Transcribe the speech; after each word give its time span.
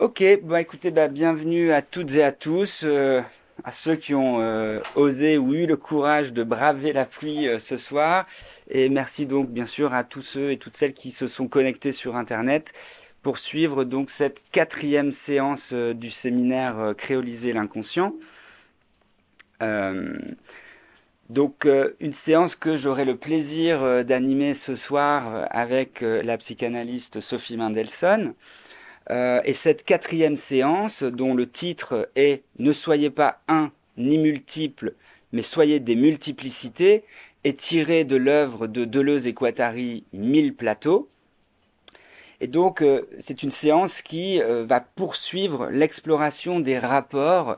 Ok, 0.00 0.22
bah 0.44 0.60
écoutez, 0.60 0.92
bah, 0.92 1.08
bienvenue 1.08 1.72
à 1.72 1.82
toutes 1.82 2.14
et 2.14 2.22
à 2.22 2.30
tous, 2.30 2.82
euh, 2.84 3.20
à 3.64 3.72
ceux 3.72 3.96
qui 3.96 4.14
ont 4.14 4.40
euh, 4.40 4.80
osé 4.94 5.38
ou 5.38 5.54
eu 5.54 5.66
le 5.66 5.76
courage 5.76 6.32
de 6.32 6.44
braver 6.44 6.92
la 6.92 7.04
pluie 7.04 7.48
euh, 7.48 7.58
ce 7.58 7.76
soir, 7.76 8.24
et 8.70 8.88
merci 8.90 9.26
donc 9.26 9.50
bien 9.50 9.66
sûr 9.66 9.92
à 9.94 10.04
tous 10.04 10.22
ceux 10.22 10.52
et 10.52 10.58
toutes 10.58 10.76
celles 10.76 10.94
qui 10.94 11.10
se 11.10 11.26
sont 11.26 11.48
connectés 11.48 11.90
sur 11.90 12.14
Internet 12.14 12.72
pour 13.22 13.38
suivre 13.38 13.82
donc 13.82 14.10
cette 14.10 14.40
quatrième 14.52 15.10
séance 15.10 15.72
du 15.72 16.10
séminaire 16.10 16.94
Créoliser 16.96 17.52
l'inconscient. 17.52 18.14
donc 21.28 21.66
une 22.00 22.12
séance 22.12 22.54
que 22.54 22.76
j'aurai 22.76 23.04
le 23.04 23.16
plaisir 23.16 24.04
d'animer 24.04 24.54
ce 24.54 24.76
soir 24.76 25.48
avec 25.50 26.02
la 26.02 26.38
psychanalyste 26.38 27.20
Sophie 27.20 27.56
Mendelssohn. 27.56 28.34
Euh, 29.10 29.40
et 29.44 29.52
cette 29.52 29.84
quatrième 29.84 30.36
séance, 30.36 31.02
dont 31.02 31.34
le 31.34 31.48
titre 31.48 32.10
est 32.14 32.42
Ne 32.58 32.72
soyez 32.72 33.10
pas 33.10 33.40
un 33.48 33.70
ni 33.96 34.18
multiple, 34.18 34.94
mais 35.32 35.42
soyez 35.42 35.80
des 35.80 35.96
multiplicités, 35.96 37.04
est 37.44 37.58
tirée 37.58 38.04
de 38.04 38.16
l'œuvre 38.16 38.66
de 38.66 38.84
Deleuze 38.84 39.26
et 39.26 39.32
Guattari 39.32 40.04
Mille 40.12 40.54
plateaux. 40.54 41.08
Et 42.40 42.46
donc, 42.46 42.82
euh, 42.82 43.02
c'est 43.18 43.42
une 43.42 43.50
séance 43.50 44.00
qui 44.00 44.40
euh, 44.40 44.64
va 44.64 44.80
poursuivre 44.80 45.68
l'exploration 45.70 46.60
des 46.60 46.78
rapports 46.78 47.56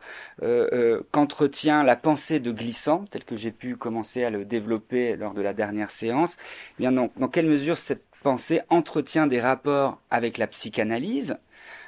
qu'entretient 1.11 1.83
la 1.83 1.97
pensée 1.97 2.41
de 2.41 2.51
Glissant, 2.51 3.05
tel 3.11 3.25
que 3.25 3.37
j'ai 3.37 3.51
pu 3.51 3.77
commencer 3.77 4.25
à 4.25 4.31
le 4.31 4.47
développer 4.47 5.17
lors 5.17 5.35
de 5.35 5.43
la 5.43 5.53
dernière 5.53 5.91
séance. 5.91 6.39
Bien, 6.79 6.93
dans 6.93 7.29
quelle 7.29 7.47
mesure 7.47 7.77
cette 7.77 8.10
pensée 8.21 8.61
entretient 8.69 9.27
des 9.27 9.41
rapports 9.41 10.01
avec 10.11 10.39
la 10.39 10.47
psychanalyse, 10.47 11.37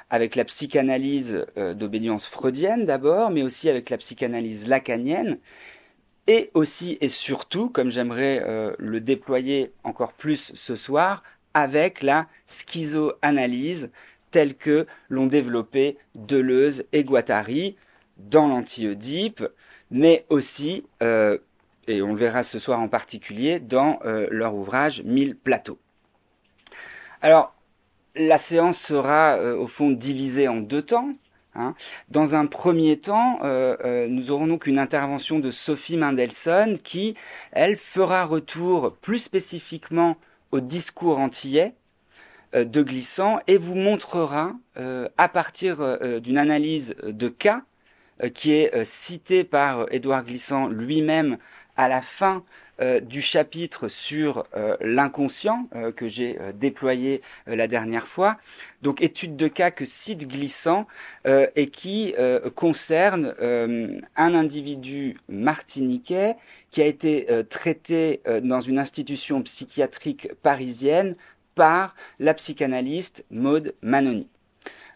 avec 0.09 0.35
la 0.35 0.45
psychanalyse 0.45 1.45
euh, 1.57 1.73
d'obédience 1.73 2.27
freudienne 2.27 2.85
d'abord, 2.85 3.31
mais 3.31 3.43
aussi 3.43 3.69
avec 3.69 3.89
la 3.89 3.97
psychanalyse 3.97 4.67
lacanienne, 4.67 5.39
et 6.27 6.51
aussi 6.53 6.97
et 7.01 7.09
surtout, 7.09 7.69
comme 7.69 7.91
j'aimerais 7.91 8.43
euh, 8.45 8.73
le 8.77 8.99
déployer 8.99 9.71
encore 9.83 10.13
plus 10.13 10.51
ce 10.55 10.75
soir, 10.75 11.23
avec 11.53 12.01
la 12.01 12.27
schizoanalyse 12.45 13.89
telle 14.31 14.55
que 14.55 14.87
l'ont 15.09 15.27
développée 15.27 15.97
Deleuze 16.15 16.85
et 16.91 17.03
Guattari 17.03 17.75
dans 18.17 18.47
l'anti-Oedipe, 18.47 19.43
mais 19.91 20.25
aussi, 20.29 20.83
euh, 21.03 21.37
et 21.87 22.01
on 22.01 22.13
le 22.13 22.19
verra 22.19 22.43
ce 22.43 22.57
soir 22.57 22.79
en 22.79 22.87
particulier, 22.87 23.59
dans 23.59 23.99
leur 24.03 24.55
ouvrage 24.55 25.03
Mille 25.03 25.35
plateaux. 25.35 25.77
Alors, 27.23 27.55
la 28.15 28.37
séance 28.37 28.77
sera 28.77 29.37
euh, 29.37 29.55
au 29.55 29.65
fond 29.65 29.89
divisée 29.89 30.49
en 30.49 30.57
deux 30.57 30.81
temps. 30.81 31.13
Hein. 31.55 31.73
Dans 32.09 32.35
un 32.35 32.47
premier 32.47 32.99
temps, 32.99 33.39
euh, 33.43 33.77
euh, 33.85 34.07
nous 34.09 34.29
aurons 34.29 34.45
donc 34.45 34.67
une 34.67 34.77
intervention 34.77 35.39
de 35.39 35.49
Sophie 35.49 35.95
Mendelssohn 35.95 36.77
qui, 36.77 37.15
elle, 37.53 37.77
fera 37.77 38.25
retour 38.25 38.97
plus 39.01 39.19
spécifiquement 39.19 40.17
au 40.51 40.59
discours 40.59 41.17
antillais 41.17 41.73
de 42.53 42.83
Glissant 42.83 43.39
et 43.47 43.57
vous 43.57 43.73
montrera, 43.73 44.51
à 45.17 45.27
partir 45.27 45.97
d'une 46.21 46.37
analyse 46.37 46.93
de 47.01 47.27
cas, 47.27 47.63
qui 48.35 48.51
est 48.51 48.85
citée 48.85 49.43
par 49.43 49.91
Édouard 49.91 50.23
Glissant 50.23 50.67
lui-même 50.67 51.39
à 51.77 51.87
la 51.87 52.03
fin 52.03 52.43
euh, 52.81 52.99
du 52.99 53.21
chapitre 53.21 53.87
sur 53.87 54.47
euh, 54.55 54.75
l'inconscient 54.81 55.69
euh, 55.75 55.91
que 55.91 56.07
j'ai 56.07 56.39
déployé 56.55 57.21
la 57.45 57.67
dernière 57.67 58.07
fois. 58.07 58.37
Donc 58.81 58.99
étude 59.01 59.35
de 59.35 59.47
cas 59.47 59.69
que 59.69 59.85
cite 59.85 60.27
Glissant 60.27 60.87
et 61.25 61.67
qui 61.67 62.13
concerne 62.55 63.33
un 63.39 64.33
individu 64.35 65.17
martiniquais 65.29 66.35
qui 66.69 66.81
a 66.81 66.85
été 66.85 67.27
traité 67.49 68.21
dans 68.43 68.59
une 68.59 68.77
institution 68.79 69.41
psychiatrique 69.41 70.33
parisienne 70.41 71.15
par 71.55 71.95
la 72.19 72.33
psychanalyste 72.33 73.23
Maude 73.31 73.73
Manoni. 73.81 74.27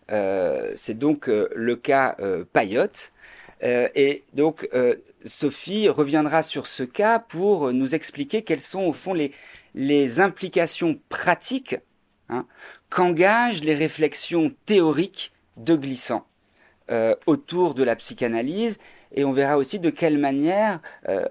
C'est 0.10 0.98
donc 0.98 1.28
le 1.28 1.76
cas 1.76 2.18
Payotte. 2.52 3.12
Et 3.62 4.24
donc 4.34 4.70
Sophie 5.28 5.90
reviendra 5.90 6.44
sur 6.44 6.68
ce 6.68 6.84
cas 6.84 7.20
pour 7.20 7.72
nous 7.74 7.96
expliquer 7.96 8.42
quelles 8.42 8.62
sont 8.62 8.84
au 8.84 8.94
fond 8.94 9.14
les, 9.14 10.20
implications 10.20 11.00
pratiques 11.10 11.78
hein, 12.30 12.46
qu'engagent 12.90 13.64
les 13.64 13.76
réflexions 13.76 14.52
théoriques 14.66 15.32
de 15.58 15.76
Glissant 15.76 16.26
euh, 16.90 17.16
autour 17.26 17.74
de 17.74 17.84
la 17.84 17.96
psychanalyse. 17.96 18.80
Et 19.14 19.24
on 19.24 19.34
verra 19.34 19.58
aussi 19.58 19.80
de 19.80 19.90
quelle 19.90 20.18
manière 20.18 20.80
euh, 21.08 21.26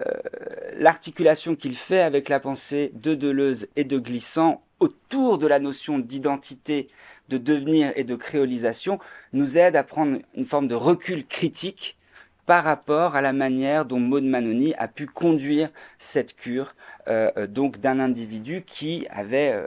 l'articulation 0.78 1.56
qu'il 1.56 1.76
fait 1.76 2.00
avec 2.00 2.28
la 2.28 2.40
pensée 2.40 2.90
de 2.94 3.14
Deleuze 3.14 3.68
et 3.76 3.84
de 3.84 3.98
Glissant 3.98 4.62
autour 4.80 5.38
de 5.38 5.46
la 5.46 5.58
notion 5.58 5.98
d'identité, 5.98 6.88
de 7.28 7.38
devenir 7.38 7.92
et 7.96 8.04
de 8.04 8.16
créolisation 8.16 8.98
nous 9.32 9.58
aide 9.58 9.76
à 9.76 9.82
prendre 9.82 10.18
une 10.34 10.44
forme 10.44 10.68
de 10.68 10.74
recul 10.74 11.26
critique 11.26 11.96
par 12.46 12.62
rapport 12.62 13.16
à 13.16 13.20
la 13.20 13.32
manière 13.32 13.84
dont 13.84 13.98
Maud 13.98 14.24
Manoni 14.24 14.72
a 14.76 14.88
pu 14.88 15.06
conduire 15.06 15.68
cette 15.98 16.36
cure 16.36 16.74
euh, 17.08 17.30
euh, 17.36 17.46
donc 17.46 17.78
d'un 17.78 17.98
individu 17.98 18.62
qui 18.66 19.06
avait 19.10 19.52
euh, 19.52 19.66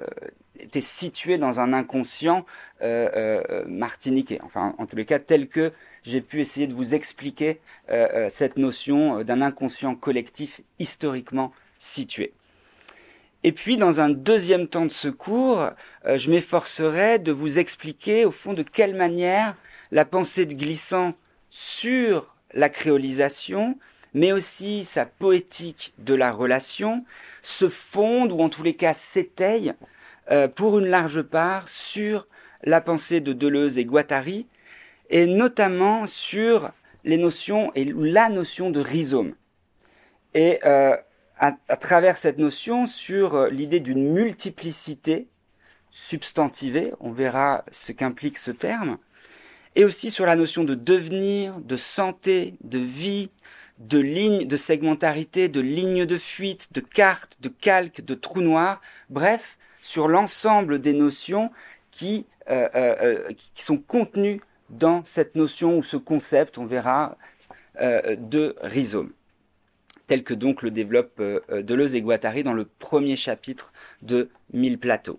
été 0.58 0.82
situé 0.82 1.38
dans 1.38 1.60
un 1.60 1.74
inconscient 1.74 2.46
martiniquais. 3.68 4.40
Enfin, 4.44 4.74
en 4.78 4.86
tous 4.86 4.96
les 4.96 5.04
cas, 5.04 5.20
tel 5.20 5.50
que 5.50 5.74
j'ai 6.04 6.22
pu 6.22 6.40
essayer 6.40 6.66
de 6.66 6.74
vous 6.74 6.96
expliquer 6.96 7.60
cette 8.30 8.58
notion 8.58 9.22
d'un 9.24 9.42
inconscient 9.42 9.96
collectif 9.96 10.62
historiquement 10.80 11.52
situé. 11.78 12.34
Et 13.44 13.52
puis, 13.52 13.76
dans 13.76 14.00
un 14.00 14.10
deuxième 14.10 14.68
temps 14.68 14.86
de 14.86 14.92
secours, 14.92 15.72
je 16.06 16.30
m'efforcerai 16.30 17.20
de 17.20 17.34
vous 17.34 17.60
expliquer, 17.60 18.24
au 18.24 18.32
fond, 18.32 18.54
de 18.54 18.64
quelle 18.64 18.96
manière 18.96 19.56
la 19.92 20.06
pensée 20.06 20.46
de 20.46 20.54
Glissant 20.54 21.16
sur 21.50 22.34
la 22.54 22.70
créolisation, 22.70 23.78
mais 24.14 24.32
aussi 24.32 24.86
sa 24.86 25.06
poétique 25.06 25.94
de 25.98 26.14
la 26.14 26.32
relation, 26.32 27.06
se 27.44 27.70
fondent, 27.70 28.32
ou 28.32 28.42
en 28.42 28.50
tous 28.50 28.64
les 28.64 28.76
cas 28.76 28.94
s'étayent, 28.94 29.74
euh, 30.32 30.48
pour 30.48 30.80
une 30.80 30.88
large 30.88 31.22
part 31.22 31.70
sur 31.70 32.28
la 32.64 32.82
pensée 32.82 33.22
de 33.22 33.34
Deleuze 33.34 33.78
et 33.78 33.86
Guattari, 33.86 34.48
et 35.10 35.26
notamment 35.26 36.08
sur 36.08 36.72
les 37.04 37.18
notions 37.18 37.72
et 37.76 37.86
la 37.86 38.30
notion 38.30 38.70
de 38.70 38.80
rhizome. 38.80 39.34
Et 40.34 40.60
euh, 40.66 40.96
à, 41.40 41.78
travers 41.78 42.18
cette 42.18 42.38
notion, 42.38 42.86
sur 42.86 43.36
euh, 43.36 43.50
l'idée 43.50 43.80
d'une 43.80 44.12
multiplicité 44.12 45.28
substantivée, 45.90 46.94
on 47.00 47.12
verra 47.12 47.64
ce 47.72 47.92
qu'implique 47.92 48.38
ce 48.38 48.52
terme, 48.52 48.98
et 49.76 49.86
aussi 49.86 50.12
sur 50.12 50.26
la 50.26 50.36
notion 50.36 50.64
de 50.64 50.76
devenir, 50.76 51.60
de 51.60 51.78
santé, 51.78 52.56
de 52.64 52.80
vie, 52.80 53.30
de 53.80 54.00
ligne, 54.00 54.46
de 54.46 54.56
segmentarité, 54.56 55.48
de 55.48 55.62
ligne 55.62 56.06
de 56.06 56.18
fuite, 56.18 56.74
de 56.74 56.82
carte, 56.82 57.38
de 57.40 57.50
calque, 57.50 58.02
de 58.02 58.14
trou 58.14 58.42
noir, 58.42 58.82
bref, 59.10 59.58
sur 59.82 60.08
l'ensemble 60.08 60.80
des 60.82 60.94
notions 60.94 61.52
qui, 61.92 62.26
euh, 62.50 62.68
euh, 62.76 62.96
euh, 63.02 63.34
qui 63.56 63.64
sont 63.64 63.78
contenues 63.78 64.42
dans 64.70 65.04
cette 65.06 65.36
notion 65.36 65.78
ou 65.78 65.84
ce 65.84 65.98
concept, 65.98 66.58
on 66.58 66.66
verra, 66.66 67.18
de 67.82 68.58
rhizome, 68.62 69.14
tel 70.08 70.26
que 70.26 70.34
donc 70.34 70.64
le 70.64 70.70
développe 70.70 71.22
Deleuze 71.50 71.96
et 71.96 72.02
Guattari 72.02 72.44
dans 72.44 72.52
le 72.52 72.66
premier 72.66 73.16
chapitre 73.16 73.72
de 74.02 74.30
Mille 74.52 74.78
plateaux. 74.78 75.18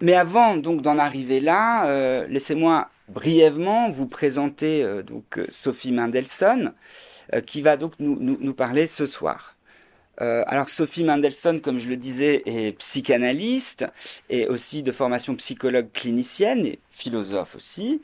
Mais 0.00 0.14
avant 0.14 0.56
donc 0.56 0.80
d'en 0.80 0.96
arriver 0.96 1.40
là, 1.40 2.24
laissez-moi 2.28 2.88
brièvement 3.08 3.90
vous 3.90 4.06
présenter 4.06 4.82
euh, 4.82 5.02
euh, 5.38 5.46
Sophie 5.48 5.92
Mendelssohn, 5.92 6.72
euh, 7.32 7.40
qui 7.40 7.62
va 7.62 7.76
donc 7.76 7.92
nous, 7.98 8.18
nous, 8.18 8.54
parler 8.54 8.86
ce 8.86 9.06
soir. 9.06 9.56
alors 10.18 10.68
Sophie 10.68 11.04
Mendelssohn, 11.04 11.60
comme 11.60 11.78
je 11.78 11.88
le 11.88 11.96
disais, 11.96 12.42
est 12.46 12.72
psychanalyste 12.78 13.86
et 14.30 14.46
aussi 14.48 14.82
de 14.82 14.92
formation 14.92 15.34
psychologue 15.34 15.88
clinicienne 15.92 16.64
et 16.66 16.78
philosophe 16.90 17.56
aussi. 17.56 18.00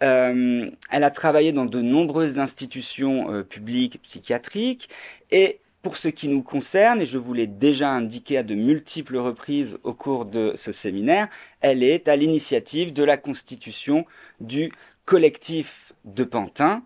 elle 0.00 0.74
a 0.90 1.10
travaillé 1.10 1.52
dans 1.52 1.66
de 1.66 1.82
nombreuses 1.82 2.38
institutions 2.38 3.44
publiques 3.44 4.00
psychiatriques 4.02 4.88
et 5.30 5.60
pour 5.82 5.96
ce 5.96 6.08
qui 6.08 6.28
nous 6.28 6.42
concerne, 6.42 7.00
et 7.00 7.06
je 7.06 7.18
vous 7.18 7.32
l'ai 7.32 7.46
déjà 7.46 7.90
indiqué 7.90 8.36
à 8.38 8.42
de 8.42 8.54
multiples 8.54 9.16
reprises 9.16 9.78
au 9.82 9.94
cours 9.94 10.26
de 10.26 10.52
ce 10.54 10.72
séminaire, 10.72 11.28
elle 11.60 11.82
est 11.82 12.08
à 12.08 12.16
l'initiative 12.16 12.92
de 12.92 13.02
la 13.02 13.16
constitution 13.16 14.04
du 14.40 14.72
collectif 15.06 15.92
de 16.04 16.24
Pantin, 16.24 16.82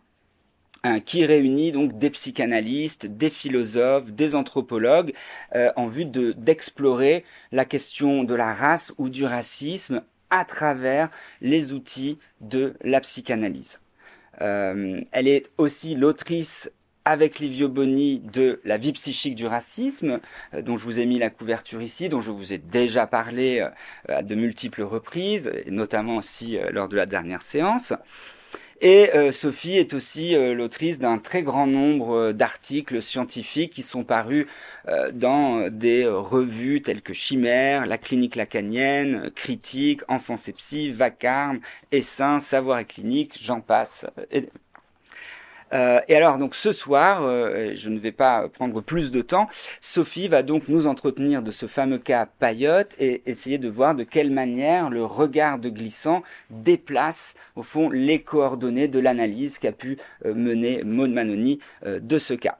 hein, 0.84 1.00
qui 1.00 1.26
réunit 1.26 1.72
donc 1.72 1.98
des 1.98 2.10
psychanalystes, 2.10 3.06
des 3.06 3.30
philosophes, 3.30 4.12
des 4.12 4.34
anthropologues, 4.36 5.12
euh, 5.56 5.72
en 5.76 5.88
vue 5.88 6.06
d'explorer 6.06 7.24
la 7.50 7.64
question 7.64 8.22
de 8.22 8.34
la 8.34 8.54
race 8.54 8.92
ou 8.98 9.08
du 9.08 9.24
racisme 9.24 10.02
à 10.30 10.44
travers 10.44 11.10
les 11.40 11.72
outils 11.72 12.18
de 12.40 12.74
la 12.82 13.00
psychanalyse. 13.00 13.80
Euh, 14.40 15.00
elle 15.12 15.28
est 15.28 15.50
aussi 15.58 15.94
l'autrice 15.94 16.70
avec 17.04 17.38
Livio 17.38 17.68
Boni 17.68 18.18
de 18.18 18.60
La 18.64 18.78
vie 18.78 18.92
psychique 18.92 19.34
du 19.34 19.46
racisme, 19.46 20.20
euh, 20.54 20.62
dont 20.62 20.76
je 20.76 20.84
vous 20.84 21.00
ai 21.00 21.06
mis 21.06 21.18
la 21.18 21.30
couverture 21.30 21.82
ici, 21.82 22.08
dont 22.08 22.20
je 22.20 22.30
vous 22.30 22.52
ai 22.52 22.58
déjà 22.58 23.06
parlé 23.06 23.60
euh, 23.60 24.16
à 24.18 24.22
de 24.22 24.34
multiples 24.34 24.82
reprises, 24.82 25.50
et 25.66 25.70
notamment 25.70 26.16
aussi 26.16 26.58
lors 26.70 26.88
de 26.88 26.96
la 26.96 27.06
dernière 27.06 27.42
séance. 27.42 27.92
Et 28.80 29.10
Sophie 29.30 29.78
est 29.78 29.94
aussi 29.94 30.34
l'autrice 30.34 30.98
d'un 30.98 31.18
très 31.18 31.42
grand 31.42 31.66
nombre 31.66 32.32
d'articles 32.32 33.00
scientifiques 33.00 33.72
qui 33.72 33.82
sont 33.82 34.04
parus 34.04 34.46
dans 35.12 35.70
des 35.70 36.06
revues 36.06 36.82
telles 36.82 37.00
que 37.00 37.14
Chimère, 37.14 37.86
La 37.86 37.98
clinique 37.98 38.36
lacanienne, 38.36 39.30
Critique, 39.34 40.02
Enfance 40.08 40.48
et 40.48 40.52
Psy, 40.52 40.90
Vacarme, 40.90 41.60
Essaim, 41.92 42.40
Savoir 42.40 42.80
et 42.80 42.84
clinique, 42.84 43.38
j'en 43.40 43.60
passe. 43.60 44.06
Euh, 45.72 46.00
et 46.08 46.14
alors, 46.14 46.38
donc 46.38 46.54
ce 46.54 46.72
soir, 46.72 47.22
euh, 47.22 47.72
je 47.74 47.88
ne 47.88 47.98
vais 47.98 48.12
pas 48.12 48.48
prendre 48.48 48.80
plus 48.80 49.10
de 49.10 49.22
temps, 49.22 49.48
Sophie 49.80 50.28
va 50.28 50.42
donc 50.42 50.68
nous 50.68 50.86
entretenir 50.86 51.42
de 51.42 51.50
ce 51.50 51.66
fameux 51.66 51.98
cas 51.98 52.26
Payotte 52.26 52.94
et 52.98 53.22
essayer 53.26 53.58
de 53.58 53.68
voir 53.68 53.94
de 53.94 54.04
quelle 54.04 54.30
manière 54.30 54.90
le 54.90 55.04
regard 55.04 55.58
de 55.58 55.68
glissant 55.68 56.22
déplace, 56.50 57.34
au 57.56 57.62
fond, 57.62 57.90
les 57.90 58.20
coordonnées 58.20 58.88
de 58.88 58.98
l'analyse 58.98 59.58
qu'a 59.58 59.72
pu 59.72 59.98
euh, 60.24 60.34
mener 60.34 60.82
Maud 60.84 61.10
Manoni 61.10 61.58
de 61.84 62.18
ce 62.18 62.34
cas. 62.34 62.58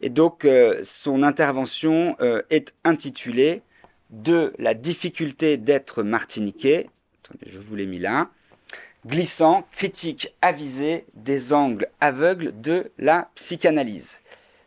Et 0.00 0.08
donc, 0.08 0.46
son 0.82 1.22
intervention 1.22 2.16
est 2.50 2.74
intitulée 2.84 3.62
De 4.10 4.52
la 4.58 4.74
difficulté 4.74 5.56
d'être 5.56 6.02
martiniquais. 6.02 6.88
Attendez, 7.24 7.50
je 7.52 7.58
vous 7.58 7.76
l'ai 7.76 7.86
mis 7.86 8.00
là 8.00 8.28
glissant, 9.06 9.66
critique 9.72 10.34
avisé 10.42 11.04
des 11.14 11.52
angles 11.52 11.88
aveugles 12.00 12.60
de 12.60 12.90
la 12.98 13.28
psychanalyse. 13.34 14.18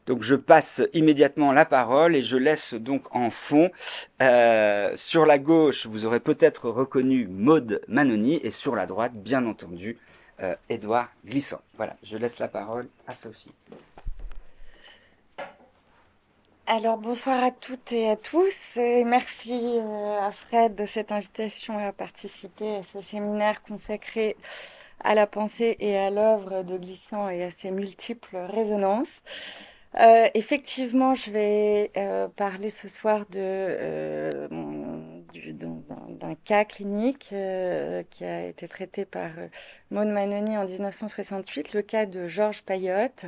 Donc 0.05 0.21
je 0.21 0.35
passe 0.35 0.81
immédiatement 0.93 1.51
la 1.51 1.65
parole 1.65 2.15
et 2.15 2.21
je 2.21 2.37
laisse 2.37 2.75
donc 2.75 3.03
en 3.15 3.31
fond, 3.31 3.71
euh, 4.21 4.91
sur 4.95 5.25
la 5.25 5.39
gauche, 5.39 5.87
vous 5.87 6.05
aurez 6.05 6.19
peut-être 6.19 6.69
reconnu 6.69 7.27
Maude 7.27 7.81
Manoni 7.87 8.39
et 8.43 8.51
sur 8.51 8.75
la 8.75 8.85
droite, 8.85 9.13
bien 9.13 9.45
entendu, 9.47 9.97
euh, 10.41 10.55
Édouard 10.69 11.09
Glissant. 11.25 11.61
Voilà, 11.77 11.95
je 12.03 12.17
laisse 12.17 12.37
la 12.37 12.47
parole 12.47 12.87
à 13.07 13.15
Sophie. 13.15 13.51
Alors 16.67 16.97
bonsoir 16.97 17.43
à 17.43 17.51
toutes 17.51 17.91
et 17.91 18.09
à 18.09 18.15
tous 18.15 18.77
et 18.77 19.03
merci 19.03 19.53
euh, 19.53 20.19
à 20.19 20.31
Fred 20.31 20.73
de 20.73 20.87
cette 20.87 21.11
invitation 21.11 21.77
à 21.77 21.91
participer 21.91 22.77
à 22.77 22.83
ce 22.83 23.01
séminaire 23.01 23.61
consacré 23.61 24.35
à 24.99 25.13
la 25.13 25.27
pensée 25.27 25.77
et 25.79 25.95
à 25.95 26.09
l'œuvre 26.09 26.63
de 26.63 26.75
Glissant 26.77 27.29
et 27.29 27.43
à 27.43 27.51
ses 27.51 27.69
multiples 27.69 28.37
résonances. 28.37 29.21
Euh, 29.99 30.27
effectivement, 30.33 31.13
je 31.13 31.29
vais 31.29 31.91
euh, 31.97 32.27
parler 32.29 32.71
ce 32.71 32.89
soir 32.89 33.27
d'un 33.29 34.39
cas 36.45 36.65
clinique 36.65 37.29
qui 37.29 38.25
a 38.25 38.47
été 38.47 38.67
traité 38.67 39.05
par 39.05 39.29
Maud 39.91 40.07
Manoni 40.07 40.57
en 40.57 40.65
1968, 40.65 41.73
le 41.73 41.83
cas 41.83 42.07
de 42.07 42.27
Georges 42.27 42.63
Payotte. 42.63 43.27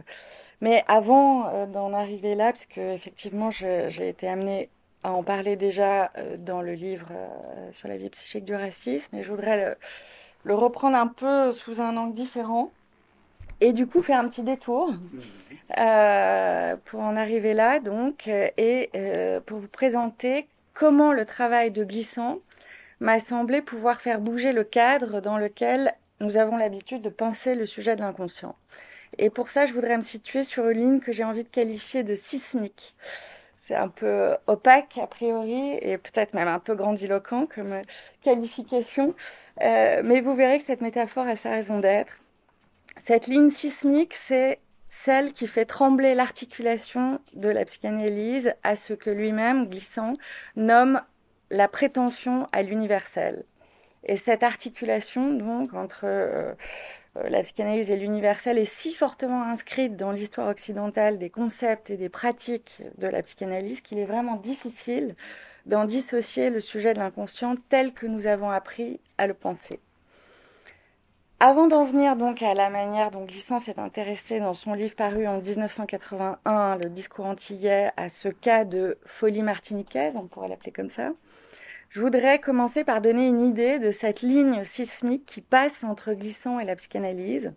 Mais 0.62 0.84
avant 0.88 1.48
euh, 1.48 1.66
d'en 1.66 1.94
arriver 1.94 2.36
là, 2.36 2.52
parce 2.52 2.66
que 2.66 2.94
effectivement 2.94 3.52
j'ai 3.52 4.10
été 4.10 4.28
amenée 4.28 4.70
à 5.04 5.12
en 5.12 5.24
parler 5.24 5.56
déjà 5.56 6.12
euh, 6.18 6.38
dans 6.38 6.62
le 6.62 6.74
livre 6.74 7.08
euh, 7.12 7.72
sur 7.74 7.88
la 7.88 7.98
vie 7.98 8.10
psychique 8.10 8.46
du 8.46 8.56
racisme, 8.56 9.16
et 9.16 9.24
je 9.24 9.30
voudrais 9.30 9.78
le, 10.44 10.56
reprendre 10.56 10.98
un 10.98 11.08
peu 11.08 11.52
sous 11.52 11.82
un 11.82 11.96
angle 11.98 12.14
différent, 12.14 12.72
et 13.62 13.74
du 13.74 13.86
coup 13.88 14.02
faire 14.02 14.20
un 14.20 14.28
petit 14.28 14.44
détour 14.44 14.94
pour 16.86 17.00
en 17.02 17.18
arriver 17.18 17.54
là, 17.54 17.80
donc, 17.80 18.28
et 18.28 18.90
pour 19.46 19.58
vous 19.60 19.68
présenter 19.68 20.48
comment 20.74 21.12
le 21.12 21.26
travail 21.26 21.72
de 21.72 21.84
glissant 21.84 22.40
m'a 23.00 23.20
semblé 23.20 23.62
pouvoir 23.62 24.00
faire 24.00 24.22
bouger 24.22 24.54
le 24.54 24.64
cadre 24.64 25.20
dans 25.20 25.38
lequel 25.38 25.94
nous 26.22 26.38
avons 26.38 26.56
l'habitude 26.56 27.02
de 27.02 27.10
penser 27.10 27.56
le 27.56 27.66
sujet 27.66 27.96
de 27.96 28.02
l'inconscient. 28.02 28.56
Et 29.18 29.30
pour 29.30 29.50
ça, 29.50 29.66
je 29.66 29.74
voudrais 29.74 29.98
me 29.98 30.02
situer 30.02 30.44
sur 30.44 30.70
une 30.70 30.78
ligne 30.78 31.00
que 31.00 31.12
j'ai 31.12 31.24
envie 31.24 31.44
de 31.44 31.50
qualifier 31.50 32.04
de 32.04 32.16
sismique. 32.16 32.96
C'est 33.58 33.76
un 33.76 33.90
peu 33.90 34.36
opaque 34.48 34.98
a 34.98 35.08
priori 35.08 35.78
et 35.82 35.98
peut-être 35.98 36.34
même 36.34 36.48
un 36.48 36.60
peu 36.60 36.76
grandiloquent 36.76 37.48
comme 37.54 37.82
qualification, 38.22 39.14
euh, 39.62 40.02
mais 40.06 40.22
vous 40.22 40.36
verrez 40.36 40.60
que 40.60 40.66
cette 40.66 40.82
métaphore 40.82 41.28
a 41.28 41.36
sa 41.36 41.50
raison 41.50 41.80
d'être. 41.80 42.14
Cette 43.04 43.28
ligne 43.28 43.50
sismique, 43.50 44.16
c'est 44.16 44.60
celle 44.90 45.34
qui 45.34 45.48
fait 45.48 45.66
trembler 45.66 46.16
l'articulation 46.16 47.20
de 47.34 47.50
la 47.50 47.66
psychanalyse 47.66 48.54
à 48.64 48.76
ce 48.76 48.94
que 48.94 49.10
lui-même, 49.10 49.68
glissant, 49.68 50.14
nomme 50.56 51.02
la 51.50 51.68
prétention 51.68 52.48
à 52.52 52.62
l'universel. 52.62 53.44
Et 54.04 54.16
cette 54.16 54.44
articulation, 54.44 55.34
donc, 55.34 55.74
entre 55.74 56.06
euh, 56.06 56.08
euh, 56.08 56.54
la 57.30 57.42
psychanalyse 57.42 57.90
et 57.90 57.98
l'universel 57.98 58.58
est 58.58 58.66
si 58.66 58.94
fortement 58.94 59.44
inscrite 59.44 59.96
dans 59.96 60.12
l'histoire 60.12 60.50
occidentale 60.50 61.18
des 61.18 61.30
concepts 61.30 61.90
et 61.90 61.98
des 61.98 62.10
pratiques 62.10 62.82
de 62.98 63.08
la 63.08 63.24
psychanalyse 63.24 63.82
qu'il 63.82 64.00
est 64.00 64.06
vraiment 64.06 64.36
difficile 64.36 65.16
d'en 65.66 65.86
dissocier 65.86 66.50
le 66.50 66.62
sujet 66.62 66.94
de 66.94 67.00
l'inconscient 67.00 67.56
tel 67.70 67.94
que 67.94 68.06
nous 68.06 68.28
avons 68.28 68.50
appris 68.50 69.00
à 69.18 69.28
le 69.28 69.34
penser. 69.34 69.80
Avant 71.40 71.68
d'en 71.68 71.84
venir 71.84 72.16
donc 72.16 72.42
à 72.42 72.56
la 72.56 72.72
manière 72.72 73.12
dont 73.12 73.26
Glissant 73.26 73.60
s'est 73.60 73.78
intéressé 73.78 74.40
dans 74.40 74.56
son 74.56 74.74
livre 74.74 74.96
paru 74.96 75.28
en 75.28 75.40
1981, 75.40 76.78
Le 76.78 76.90
discours 76.90 77.28
antillais, 77.28 77.92
à 77.96 78.10
ce 78.10 78.30
cas 78.30 78.66
de 78.66 78.98
folie 79.06 79.44
martiniquaise, 79.44 80.16
on 80.16 80.26
pourrait 80.26 80.48
l'appeler 80.48 80.72
comme 80.72 80.90
ça, 80.90 81.12
je 81.98 82.02
voudrais 82.04 82.38
commencer 82.38 82.84
par 82.84 83.02
donner 83.02 83.26
une 83.26 83.42
idée 83.42 83.80
de 83.80 83.90
cette 83.90 84.22
ligne 84.22 84.64
sismique 84.64 85.26
qui 85.26 85.42
passe 85.42 85.84
entre 85.84 86.14
Glissant 86.14 86.60
et 86.60 86.64
la 86.64 86.76
psychanalyse. 86.76 87.54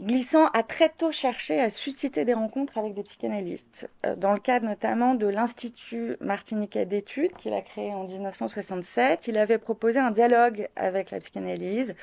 Glissant 0.00 0.46
a 0.50 0.62
très 0.62 0.88
tôt 0.88 1.10
cherché 1.10 1.60
à 1.60 1.68
susciter 1.68 2.24
des 2.24 2.34
rencontres 2.34 2.78
avec 2.78 2.94
des 2.94 3.02
psychanalystes, 3.02 3.90
euh, 4.06 4.14
dans 4.14 4.32
le 4.32 4.38
cadre 4.38 4.66
notamment 4.66 5.16
de 5.16 5.26
l'Institut 5.26 6.16
martiniquais 6.20 6.86
d'études 6.86 7.32
qu'il 7.32 7.54
a 7.54 7.60
créé 7.60 7.92
en 7.92 8.04
1967. 8.04 9.26
Il 9.26 9.36
avait 9.36 9.58
proposé 9.58 9.98
un 9.98 10.12
dialogue 10.12 10.68
avec 10.76 11.10
la 11.10 11.18
psychanalyse 11.18 11.96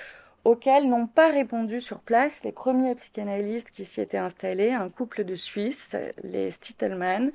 auquel 0.43 0.89
n'ont 0.89 1.07
pas 1.07 1.31
répondu 1.31 1.79
sur 1.79 1.99
place 1.99 2.43
les 2.43 2.51
premiers 2.51 2.93
psychanalystes 2.95 3.71
qui 3.71 3.85
s'y 3.85 4.01
étaient 4.01 4.17
installés, 4.17 4.73
un 4.73 4.89
couple 4.89 5.23
de 5.23 5.35
Suisses, 5.35 5.95
les 6.23 6.51
Stittelmann, 6.51 7.31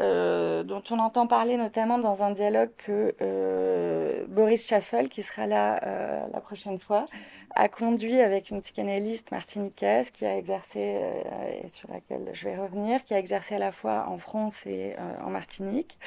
euh, 0.00 0.62
dont 0.62 0.82
on 0.90 0.98
entend 0.98 1.26
parler 1.26 1.56
notamment 1.56 1.98
dans 1.98 2.22
un 2.22 2.30
dialogue 2.30 2.70
que 2.76 3.14
euh, 3.20 4.24
Boris 4.28 4.66
Schaffel, 4.66 5.08
qui 5.08 5.22
sera 5.22 5.46
là 5.46 5.80
euh, 5.84 6.26
la 6.32 6.40
prochaine 6.40 6.78
fois, 6.78 7.06
a 7.54 7.68
conduit 7.68 8.20
avec 8.20 8.50
une 8.50 8.60
psychanalyste 8.60 9.30
martiniquaise 9.30 10.10
qui 10.10 10.26
a 10.26 10.36
exercé, 10.36 11.00
et 11.62 11.68
sur 11.68 11.90
laquelle 11.90 12.28
je 12.34 12.48
vais 12.48 12.56
revenir, 12.56 13.02
qui 13.04 13.14
a 13.14 13.18
exercé 13.18 13.54
à 13.54 13.58
la 13.58 13.72
fois 13.72 14.06
en 14.08 14.18
France 14.18 14.66
et 14.66 14.94
en 15.24 15.30
Martinique. 15.30 15.98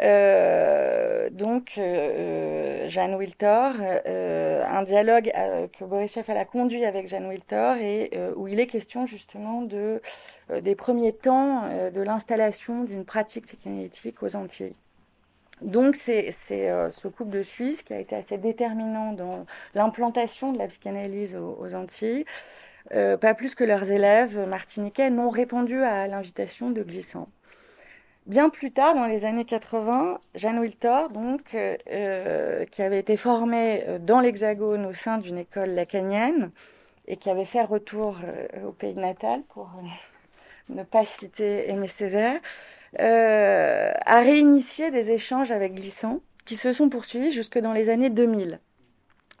Euh, 0.00 1.28
donc, 1.30 1.74
euh, 1.78 2.88
Jeanne 2.88 3.14
Wiltor, 3.14 3.74
euh, 3.80 4.64
un 4.66 4.82
dialogue 4.82 5.30
que 5.78 5.84
Boris 5.84 6.12
Schaffel 6.12 6.36
a 6.36 6.44
conduit 6.44 6.84
avec 6.84 7.08
Jeanne 7.08 7.26
Wiltor 7.26 7.76
et 7.76 8.10
où 8.36 8.48
il 8.48 8.60
est 8.60 8.66
question 8.66 9.06
justement 9.06 9.62
de, 9.62 10.00
des 10.60 10.74
premiers 10.74 11.12
temps 11.12 11.62
de 11.92 12.00
l'installation 12.00 12.84
d'une 12.84 13.04
pratique 13.04 13.46
psychanalytique 13.46 14.22
aux 14.22 14.36
Antilles. 14.36 14.74
Donc 15.62 15.94
c'est 15.94 16.30
ce 16.32 17.08
couple 17.08 17.30
de 17.30 17.42
Suisses 17.42 17.82
qui 17.82 17.94
a 17.94 18.00
été 18.00 18.16
assez 18.16 18.38
déterminant 18.38 19.12
dans 19.12 19.46
l'implantation 19.74 20.52
de 20.52 20.58
la 20.58 20.66
psychanalyse 20.66 21.36
aux, 21.36 21.56
aux 21.60 21.74
Antilles. 21.74 22.24
pas 22.90 23.34
plus 23.34 23.54
que 23.54 23.64
leurs 23.64 23.90
élèves 23.90 24.38
martiniquais 24.48 25.10
n'ont 25.10 25.30
répondu 25.30 25.82
à 25.82 26.08
l'invitation 26.08 26.70
de 26.70 26.82
Glissant. 26.82 27.28
Bien 28.26 28.48
plus 28.48 28.72
tard, 28.72 28.94
dans 28.94 29.04
les 29.04 29.26
années 29.26 29.44
80, 29.44 30.18
Jeanne 30.34 30.58
Wiltor, 30.58 31.10
donc, 31.10 31.54
euh, 31.54 31.76
euh, 31.90 32.64
qui 32.64 32.80
avait 32.80 32.98
été 32.98 33.18
formée 33.18 33.84
euh, 33.86 33.98
dans 33.98 34.18
l'Hexagone 34.20 34.86
au 34.86 34.94
sein 34.94 35.18
d'une 35.18 35.36
école 35.36 35.70
lacanienne 35.70 36.50
et 37.06 37.18
qui 37.18 37.28
avait 37.28 37.44
fait 37.44 37.62
retour 37.62 38.16
au 38.66 38.72
pays 38.72 38.94
natal, 38.94 39.42
pour 39.50 39.68
ne 40.70 40.82
pas 40.84 41.04
citer 41.04 41.68
Aimé 41.68 41.86
Césaire, 41.86 42.40
a 42.98 44.20
réinitié 44.20 44.90
des 44.90 45.10
échanges 45.10 45.50
avec 45.50 45.74
Glissant 45.74 46.20
qui 46.46 46.56
se 46.56 46.72
sont 46.72 46.88
poursuivis 46.88 47.30
jusque 47.30 47.58
dans 47.58 47.74
les 47.74 47.90
années 47.90 48.08
2000. 48.08 48.58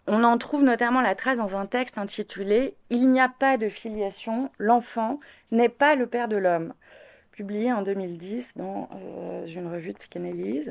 On 0.06 0.24
en 0.24 0.36
trouve 0.36 0.62
notamment 0.62 1.00
la 1.00 1.14
trace 1.14 1.38
dans 1.38 1.56
un 1.56 1.64
texte 1.64 1.96
intitulé 1.96 2.76
Il 2.90 3.10
n'y 3.10 3.20
a 3.20 3.30
pas 3.30 3.56
de 3.56 3.70
filiation, 3.70 4.50
l'enfant 4.58 5.20
n'est 5.50 5.70
pas 5.70 5.94
le 5.94 6.06
père 6.06 6.28
de 6.28 6.36
l'homme 6.36 6.74
publié 7.34 7.72
en 7.72 7.82
2010 7.82 8.52
dans 8.56 8.88
euh, 8.94 9.46
une 9.46 9.66
revue 9.66 9.92
de 9.92 9.98
psychanalyse. 9.98 10.70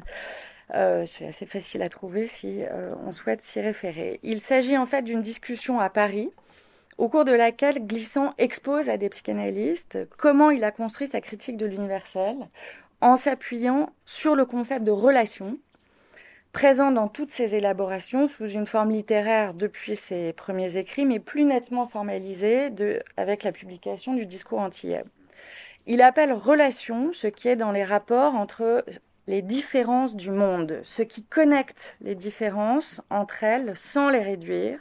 Euh, 0.73 1.05
c'est 1.05 1.27
assez 1.27 1.45
facile 1.45 1.81
à 1.81 1.89
trouver 1.89 2.27
si 2.27 2.63
euh, 2.63 2.93
on 3.05 3.11
souhaite 3.11 3.41
s'y 3.41 3.59
référer. 3.59 4.19
Il 4.23 4.39
s'agit 4.39 4.77
en 4.77 4.85
fait 4.85 5.01
d'une 5.01 5.21
discussion 5.21 5.79
à 5.79 5.89
Paris 5.89 6.31
au 6.97 7.09
cours 7.09 7.25
de 7.25 7.33
laquelle 7.33 7.85
Glissant 7.85 8.33
expose 8.37 8.89
à 8.89 8.97
des 8.97 9.09
psychanalystes 9.09 9.97
comment 10.17 10.51
il 10.51 10.63
a 10.63 10.71
construit 10.71 11.07
sa 11.07 11.21
critique 11.21 11.57
de 11.57 11.65
l'universel 11.65 12.35
en 13.01 13.17
s'appuyant 13.17 13.91
sur 14.05 14.35
le 14.35 14.45
concept 14.45 14.85
de 14.85 14.91
relation, 14.91 15.57
présent 16.53 16.91
dans 16.91 17.09
toutes 17.09 17.31
ses 17.31 17.55
élaborations 17.55 18.29
sous 18.29 18.47
une 18.47 18.65
forme 18.65 18.91
littéraire 18.91 19.53
depuis 19.53 19.97
ses 19.97 20.31
premiers 20.31 20.77
écrits, 20.77 21.05
mais 21.05 21.19
plus 21.19 21.43
nettement 21.43 21.87
formalisée 21.87 22.69
avec 23.17 23.43
la 23.43 23.51
publication 23.51 24.13
du 24.13 24.25
discours 24.25 24.59
antillais. 24.59 25.03
Il 25.85 26.01
appelle 26.01 26.31
relation 26.31 27.11
ce 27.13 27.27
qui 27.27 27.49
est 27.49 27.55
dans 27.55 27.71
les 27.71 27.83
rapports 27.83 28.35
entre 28.35 28.85
les 29.27 29.41
différences 29.41 30.15
du 30.15 30.31
monde, 30.31 30.81
ce 30.83 31.01
qui 31.01 31.23
connecte 31.23 31.97
les 32.01 32.15
différences 32.15 33.01
entre 33.09 33.43
elles 33.43 33.75
sans 33.75 34.09
les 34.09 34.21
réduire, 34.21 34.79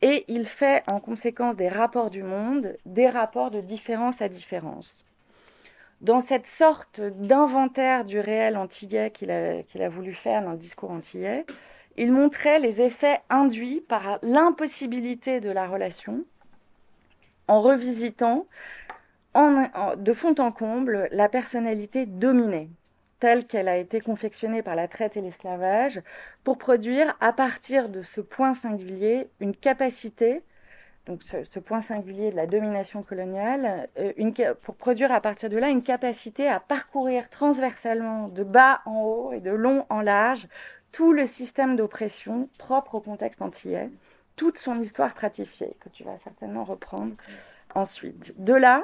et 0.00 0.24
il 0.28 0.46
fait 0.46 0.82
en 0.88 1.00
conséquence 1.00 1.56
des 1.56 1.68
rapports 1.68 2.10
du 2.10 2.22
monde 2.22 2.76
des 2.86 3.08
rapports 3.08 3.50
de 3.50 3.60
différence 3.60 4.20
à 4.20 4.28
différence. 4.28 5.04
Dans 6.00 6.20
cette 6.20 6.46
sorte 6.46 7.00
d'inventaire 7.00 8.04
du 8.04 8.18
réel 8.18 8.56
antillais 8.56 9.10
qu'il 9.10 9.30
a, 9.30 9.88
voulu 9.88 10.12
faire 10.12 10.42
dans 10.42 10.52
le 10.52 10.58
discours 10.58 10.90
antillais, 10.90 11.46
il 11.96 12.10
montrait 12.10 12.58
les 12.58 12.82
effets 12.82 13.20
induits 13.30 13.84
par 13.86 14.18
l'impossibilité 14.22 15.40
de 15.40 15.50
la 15.50 15.66
relation 15.66 16.24
en 17.46 17.60
revisitant 17.60 18.46
de 19.34 20.12
fond 20.12 20.34
en 20.38 20.52
comble 20.52 21.08
la 21.12 21.28
personnalité 21.28 22.06
dominée 22.06 22.70
telle 23.22 23.46
qu'elle 23.46 23.68
a 23.68 23.76
été 23.76 24.00
confectionnée 24.00 24.62
par 24.62 24.74
la 24.74 24.88
traite 24.88 25.16
et 25.16 25.20
l'esclavage, 25.20 26.02
pour 26.42 26.58
produire 26.58 27.16
à 27.20 27.32
partir 27.32 27.88
de 27.88 28.02
ce 28.02 28.20
point 28.20 28.52
singulier 28.52 29.28
une 29.38 29.54
capacité, 29.54 30.42
donc 31.06 31.22
ce, 31.22 31.60
point 31.60 31.80
singulier 31.80 32.32
de 32.32 32.36
la 32.36 32.48
domination 32.48 33.04
coloniale, 33.04 33.88
euh, 33.96 34.54
pour 34.62 34.74
produire 34.74 35.12
à 35.12 35.20
partir 35.20 35.48
de 35.50 35.56
là 35.56 35.68
une 35.68 35.84
capacité 35.84 36.48
à 36.48 36.58
parcourir 36.58 37.30
transversalement 37.30 38.26
de 38.26 38.42
bas 38.42 38.80
en 38.86 39.02
haut 39.02 39.32
et 39.32 39.38
de 39.38 39.52
long 39.52 39.86
en 39.88 40.00
large 40.00 40.48
tout 40.90 41.12
le 41.12 41.24
système 41.24 41.76
d'oppression 41.76 42.48
propre 42.58 42.96
au 42.96 43.00
contexte 43.00 43.40
antillais, 43.40 43.88
toute 44.34 44.58
son 44.58 44.80
histoire 44.80 45.12
stratifiée, 45.12 45.76
que 45.78 45.90
tu 45.90 46.02
vas 46.02 46.18
certainement 46.18 46.64
reprendre 46.64 47.14
ensuite. 47.76 48.34
De 48.42 48.54
là, 48.54 48.82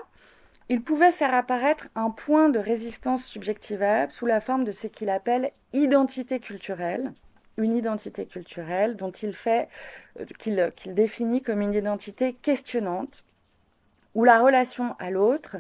il 0.69 0.83
pouvait 0.83 1.13
faire 1.13 1.35
apparaître 1.35 1.89
un 1.95 2.11
point 2.11 2.51
de 2.51 2.59
résistance 2.59 3.25
subjectivable 3.25 4.13
sous 4.13 4.27
la 4.27 4.41
forme 4.41 4.65
de 4.65 4.73
ce 4.73 4.87
qu'il 4.87 5.09
appelle 5.09 5.53
identité 5.73 6.41
culturelle, 6.41 7.13
une 7.57 7.77
identité 7.77 8.27
culturelle 8.27 8.97
dont 8.97 9.11
il 9.11 9.35
fait, 9.35 9.69
euh, 10.21 10.25
qu'il 10.77 10.95
définit 10.95 11.43
comme 11.43 11.61
une 11.61 11.75
identité 11.75 12.35
questionnante, 12.35 13.25
où 14.15 14.25
la 14.25 14.41
relation 14.41 14.95
à 14.99 15.11
l'autre 15.11 15.57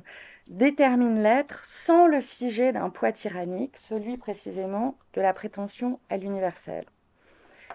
détermine 0.48 1.22
l'être 1.22 1.64
sans 1.64 2.06
le 2.06 2.20
figer 2.20 2.72
d'un 2.72 2.90
poids 2.90 3.12
tyrannique, 3.12 3.76
celui 3.76 4.16
précisément 4.16 4.96
de 5.14 5.20
la 5.20 5.32
prétention 5.32 6.00
à 6.08 6.16
l'universel. 6.16 6.84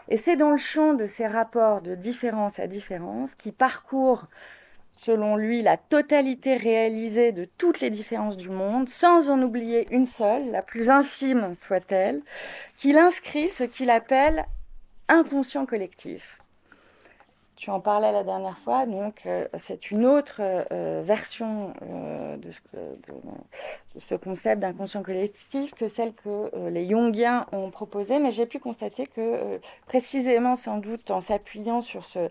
Et 0.10 0.18
c'est 0.18 0.36
dans 0.36 0.52
le 0.52 0.58
champ 0.58 0.94
de 0.94 1.06
ces 1.06 1.28
rapports 1.28 1.82
de 1.82 1.96
différence 1.96 2.60
à 2.60 2.68
différence 2.68 3.36
qui 3.36 3.52
parcourent 3.52 4.28
selon 5.06 5.36
lui, 5.36 5.62
la 5.62 5.78
totalité 5.78 6.56
réalisée 6.56 7.32
de 7.32 7.46
toutes 7.58 7.82
les 7.82 7.90
différences 7.90 8.38
du 8.38 8.50
monde, 8.50 8.88
sans 8.88 9.30
en 9.30 9.42
oublier 9.42 9.88
une 9.92 10.06
seule, 10.06 10.52
la 10.52 10.62
plus 10.62 10.90
infime 10.90 11.56
soit-elle, 11.60 12.22
qu'il 12.78 12.98
inscrit 12.98 13.50
ce 13.50 13.64
qu'il 13.64 13.90
appelle 13.90 14.46
inconscient 15.10 15.66
collectif. 15.66 16.40
Tu 17.56 17.70
en 17.70 17.80
parlais 17.80 18.12
la 18.12 18.24
dernière 18.24 18.58
fois, 18.60 18.86
donc 18.86 19.22
euh, 19.26 19.48
c'est 19.58 19.90
une 19.90 20.06
autre 20.06 20.42
euh, 20.42 21.02
version 21.06 21.74
euh, 21.84 22.36
de, 22.36 22.52
ce, 24.00 24.16
concept 24.16 24.62
d'inconscient 24.62 25.02
collectif 25.02 25.74
que 25.74 25.88
celle 25.88 26.14
que 26.14 26.70
les 26.70 26.90
Jungiens 26.90 27.46
ont 27.54 27.70
proposée, 27.70 28.20
mais 28.20 28.32
j'ai 28.32 28.46
pu 28.46 28.60
constater 28.60 29.06
que 29.06 29.62
précisément 29.86 30.56
sans 30.56 30.78
doute 30.78 31.10
en 31.10 31.22
s'appuyant 31.22 31.82
sur 31.82 32.04
ce, 32.04 32.30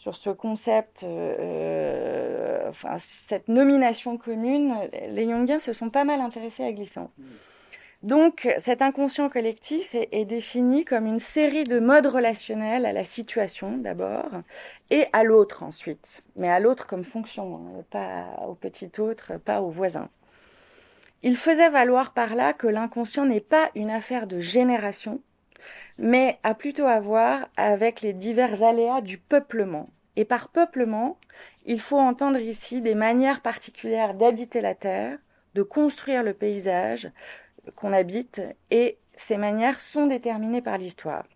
sur 0.00 0.16
ce 0.16 0.30
concept, 0.30 1.02
euh, 1.02 2.70
enfin, 2.70 2.96
cette 2.98 3.48
nomination 3.48 4.16
commune, 4.16 4.74
les 5.10 5.28
Jungiens 5.28 5.58
se 5.58 5.74
sont 5.74 5.90
pas 5.90 6.04
mal 6.04 6.22
intéressés 6.22 6.64
à 6.64 6.72
Glissant. 6.72 7.10
Donc, 8.02 8.48
cet 8.56 8.80
inconscient 8.80 9.28
collectif 9.28 9.94
est, 9.94 10.24
défini 10.24 10.86
comme 10.86 11.04
une 11.04 11.20
série 11.20 11.64
de 11.64 11.78
modes 11.78 12.06
relationnels 12.06 12.86
à 12.86 12.94
la 12.94 13.04
situation 13.04 13.76
d'abord 13.76 14.30
et 14.88 15.04
à 15.12 15.22
l'autre 15.22 15.62
ensuite, 15.62 16.22
mais 16.34 16.48
à 16.48 16.60
l'autre 16.60 16.86
comme 16.86 17.04
fonction, 17.04 17.56
hein, 17.56 17.84
pas 17.90 18.42
au 18.48 18.54
petit 18.54 18.90
autre, 18.98 19.36
pas 19.36 19.60
au 19.60 19.68
voisin. 19.68 20.08
Il 21.22 21.36
faisait 21.36 21.68
valoir 21.68 22.14
par 22.14 22.34
là 22.34 22.54
que 22.54 22.66
l'inconscient 22.66 23.26
n'est 23.26 23.40
pas 23.40 23.70
une 23.74 23.90
affaire 23.90 24.26
de 24.26 24.40
génération, 24.40 25.20
mais 26.00 26.38
a 26.42 26.54
plutôt 26.54 26.86
à 26.86 26.98
voir 26.98 27.48
avec 27.58 28.00
les 28.00 28.14
divers 28.14 28.62
aléas 28.62 29.02
du 29.02 29.18
peuplement. 29.18 29.90
Et 30.16 30.24
par 30.24 30.48
peuplement, 30.48 31.18
il 31.66 31.78
faut 31.78 31.98
entendre 31.98 32.40
ici 32.40 32.80
des 32.80 32.94
manières 32.94 33.42
particulières 33.42 34.14
d'habiter 34.14 34.62
la 34.62 34.74
terre, 34.74 35.18
de 35.54 35.62
construire 35.62 36.22
le 36.22 36.32
paysage 36.32 37.10
qu'on 37.76 37.92
habite, 37.92 38.40
et 38.70 38.96
ces 39.14 39.36
manières 39.36 39.78
sont 39.78 40.06
déterminées 40.06 40.62
par 40.62 40.78
l'histoire. 40.78 41.26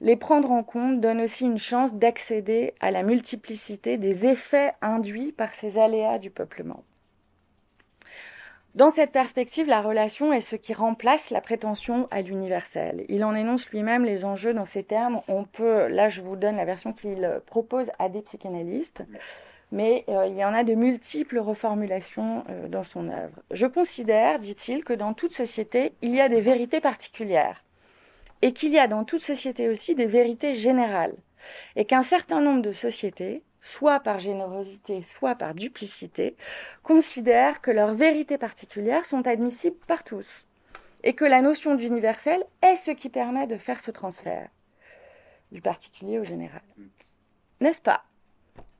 Les 0.00 0.16
prendre 0.16 0.52
en 0.52 0.62
compte 0.62 1.00
donne 1.00 1.20
aussi 1.20 1.44
une 1.44 1.58
chance 1.58 1.94
d'accéder 1.94 2.74
à 2.78 2.92
la 2.92 3.02
multiplicité 3.02 3.98
des 3.98 4.26
effets 4.28 4.72
induits 4.80 5.32
par 5.32 5.52
ces 5.54 5.78
aléas 5.78 6.18
du 6.18 6.30
peuplement. 6.30 6.84
Dans 8.74 8.90
cette 8.90 9.12
perspective, 9.12 9.66
la 9.66 9.80
relation 9.80 10.32
est 10.32 10.40
ce 10.40 10.54
qui 10.54 10.74
remplace 10.74 11.30
la 11.30 11.40
prétention 11.40 12.06
à 12.10 12.22
l'universel. 12.22 13.04
Il 13.08 13.24
en 13.24 13.34
énonce 13.34 13.68
lui-même 13.70 14.04
les 14.04 14.24
enjeux 14.24 14.54
dans 14.54 14.66
ces 14.66 14.84
termes. 14.84 15.22
On 15.26 15.44
peut, 15.44 15.88
là 15.88 16.08
je 16.08 16.20
vous 16.20 16.36
donne 16.36 16.56
la 16.56 16.64
version 16.64 16.92
qu'il 16.92 17.40
propose 17.46 17.90
à 17.98 18.08
des 18.08 18.22
psychanalystes, 18.22 19.02
mais 19.72 20.04
euh, 20.08 20.26
il 20.26 20.36
y 20.36 20.44
en 20.44 20.54
a 20.54 20.64
de 20.64 20.74
multiples 20.74 21.38
reformulations 21.38 22.44
euh, 22.48 22.68
dans 22.68 22.84
son 22.84 23.08
œuvre. 23.08 23.40
Je 23.50 23.66
considère, 23.66 24.38
dit-il, 24.38 24.84
que 24.84 24.92
dans 24.92 25.14
toute 25.14 25.34
société, 25.34 25.92
il 26.02 26.14
y 26.14 26.20
a 26.20 26.28
des 26.28 26.40
vérités 26.40 26.80
particulières, 26.80 27.64
et 28.42 28.52
qu'il 28.52 28.72
y 28.72 28.78
a 28.78 28.86
dans 28.86 29.04
toute 29.04 29.22
société 29.22 29.68
aussi 29.68 29.94
des 29.94 30.06
vérités 30.06 30.54
générales, 30.54 31.14
et 31.76 31.84
qu'un 31.84 32.02
certain 32.02 32.40
nombre 32.40 32.62
de 32.62 32.72
sociétés, 32.72 33.42
soit 33.60 34.00
par 34.00 34.18
générosité, 34.18 35.02
soit 35.02 35.34
par 35.34 35.54
duplicité, 35.54 36.36
considèrent 36.82 37.60
que 37.60 37.70
leurs 37.70 37.94
vérités 37.94 38.38
particulières 38.38 39.06
sont 39.06 39.26
admissibles 39.26 39.78
par 39.86 40.04
tous, 40.04 40.28
et 41.02 41.14
que 41.14 41.24
la 41.24 41.42
notion 41.42 41.74
d'universel 41.74 42.44
est 42.62 42.76
ce 42.76 42.90
qui 42.90 43.08
permet 43.08 43.46
de 43.46 43.56
faire 43.56 43.80
ce 43.80 43.90
transfert 43.90 44.48
du 45.52 45.60
particulier 45.60 46.18
au 46.18 46.24
général. 46.24 46.62
N'est-ce 47.60 47.82
pas? 47.82 48.04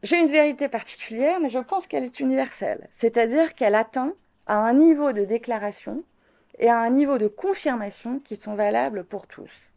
J'ai 0.02 0.18
une 0.18 0.26
vérité 0.26 0.68
particulière, 0.68 1.40
mais 1.40 1.48
je 1.48 1.58
pense 1.58 1.86
qu'elle 1.86 2.04
est 2.04 2.20
universelle, 2.20 2.88
c'est-à-dire 2.92 3.54
qu'elle 3.54 3.74
atteint 3.74 4.12
à 4.46 4.56
un 4.56 4.72
niveau 4.72 5.12
de 5.12 5.24
déclaration 5.24 6.04
et 6.58 6.68
à 6.68 6.78
un 6.78 6.90
niveau 6.90 7.18
de 7.18 7.26
confirmation 7.26 8.20
qui 8.20 8.36
sont 8.36 8.54
valables 8.54 9.04
pour 9.04 9.26
tous. 9.26 9.72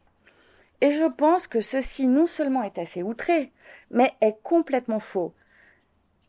Et 0.81 0.91
je 0.91 1.05
pense 1.05 1.47
que 1.47 1.61
ceci 1.61 2.07
non 2.07 2.25
seulement 2.25 2.63
est 2.63 2.79
assez 2.79 3.03
outré, 3.03 3.51
mais 3.91 4.11
est 4.21 4.37
complètement 4.43 4.99
faux. 4.99 5.33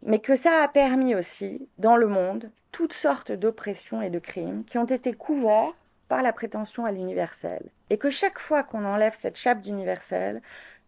Mais 0.02 0.18
que 0.18 0.36
ça 0.36 0.62
a 0.62 0.68
permis 0.68 1.14
aussi, 1.14 1.66
dans 1.78 1.96
le 1.96 2.06
monde, 2.06 2.50
toutes 2.70 2.92
sortes 2.92 3.32
d'oppressions 3.32 4.02
et 4.02 4.10
de 4.10 4.18
crimes 4.18 4.64
qui 4.64 4.78
ont 4.78 4.84
été 4.84 5.14
couverts 5.14 5.74
par 6.08 6.22
la 6.22 6.32
prétention 6.32 6.84
à 6.84 6.92
l'universel. 6.92 7.62
Et 7.88 7.96
que 7.96 8.10
chaque 8.10 8.38
fois 8.38 8.62
qu'on 8.62 8.84
enlève 8.84 9.14
cette 9.14 9.36
chape 9.36 9.62
d'universel, 9.62 10.42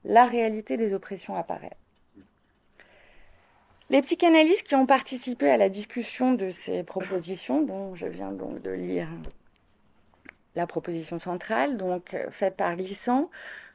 la 0.05 0.27
réalité 0.27 0.77
des 0.77 0.93
oppressions 0.93 1.35
apparaît. 1.35 1.77
Les 3.91 4.03
psychanalystes 4.03 4.67
qui 4.67 4.75
ont 4.75 4.87
participé 4.87 5.51
à 5.51 5.57
la 5.57 5.69
discussion 5.69 6.33
de 6.33 6.51
ces 6.51 6.83
propositions, 6.83 7.63
dont 7.63 7.95
je 7.95 8.07
viens 8.07 8.33
donc 8.33 8.61
de 8.61 8.71
lire 8.71 9.09
la 10.57 10.67
proposition 10.67 11.19
centrale, 11.19 11.77
donc 11.77 12.15
euh, 12.15 12.31
faite 12.31 12.57
par 12.57 12.77
Glissant, 12.77 13.31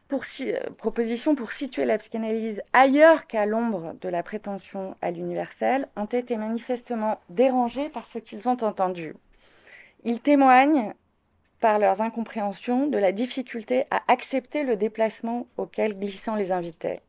pour 0.07 0.23
euh, 0.41 0.59
proposition 0.77 1.35
pour 1.35 1.51
situer 1.51 1.85
la 1.85 1.97
psychanalyse 1.97 2.61
ailleurs 2.73 3.27
qu'à 3.27 3.45
l'ombre 3.45 3.95
de 4.01 4.09
la 4.09 4.23
prétention 4.23 4.95
à 5.01 5.11
l'universel, 5.11 5.87
ont 5.95 6.05
été 6.05 6.35
manifestement 6.35 7.19
dérangés 7.29 7.89
par 7.89 8.05
ce 8.05 8.19
qu'ils 8.19 8.49
ont 8.49 8.57
entendu. 8.63 9.15
Ils 10.03 10.21
témoignent, 10.21 10.93
par 11.59 11.77
leurs 11.77 12.01
incompréhensions, 12.01 12.87
de 12.87 12.97
la 12.97 13.11
difficulté 13.11 13.85
à 13.91 14.01
accepter 14.07 14.63
le 14.63 14.75
déplacement 14.75 15.47
auquel 15.57 15.99
Glissant 15.99 16.35
les 16.35 16.51
invitait. 16.51 17.01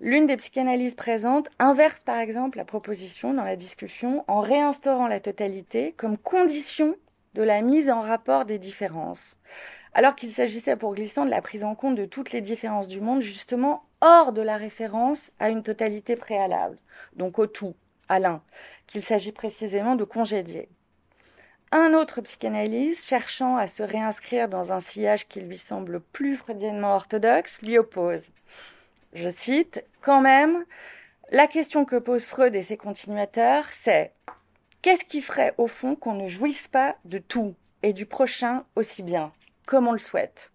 L'une 0.00 0.26
des 0.26 0.36
psychanalyses 0.36 0.96
présentes 0.96 1.48
inverse 1.58 2.02
par 2.02 2.18
exemple 2.18 2.58
la 2.58 2.64
proposition 2.64 3.32
dans 3.32 3.44
la 3.44 3.56
discussion 3.56 4.24
en 4.26 4.40
réinstaurant 4.40 5.06
la 5.06 5.20
totalité 5.20 5.94
comme 5.96 6.18
condition 6.18 6.96
de 7.34 7.42
la 7.42 7.60
mise 7.62 7.90
en 7.90 8.00
rapport 8.00 8.44
des 8.44 8.58
différences, 8.58 9.36
alors 9.92 10.16
qu'il 10.16 10.32
s'agissait 10.32 10.76
pour 10.76 10.94
Glissant 10.94 11.24
de 11.24 11.30
la 11.30 11.42
prise 11.42 11.64
en 11.64 11.74
compte 11.74 11.96
de 11.96 12.04
toutes 12.04 12.32
les 12.32 12.40
différences 12.40 12.88
du 12.88 13.00
monde, 13.00 13.20
justement 13.20 13.84
hors 14.00 14.32
de 14.32 14.42
la 14.42 14.56
référence 14.56 15.30
à 15.38 15.50
une 15.50 15.62
totalité 15.62 16.16
préalable, 16.16 16.78
donc 17.16 17.38
au 17.38 17.46
tout, 17.46 17.74
à 18.08 18.18
l'un, 18.18 18.42
qu'il 18.86 19.04
s'agit 19.04 19.32
précisément 19.32 19.96
de 19.96 20.04
congédier. 20.04 20.68
Un 21.72 21.94
autre 21.94 22.20
psychanalyste, 22.20 23.04
cherchant 23.04 23.56
à 23.56 23.66
se 23.66 23.82
réinscrire 23.82 24.48
dans 24.48 24.72
un 24.72 24.80
sillage 24.80 25.26
qui 25.26 25.40
lui 25.40 25.58
semble 25.58 26.00
plus 26.00 26.36
freudiennement 26.36 26.94
orthodoxe, 26.94 27.62
lui 27.62 27.78
oppose. 27.78 28.22
Je 29.12 29.28
cite, 29.28 29.84
Quand 30.00 30.20
même, 30.20 30.64
la 31.30 31.46
question 31.46 31.84
que 31.84 31.96
posent 31.96 32.26
Freud 32.26 32.54
et 32.54 32.62
ses 32.62 32.76
continuateurs, 32.76 33.64
c'est 33.70 34.12
qu'est-ce 34.84 35.06
qui 35.06 35.22
ferait 35.22 35.54
au 35.56 35.66
fond 35.66 35.96
qu'on 35.96 36.12
ne 36.12 36.28
jouisse 36.28 36.68
pas 36.68 36.96
de 37.06 37.16
tout 37.16 37.54
et 37.82 37.94
du 37.94 38.04
prochain 38.04 38.66
aussi 38.76 39.02
bien, 39.02 39.32
comme 39.66 39.88
on 39.88 39.92
le 39.92 39.98
souhaite? 39.98 40.52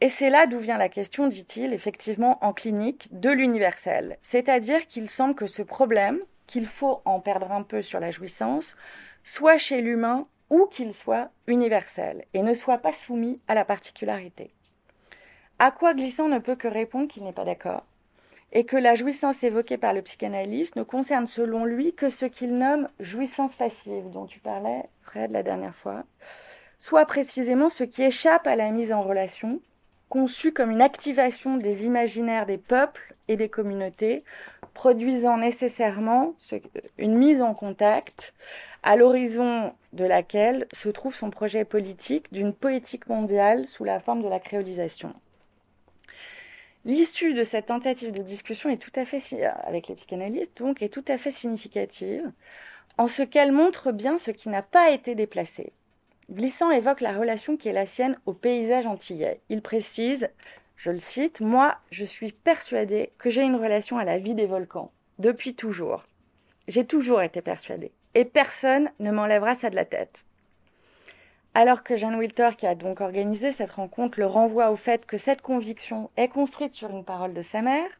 Et 0.00 0.08
c'est 0.08 0.30
là 0.30 0.46
d'où 0.46 0.60
vient 0.60 0.78
la 0.78 0.88
question, 0.88 1.26
dit-il, 1.26 1.72
effectivement 1.72 2.38
en 2.44 2.52
clinique, 2.52 3.08
de 3.10 3.30
l'universel. 3.30 4.18
C'est-à-dire 4.22 4.86
qu'il 4.86 5.10
semble 5.10 5.34
que 5.34 5.48
ce 5.48 5.62
problème, 5.62 6.20
qu'il 6.46 6.68
faut 6.68 7.02
en 7.04 7.18
perdre 7.18 7.50
un 7.50 7.64
peu 7.64 7.82
sur 7.82 7.98
la 7.98 8.12
jouissance, 8.12 8.76
soit 9.24 9.58
chez 9.58 9.80
l'humain 9.80 10.28
ou 10.48 10.66
qu'il 10.66 10.94
soit 10.94 11.32
universel 11.48 12.24
et 12.34 12.42
ne 12.44 12.54
soit 12.54 12.78
pas 12.78 12.92
soumis 12.92 13.40
à 13.48 13.56
la 13.56 13.64
particularité. 13.64 14.52
À 15.58 15.72
quoi 15.72 15.92
Glissant 15.92 16.28
ne 16.28 16.38
peut 16.38 16.54
que 16.54 16.68
répondre 16.68 17.08
qu'il 17.08 17.24
n'est 17.24 17.32
pas 17.32 17.44
d'accord? 17.44 17.84
Et 18.52 18.64
que 18.64 18.76
la 18.76 18.94
jouissance 18.94 19.42
évoquée 19.42 19.76
par 19.76 19.92
le 19.92 20.02
psychanalyste 20.02 20.76
ne 20.76 20.82
concerne 20.82 21.26
selon 21.26 21.64
lui 21.64 21.92
que 21.92 22.08
ce 22.08 22.26
qu'il 22.26 22.56
nomme 22.56 22.88
jouissance 22.98 23.54
passive, 23.54 24.10
dont 24.10 24.26
tu 24.26 24.40
parlais, 24.40 24.84
Fred, 25.02 25.30
la 25.30 25.42
dernière 25.42 25.74
fois, 25.74 26.04
soit 26.78 27.06
précisément 27.06 27.68
ce 27.68 27.84
qui 27.84 28.02
échappe 28.02 28.46
à 28.46 28.56
la 28.56 28.70
mise 28.70 28.92
en 28.92 29.02
relation, 29.02 29.60
conçu 30.08 30.52
comme 30.52 30.70
une 30.70 30.80
activation 30.80 31.56
des 31.56 31.84
imaginaires 31.84 32.46
des 32.46 32.58
peuples 32.58 33.14
et 33.28 33.36
des 33.36 33.50
communautés, 33.50 34.24
produisant 34.72 35.36
nécessairement 35.36 36.34
une 36.96 37.16
mise 37.16 37.42
en 37.42 37.52
contact 37.52 38.32
à 38.82 38.96
l'horizon 38.96 39.72
de 39.92 40.04
laquelle 40.04 40.66
se 40.72 40.88
trouve 40.88 41.14
son 41.14 41.30
projet 41.30 41.64
politique 41.64 42.32
d'une 42.32 42.54
poétique 42.54 43.08
mondiale 43.08 43.66
sous 43.66 43.84
la 43.84 44.00
forme 44.00 44.22
de 44.22 44.28
la 44.28 44.40
créolisation. 44.40 45.12
L'issue 46.88 47.34
de 47.34 47.44
cette 47.44 47.66
tentative 47.66 48.12
de 48.12 48.22
discussion 48.22 48.70
est 48.70 48.78
tout 48.78 48.98
à 48.98 49.04
fait 49.04 49.20
avec 49.44 49.88
les 49.88 49.94
psychanalystes 49.94 50.56
donc 50.56 50.80
est 50.80 50.88
tout 50.88 51.04
à 51.06 51.18
fait 51.18 51.30
significative 51.30 52.24
en 52.96 53.08
ce 53.08 53.20
qu'elle 53.20 53.52
montre 53.52 53.92
bien 53.92 54.16
ce 54.16 54.30
qui 54.30 54.48
n'a 54.48 54.62
pas 54.62 54.90
été 54.90 55.14
déplacé. 55.14 55.74
Glissant 56.30 56.70
évoque 56.70 57.02
la 57.02 57.12
relation 57.12 57.58
qui 57.58 57.68
est 57.68 57.74
la 57.74 57.84
sienne 57.84 58.18
au 58.24 58.32
paysage 58.32 58.86
antillais. 58.86 59.42
Il 59.50 59.60
précise, 59.60 60.30
je 60.76 60.90
le 60.90 60.98
cite, 60.98 61.42
Moi, 61.42 61.76
je 61.90 62.06
suis 62.06 62.32
persuadé 62.32 63.12
que 63.18 63.28
j'ai 63.28 63.42
une 63.42 63.56
relation 63.56 63.98
à 63.98 64.04
la 64.04 64.16
vie 64.16 64.34
des 64.34 64.46
volcans, 64.46 64.90
depuis 65.18 65.54
toujours. 65.54 66.06
J'ai 66.68 66.86
toujours 66.86 67.20
été 67.20 67.42
persuadé 67.42 67.92
et 68.14 68.24
personne 68.24 68.90
ne 68.98 69.10
m'enlèvera 69.10 69.54
ça 69.54 69.68
de 69.68 69.76
la 69.76 69.84
tête. 69.84 70.24
Alors 71.60 71.82
que 71.82 71.96
Jeanne 71.96 72.14
Wilter, 72.14 72.50
qui 72.56 72.68
a 72.68 72.76
donc 72.76 73.00
organisé 73.00 73.50
cette 73.50 73.72
rencontre, 73.72 74.20
le 74.20 74.26
renvoie 74.26 74.70
au 74.70 74.76
fait 74.76 75.04
que 75.06 75.18
cette 75.18 75.42
conviction 75.42 76.08
est 76.16 76.28
construite 76.28 76.72
sur 76.72 76.88
une 76.88 77.04
parole 77.04 77.34
de 77.34 77.42
sa 77.42 77.62
mère, 77.62 77.90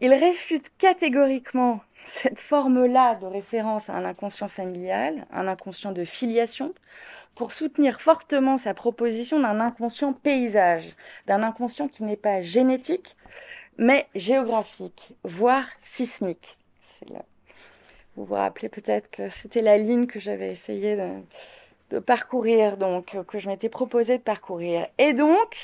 il 0.00 0.14
réfute 0.14 0.72
catégoriquement 0.78 1.82
cette 2.06 2.40
forme-là 2.40 3.16
de 3.16 3.26
référence 3.26 3.90
à 3.90 3.92
un 3.92 4.06
inconscient 4.06 4.48
familial, 4.48 5.26
un 5.30 5.46
inconscient 5.46 5.92
de 5.92 6.06
filiation, 6.06 6.72
pour 7.34 7.52
soutenir 7.52 8.00
fortement 8.00 8.56
sa 8.56 8.72
proposition 8.72 9.38
d'un 9.40 9.60
inconscient 9.60 10.14
paysage, 10.14 10.96
d'un 11.26 11.42
inconscient 11.42 11.88
qui 11.88 12.02
n'est 12.02 12.16
pas 12.16 12.40
génétique, 12.40 13.14
mais 13.76 14.06
géographique, 14.14 15.12
voire 15.22 15.66
sismique. 15.82 16.56
Vous 18.16 18.24
vous 18.24 18.36
rappelez 18.36 18.70
peut-être 18.70 19.10
que 19.10 19.28
c'était 19.28 19.60
la 19.60 19.76
ligne 19.76 20.06
que 20.06 20.18
j'avais 20.18 20.50
essayé 20.50 20.96
de, 20.96 21.10
parcourir, 22.00 22.76
donc 22.76 23.16
que 23.28 23.38
je 23.38 23.48
m'étais 23.48 23.68
proposé 23.68 24.18
de 24.18 24.22
parcourir. 24.22 24.86
Et 24.98 25.12
donc, 25.12 25.56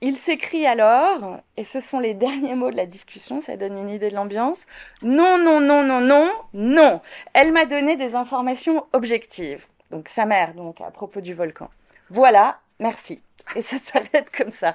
il 0.00 0.16
s'écrit 0.16 0.64
alors, 0.64 1.40
et 1.56 1.64
ce 1.64 1.80
sont 1.80 1.98
les 1.98 2.14
derniers 2.26 2.54
mots 2.54 2.70
de 2.70 2.76
la 2.76 2.86
discussion, 2.86 3.40
ça 3.40 3.56
donne 3.56 3.76
une 3.76 3.90
idée 3.90 4.10
de 4.10 4.14
l'ambiance. 4.14 4.66
Non, 5.02 5.38
non, 5.38 5.60
non, 5.60 5.82
non, 5.82 6.00
non, 6.00 6.30
non. 6.54 7.00
Elle 7.34 7.52
m'a 7.52 7.66
donné 7.66 7.96
des 7.96 8.14
informations 8.14 8.86
objectives. 8.92 9.66
Donc 9.90 10.08
sa 10.08 10.26
mère, 10.26 10.54
donc 10.54 10.80
à 10.80 10.90
propos 10.90 11.20
du 11.20 11.34
volcan. 11.34 11.70
Voilà, 12.10 12.58
merci. 12.78 13.22
Et 13.56 13.62
ça 13.62 13.78
s'arrête 13.82 14.30
comme 14.36 14.52
ça. 14.52 14.74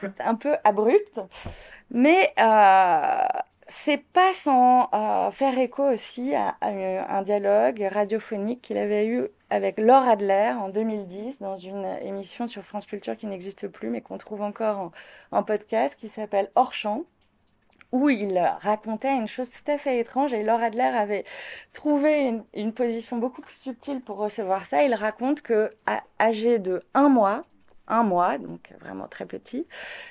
C'est 0.00 0.20
un 0.20 0.34
peu 0.34 0.56
abrupt, 0.64 1.20
mais 1.90 2.32
euh, 2.38 3.22
c'est 3.70 4.02
pas 4.12 4.32
sans 4.34 4.88
euh, 4.92 5.30
faire 5.30 5.56
écho 5.58 5.84
aussi 5.84 6.34
à, 6.34 6.56
un 6.60 7.22
dialogue 7.22 7.88
radiophonique 7.92 8.62
qu'il 8.62 8.76
avait 8.76 9.06
eu 9.06 9.28
avec 9.48 9.78
Laure 9.78 10.08
Adler 10.08 10.54
en 10.58 10.68
2010 10.68 11.38
dans 11.40 11.56
une 11.56 11.84
émission 12.02 12.48
sur 12.48 12.62
France 12.64 12.86
Culture 12.86 13.16
qui 13.16 13.26
n'existe 13.26 13.68
plus 13.68 13.88
mais 13.88 14.00
qu'on 14.00 14.18
trouve 14.18 14.42
encore 14.42 14.90
en, 15.30 15.42
podcast 15.44 15.94
qui 15.98 16.08
s'appelle 16.08 16.50
Hors 16.56 16.74
champ 16.74 17.04
où 17.92 18.08
il 18.08 18.38
racontait 18.60 19.14
une 19.14 19.28
chose 19.28 19.50
tout 19.50 19.70
à 19.70 19.78
fait 19.78 19.98
étrange 19.98 20.32
et 20.32 20.42
Laure 20.42 20.60
Adler 20.60 20.82
avait 20.82 21.24
trouvé 21.72 22.26
une, 22.26 22.44
une 22.54 22.72
position 22.72 23.18
beaucoup 23.18 23.40
plus 23.40 23.56
subtile 23.56 24.00
pour 24.00 24.16
recevoir 24.16 24.66
ça. 24.66 24.84
Il 24.84 24.94
raconte 24.94 25.42
que 25.42 25.72
âgé 26.20 26.60
de 26.60 26.84
un 26.94 27.08
mois, 27.08 27.42
un 27.88 28.04
mois, 28.04 28.38
donc 28.38 28.72
vraiment 28.80 29.08
très 29.08 29.26
petit, 29.26 29.66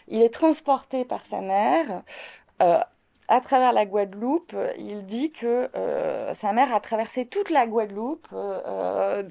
il 0.09 0.21
est 0.21 0.33
transporté 0.33 1.05
par 1.05 1.25
sa 1.25 1.39
mère 1.39 2.03
euh, 2.61 2.79
à 3.29 3.41
travers 3.41 3.73
la 3.73 3.85
Guadeloupe, 3.85 4.55
il 4.79 5.05
dit 5.05 5.31
que 5.31 5.69
euh, 5.75 6.33
sa 6.33 6.51
mère 6.51 6.73
a 6.73 6.79
traversé 6.79 7.27
toute 7.27 7.51
la 7.51 7.67
Guadeloupe 7.67 8.27
euh, 8.33 9.23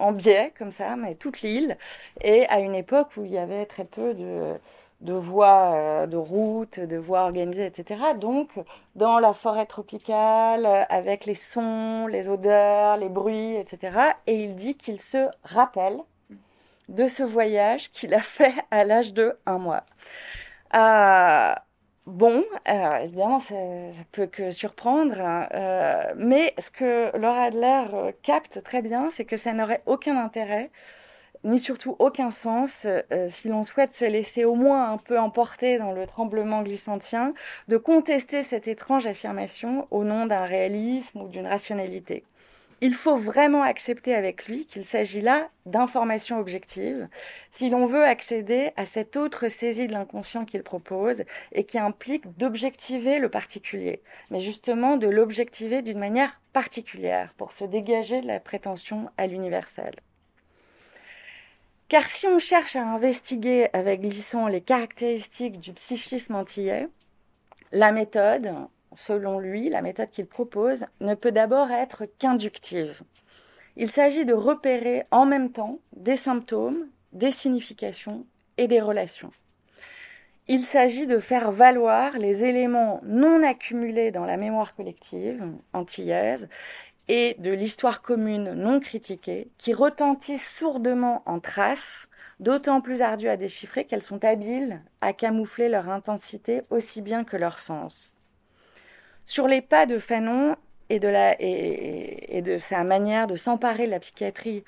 en 0.00 0.12
biais, 0.12 0.52
comme 0.58 0.72
ça, 0.72 0.96
mais 0.96 1.14
toute 1.14 1.40
l'île, 1.42 1.78
et 2.20 2.46
à 2.48 2.58
une 2.58 2.74
époque 2.74 3.10
où 3.16 3.24
il 3.24 3.30
y 3.30 3.38
avait 3.38 3.66
très 3.66 3.84
peu 3.84 4.14
de, 4.14 5.12
voies 5.12 5.72
euh, 5.74 6.06
de 6.08 6.16
routes, 6.16 6.80
de 6.80 6.96
voies 6.96 7.22
organisées, 7.22 7.66
etc. 7.66 8.00
Donc, 8.18 8.50
dans 8.96 9.20
la 9.20 9.32
forêt 9.32 9.66
tropicale, 9.66 10.86
avec 10.88 11.24
les 11.24 11.36
sons, 11.36 12.08
les 12.08 12.28
odeurs, 12.28 12.96
les 12.96 13.08
bruits, 13.08 13.54
etc. 13.54 13.96
Et 14.26 14.42
il 14.42 14.56
dit 14.56 14.74
qu'il 14.74 15.00
se 15.00 15.28
rappelle 15.44 16.00
de 16.88 17.06
ce 17.06 17.22
voyage 17.22 17.90
qu'il 17.92 18.12
a 18.12 18.20
fait 18.20 18.54
à 18.72 18.82
l'âge 18.82 19.14
de 19.14 19.38
un 19.46 19.58
mois. 19.58 19.84
Euh, 20.74 21.54
Bon, 22.10 22.44
euh, 22.68 22.90
évidemment, 23.04 23.38
ça, 23.38 23.54
ne 23.54 23.92
peut 24.10 24.26
que 24.26 24.50
surprendre, 24.50 25.20
hein, 25.20 25.48
euh, 25.54 26.12
mais 26.16 26.54
ce 26.58 26.68
que 26.68 27.16
Laura 27.16 27.44
Adler 27.44 27.84
euh, 27.94 28.12
capte 28.24 28.64
très 28.64 28.82
bien, 28.82 29.10
c'est 29.10 29.24
que 29.24 29.36
ça 29.36 29.52
n'aurait 29.52 29.82
aucun 29.86 30.16
intérêt, 30.16 30.70
ni 31.44 31.60
surtout 31.60 31.94
aucun 32.00 32.32
sens, 32.32 32.86
si 33.28 33.48
l'on 33.48 33.62
souhaite 33.62 33.92
se 33.92 34.04
laisser 34.04 34.44
au 34.44 34.56
moins 34.56 34.92
un 34.92 34.98
peu 34.98 35.18
emporter 35.20 35.78
dans 35.78 35.92
le 35.92 36.06
tremblement 36.06 36.62
glissantien, 36.62 37.32
de 37.68 37.76
contester 37.76 38.42
cette 38.42 38.66
étrange 38.68 39.06
affirmation 39.06 39.86
au 39.92 40.04
nom 40.04 40.26
d'un 40.26 40.44
réalisme 40.44 41.20
ou 41.22 41.28
d'une 41.28 41.46
rationalité 41.46 42.24
il 42.80 42.94
faut 42.94 43.16
vraiment 43.16 43.62
accepter 43.62 44.14
avec 44.14 44.46
lui 44.46 44.64
qu'il 44.66 44.86
s'agit 44.86 45.20
là 45.20 45.50
d'informations 45.66 46.38
objectives 46.38 47.08
si 47.52 47.68
l'on 47.68 47.86
veut 47.86 48.04
accéder 48.04 48.72
à 48.76 48.86
cette 48.86 49.16
autre 49.16 49.48
saisie 49.48 49.86
de 49.86 49.92
l'inconscient 49.92 50.44
qu'il 50.44 50.62
propose 50.62 51.24
et 51.52 51.64
qui 51.64 51.78
implique 51.78 52.36
d'objectiver 52.38 53.18
le 53.18 53.28
particulier, 53.28 54.00
mais 54.30 54.40
justement 54.40 54.96
de 54.96 55.08
l'objectiver 55.08 55.82
d'une 55.82 55.98
manière 55.98 56.40
particulière 56.52 57.34
pour 57.36 57.52
se 57.52 57.64
dégager 57.64 58.22
de 58.22 58.26
la 58.26 58.40
prétention 58.40 59.10
à 59.18 59.26
l'universel. 59.26 59.94
Car 61.88 62.08
si 62.08 62.26
on 62.28 62.38
cherche 62.38 62.76
à 62.76 62.86
investiguer 62.86 63.68
avec 63.72 64.00
Glisson 64.00 64.46
les 64.46 64.60
caractéristiques 64.60 65.58
du 65.60 65.72
psychisme 65.72 66.36
antillais, 66.36 66.88
la 67.72 67.92
méthode, 67.92 68.54
selon 68.96 69.38
lui, 69.38 69.68
la 69.68 69.82
méthode 69.82 70.10
qu'il 70.10 70.26
propose 70.26 70.84
ne 71.00 71.14
peut 71.14 71.32
d'abord 71.32 71.70
être 71.70 72.06
qu'inductive. 72.18 73.02
Il 73.76 73.90
s'agit 73.90 74.24
de 74.24 74.34
repérer 74.34 75.04
en 75.10 75.26
même 75.26 75.52
temps 75.52 75.78
des 75.96 76.16
symptômes, 76.16 76.86
des 77.12 77.30
significations 77.30 78.26
et 78.58 78.68
des 78.68 78.80
relations. 78.80 79.32
Il 80.48 80.66
s'agit 80.66 81.06
de 81.06 81.20
faire 81.20 81.52
valoir 81.52 82.18
les 82.18 82.42
éléments 82.42 83.00
non 83.04 83.42
accumulés 83.42 84.10
dans 84.10 84.24
la 84.24 84.36
mémoire 84.36 84.74
collective 84.74 85.44
antillaise 85.72 86.48
et 87.06 87.36
de 87.38 87.52
l'histoire 87.52 88.02
commune 88.02 88.54
non 88.54 88.80
critiquée 88.80 89.48
qui 89.58 89.72
retentissent 89.72 90.48
sourdement 90.58 91.22
en 91.26 91.40
traces, 91.40 92.08
d'autant 92.40 92.80
plus 92.80 93.00
ardues 93.00 93.28
à 93.28 93.36
déchiffrer 93.36 93.84
qu'elles 93.84 94.02
sont 94.02 94.24
habiles 94.24 94.80
à 95.00 95.12
camoufler 95.12 95.68
leur 95.68 95.88
intensité 95.88 96.62
aussi 96.70 97.00
bien 97.00 97.22
que 97.24 97.36
leur 97.36 97.58
sens. 97.58 98.14
Sur 99.24 99.46
les 99.46 99.60
pas 99.60 99.86
de 99.86 99.98
Fanon 99.98 100.56
et 100.88 100.98
de, 100.98 102.58
sa 102.58 102.82
manière 102.84 103.26
de 103.26 103.36
s'emparer 103.36 103.86
de 103.86 103.92
la 103.92 104.00
psychiatrie 104.00 104.64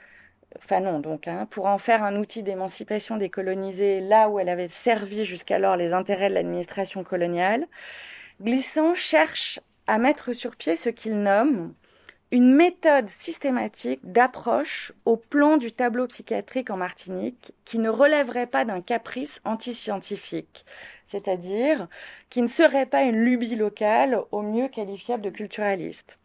Fanon 0.61 1.01
donc, 1.01 1.27
hein, 1.27 1.49
pour 1.51 1.67
en 1.67 1.79
faire 1.79 2.05
un 2.05 2.17
outil 2.17 2.43
d'émancipation 2.43 3.17
des 3.17 3.31
colonisés 3.31 4.01
là 4.01 4.29
où 4.29 4.39
elle 4.39 4.49
avait 4.49 4.69
servi 4.69 5.25
jusqu'alors 5.25 5.77
les 5.77 5.93
intérêts 5.93 6.29
de 6.29 6.35
l'administration 6.35 7.05
coloniale, 7.05 7.67
Glissant 8.41 8.95
cherche 8.95 9.61
à 9.87 9.99
mettre 9.99 10.33
sur 10.33 10.57
pied 10.57 10.77
ce 10.77 10.89
qu'il 10.89 11.23
nomme 11.23 11.75
une 12.33 12.55
méthode 12.55 13.11
systématique 13.11 14.01
d'approche 14.05 14.93
au 15.05 15.19
plan 15.19 15.59
du 15.59 15.71
tableau 15.71 16.07
psychiatrique 16.07 16.71
en 16.71 16.79
Martinique 16.79 17.53
qui 17.67 17.79
ne 17.79 17.91
relèverait 17.91 18.47
pas 18.47 18.65
d'un 18.65 18.81
caprice 18.81 19.41
antiscientifique, 19.45 20.65
c'est-à-dire 21.09 21.89
qui 22.31 22.41
ne 22.41 22.49
serait 22.49 22.87
pas 22.87 23.03
une 23.03 23.23
lubie 23.23 23.55
locale 23.55 24.19
au 24.33 24.41
mieux 24.41 24.69
qualifiable 24.69 25.23
de 25.23 25.31
culturaliste. 25.31 26.19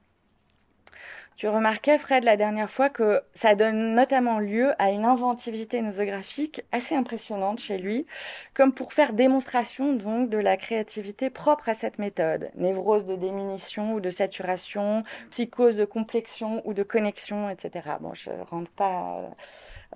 Tu 1.38 1.48
remarquais, 1.48 2.00
Fred, 2.00 2.24
la 2.24 2.36
dernière 2.36 2.72
fois 2.72 2.90
que 2.90 3.22
ça 3.36 3.54
donne 3.54 3.94
notamment 3.94 4.40
lieu 4.40 4.74
à 4.82 4.90
une 4.90 5.06
inventivité 5.06 5.84
nosographique 5.84 6.64
assez 6.72 6.96
impressionnante 6.96 7.60
chez 7.60 7.78
lui, 7.78 8.08
comme 8.56 8.74
pour 8.74 8.92
faire 8.92 9.14
démonstration 9.14 9.94
donc 9.94 10.32
de 10.32 10.40
la 10.40 10.58
créativité 10.58 11.30
propre 11.30 11.70
à 11.70 11.76
cette 11.76 12.00
méthode. 12.00 12.50
Névrose 12.56 13.06
de 13.06 13.16
démunition 13.16 13.94
ou 13.94 14.00
de 14.00 14.10
saturation, 14.10 15.04
psychose 15.30 15.76
de 15.76 15.86
complexion 15.86 16.64
ou 16.66 16.74
de 16.74 16.82
connexion, 16.82 17.52
etc. 17.52 17.88
Bon, 18.02 18.16
je 18.16 18.32
rentre 18.50 18.72
pas 18.72 19.22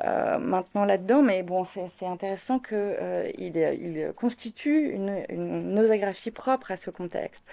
euh, 0.04 0.38
maintenant 0.38 0.86
là-dedans, 0.86 1.23
mais 1.23 1.41
bon, 1.41 1.63
c'est 1.63 2.06
intéressant 2.06 2.60
qu'il 2.60 2.77
euh, 2.77 3.32
il 3.39 4.13
constitue 4.15 4.91
une, 4.91 5.25
une, 5.27 5.73
nosographie 5.73 6.30
propre 6.30 6.69
à 6.69 6.77
ce 6.77 6.91
contexte. 6.91 7.43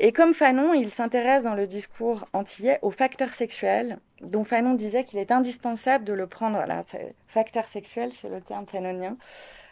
Et 0.00 0.12
comme 0.12 0.32
Fanon, 0.32 0.74
il 0.74 0.90
s'intéresse 0.90 1.42
dans 1.42 1.54
le 1.54 1.66
discours 1.66 2.26
antillais 2.32 2.78
aux 2.82 2.90
facteurs 2.90 3.34
sexuels, 3.34 3.98
dont 4.20 4.44
Fanon 4.44 4.74
disait 4.74 5.04
qu'il 5.04 5.18
est 5.18 5.32
indispensable 5.32 6.04
de 6.04 6.12
le 6.12 6.28
prendre. 6.28 6.58
Là, 6.66 6.84
facteur 7.26 7.66
sexuel, 7.66 8.12
c'est 8.12 8.28
le 8.28 8.40
terme 8.40 8.66
fanonien. 8.66 9.16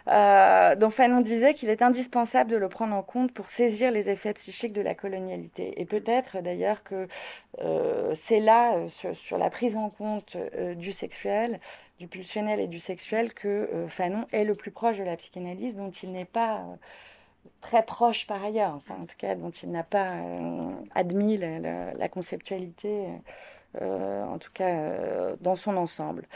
Euh, 0.08 0.76
dont 0.76 0.90
Fanon 0.90 1.20
disait 1.20 1.54
qu'il 1.54 1.68
est 1.68 1.82
indispensable 1.82 2.50
de 2.50 2.56
le 2.56 2.68
prendre 2.68 2.94
en 2.94 3.02
compte 3.02 3.32
pour 3.32 3.48
saisir 3.48 3.90
les 3.90 4.08
effets 4.08 4.34
psychiques 4.34 4.72
de 4.72 4.80
la 4.80 4.94
colonialité. 4.94 5.80
Et 5.80 5.84
peut-être 5.84 6.40
d'ailleurs 6.40 6.84
que 6.84 7.08
euh, 7.60 8.12
c'est 8.14 8.38
là, 8.38 8.76
euh, 8.76 8.88
sur, 9.14 9.38
la 9.38 9.50
prise 9.50 9.76
en 9.76 9.90
compte 9.90 10.36
du 10.76 10.92
sexuel, 10.92 11.60
du 11.98 12.06
pulsionnel 12.06 12.60
et 12.60 12.68
du 12.68 12.78
sexuel 12.78 13.32
que 13.32 13.68
Fanon 13.88 14.24
est 14.32 14.44
le 14.44 14.54
plus 14.54 14.70
proche 14.70 14.98
de 14.98 15.04
la 15.04 15.16
psychanalyse, 15.16 15.76
dont 15.76 15.90
il 15.90 16.12
n'est 16.12 16.24
pas 16.24 16.64
très 17.60 17.82
proche 17.82 18.26
par 18.26 18.44
ailleurs, 18.44 18.74
enfin 18.74 18.94
en 19.02 19.06
tout 19.06 19.16
cas 19.18 19.34
dont 19.34 19.50
il 19.50 19.70
n'a 19.70 19.82
pas 19.82 20.12
euh, 20.12 20.70
admis 20.94 21.36
la, 21.36 21.58
la, 21.58 21.94
la 21.94 22.08
conceptualité, 22.08 23.06
en 23.80 24.38
tout 24.38 24.52
cas 24.54 25.36
dans 25.40 25.56
son 25.56 25.76
ensemble. 25.76 26.26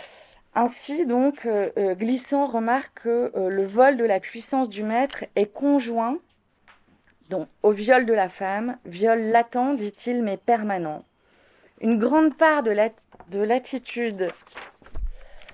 Ainsi, 0.55 1.07
donc, 1.07 1.49
Glissant 1.79 2.47
remarque 2.47 3.03
que 3.03 3.33
le 3.35 3.65
vol 3.65 3.97
de 3.97 4.05
la 4.05 4.21
puissance 4.21 4.69
du 4.69 4.83
maître 4.83 5.25
est 5.37 5.47
conjoint 5.47 6.19
donc, 7.31 7.47
au 7.63 7.71
viol 7.71 8.07
de 8.07 8.13
la 8.13 8.29
femme, 8.29 8.77
viol 8.85 9.21
latent, 9.21 9.77
dit-il, 9.77 10.25
mais 10.25 10.37
permanent. 10.37 11.05
Une 11.81 11.97
grande 11.97 12.37
part 12.37 12.65
de 12.65 13.39
l'attitude 13.39 14.33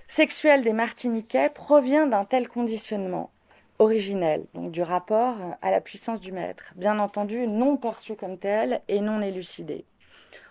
sexuelle 0.09 0.65
des 0.65 0.73
Martiniquais 0.73 1.51
provient 1.51 2.07
d'un 2.07 2.25
tel 2.25 2.49
conditionnement 2.49 3.31
originel, 3.79 4.47
donc 4.55 4.73
du 4.73 4.83
rapport 4.83 5.37
à 5.63 5.71
la 5.71 5.81
puissance 5.81 6.21
du 6.21 6.33
maître, 6.33 6.73
bien 6.77 6.99
entendu 6.99 7.47
non 7.47 7.77
perçu 7.77 8.17
comme 8.17 8.39
tel 8.39 8.81
et 8.89 9.01
non 9.01 9.21
élucidé. 9.21 9.85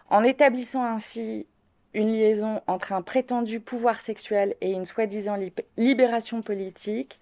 En 0.10 0.24
établissant 0.24 0.84
ainsi 0.84 1.48
une 1.94 2.12
liaison 2.12 2.62
entre 2.68 2.94
un 2.94 3.02
prétendu 3.02 3.60
pouvoir 3.60 4.02
sexuel 4.02 4.56
et 4.62 4.72
une 4.72 4.86
soi-disant 4.86 5.38
libération 5.78 6.42
politique, 6.42 7.20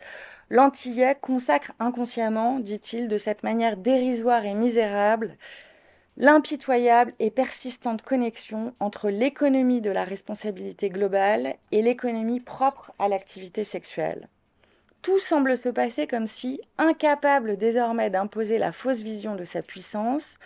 l'Antillais 0.49 1.15
consacre 1.21 1.71
inconsciemment, 1.79 2.59
dit-il, 2.59 3.07
de 3.07 3.17
cette 3.17 3.43
manière 3.43 3.77
dérisoire 3.77 4.45
et 4.45 4.55
misérable, 4.55 5.37
l'impitoyable 6.17 7.13
et 7.19 7.31
persistante 7.31 8.01
connexion 8.01 8.73
entre 8.79 9.09
l'économie 9.09 9.81
de 9.81 9.91
la 9.91 10.03
responsabilité 10.03 10.89
globale 10.89 11.55
et 11.71 11.81
l'économie 11.81 12.39
propre 12.39 12.93
à 12.99 13.07
l'activité 13.07 13.63
sexuelle. 13.63 14.27
Tout 15.03 15.19
semble 15.19 15.57
se 15.57 15.67
passer 15.67 16.07
comme 16.07 16.27
si, 16.27 16.61
incapable 16.77 17.57
désormais 17.57 18.09
d'imposer 18.09 18.57
la 18.57 18.71
fausse 18.71 19.01
vision 19.01 19.35
de 19.35 19.43
sa 19.43 19.61
puissance, 19.61 20.37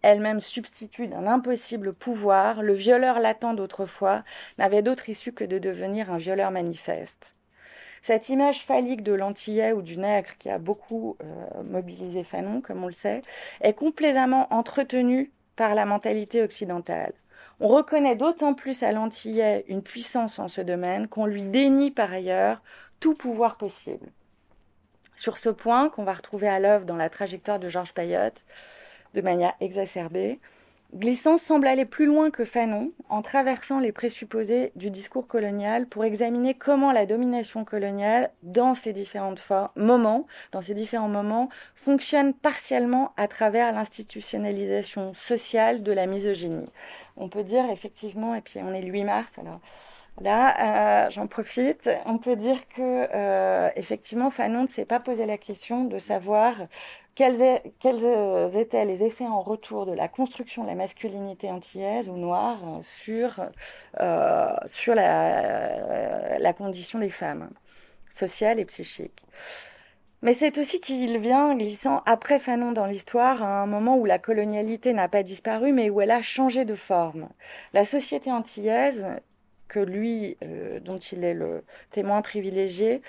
elle-même 0.00 0.40
substitut 0.40 1.06
d'un 1.06 1.26
impossible 1.26 1.92
pouvoir, 1.92 2.62
le 2.62 2.72
violeur 2.72 3.20
latent 3.20 3.54
d'autrefois 3.54 4.24
n'avait 4.56 4.80
d'autre 4.80 5.10
issue 5.10 5.32
que 5.32 5.44
de 5.44 5.58
devenir 5.58 6.10
un 6.10 6.16
violeur 6.16 6.50
manifeste. 6.50 7.36
Cette 8.00 8.30
image 8.30 8.64
phallique 8.64 9.02
de 9.02 9.12
l'antillais 9.12 9.72
ou 9.72 9.82
du 9.82 9.98
nègre 9.98 10.30
qui 10.38 10.48
a 10.48 10.58
beaucoup 10.58 11.18
euh, 11.22 11.62
mobilisé 11.64 12.24
Fanon, 12.24 12.62
comme 12.62 12.84
on 12.84 12.88
le 12.88 12.94
sait, 12.94 13.20
est 13.60 13.74
complaisamment 13.74 14.46
entretenue 14.50 15.30
par 15.56 15.74
la 15.74 15.84
mentalité 15.84 16.42
occidentale. 16.42 17.12
On 17.60 17.68
reconnaît 17.68 18.16
d'autant 18.16 18.54
plus 18.54 18.82
à 18.82 18.92
l'antillais 18.92 19.64
une 19.68 19.82
puissance 19.82 20.38
en 20.38 20.48
ce 20.48 20.60
domaine 20.60 21.08
qu'on 21.08 21.26
lui 21.26 21.42
dénie 21.42 21.90
par 21.90 22.12
ailleurs 22.12 22.62
tout 23.00 23.14
pouvoir 23.14 23.56
possible. 23.56 24.08
Sur 25.16 25.38
ce 25.38 25.48
point, 25.48 25.88
qu'on 25.88 26.04
va 26.04 26.12
retrouver 26.12 26.48
à 26.48 26.60
l'œuvre 26.60 26.84
dans 26.84 26.96
la 26.96 27.08
trajectoire 27.08 27.58
de 27.58 27.68
Georges 27.68 27.94
Payotte, 27.94 28.44
de 29.14 29.20
manière 29.22 29.54
exacerbée, 29.60 30.38
Glissant 30.94 31.36
semble 31.36 31.66
aller 31.66 31.84
plus 31.84 32.06
loin 32.06 32.30
que 32.30 32.44
Fanon 32.44 32.92
en 33.08 33.20
traversant 33.20 33.80
les 33.80 33.90
présupposés 33.90 34.70
du 34.76 34.90
discours 34.90 35.26
colonial 35.26 35.86
pour 35.86 36.04
examiner 36.04 36.54
comment 36.54 36.92
la 36.92 37.06
domination 37.06 37.64
coloniale, 37.64 38.30
dans 38.44 38.74
ses 38.74 38.92
différents 38.92 39.34
moments, 39.74 40.26
dans 40.52 40.60
différents 40.60 41.08
moments, 41.08 41.48
fonctionne 41.74 42.34
partiellement 42.34 43.12
à 43.16 43.26
travers 43.26 43.72
l'institutionnalisation 43.72 45.12
sociale 45.14 45.82
de 45.82 45.92
la 45.92 46.06
misogynie. 46.06 46.70
On 47.16 47.28
peut 47.28 47.42
dire 47.42 47.68
effectivement, 47.70 48.34
et 48.34 48.40
puis 48.40 48.60
on 48.62 48.72
est 48.72 48.82
le 48.82 48.92
8 48.92 49.04
mars, 49.04 49.38
alors 49.38 49.60
Là, 50.20 51.06
euh, 51.06 51.10
j'en 51.10 51.26
profite. 51.26 51.90
On 52.06 52.18
peut 52.18 52.36
dire 52.36 52.66
que 52.70 52.80
euh, 53.14 53.70
effectivement, 53.76 54.30
Fanon 54.30 54.62
ne 54.62 54.66
s'est 54.68 54.86
pas 54.86 55.00
posé 55.00 55.26
la 55.26 55.36
question 55.36 55.84
de 55.84 55.98
savoir 55.98 56.54
quels, 57.14 57.60
quels, 57.80 58.56
étaient 58.56 58.84
les 58.86 59.04
effets 59.04 59.26
en 59.26 59.40
retour 59.42 59.84
de 59.84 59.92
la 59.92 60.08
construction 60.08 60.62
de 60.64 60.68
la 60.68 60.74
masculinité 60.74 61.50
antillaise 61.50 62.08
ou 62.08 62.16
noire 62.16 62.58
sur 62.82 63.42
euh, 64.00 64.56
sur 64.66 64.94
la, 64.94 66.38
la 66.38 66.52
condition 66.54 66.98
des 66.98 67.10
femmes 67.10 67.50
sociales 68.08 68.58
et 68.58 68.64
psychiques. 68.64 69.22
Mais 70.22 70.32
c'est 70.32 70.56
aussi 70.58 70.80
qu'il 70.80 71.18
vient 71.18 71.54
glissant 71.54 72.02
après 72.06 72.38
Fanon 72.38 72.72
dans 72.72 72.86
l'histoire 72.86 73.42
à 73.42 73.62
un 73.62 73.66
moment 73.66 73.98
où 73.98 74.06
la 74.06 74.18
colonialité 74.18 74.94
n'a 74.94 75.08
pas 75.08 75.22
disparu 75.22 75.72
mais 75.72 75.90
où 75.90 76.00
elle 76.00 76.10
a 76.10 76.22
changé 76.22 76.64
de 76.64 76.74
forme. 76.74 77.28
La 77.74 77.84
société 77.84 78.32
antillaise 78.32 79.06
que 79.68 79.80
lui, 79.80 80.36
euh, 80.42 80.80
dont 80.80 80.98
il 80.98 81.24
est 81.24 81.34
le 81.34 81.64
témoin 81.90 82.22
privilégié, 82.22 83.02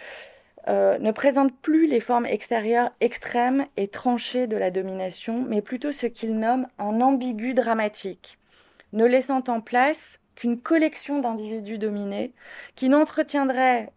euh, 0.67 0.98
ne 0.98 1.12
présente 1.12 1.56
plus 1.62 1.88
les 1.88 2.02
formes 2.02 2.26
extérieures 2.26 2.91
extrêmes 3.00 3.65
et 3.78 3.88
tranchées 3.88 4.48
de 4.48 4.58
la 4.58 4.70
domination, 4.70 5.46
mais 5.48 5.62
plutôt 5.62 5.91
ce 5.91 6.08
qu'il 6.08 6.38
nomme 6.38 6.67
un 6.78 7.00
ambigu 7.00 7.54
dramatique, 7.54 8.38
ne 8.91 9.06
laissant 9.06 9.43
en 9.48 9.62
place 9.62 10.20
qu'une 10.36 10.60
collection 10.60 11.20
d'individus 11.20 11.78
dominés 11.78 12.34
qui 12.76 12.89
n'entretiendraient 12.89 13.89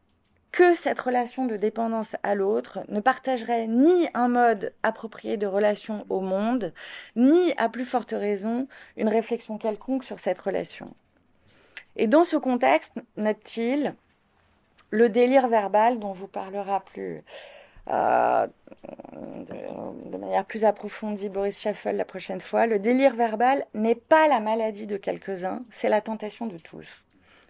que 0.52 0.74
cette 0.74 1.00
relation 1.00 1.46
de 1.46 1.56
dépendance 1.56 2.16
à 2.22 2.34
l'autre, 2.34 2.80
ne 2.88 3.00
partagerait 3.00 3.66
ni 3.66 4.08
un 4.14 4.28
mode 4.28 4.74
approprié 4.82 5.36
de 5.36 5.46
relation 5.46 6.04
au 6.08 6.20
monde, 6.20 6.72
ni, 7.14 7.52
à 7.56 7.68
plus 7.68 7.84
forte 7.84 8.10
raison, 8.10 8.66
une 8.96 9.08
réflexion 9.08 9.58
quelconque 9.58 10.04
sur 10.04 10.18
cette 10.18 10.40
relation. 10.40 10.92
Et 12.00 12.06
dans 12.06 12.24
ce 12.24 12.38
contexte, 12.38 12.94
note-t-il, 13.18 13.94
le 14.88 15.10
délire 15.10 15.48
verbal 15.48 15.98
dont 15.98 16.12
vous 16.12 16.28
parlera 16.28 16.80
plus 16.80 17.22
euh, 17.88 18.46
de, 19.46 20.16
manière 20.16 20.46
plus 20.46 20.64
approfondie 20.64 21.28
Boris 21.28 21.60
Schaffel 21.60 21.98
la 21.98 22.06
prochaine 22.06 22.40
fois, 22.40 22.66
le 22.66 22.78
délire 22.78 23.14
verbal 23.14 23.66
n'est 23.74 23.94
pas 23.96 24.28
la 24.28 24.40
maladie 24.40 24.86
de 24.86 24.96
quelques-uns, 24.96 25.60
c'est 25.68 25.90
la 25.90 26.00
tentation 26.00 26.46
de 26.46 26.56
tous. 26.56 26.88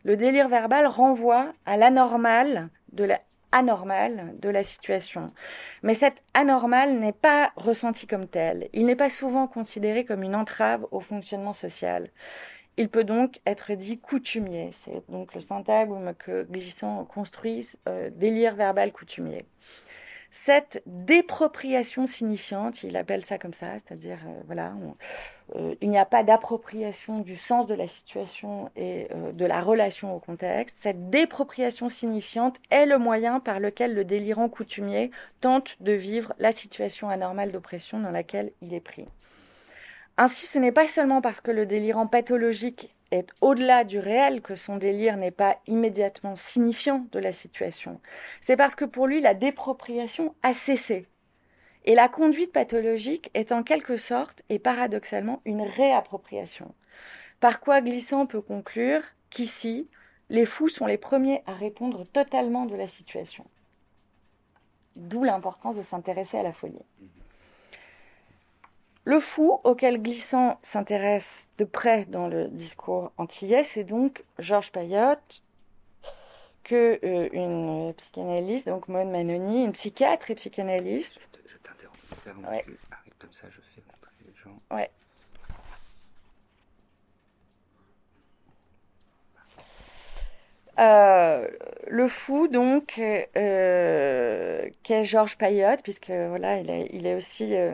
Le 0.02 0.16
délire 0.16 0.48
verbal 0.48 0.88
renvoie 0.88 1.52
à 1.64 1.76
l'anormal 1.76 2.70
de 2.92 3.04
la 3.04 3.20
anormal 3.52 4.34
de 4.40 4.48
la 4.48 4.64
situation. 4.64 5.32
Mais 5.84 5.94
cet 5.94 6.22
anormal 6.34 6.98
n'est 6.98 7.12
pas 7.12 7.52
ressenti 7.54 8.08
comme 8.08 8.26
tel. 8.26 8.68
Il 8.72 8.86
n'est 8.86 8.96
pas 8.96 9.10
souvent 9.10 9.46
considéré 9.46 10.04
comme 10.04 10.24
une 10.24 10.36
entrave 10.36 10.86
au 10.90 11.00
fonctionnement 11.00 11.52
social. 11.52 12.10
Il 12.76 12.88
peut 12.88 13.04
donc 13.04 13.40
être 13.46 13.74
dit 13.74 13.98
coutumier. 13.98 14.70
C'est 14.72 15.02
donc 15.10 15.34
le 15.34 15.40
syntagme 15.40 16.14
que 16.14 16.44
Glissant 16.44 17.04
construit, 17.04 17.68
euh, 17.88 18.10
délire 18.10 18.54
verbal 18.54 18.92
coutumier. 18.92 19.44
cette 20.32 20.80
dépropriation 20.86 22.06
signifiante, 22.06 22.84
il 22.84 22.96
appelle 22.96 23.24
ça 23.24 23.36
comme 23.36 23.52
ça, 23.52 23.66
c'est-à-dire, 23.74 24.18
euh, 24.26 24.42
voilà, 24.46 24.72
euh, 25.56 25.74
il 25.80 25.90
n'y 25.90 25.98
a 25.98 26.04
pas 26.04 26.22
d'appropriation 26.22 27.18
du 27.18 27.34
sens 27.34 27.66
de 27.66 27.74
la 27.74 27.88
situation 27.88 28.70
et 28.76 29.08
de 29.32 29.44
la 29.44 29.60
relation 29.60 30.14
au 30.14 30.20
contexte. 30.20 30.76
Cette 30.80 31.10
dépropriation 31.10 31.88
signifiante 31.88 32.58
est 32.70 32.86
le 32.86 32.98
moyen 32.98 33.40
par 33.40 33.58
lequel 33.58 33.92
le 33.92 34.04
délirant 34.04 34.48
coutumier 34.48 35.10
tente 35.40 35.76
de 35.80 35.92
vivre 35.92 36.32
la 36.38 36.52
situation 36.52 37.08
anormale 37.08 37.50
d'oppression 37.50 37.98
dans 37.98 38.12
laquelle 38.12 38.52
il 38.62 38.72
est 38.72 38.80
pris. 38.80 39.08
Ainsi, 40.22 40.44
ce 40.44 40.58
n'est 40.58 40.70
pas 40.70 40.86
seulement 40.86 41.22
parce 41.22 41.40
que 41.40 41.50
le 41.50 41.64
délirant 41.64 42.06
pathologique 42.06 42.94
est 43.10 43.30
au-delà 43.40 43.84
du 43.84 43.98
réel 43.98 44.42
que 44.42 44.54
son 44.54 44.76
délire 44.76 45.16
n'est 45.16 45.30
pas 45.30 45.56
immédiatement 45.66 46.36
signifiant 46.36 47.06
de 47.10 47.18
la 47.18 47.32
situation. 47.32 48.02
C'est 48.42 48.58
parce 48.58 48.74
que 48.74 48.84
pour 48.84 49.06
lui, 49.06 49.22
la 49.22 49.32
dépropriation 49.32 50.34
a 50.42 50.52
cessé. 50.52 51.06
Et 51.86 51.94
la 51.94 52.10
conduite 52.10 52.52
pathologique 52.52 53.30
est 53.32 53.50
en 53.50 53.62
quelque 53.62 53.96
sorte 53.96 54.42
et 54.50 54.58
paradoxalement 54.58 55.40
une 55.46 55.62
réappropriation. 55.62 56.74
Par 57.40 57.58
quoi 57.58 57.80
Glissant 57.80 58.26
peut 58.26 58.42
conclure 58.42 59.00
qu'ici, 59.30 59.88
les 60.28 60.44
fous 60.44 60.68
sont 60.68 60.84
les 60.84 60.98
premiers 60.98 61.42
à 61.46 61.54
répondre 61.54 62.04
totalement 62.04 62.66
de 62.66 62.76
la 62.76 62.88
situation. 62.88 63.46
D'où 64.96 65.24
l'importance 65.24 65.76
de 65.76 65.82
s'intéresser 65.82 66.36
à 66.36 66.42
la 66.42 66.52
folie. 66.52 66.84
Le 69.04 69.18
fou 69.18 69.60
auquel 69.64 70.02
Glissant 70.02 70.58
s'intéresse 70.62 71.48
de 71.58 71.64
près 71.64 72.04
dans 72.04 72.28
le 72.28 72.48
discours 72.48 73.12
antillais, 73.16 73.64
c'est 73.64 73.84
donc 73.84 74.24
Georges 74.38 74.72
Payotte, 74.72 75.42
que 76.64 77.00
euh, 77.02 77.28
une 77.32 77.94
psychanalyste, 77.94 78.66
donc 78.68 78.88
Maud 78.88 79.08
Manoni, 79.08 79.64
une 79.64 79.72
psychiatre 79.72 80.30
et 80.30 80.34
psychanalyste. 80.34 81.28
Je 81.46 81.56
t'interromps. 81.58 82.48
Ouais. 82.48 82.64
comme 83.18 83.32
ça, 83.32 83.48
je 83.50 83.60
fais 83.60 83.82
rentrer 83.90 84.12
les 84.26 84.34
gens. 84.34 84.60
Ouais. 84.70 84.90
Euh, 90.78 91.46
le 91.88 92.08
fou, 92.08 92.48
donc, 92.48 92.98
euh, 93.36 94.70
qu'est 94.82 95.04
Georges 95.04 95.36
Payotte, 95.36 95.82
puisque 95.82 96.10
voilà, 96.10 96.58
il 96.58 96.70
est, 96.70 96.88
il 96.92 97.06
est 97.06 97.14
aussi 97.14 97.54
euh, 97.54 97.72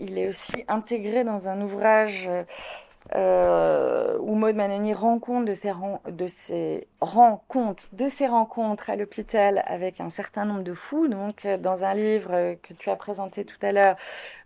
il 0.00 0.18
est 0.18 0.28
aussi 0.28 0.64
intégré 0.68 1.24
dans 1.24 1.48
un 1.48 1.60
ouvrage 1.60 2.28
euh, 3.16 4.18
où 4.20 4.34
Maud 4.34 4.54
Manoni 4.54 4.92
rend 4.94 5.18
compte 5.18 5.46
de 5.46 5.54
ses, 5.54 5.72
rencontres 7.00 8.90
à 8.90 8.96
l'hôpital 8.96 9.64
avec 9.66 10.00
un 10.00 10.10
certain 10.10 10.44
nombre 10.44 10.62
de 10.62 10.74
fous. 10.74 11.08
Donc, 11.08 11.44
euh, 11.44 11.56
dans 11.56 11.84
un 11.84 11.94
livre 11.94 12.54
que 12.62 12.74
tu 12.74 12.90
as 12.90 12.96
présenté 12.96 13.44
tout 13.44 13.58
à 13.62 13.72
l'heure, 13.72 13.96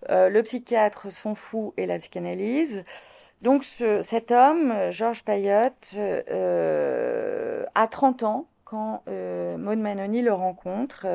euh, 0.09 0.29
Le 0.29 0.43
psychiatre, 0.43 1.11
son 1.13 1.35
fou 1.35 1.75
et 1.77 1.87
la 1.87 1.99
psychanalyse. 1.99 2.85
Donc, 3.43 3.65
cet 4.01 4.31
homme, 4.31 4.73
Georges 4.91 5.23
Payotte, 5.23 5.95
a 7.75 7.89
30 7.89 8.23
ans 8.23 8.47
quand 8.65 9.03
Maud 9.07 9.79
Manoni 9.79 10.23
le 10.23 10.33
rencontre 10.33 11.07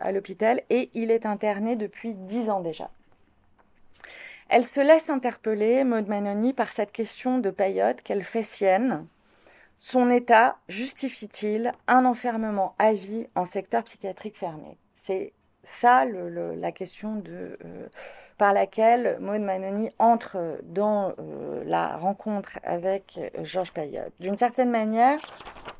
à 0.00 0.12
l'hôpital 0.12 0.62
et 0.70 0.90
il 0.94 1.10
est 1.10 1.26
interné 1.26 1.74
depuis 1.74 2.14
10 2.14 2.50
ans 2.50 2.60
déjà. 2.60 2.88
Elle 4.48 4.64
se 4.64 4.80
laisse 4.80 5.10
interpeller, 5.10 5.82
Maud 5.82 6.06
Manoni, 6.06 6.52
par 6.52 6.72
cette 6.72 6.92
question 6.92 7.38
de 7.38 7.50
Payotte 7.50 8.02
qu'elle 8.02 8.22
fait 8.22 8.44
sienne. 8.44 9.06
Son 9.78 10.08
état 10.08 10.56
justifie-t-il 10.68 11.72
un 11.88 12.04
enfermement 12.04 12.74
à 12.78 12.92
vie 12.92 13.26
en 13.34 13.44
secteur 13.44 13.82
psychiatrique 13.84 14.38
fermé? 14.38 14.78
C'est 15.02 15.32
ça 15.64 16.04
la 16.04 16.72
question 16.72 17.16
de, 17.16 17.58
euh, 17.64 17.88
par 18.38 18.52
laquelle 18.52 19.18
Maud 19.20 19.40
Manoni 19.40 19.90
entre 19.98 20.58
dans 20.62 21.12
euh, 21.18 21.64
la 21.64 21.96
rencontre 21.96 22.58
avec 22.62 23.18
euh, 23.18 23.44
Georges 23.44 23.72
Payotte. 23.72 24.12
D'une 24.20 24.36
certaine 24.36 24.70
manière, 24.70 25.18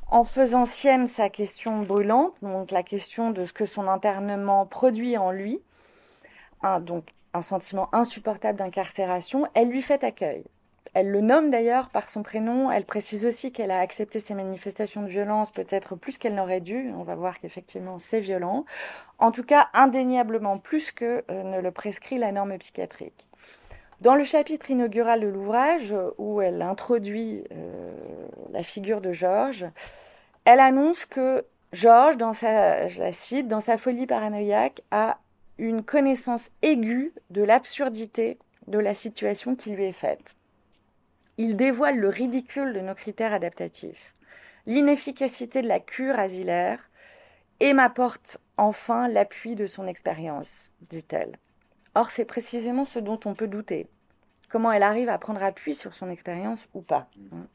en 0.09 0.25
faisant 0.25 0.67
sienne 0.67 1.07
sa 1.07 1.29
question 1.29 1.83
brûlante, 1.83 2.35
donc 2.43 2.73
la 2.73 2.83
question 2.83 3.31
de 3.31 3.45
ce 3.45 3.53
que 3.53 3.67
son 3.67 3.89
internement 3.89 4.67
produit 4.67 5.17
en 5.17 5.31
lui, 5.31 5.61
hein, 6.63 6.81
donc 6.81 7.05
un 7.37 7.43
sentiment 7.43 7.89
insupportable 7.93 8.59
d'incarcération, 8.59 9.47
elle 9.55 9.69
lui 9.69 9.83
fait 9.83 10.03
accueil. 10.05 10.45
Elle 10.95 11.11
le 11.11 11.21
nomme 11.21 11.51
d'ailleurs 11.51 11.91
par 11.91 12.09
son 12.09 12.23
prénom, 12.23 12.71
elle 12.71 12.87
précise 12.87 13.27
aussi 13.27 13.53
qu'elle 13.53 13.71
a 13.71 13.81
accepté 13.81 14.19
ces 14.19 14.35
manifestations 14.35 15.03
de 15.03 15.09
violence 15.09 15.51
peut-être 15.51 15.95
plus 15.95 16.17
qu'elle 16.17 16.35
n'aurait 16.35 16.63
dû, 16.63 16.91
on 16.97 17.03
va 17.03 17.15
voir 17.15 17.39
qu'effectivement 17.39 17.99
c'est 17.99 18.21
violent, 18.21 18.65
en 19.19 19.31
tout 19.31 19.43
cas 19.43 19.69
indéniablement 19.75 20.57
plus 20.57 20.93
que 20.93 21.23
euh, 21.31 21.43
ne 21.43 21.61
le 21.61 21.71
prescrit 21.71 22.17
la 22.17 22.33
norme 22.33 22.57
psychiatrique. 22.57 23.29
Dans 24.01 24.15
le 24.15 24.25
chapitre 24.25 24.71
inaugural 24.71 25.21
de 25.21 25.27
l'ouvrage, 25.27 25.95
où 26.19 26.41
elle 26.41 26.63
introduit 26.63 27.45
euh, 27.53 27.93
la 28.53 28.63
figure 28.63 29.01
de 29.01 29.13
Georges, 29.13 29.67
elle 30.47 30.61
annonce 30.61 31.05
que 31.05 31.45
Georges, 31.73 32.17
dans 32.17 32.33
sa, 32.33 32.89
je 32.89 33.01
la 33.01 33.13
cite, 33.13 33.49
dans 33.49 33.61
sa 33.61 33.77
folie 33.77 34.07
paranoïaque, 34.07 34.83
a 34.91 35.19
une 35.59 35.83
connaissance 35.83 36.51
aiguë 36.63 37.13
de 37.31 37.43
l'absurdité 37.43 38.39
de 38.67 38.79
la 38.79 38.95
situation 38.95 39.57
qui 39.57 39.71
lui 39.71 39.85
est 39.85 39.93
faite. 39.93 40.35
Il 41.39 41.57
dévoile 41.57 41.99
le 41.99 42.09
ridicule 42.09 42.73
de 42.73 42.81
nos 42.81 42.95
critères 42.95 43.33
adaptatifs, 43.33 44.15
l'inefficacité 44.67 45.63
de 45.63 45.69
la 45.69 45.81
cure 45.81 46.19
asilaire 46.19 46.91
et 47.61 47.73
m'apporte 47.73 48.39
enfin 48.57 49.09
l'appui 49.09 49.55
de 49.55 49.67
son 49.67 49.87
expérience, 49.87 50.71
dit-elle. 50.91 51.39
Or, 51.95 52.11
c'est 52.11 52.25
précisément 52.25 52.85
ce 52.85 52.99
dont 52.99 53.21
on 53.25 53.35
peut 53.35 53.49
douter. 53.49 53.87
Comment 54.51 54.73
elle 54.73 54.83
arrive 54.83 55.09
à 55.09 55.19
prendre 55.19 55.43
appui 55.43 55.75
sur 55.75 55.95
son 55.95 56.11
expérience 56.11 56.61
ou 56.75 56.81
pas. 56.81 57.09
Hein. 57.33 57.47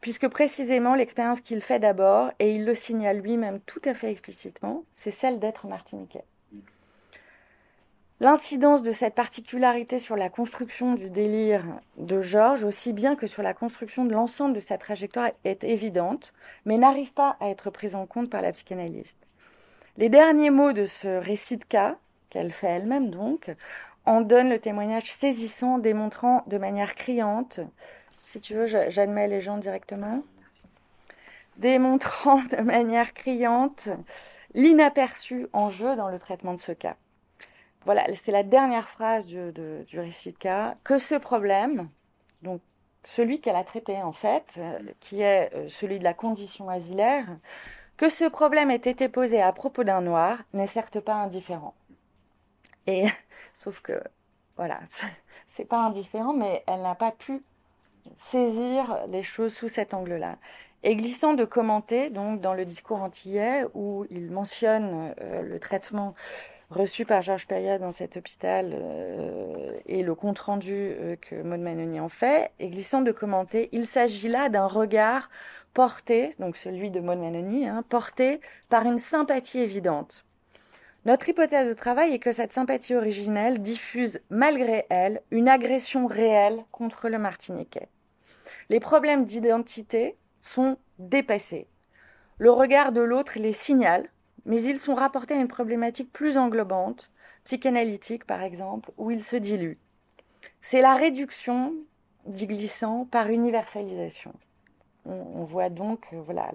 Puisque 0.00 0.28
précisément 0.28 0.94
l'expérience 0.94 1.40
qu'il 1.40 1.62
fait 1.62 1.78
d'abord, 1.78 2.30
et 2.38 2.54
il 2.54 2.64
le 2.64 2.74
signale 2.74 3.18
lui-même 3.18 3.60
tout 3.60 3.80
à 3.84 3.94
fait 3.94 4.10
explicitement, 4.10 4.84
c'est 4.94 5.10
celle 5.10 5.38
d'être 5.38 5.66
martiniquais. 5.66 6.24
L'incidence 8.18 8.82
de 8.82 8.92
cette 8.92 9.14
particularité 9.14 9.98
sur 9.98 10.16
la 10.16 10.30
construction 10.30 10.94
du 10.94 11.10
délire 11.10 11.62
de 11.98 12.22
Georges, 12.22 12.64
aussi 12.64 12.94
bien 12.94 13.14
que 13.14 13.26
sur 13.26 13.42
la 13.42 13.52
construction 13.52 14.06
de 14.06 14.14
l'ensemble 14.14 14.54
de 14.54 14.60
sa 14.60 14.78
trajectoire, 14.78 15.32
est 15.44 15.64
évidente, 15.64 16.32
mais 16.64 16.78
n'arrive 16.78 17.12
pas 17.12 17.36
à 17.40 17.50
être 17.50 17.68
prise 17.68 17.94
en 17.94 18.06
compte 18.06 18.30
par 18.30 18.40
la 18.40 18.52
psychanalyste. 18.52 19.18
Les 19.98 20.08
derniers 20.08 20.48
mots 20.48 20.72
de 20.72 20.86
ce 20.86 21.18
récit 21.18 21.58
de 21.58 21.64
cas, 21.64 21.98
qu'elle 22.30 22.52
fait 22.52 22.68
elle-même 22.68 23.10
donc, 23.10 23.54
en 24.06 24.22
donnent 24.22 24.48
le 24.48 24.60
témoignage 24.60 25.12
saisissant, 25.12 25.76
démontrant 25.76 26.42
de 26.46 26.56
manière 26.56 26.94
criante, 26.94 27.60
si 28.18 28.40
tu 28.40 28.54
veux, 28.54 28.66
j'admets 28.66 29.28
les 29.28 29.42
gens 29.42 29.58
directement, 29.58 30.22
démontrant 31.58 32.40
de 32.50 32.62
manière 32.62 33.12
criante 33.12 33.90
l'inaperçu 34.54 35.48
en 35.52 35.68
jeu 35.68 35.96
dans 35.96 36.08
le 36.08 36.18
traitement 36.18 36.54
de 36.54 36.60
ce 36.60 36.72
cas 36.72 36.96
voilà, 37.86 38.04
c'est 38.16 38.32
la 38.32 38.42
dernière 38.42 38.88
phrase 38.88 39.28
du, 39.28 39.38
récit 39.94 40.32
de 40.32 40.36
cas, 40.36 40.74
que 40.82 40.98
ce 40.98 41.14
problème, 41.14 41.88
donc 42.42 42.60
celui 43.04 43.40
qu'elle 43.40 43.54
a 43.54 43.62
traité 43.62 44.02
en 44.02 44.12
fait, 44.12 44.54
euh, 44.58 44.80
qui 44.98 45.22
est 45.22 45.54
euh, 45.54 45.68
celui 45.68 46.00
de 46.00 46.04
la 46.04 46.12
condition 46.12 46.68
asilaire, 46.68 47.26
que 47.96 48.08
ce 48.08 48.24
problème 48.24 48.72
ait 48.72 48.74
été 48.74 49.08
posé 49.08 49.40
à 49.40 49.52
propos 49.52 49.84
d'un 49.84 50.00
noir 50.00 50.42
n'est 50.52 50.66
certes 50.66 50.98
pas 50.98 51.14
indifférent. 51.14 51.74
Et 52.88 53.06
sauf 53.54 53.80
que, 53.80 54.02
voilà, 54.56 54.80
c'est 55.46 55.64
pas 55.64 55.78
indifférent, 55.78 56.32
mais 56.32 56.64
elle 56.66 56.82
n'a 56.82 56.96
pas 56.96 57.12
pu 57.12 57.40
saisir 58.18 58.98
les 59.08 59.22
choses 59.22 59.54
sous 59.54 59.68
cet 59.68 59.94
angle-là. 59.94 60.38
Et 60.82 60.96
glissant 60.96 61.34
de 61.34 61.44
commenter, 61.44 62.10
donc 62.10 62.40
dans 62.40 62.52
le 62.52 62.64
discours 62.64 63.00
antillais, 63.00 63.64
où 63.74 64.06
il 64.10 64.32
mentionne 64.32 65.14
euh, 65.20 65.42
le 65.42 65.60
traitement 65.60 66.16
reçu 66.70 67.04
par 67.04 67.22
Georges 67.22 67.46
Payat 67.46 67.78
dans 67.78 67.92
cet 67.92 68.16
hôpital 68.16 68.72
euh, 68.74 69.72
et 69.86 70.02
le 70.02 70.14
compte-rendu 70.14 70.72
euh, 70.72 71.16
que 71.16 71.40
Maud 71.42 71.60
Manoni 71.60 72.00
en 72.00 72.08
fait, 72.08 72.50
et 72.58 72.68
glissant 72.68 73.02
de 73.02 73.12
commenter, 73.12 73.68
il 73.72 73.86
s'agit 73.86 74.28
là 74.28 74.48
d'un 74.48 74.66
regard 74.66 75.30
porté, 75.74 76.34
donc 76.38 76.56
celui 76.56 76.90
de 76.90 77.00
Maud 77.00 77.18
Manoni, 77.18 77.68
hein, 77.68 77.84
porté 77.88 78.40
par 78.68 78.84
une 78.84 78.98
sympathie 78.98 79.60
évidente. 79.60 80.24
Notre 81.04 81.28
hypothèse 81.28 81.68
de 81.68 81.74
travail 81.74 82.14
est 82.14 82.18
que 82.18 82.32
cette 82.32 82.52
sympathie 82.52 82.96
originelle 82.96 83.60
diffuse, 83.60 84.20
malgré 84.28 84.86
elle, 84.90 85.22
une 85.30 85.48
agression 85.48 86.06
réelle 86.06 86.64
contre 86.72 87.08
le 87.08 87.18
Martiniquais. 87.18 87.88
Les 88.70 88.80
problèmes 88.80 89.24
d'identité 89.24 90.16
sont 90.40 90.78
dépassés. 90.98 91.68
Le 92.38 92.50
regard 92.50 92.90
de 92.90 93.00
l'autre 93.00 93.38
les 93.38 93.52
signale, 93.52 94.08
mais 94.46 94.62
ils 94.62 94.78
sont 94.78 94.94
rapportés 94.94 95.34
à 95.34 95.36
une 95.36 95.48
problématique 95.48 96.12
plus 96.12 96.38
englobante, 96.38 97.10
psychanalytique 97.44 98.24
par 98.24 98.42
exemple, 98.42 98.90
où 98.96 99.10
ils 99.10 99.24
se 99.24 99.36
diluent. 99.36 99.78
C'est 100.62 100.80
la 100.80 100.94
réduction, 100.94 101.74
dit 102.24 102.46
Glissant, 102.46 103.06
par 103.10 103.28
universalisation. 103.28 104.32
On, 105.04 105.44
voit 105.44 105.68
donc, 105.68 106.08
voilà, 106.12 106.50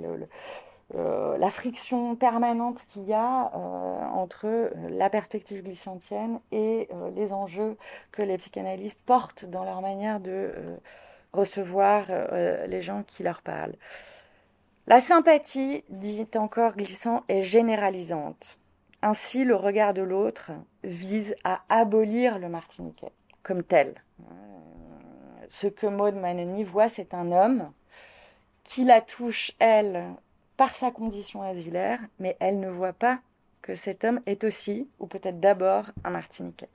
euh, 0.96 1.38
la 1.38 1.50
friction 1.50 2.18
permanente 2.18 2.84
qu'il 2.90 3.04
y 3.04 3.14
a 3.14 3.50
entre 4.14 4.72
la 4.90 5.10
perspective 5.10 5.64
glissantienne 5.64 6.42
et 6.52 6.90
les 7.16 7.32
enjeux 7.32 7.78
que 8.12 8.22
les 8.22 8.38
psychanalystes 8.38 9.02
portent 9.06 9.46
dans 9.46 9.64
leur 9.64 9.80
manière 9.82 10.20
de 10.20 10.52
recevoir 11.32 12.08
les 12.68 12.82
gens 12.82 13.04
qui 13.08 13.24
leur 13.24 13.42
parlent. 13.42 13.76
La 14.88 15.00
sympathie, 15.00 15.84
dit 15.90 16.28
encore 16.36 16.76
Glissant, 16.76 17.24
est 17.28 17.44
généralisante. 17.44 18.58
Ainsi, 19.04 19.46
le 19.46 19.56
regard 19.56 19.94
de 19.94 20.02
l'autre 20.02 20.52
vise 20.84 21.36
à 21.44 21.62
abolir 21.70 22.40
le 22.40 22.50
martiniquais 22.50 23.12
comme 23.44 23.64
tel. 23.64 24.02
Ce 25.50 25.68
que 25.68 25.86
Maud 25.86 26.16
Manoni 26.16 26.64
voit, 26.64 26.90
c'est 26.90 27.14
un 27.14 27.32
homme 27.32 27.72
qui 28.64 28.84
la 28.84 29.02
touche, 29.02 29.52
elle, 29.60 30.06
par 30.58 30.76
sa 30.76 30.92
condition 30.92 31.42
asilaire, 31.44 32.00
mais 32.20 32.36
elle 32.40 32.60
ne 32.60 32.70
voit 32.70 32.94
pas 32.94 33.20
que 33.62 33.76
cet 33.76 34.04
homme 34.04 34.22
est 34.26 34.44
aussi, 34.44 34.88
ou 35.00 35.06
peut-être 35.06 35.40
d'abord, 35.40 35.86
un 36.04 36.10
martiniquais. 36.10 36.70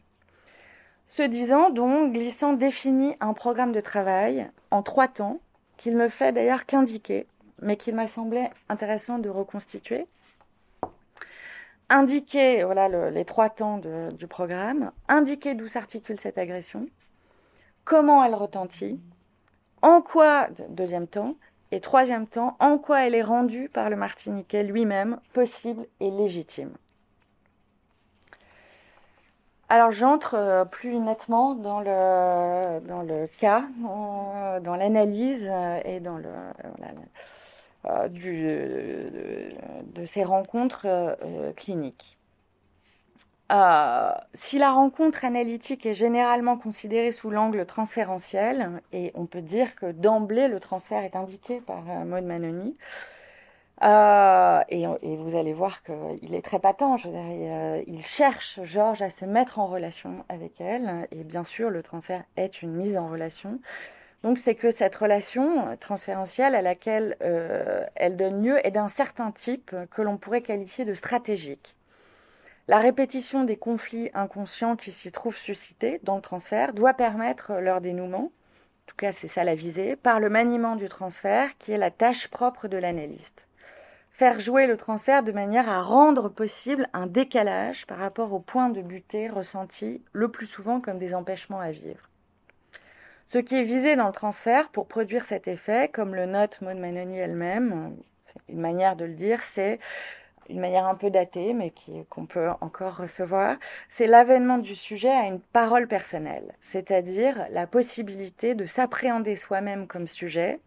Ce 1.09 1.23
disant, 1.23 1.71
donc, 1.71 2.13
Glissant 2.13 2.53
définit 2.53 3.17
un 3.21 3.33
programme 3.33 3.73
de 3.73 3.81
travail 3.81 4.49
en 4.71 4.83
trois 4.83 5.09
temps, 5.09 5.41
qu'il 5.77 5.97
ne 5.97 6.09
fait 6.09 6.33
d'ailleurs 6.33 6.67
qu'indiquer, 6.67 7.27
mais 7.63 7.77
qu'il 7.77 7.95
m'a 7.95 8.09
semblé 8.09 8.49
intéressant 8.69 9.19
de 9.19 9.29
reconstituer. 9.29 10.07
Indiquer 11.89 12.65
voilà, 12.65 13.11
les 13.11 13.25
trois 13.25 13.49
temps 13.49 13.79
du 13.79 14.27
programme, 14.27 14.91
indiquer 15.09 15.55
d'où 15.55 15.69
s'articule 15.69 16.19
cette 16.19 16.39
agression, 16.39 16.89
comment 17.85 18.25
elle 18.25 18.35
retentit, 18.35 19.01
en 19.83 20.03
quoi, 20.03 20.49
deuxième 20.69 21.07
temps, 21.07 21.37
et 21.73 21.81
troisième 21.81 22.27
temps, 22.27 22.57
en 22.61 22.79
quoi 22.79 23.07
elle 23.07 23.15
est 23.15 23.23
rendue 23.23 23.69
par 23.69 23.91
le 23.91 23.97
Martiniquais 23.97 24.63
lui-même 24.63 25.19
possible 25.33 25.87
et 26.01 26.11
légitime. 26.11 26.73
Alors 29.69 29.91
j'entre 29.91 30.35
euh, 30.35 30.65
plus 30.65 30.97
nettement 31.01 31.55
dans 31.55 31.81
le, 31.81 32.81
dans 32.87 33.03
le 33.03 33.27
cas, 33.41 33.65
euh, 33.85 34.61
dans 34.61 34.77
l'analyse 34.77 35.49
euh, 35.51 35.81
et 35.85 35.99
dans 35.99 36.19
le, 36.19 36.31
euh, 37.89 39.49
de, 39.95 40.05
ces 40.05 40.25
rencontres 40.25 40.87
euh, 40.87 41.53
cliniques. 41.55 42.19
Euh, 43.53 44.11
si 44.35 44.59
la 44.59 44.73
rencontre 44.73 45.25
analytique 45.25 45.87
est 45.87 45.95
généralement 45.95 46.57
considérée 46.59 47.13
sous 47.13 47.31
l'angle 47.31 47.65
transférentiel, 47.65 48.83
et 48.93 49.13
on 49.15 49.27
peut 49.27 49.41
dire 49.41 49.75
que 49.77 49.93
d'emblée 49.93 50.49
le 50.49 50.61
transfert 50.61 51.03
est 51.05 51.17
indiqué 51.17 51.61
par 51.61 51.83
Maud 51.83 52.25
Manoni, 52.25 52.77
et, 53.83 55.17
vous 55.17 55.37
allez 55.37 55.53
voir 55.53 55.83
qu'il 55.83 56.35
est 56.35 56.45
très 56.45 56.59
patent. 56.59 56.97
il 57.87 58.05
cherche 58.05 58.61
Georges 58.65 59.03
à 59.03 59.11
se 59.11 59.25
mettre 59.25 59.59
en 59.59 59.67
relation 59.67 60.25
avec 60.29 60.61
elle, 60.61 61.07
et 61.13 61.23
bien 61.25 61.45
sûr 61.45 61.71
le 61.71 61.83
transfert 61.83 62.25
est 62.37 62.63
une 62.63 62.73
mise 62.73 62.97
en 62.97 63.09
relation. 63.09 63.61
Donc 64.23 64.39
c'est 64.39 64.55
que 64.55 64.71
cette 64.71 64.97
relation 64.97 65.77
transférentielle 65.79 66.55
à 66.55 66.63
laquelle 66.63 67.17
euh, 67.23 67.85
elle 67.95 68.17
donne 68.17 68.43
lieu 68.43 68.67
est 68.67 68.71
d'un 68.71 68.89
certain 68.89 69.31
type 69.31 69.75
que 69.91 70.03
l'on 70.03 70.17
pourrait 70.17 70.43
qualifier 70.43 70.85
de 70.85 70.95
stratégique. 70.95 71.77
La 72.69 72.79
répétition 72.79 73.45
des 73.45 73.57
conflits 73.57 74.11
inconscients 74.13 74.75
qui 74.75 74.91
s'y 74.91 75.13
trouvent 75.13 75.37
suscités 75.37 76.01
dans 76.03 76.17
le 76.17 76.23
transfert 76.23 76.73
doit 76.73 76.95
permettre 76.95 77.53
leur 77.61 77.81
dénouement, 77.81 78.33
en 78.33 78.87
tout 78.87 78.97
cas 78.97 79.13
c'est 79.13 79.29
ça 79.29 79.45
la 79.45 79.55
visée, 79.55 79.95
par 79.95 80.19
le 80.19 80.29
maniement 80.29 80.75
du 80.75 80.89
transfert 80.89 81.57
qui 81.59 81.71
est 81.71 81.79
la 81.79 81.93
tâche 81.93 82.27
propre 82.27 82.67
de 82.67 82.77
l'analyste. 82.77 83.47
Faire 84.11 84.41
jouer 84.41 84.67
le 84.67 84.77
transfert 84.77 85.23
de 85.23 85.31
manière 85.31 85.69
à 85.69 85.81
rendre 85.83 86.29
possible 86.29 86.89
un 86.93 87.07
décalage 87.07 87.87
par 87.87 87.99
rapport 87.99 88.33
aux 88.33 88.41
points 88.41 88.71
de 88.71 88.83
butée 88.83 89.29
ressentis 89.29 90.03
le 90.13 90.29
plus 90.29 90.47
souvent 90.47 90.81
comme 90.81 90.99
des 90.99 91.15
empêchements 91.15 91.61
à 91.61 91.71
vivre. 91.71 92.09
Ce 93.27 93.39
qui 93.39 93.57
est 93.57 93.65
visé 93.65 93.97
dans 93.97 94.07
le 94.07 94.13
transfert 94.13 94.69
pour 94.69 94.87
produire 94.87 95.25
cet 95.25 95.49
effet, 95.49 95.89
comme 95.89 96.15
le 96.15 96.27
note 96.27 96.61
Maud 96.61 96.77
Manoni 96.77 97.19
elle-même, 97.19 97.97
une 98.49 98.61
manière 98.61 98.95
de 98.95 99.05
le 99.05 99.15
dire, 99.15 99.43
c'est 99.43 99.81
une 100.49 100.61
manière 100.61 100.87
un 100.87 100.95
peu 100.95 101.11
datée, 101.11 101.53
mais 101.53 101.73
qu'on 102.09 102.27
peut 102.27 102.51
encore 102.61 102.99
recevoir, 102.99 103.57
c'est 103.89 104.07
l'avènement 104.07 104.59
du 104.59 104.77
sujet 104.77 105.11
à 105.11 105.27
une 105.27 105.41
parole 105.41 105.89
personnelle, 105.89 106.55
c'est-à-dire 106.61 107.47
la 107.51 107.67
possibilité 107.67 108.55
de 108.55 108.65
s'appréhender 108.65 109.35
soi-même 109.35 109.89
comme 109.89 110.07
sujet, 110.07 110.61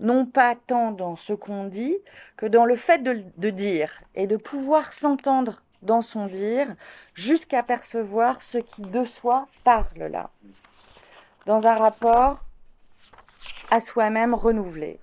non 0.00 0.26
pas 0.26 0.56
tant 0.66 0.90
dans 0.90 1.14
ce 1.14 1.32
qu'on 1.32 1.64
dit 1.64 1.96
que 2.36 2.46
dans 2.46 2.64
le 2.64 2.74
fait 2.74 3.04
de, 3.04 3.22
de 3.36 3.50
dire 3.50 4.02
et 4.16 4.26
de 4.26 4.36
pouvoir 4.36 4.92
s'entendre 4.92 5.62
dans 5.82 6.02
son 6.02 6.26
dire 6.26 6.66
jusqu'à 7.14 7.62
percevoir 7.62 8.42
ce 8.42 8.58
qui 8.58 8.82
de 8.82 9.04
soi 9.04 9.46
parle 9.62 10.08
là 10.10 10.30
dans 11.46 11.66
un 11.66 11.74
rapport 11.74 12.38
à 13.70 13.80
soi-même 13.80 14.34
renouvelé. 14.34 14.98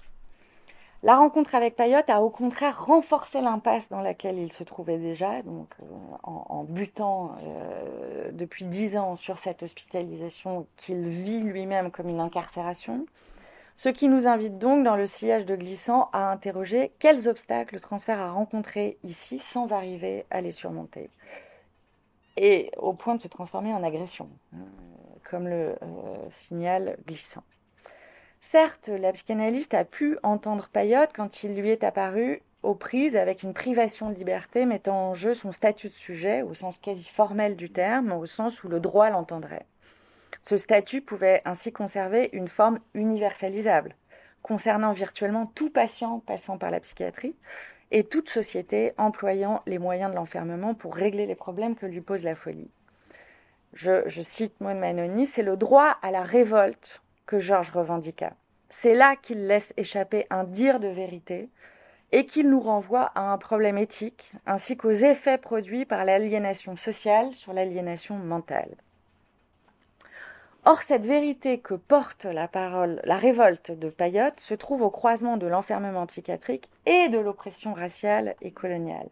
La 1.04 1.16
rencontre 1.16 1.54
avec 1.54 1.76
Payotte 1.76 2.10
a 2.10 2.22
au 2.22 2.30
contraire 2.30 2.86
renforcé 2.86 3.40
l'impasse 3.40 3.88
dans 3.90 4.02
laquelle 4.02 4.40
il 4.40 4.52
se 4.52 4.64
trouvait 4.64 4.98
déjà, 4.98 5.44
donc 5.44 5.70
euh, 5.82 5.86
en, 6.24 6.64
butant 6.64 7.36
euh, 7.44 8.32
depuis 8.32 8.66
dix 8.66 8.98
ans 8.98 9.16
sur 9.16 9.38
cette 9.38 9.62
hospitalisation 9.62 10.66
qu'il 10.76 11.08
vit 11.08 11.42
lui-même 11.42 11.92
comme 11.92 12.10
une 12.10 12.20
incarcération. 12.20 13.06
Ce 13.78 13.90
qui 13.90 14.10
nous 14.10 14.28
invite 14.28 14.58
donc 14.58 14.84
dans 14.84 14.96
le 14.96 15.06
sillage 15.06 15.46
de 15.46 15.56
glissant 15.56 16.10
à 16.14 16.32
interroger 16.32 16.92
quels 16.98 17.30
obstacles 17.30 17.76
le 17.76 17.80
transfert 17.80 18.20
a 18.20 18.32
rencontrés 18.32 18.98
ici 19.04 19.38
sans 19.38 19.72
arriver 19.72 20.26
à 20.32 20.42
les 20.42 20.52
surmonter. 20.52 21.12
Et 22.38 22.72
au 22.78 22.94
point 22.94 23.16
de 23.16 23.22
se 23.22 23.28
transformer 23.28 23.72
en 23.72 23.84
agression 23.84 24.30
comme 25.30 25.48
le 25.48 25.76
euh, 25.82 26.30
signal 26.30 26.98
glissant. 27.06 27.44
Certes, 28.42 28.88
la 28.88 29.12
psychanalyste 29.12 29.74
a 29.74 29.84
pu 29.84 30.18
entendre 30.24 30.70
Payotte 30.72 31.12
quand 31.14 31.44
il 31.44 31.56
lui 31.56 31.70
est 31.70 31.84
apparu 31.84 32.42
aux 32.64 32.76
prises 32.76 33.16
avec 33.16 33.44
une 33.44 33.54
privation 33.54 34.10
de 34.10 34.16
liberté 34.16 34.66
mettant 34.66 35.10
en 35.10 35.14
jeu 35.14 35.34
son 35.34 35.52
statut 35.52 35.90
de 35.90 35.94
sujet 35.94 36.42
au 36.42 36.54
sens 36.54 36.80
quasi 36.80 37.06
formel 37.06 37.56
du 37.56 37.70
terme, 37.70 38.12
au 38.12 38.26
sens 38.26 38.64
où 38.64 38.68
le 38.68 38.80
droit 38.80 39.10
l'entendrait. 39.10 39.66
Ce 40.42 40.58
statut 40.58 41.02
pouvait 41.02 41.42
ainsi 41.46 41.72
conserver 41.72 42.30
une 42.34 42.48
forme 42.48 42.80
universalisable, 42.94 43.96
concernant 44.42 44.92
virtuellement 44.92 45.52
tout 45.56 45.70
patient 45.70 46.20
passant 46.20 46.58
par 46.58 46.72
la 46.72 46.80
psychiatrie 46.80 47.36
et 47.92 48.04
toute 48.04 48.30
société 48.30 48.94
employant 48.98 49.62
les 49.66 49.80
moyens 49.80 50.12
de 50.12 50.16
l'enfermement 50.16 50.74
pour 50.74 50.96
régler 50.96 51.26
les 51.26 51.36
problèmes 51.36 51.76
que 51.76 51.86
lui 51.86 52.02
pose 52.02 52.24
la 52.24 52.36
folie 52.36 52.70
je, 53.78 54.22
cite 54.22 54.60
Maud 54.60 54.78
Manoni, 54.78 55.28
c'est 55.28 55.44
le 55.44 55.56
droit 55.56 55.98
à 56.02 56.10
la 56.10 56.24
révolte 56.24 57.02
que 57.26 57.38
Georges 57.38 57.72
revendiqua. 57.72 58.32
C'est 58.70 58.96
là 58.96 59.16
qu'il 59.16 59.48
laisse 59.48 59.74
échapper 59.78 60.26
un 60.30 60.44
dire 60.44 60.80
de 60.80 60.88
vérité 60.88 61.50
et 62.12 62.26
qu'il 62.26 62.50
nous 62.50 62.60
renvoie 62.60 63.12
à 63.16 63.32
un 63.32 63.38
problème 63.38 63.78
éthique 63.78 64.32
ainsi 64.46 64.78
qu'aux 64.78 64.92
effets 64.92 65.38
produits 65.38 65.86
par 65.86 66.06
l'aliénation 66.06 66.76
sociale 66.76 67.34
sur 67.36 67.54
l'aliénation 67.54 68.16
mentale. 68.16 68.76
Or, 70.66 70.82
cette 70.82 71.06
vérité 71.06 71.60
que 71.60 71.76
porte 71.76 72.26
la 72.26 72.48
parole, 72.48 73.00
la 73.06 73.18
révolte 73.18 73.72
de 73.72 73.90
Payotte, 73.90 74.40
se 74.40 74.54
trouve 74.54 74.82
au 74.82 74.90
croisement 74.90 75.38
de 75.38 75.48
l'enfermement 75.48 76.08
psychiatrique 76.08 76.70
et 76.86 77.10
de 77.10 77.20
l'oppression 77.20 77.74
raciale 77.74 78.36
et 78.42 78.52
coloniale 78.52 79.08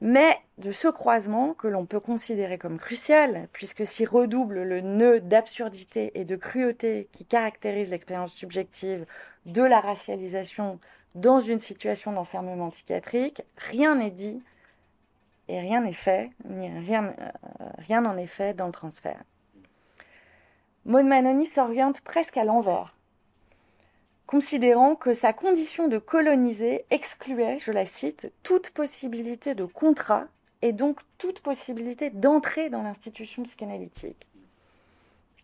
mais 0.00 0.38
de 0.58 0.72
ce 0.72 0.88
croisement 0.88 1.54
que 1.54 1.68
l'on 1.68 1.86
peut 1.86 2.00
considérer 2.00 2.58
comme 2.58 2.78
crucial, 2.78 3.48
puisque 3.52 3.86
s'y 3.86 4.04
redouble 4.04 4.62
le 4.62 4.80
nœud 4.80 5.20
d'absurdité 5.20 6.12
et 6.14 6.24
de 6.24 6.36
cruauté 6.36 7.08
qui 7.12 7.24
caractérise 7.24 7.90
l'expérience 7.90 8.34
subjective 8.34 9.06
de 9.46 9.62
la 9.62 9.80
racialisation 9.80 10.78
dans 11.14 11.40
une 11.40 11.60
situation 11.60 12.12
d'enfermement 12.12 12.70
psychiatrique, 12.70 13.42
rien 13.56 13.94
n'est 13.94 14.10
dit 14.10 14.42
et 15.48 15.60
rien 15.60 15.80
n'est 15.80 15.92
fait, 15.92 16.30
rien, 16.48 17.14
euh, 17.18 17.30
rien 17.78 18.00
n'en 18.00 18.16
est 18.16 18.26
fait 18.26 18.54
dans 18.54 18.66
le 18.66 18.72
transfert. 18.72 19.22
Maud 20.84 21.06
Manoni 21.06 21.46
s'oriente 21.46 22.00
presque 22.00 22.36
à 22.36 22.44
l'envers 22.44 22.95
considérant 24.26 24.96
que 24.96 25.14
sa 25.14 25.32
condition 25.32 25.88
de 25.88 25.98
coloniser 25.98 26.84
excluait, 26.90 27.58
je 27.58 27.72
la 27.72 27.86
cite, 27.86 28.32
toute 28.42 28.70
possibilité 28.70 29.54
de 29.54 29.64
contrat 29.64 30.24
et 30.62 30.72
donc 30.72 31.00
toute 31.18 31.40
possibilité 31.40 32.10
d'entrer 32.10 32.70
dans 32.70 32.82
l'institution 32.82 33.42
psychanalytique. 33.44 34.26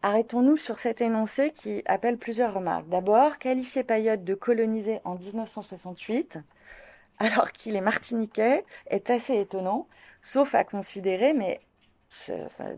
Arrêtons-nous 0.03 0.57
sur 0.57 0.81
cet 0.81 1.01
énoncé 1.01 1.53
qui 1.53 1.83
appelle 1.87 2.19
plusieurs 2.19 2.55
remarques. 2.55 2.89
D'abord, 2.89 3.39
qualifier 3.39 3.85
Payotte 3.85 4.25
de 4.25 4.35
coloniser 4.35 5.01
en 5.05 5.15
1968, 5.15 6.39
alors 7.21 7.53
qu'il 7.53 7.77
est 7.77 7.81
martiniquais, 7.81 8.65
est 8.89 9.11
assez 9.11 9.39
étonnant, 9.39 9.87
sauf 10.23 10.57
à 10.57 10.65
considérer, 10.65 11.35
mais 11.35 11.61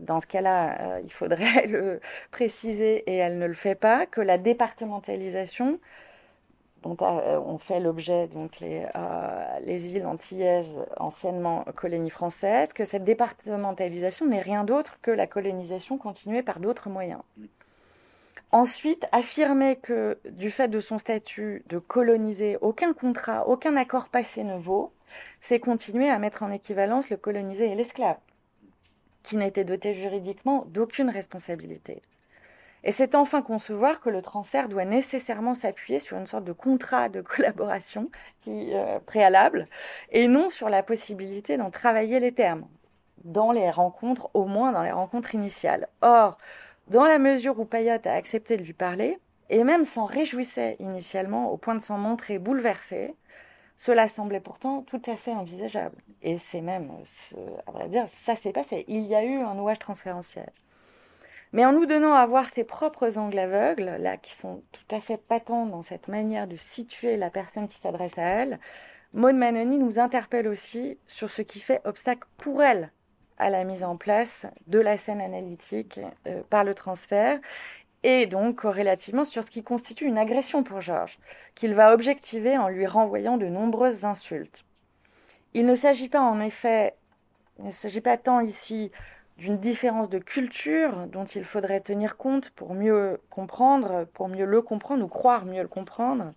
dans 0.01 0.19
ce 0.19 0.27
cas-là, 0.27 0.79
euh, 0.79 1.01
il 1.03 1.11
faudrait 1.11 1.67
le 1.67 1.99
préciser 2.31 3.03
et 3.07 3.15
elle 3.15 3.37
ne 3.37 3.45
le 3.45 3.53
fait 3.53 3.75
pas, 3.75 4.05
que 4.05 4.21
la 4.21 4.37
départementalisation 4.37 5.79
dont 6.83 6.97
ont 7.01 7.57
fait 7.57 7.79
l'objet 7.79 8.27
donc 8.27 8.59
les, 8.59 8.85
les 9.63 9.95
îles 9.95 10.05
antillaises 10.05 10.85
anciennement 10.97 11.65
colonies 11.75 12.11
françaises, 12.11 12.73
que 12.73 12.85
cette 12.85 13.03
départementalisation 13.03 14.27
n'est 14.27 14.41
rien 14.41 14.63
d'autre 14.63 14.99
que 15.01 15.09
la 15.09 15.25
colonisation 15.25 15.97
continuée 15.97 16.43
par 16.43 16.59
d'autres 16.59 16.89
moyens. 16.89 17.21
Ensuite, 18.55 19.05
affirmer 19.11 19.75
que 19.75 20.17
du 20.29 20.49
fait 20.49 20.69
de 20.69 20.79
son 20.79 20.97
statut 20.97 21.63
de 21.67 21.77
coloniser, 21.77 22.57
aucun 22.61 22.93
contrat, 22.93 23.47
aucun 23.49 23.75
accord 23.75 24.07
passé 24.07 24.45
ne 24.45 24.57
vaut, 24.57 24.93
c'est 25.41 25.59
continuer 25.59 26.09
à 26.09 26.19
mettre 26.19 26.41
en 26.43 26.51
équivalence 26.51 27.09
le 27.09 27.17
colonisé 27.17 27.69
et 27.71 27.75
l'esclave, 27.75 28.15
qui 29.25 29.35
n'étaient 29.35 29.65
dotés 29.65 29.93
juridiquement 29.93 30.65
d'aucune 30.67 31.09
responsabilité. 31.09 32.01
Et 32.83 32.91
c'est 32.91 33.15
enfin 33.15 33.41
concevoir 33.41 33.99
que 33.99 34.11
le 34.11 34.21
transfert 34.21 34.69
doit 34.69 34.85
nécessairement 34.85 35.55
s'appuyer 35.55 35.99
sur 35.99 36.17
une 36.17 36.27
sorte 36.27 36.43
de 36.43 36.53
contrat 36.53 37.09
de 37.09 37.21
collaboration 37.21 38.11
euh, 38.47 38.99
préalable, 38.99 39.67
et 40.11 40.27
non 40.27 40.49
sur 40.51 40.69
la 40.69 40.83
possibilité 40.83 41.57
d'en 41.57 41.71
travailler 41.71 42.19
les 42.19 42.31
termes, 42.31 42.67
dans 43.23 43.51
les 43.51 43.71
rencontres, 43.71 44.29
au 44.35 44.45
moins 44.45 44.71
dans 44.71 44.83
les 44.83 44.91
rencontres 44.91 45.33
initiales. 45.33 45.87
Or, 46.01 46.37
dans 46.87 47.05
la 47.05 47.17
mesure 47.17 47.59
où 47.59 47.65
Payot 47.65 47.99
a 48.05 48.11
accepté 48.11 48.55
de 48.55 48.63
lui 48.63 48.73
parler, 48.73 49.17
et 49.49 49.63
même 49.63 49.83
s'en 49.83 50.05
réjouissait 50.05 50.75
initialement 50.79 51.51
au 51.51 51.57
point 51.57 51.73
de 51.75 51.81
s'en 51.81 51.97
montrer 51.97 52.37
bouleversé, 52.37 53.15
cela 53.77 54.07
semblait 54.07 54.39
pourtant 54.39 54.81
tout 54.83 55.01
à 55.05 55.15
fait 55.17 55.33
envisageable. 55.33 55.97
Et 56.21 56.37
c'est 56.37 56.61
même, 56.61 56.91
à 57.67 57.71
vrai 57.71 57.89
dire, 57.89 58.07
ça 58.09 58.35
s'est 58.35 58.53
passé. 58.53 58.85
Il 58.87 59.03
y 59.03 59.15
a 59.15 59.23
eu 59.23 59.39
un 59.39 59.55
nouage 59.55 59.79
transférentiel. 59.79 60.51
Mais 61.51 61.65
en 61.65 61.71
nous 61.71 61.85
donnant 61.85 62.13
à 62.13 62.25
voir 62.25 62.49
ses 62.49 62.63
propres 62.63 63.17
angles 63.17 63.39
aveugles, 63.39 63.97
là, 63.99 64.17
qui 64.17 64.33
sont 64.33 64.61
tout 64.71 64.95
à 64.95 64.99
fait 64.99 65.17
patents 65.17 65.65
dans 65.65 65.81
cette 65.81 66.07
manière 66.07 66.47
de 66.47 66.57
situer 66.57 67.17
la 67.17 67.29
personne 67.29 67.67
qui 67.67 67.77
s'adresse 67.77 68.17
à 68.17 68.23
elle, 68.23 68.59
Maud 69.13 69.35
Manoni 69.35 69.77
nous 69.77 69.99
interpelle 69.99 70.47
aussi 70.47 70.97
sur 71.07 71.29
ce 71.29 71.41
qui 71.41 71.59
fait 71.61 71.79
obstacle 71.85 72.27
pour 72.37 72.61
elle 72.61 72.91
à 73.37 73.49
la 73.49 73.63
mise 73.63 73.83
en 73.83 73.97
place 73.97 74.45
de 74.67 74.79
la 74.79 74.97
scène 74.97 75.21
analytique 75.21 75.99
euh, 76.27 76.41
par 76.49 76.63
le 76.63 76.73
transfert 76.73 77.39
et 78.05 78.27
donc 78.27 78.57
corrélativement 78.57 79.25
sur 79.25 79.43
ce 79.43 79.49
qui 79.49 79.63
constitue 79.63 80.05
une 80.05 80.19
agression 80.19 80.61
pour 80.61 80.79
Georges, 80.79 81.17
qu'il 81.55 81.73
va 81.73 81.91
objectiver 81.91 82.55
en 82.55 82.67
lui 82.67 82.85
renvoyant 82.85 83.37
de 83.37 83.47
nombreuses 83.47 84.05
insultes. 84.05 84.63
Il 85.55 85.65
ne 85.65 85.73
s'agit 85.73 86.07
pas 86.07 86.21
en 86.21 86.39
effet, 86.39 86.93
il 87.57 87.65
ne 87.65 87.71
s'agit 87.71 88.01
pas 88.01 88.17
tant 88.17 88.41
ici 88.41 88.91
d'une 89.39 89.57
différence 89.57 90.09
de 90.09 90.19
culture 90.19 91.07
dont 91.07 91.25
il 91.25 91.43
faudrait 91.43 91.81
tenir 91.81 92.15
compte 92.15 92.51
pour 92.51 92.75
mieux 92.75 93.19
comprendre, 93.31 94.05
pour 94.13 94.27
mieux 94.27 94.45
le 94.45 94.61
comprendre 94.61 95.03
ou 95.03 95.07
croire 95.07 95.45
mieux 95.45 95.63
le 95.63 95.67
comprendre, 95.67 96.33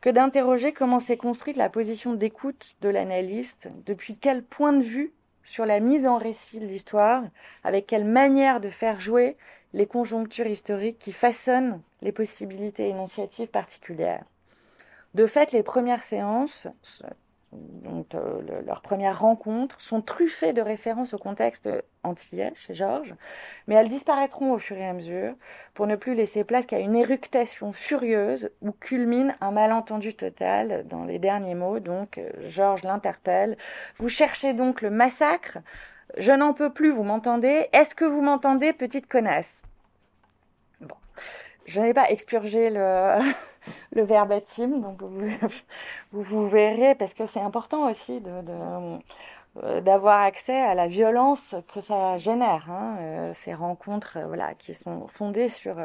que 0.00 0.10
d'interroger 0.10 0.72
comment 0.72 1.00
s'est 1.00 1.16
construite 1.16 1.56
la 1.56 1.68
position 1.68 2.14
d'écoute 2.14 2.76
de 2.80 2.90
l'analyste, 2.90 3.68
depuis 3.86 4.16
quel 4.16 4.44
point 4.44 4.72
de 4.72 4.84
vue 4.84 5.12
sur 5.48 5.64
la 5.64 5.80
mise 5.80 6.06
en 6.06 6.18
récit 6.18 6.60
de 6.60 6.66
l'histoire, 6.66 7.22
avec 7.64 7.86
quelle 7.86 8.04
manière 8.04 8.60
de 8.60 8.68
faire 8.68 9.00
jouer 9.00 9.38
les 9.72 9.86
conjonctures 9.86 10.46
historiques 10.46 10.98
qui 10.98 11.10
façonnent 11.10 11.80
les 12.02 12.12
possibilités 12.12 12.90
énonciatives 12.90 13.48
particulières. 13.48 14.24
De 15.14 15.24
fait, 15.24 15.52
les 15.52 15.62
premières 15.62 16.02
séances, 16.02 16.68
donc, 17.52 18.14
euh, 18.14 18.42
rencontres, 19.12 19.80
sont 19.80 20.02
truffées 20.02 20.52
de 20.52 20.60
références 20.60 21.14
au 21.14 21.18
contexte 21.18 21.68
antillais 22.02 22.52
chez 22.54 22.74
Georges, 22.74 23.14
mais 23.66 23.74
elles 23.74 23.88
disparaîtront 23.88 24.52
au 24.52 24.58
fur 24.58 24.76
et 24.76 24.86
à 24.86 24.92
mesure 24.92 25.34
pour 25.72 25.86
ne 25.86 25.96
plus 25.96 26.14
laisser 26.14 26.44
place 26.44 26.66
qu'à 26.66 26.78
une 26.78 26.94
éructation 26.94 27.72
furieuse 27.72 28.50
où 28.60 28.72
culmine 28.72 29.34
un 29.40 29.50
malentendu 29.50 30.14
total 30.14 30.86
dans 30.88 31.04
les 31.04 31.18
derniers 31.18 31.54
mots. 31.54 31.80
Donc, 31.80 32.18
euh, 32.18 32.30
Georges 32.48 32.82
l'interpelle. 32.82 33.56
Vous 33.96 34.10
cherchez 34.10 34.52
donc 34.52 34.82
le 34.82 34.90
massacre? 34.90 35.58
Je 36.18 36.32
n'en 36.32 36.52
peux 36.52 36.72
plus, 36.72 36.90
vous 36.90 37.02
m'entendez? 37.02 37.68
Est-ce 37.72 37.94
que 37.94 38.04
vous 38.04 38.22
m'entendez, 38.22 38.72
petite 38.72 39.06
connasse? 39.06 39.62
Bon, 40.80 40.96
je 41.66 41.80
n'ai 41.80 41.94
pas 41.94 42.10
expurgé 42.10 42.68
le. 42.70 43.18
Le 43.92 44.02
verbatim. 44.02 44.80
Donc 44.80 45.02
vous, 46.12 46.22
vous, 46.22 46.48
verrez, 46.48 46.94
parce 46.94 47.14
que 47.14 47.26
c'est 47.26 47.40
important 47.40 47.90
aussi 47.90 48.20
de, 48.20 48.30
euh, 49.64 49.80
d'avoir 49.80 50.20
accès 50.20 50.56
à 50.56 50.74
la 50.74 50.86
violence 50.86 51.54
que 51.72 51.80
ça 51.80 52.16
génère, 52.18 52.70
hein, 52.70 52.96
euh, 53.00 53.32
ces 53.34 53.54
rencontres 53.54 54.18
euh, 54.18 54.26
voilà, 54.26 54.54
qui 54.54 54.74
sont 54.74 55.08
fondées 55.08 55.48
sur 55.48 55.76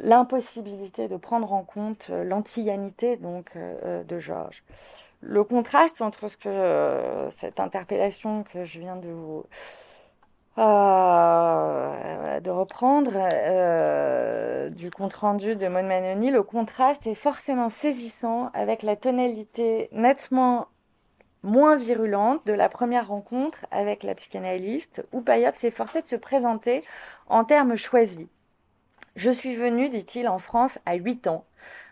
l'impossibilité 0.00 1.08
de 1.08 1.16
prendre 1.16 1.52
en 1.52 1.64
compte 1.64 2.10
l'antillanité 2.10 3.16
donc 3.16 3.56
de 3.56 4.18
Georges. 4.20 4.62
Le 5.20 5.42
contraste 5.42 6.00
entre 6.00 6.28
ce 6.28 6.36
que 6.36 7.28
cette 7.32 7.58
interpellation 7.58 8.44
que 8.44 8.64
je 8.64 8.78
viens 8.78 8.94
de 8.94 9.08
vous 9.08 9.44
euh, 10.58 12.40
de 12.40 12.50
reprendre 12.50 13.12
euh, 13.14 14.68
du 14.68 14.90
compte-rendu 14.90 15.56
de 15.56 15.66
Maud 15.68 15.86
Manoni, 15.86 16.30
le 16.30 16.42
contraste 16.42 17.06
est 17.06 17.14
forcément 17.14 17.70
saisissant 17.70 18.50
avec 18.52 18.82
la 18.82 18.96
tonalité 18.96 19.88
nettement 19.92 20.68
moins 21.42 21.76
virulente 21.76 22.46
de 22.46 22.52
la 22.52 22.68
première 22.68 23.08
rencontre 23.08 23.66
avec 23.70 24.02
la 24.02 24.14
psychanalyste, 24.14 25.04
où 25.12 25.22
Payot 25.22 25.52
s'efforçait 25.56 26.02
de 26.02 26.06
se 26.06 26.16
présenter 26.16 26.84
en 27.28 27.44
termes 27.44 27.76
choisis. 27.76 28.28
Je 29.16 29.30
suis 29.30 29.56
venu, 29.56 29.88
dit-il, 29.88 30.28
en 30.28 30.38
France 30.38 30.78
à 30.86 30.94
huit 30.94 31.26
ans. 31.26 31.44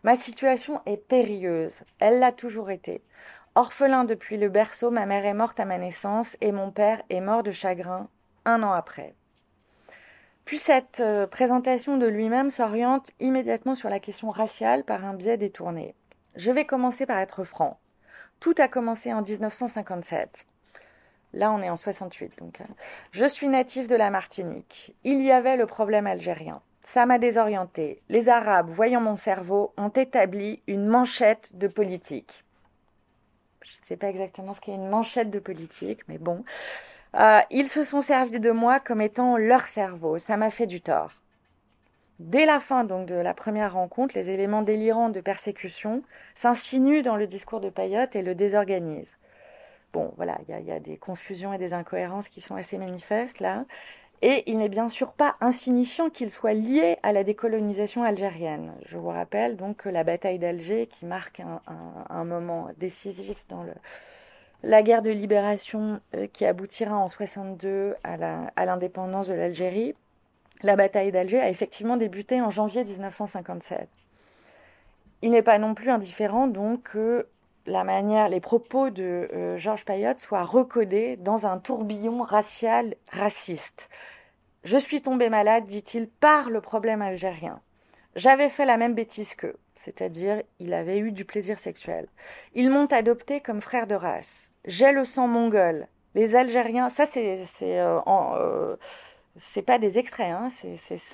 Ma 0.05 0.17
situation 0.17 0.81
est 0.87 0.97
périlleuse. 0.97 1.83
Elle 1.99 2.19
l'a 2.19 2.33
toujours 2.33 2.71
été. 2.71 3.03
Orphelin 3.55 4.05
depuis 4.05 4.37
le 4.37 4.49
berceau, 4.49 4.91
ma 4.91 5.07
mère 5.07 5.25
est 5.25 5.35
morte 5.35 5.59
à 5.61 5.65
ma 5.65 5.79
naissance 5.79 6.37
et 6.41 6.53
mon 6.53 6.71
père 6.71 7.03
est 7.11 7.21
mort 7.21 7.43
de 7.43 7.51
chagrin 7.51 8.09
un 8.45 8.63
an 8.63 8.73
après. 8.73 9.15
Puis 10.45 10.59
cette 10.59 11.01
euh, 11.01 11.27
présentation 11.27 11.97
de 11.97 12.07
lui-même 12.07 12.51
s'oriente 12.51 13.11
immédiatement 13.21 13.75
sur 13.75 13.89
la 13.89 14.01
question 14.01 14.31
raciale 14.31 14.85
par 14.85 15.05
un 15.05 15.15
biais 15.15 15.37
détourné. 15.37 15.95
Je 16.35 16.51
vais 16.51 16.65
commencer 16.65 17.07
par 17.07 17.19
être 17.19 17.45
franc. 17.45 17.79
Tout 18.41 18.55
a 18.59 18.69
commencé 18.69 19.13
en 19.13 19.23
1957. 19.23 20.47
Là, 21.33 21.53
on 21.53 21.63
est 21.63 21.71
en 21.71 21.77
68, 21.77 22.39
donc. 22.39 22.61
Hein. 22.61 22.67
Je 23.13 23.27
suis 23.27 23.49
natif 23.49 23.87
de 23.87 23.95
la 23.95 24.11
Martinique. 24.11 24.95
Il 25.05 25.23
y 25.23 25.31
avait 25.31 25.57
le 25.57 25.67
problème 25.67 26.07
algérien. 26.07 26.61
Ça 26.83 27.07
m'a 27.07 27.19
désorienté. 27.19 28.03
Les 28.09 28.29
Arabes, 28.29 28.71
voyant 28.71 29.01
mon 29.01 29.17
cerveau, 29.17 29.73
ont 29.77 29.91
établi 29.91 30.63
une 30.67 30.87
manchette 30.87 31.57
de 31.57 31.69
politique. 31.69 32.45
Je 33.63 33.71
ne 33.81 33.85
sais 33.85 33.97
pas 33.97 34.09
exactement 34.09 34.55
ce 34.55 34.61
qu'est 34.61 34.75
une 34.75 34.89
manchette 34.89 35.31
de 35.31 35.39
politique, 35.39 36.01
mais 36.09 36.19
bon. 36.19 36.45
Euh, 37.17 37.41
ils 37.51 37.69
se 37.69 37.83
sont 37.83 38.03
servis 38.03 38.41
de 38.41 38.51
moi 38.51 38.79
comme 38.79 39.01
étant 39.01 39.37
leur 39.37 39.67
cerveau. 39.67 40.19
Ça 40.19 40.37
m'a 40.37 40.51
fait 40.51 40.67
du 40.67 40.81
tort. 40.81 41.13
Dès 42.21 42.45
la 42.45 42.61
fin 42.61 42.85
donc 42.85 43.07
de 43.07 43.15
la 43.15 43.35
première 43.35 43.73
rencontre, 43.73 44.15
les 44.15 44.31
éléments 44.31 44.63
délirants 44.63 45.09
de 45.09 45.21
persécution 45.21 46.03
s'insinuent 46.35 47.03
dans 47.03 47.17
le 47.17 47.27
discours 47.27 47.61
de 47.61 47.71
Payotte 47.71 48.15
et 48.15 48.23
le 48.23 48.35
désorganisent. 48.35 49.17
Bon, 49.93 50.13
voilà, 50.17 50.39
il 50.49 50.67
y, 50.67 50.71
a 50.71 50.79
des 50.79 50.99
confusions 50.99 51.53
et 51.53 51.59
des 51.59 51.73
incohérences 51.73 52.29
qui 52.29 52.41
sont 52.41 52.55
assez 52.55 52.79
manifestes 52.79 53.41
là. 53.41 53.65
Et 54.23 54.49
il 54.49 54.59
n'est 54.59 54.69
bien 54.69 54.91
sûr 54.91 55.13
pas 55.13 55.37
insignifiant 55.41 56.11
qu'il 56.11 56.31
soit 56.31 56.53
lié 56.53 56.99
à 57.03 57.13
la 57.13 57.25
décolonisation 57.25 58.05
algérienne. 58.05 58.75
Je 58.87 58.99
vous 58.99 59.09
rappelle 59.09 59.57
donc 59.57 59.79
que 59.79 59.89
la 59.89 60.05
bataille 60.05 60.39
d'Alger, 60.39 60.87
qui 60.87 61.07
marque 61.07 61.41
un 62.11 62.25
moment 62.25 62.69
décisif 62.77 63.43
dans 63.49 63.63
le, 63.63 63.73
la 64.63 64.83
guerre 64.83 65.03
de 65.03 65.11
libération 65.11 66.01
euh, 66.15 66.27
qui 66.33 66.45
aboutira 66.45 66.97
en 66.97 67.09
62 67.09 67.95
à 68.05 68.65
l'indépendance 68.67 69.29
de 69.29 69.35
l'Algérie, 69.35 69.95
la 70.63 70.77
bataille 70.77 71.13
d'Alger 71.13 71.41
a 71.41 71.49
effectivement 71.49 71.97
débuté 71.97 72.41
en 72.43 72.51
janvier 72.51 72.85
1957. 72.85 73.89
Il 75.23 75.31
n'est 75.31 75.43
pas 75.43 75.59
non 75.59 75.75
plus 75.75 75.91
indifférent 75.91 76.47
donc 76.47 76.83
que 76.83 77.27
la 77.67 77.85
manière, 77.85 78.29
les 78.29 78.41
propos 78.41 78.91
de 78.91 79.29
euh, 79.33 79.59
Georges 79.59 79.85
Payot 79.85 80.17
soient 80.17 80.45
recodés 80.45 81.17
dans 81.17 81.47
un 81.47 81.59
tourbillon 81.59 82.23
racial 82.23 82.97
raciste. 83.11 83.89
Je 84.65 84.77
suis 84.77 85.01
tombé 85.01 85.31
malade, 85.31 85.67
dit-il, 85.67 86.09
par 86.09 86.51
le 86.51 86.61
problème 86.61 87.01
algérien. 87.01 87.61
J'avais 88.17 88.49
fait 88.49 88.65
la 88.65 88.77
même 88.77 88.95
bêtise 88.95 89.35
qu'eux 89.35 89.57
c'est-à-dire 89.85 90.43
il 90.59 90.75
avait 90.75 90.99
eu 90.99 91.13
du 91.13 91.25
plaisir 91.25 91.59
sexuel. 91.59 92.07
Ils 92.55 92.71
m'ont 92.71 92.87
adopté 92.87 93.41
comme 93.41 93.61
frère 93.61 93.87
de 93.87 93.95
race. 93.95 94.50
J'ai 94.67 94.93
le 94.93 95.05
sang 95.05 95.27
mongol. 95.27 95.87
Les 96.15 96.35
Algériens, 96.37 96.89
ça 96.91 97.07
c'est 97.07 97.45
c'est 97.47 97.81
euh, 97.81 97.99
euh, 98.07 98.77
pas 99.67 99.79
des 99.79 99.99
extraits, 99.99 100.33
hein, 100.33 100.49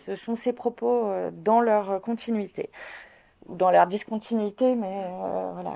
ce 0.07 0.17
sont 0.17 0.35
ces 0.37 0.53
propos 0.53 1.07
euh, 1.07 1.31
dans 1.33 1.61
leur 1.61 2.01
continuité 2.01 2.71
ou 3.47 3.55
dans 3.55 3.71
leur 3.71 3.87
discontinuité, 3.87 4.75
mais 4.75 5.05
voilà, 5.55 5.75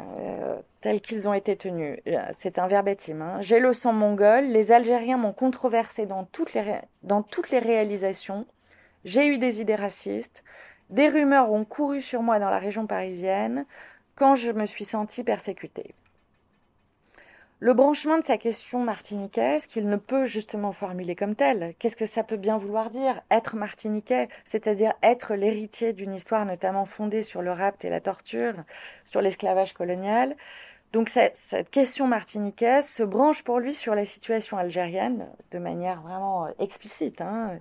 tels 0.80 1.00
qu'ils 1.00 1.28
ont 1.28 1.34
été 1.34 1.56
tenus. 1.56 2.00
C'est 2.32 2.58
un 2.58 2.66
verbatim. 2.66 3.20
Hein. 3.22 3.40
J'ai 3.42 3.60
le 3.60 3.72
sang 3.72 3.92
mongol. 3.92 4.44
Les 4.46 4.72
Algériens 4.72 5.18
m'ont 5.18 5.32
controversé 5.32 6.06
dans 6.06 6.24
toutes 6.24 6.54
les 6.54 6.80
dans 7.04 7.22
toutes 7.22 7.50
les 7.50 7.60
réalisations. 7.60 8.46
J'ai 9.04 9.26
eu 9.28 9.38
des 9.38 9.60
idées 9.60 9.76
racistes. 9.76 10.42
Des 10.90 11.08
rumeurs 11.08 11.52
ont 11.52 11.64
couru 11.64 12.02
sur 12.02 12.22
moi 12.22 12.40
dans 12.40 12.50
la 12.50 12.58
région 12.58 12.86
parisienne. 12.86 13.66
quand 14.16 14.34
je 14.34 14.50
me 14.52 14.66
suis 14.66 14.84
sentie 14.84 15.24
persécutée. 15.24 15.94
Le 17.62 17.74
branchement 17.74 18.16
de 18.16 18.24
sa 18.24 18.38
question 18.38 18.82
martiniquaise, 18.82 19.66
qu'il 19.66 19.86
ne 19.90 19.96
peut 19.96 20.24
justement 20.24 20.72
formuler 20.72 21.14
comme 21.14 21.34
tel, 21.34 21.74
qu'est-ce 21.78 21.94
que 21.94 22.06
ça 22.06 22.24
peut 22.24 22.38
bien 22.38 22.56
vouloir 22.56 22.88
dire 22.88 23.20
Être 23.30 23.54
martiniquais, 23.54 24.30
c'est-à-dire 24.46 24.94
être 25.02 25.34
l'héritier 25.34 25.92
d'une 25.92 26.14
histoire 26.14 26.46
notamment 26.46 26.86
fondée 26.86 27.22
sur 27.22 27.42
le 27.42 27.52
rapt 27.52 27.84
et 27.84 27.90
la 27.90 28.00
torture, 28.00 28.54
sur 29.04 29.20
l'esclavage 29.20 29.74
colonial. 29.74 30.36
Donc 30.94 31.11
cette, 31.11 31.70
question 31.70 32.06
martiniquaise 32.06 32.88
se 32.88 33.02
branche 33.02 33.44
pour 33.44 33.58
lui 33.58 33.74
sur 33.74 33.94
la 33.94 34.06
situation 34.06 34.56
algérienne 34.56 35.28
de 35.52 35.58
manière 35.58 36.00
vraiment 36.00 36.46
euh, 36.46 36.50
explicite. 36.61 37.20
Hein. 37.20 37.61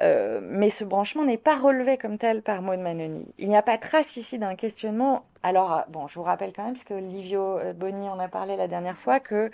Euh, 0.00 0.40
mais 0.42 0.70
ce 0.70 0.84
branchement 0.84 1.24
n'est 1.24 1.36
pas 1.36 1.56
relevé 1.56 1.98
comme 1.98 2.16
tel 2.16 2.42
par 2.42 2.62
Maud 2.62 2.78
Manoni. 2.78 3.26
Il 3.38 3.48
n'y 3.48 3.56
a 3.56 3.62
pas 3.62 3.76
trace 3.76 4.16
ici 4.16 4.38
d'un 4.38 4.54
questionnement. 4.54 5.24
Alors, 5.42 5.72
euh, 5.72 5.80
bon, 5.88 6.06
je 6.06 6.14
vous 6.14 6.22
rappelle 6.22 6.52
quand 6.54 6.64
même, 6.64 6.74
parce 6.74 6.84
que 6.84 6.94
Livio 6.94 7.58
euh, 7.58 7.72
Boni 7.72 8.08
en 8.08 8.18
a 8.18 8.28
parlé 8.28 8.56
la 8.56 8.68
dernière 8.68 8.96
fois, 8.96 9.20
que 9.20 9.50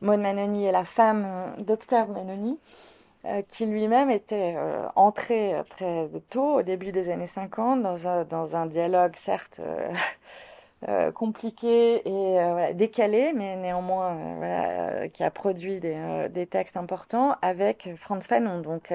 Maud 0.00 0.20
Manoni 0.20 0.66
est 0.66 0.72
la 0.72 0.84
femme 0.84 1.54
d'Octave 1.58 2.10
Manoni, 2.10 2.58
qui 3.48 3.64
lui-même 3.64 4.10
était 4.10 4.54
entré 4.96 5.54
très 5.70 6.10
tôt, 6.28 6.58
au 6.58 6.62
début 6.62 6.92
des 6.92 7.08
années 7.08 7.26
50, 7.26 7.80
dans 7.80 8.06
un, 8.06 8.24
dans 8.24 8.54
un 8.54 8.66
dialogue 8.66 9.16
certes 9.16 9.62
euh, 10.86 11.12
compliqué 11.12 12.06
et 12.06 12.38
euh, 12.38 12.74
décalé, 12.74 13.32
mais 13.34 13.56
néanmoins 13.56 14.18
euh, 14.42 15.08
qui 15.08 15.24
a 15.24 15.30
produit 15.30 15.80
des, 15.80 16.46
textes 16.50 16.76
importants 16.76 17.36
avec 17.40 17.88
Franz 17.96 18.26
Fanon. 18.28 18.60
Donc, 18.60 18.92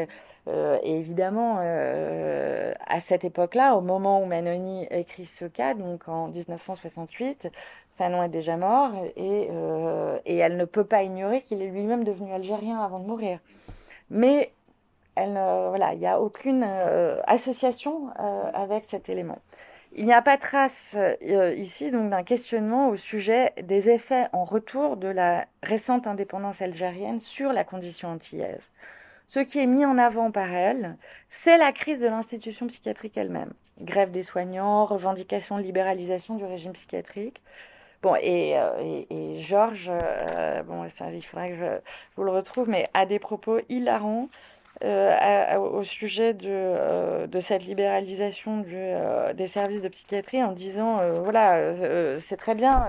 évidemment, 0.84 1.58
à 1.58 3.00
cette 3.00 3.24
époque-là, 3.24 3.76
au 3.76 3.82
moment 3.82 4.22
où 4.22 4.26
Manoni 4.26 4.86
écrit 4.92 5.26
ce 5.26 5.46
cas, 5.46 5.74
donc 5.74 6.08
en 6.08 6.28
1968, 6.28 7.50
Fanon 7.98 8.24
est 8.24 8.30
déjà 8.30 8.56
mort 8.56 8.92
et, 9.16 9.50
elle 10.26 10.58
ne 10.58 10.66
peut 10.66 10.86
pas 10.86 11.04
ignorer 11.04 11.42
qu'il 11.42 11.62
est 11.62 11.68
lui-même 11.68 12.04
devenu 12.04 12.32
algérien 12.34 12.80
avant 12.80 13.00
de 13.00 13.06
mourir. 13.06 13.40
Mais 14.12 14.52
elle, 15.16 15.40
il 15.94 16.00
n'y 16.00 16.08
a 16.08 16.22
aucune 16.22 16.64
association 17.26 18.10
avec 18.54 18.86
cet 18.86 19.10
élément. 19.10 19.40
Il 19.92 20.06
n'y 20.06 20.14
a 20.14 20.22
pas 20.22 20.38
trace 20.38 20.98
euh, 20.98 21.54
ici 21.56 21.90
donc 21.90 22.12
d'un 22.12 22.24
questionnement 22.24 22.90
au 22.90 22.96
sujet 22.96 23.54
des 23.64 23.90
effets 23.90 24.28
en 24.34 24.44
retour 24.44 24.98
de 24.98 25.08
la 25.08 25.48
récente 25.64 26.06
indépendance 26.06 26.62
algérienne 26.62 27.20
sur 27.20 27.54
la 27.54 27.64
condition 27.64 28.10
antillaise. 28.10 28.62
Ce 29.28 29.40
qui 29.40 29.60
est 29.60 29.66
mis 29.66 29.86
en 29.86 29.98
avant 29.98 30.32
par 30.32 30.54
elle, 30.54 30.96
c'est 31.30 31.58
la 31.58 31.72
crise 31.72 32.00
de 32.02 32.08
l'institution 32.08 32.68
psychiatrique 32.68 33.18
elle-même. 33.18 33.54
Grève 33.80 34.12
des 34.12 34.24
soignants, 34.24 34.86
revendication 34.86 35.58
de 35.58 35.64
libéralisation 35.64 36.36
du 36.36 36.46
régime 36.46 36.74
psychiatrique. 36.74 37.42
Bon, 38.02 38.16
et, 38.16 38.58
euh, 38.58 39.04
Georges, 39.40 39.92
euh, 39.92 40.64
bon, 40.64 40.86
il 40.86 41.22
faudrait 41.22 41.50
que 41.50 41.56
je 41.56 41.80
vous 42.16 42.24
le 42.24 42.32
retrouve, 42.32 42.70
mais 42.70 42.88
a 42.94 43.06
des 43.06 43.20
propos 43.20 43.60
hilarants 43.70 44.30
euh, 44.82 45.58
au 45.58 45.84
sujet 45.84 46.34
de, 46.34 46.48
euh, 46.48 47.40
cette 47.42 47.66
libéralisation 47.66 48.64
euh, 48.72 49.34
des 49.34 49.48
services 49.48 49.82
de 49.82 49.90
psychiatrie 49.90 50.42
en 50.42 50.54
disant 50.54 51.00
voilà, 51.22 52.20
c'est 52.20 52.38
très 52.38 52.56
bien 52.56 52.88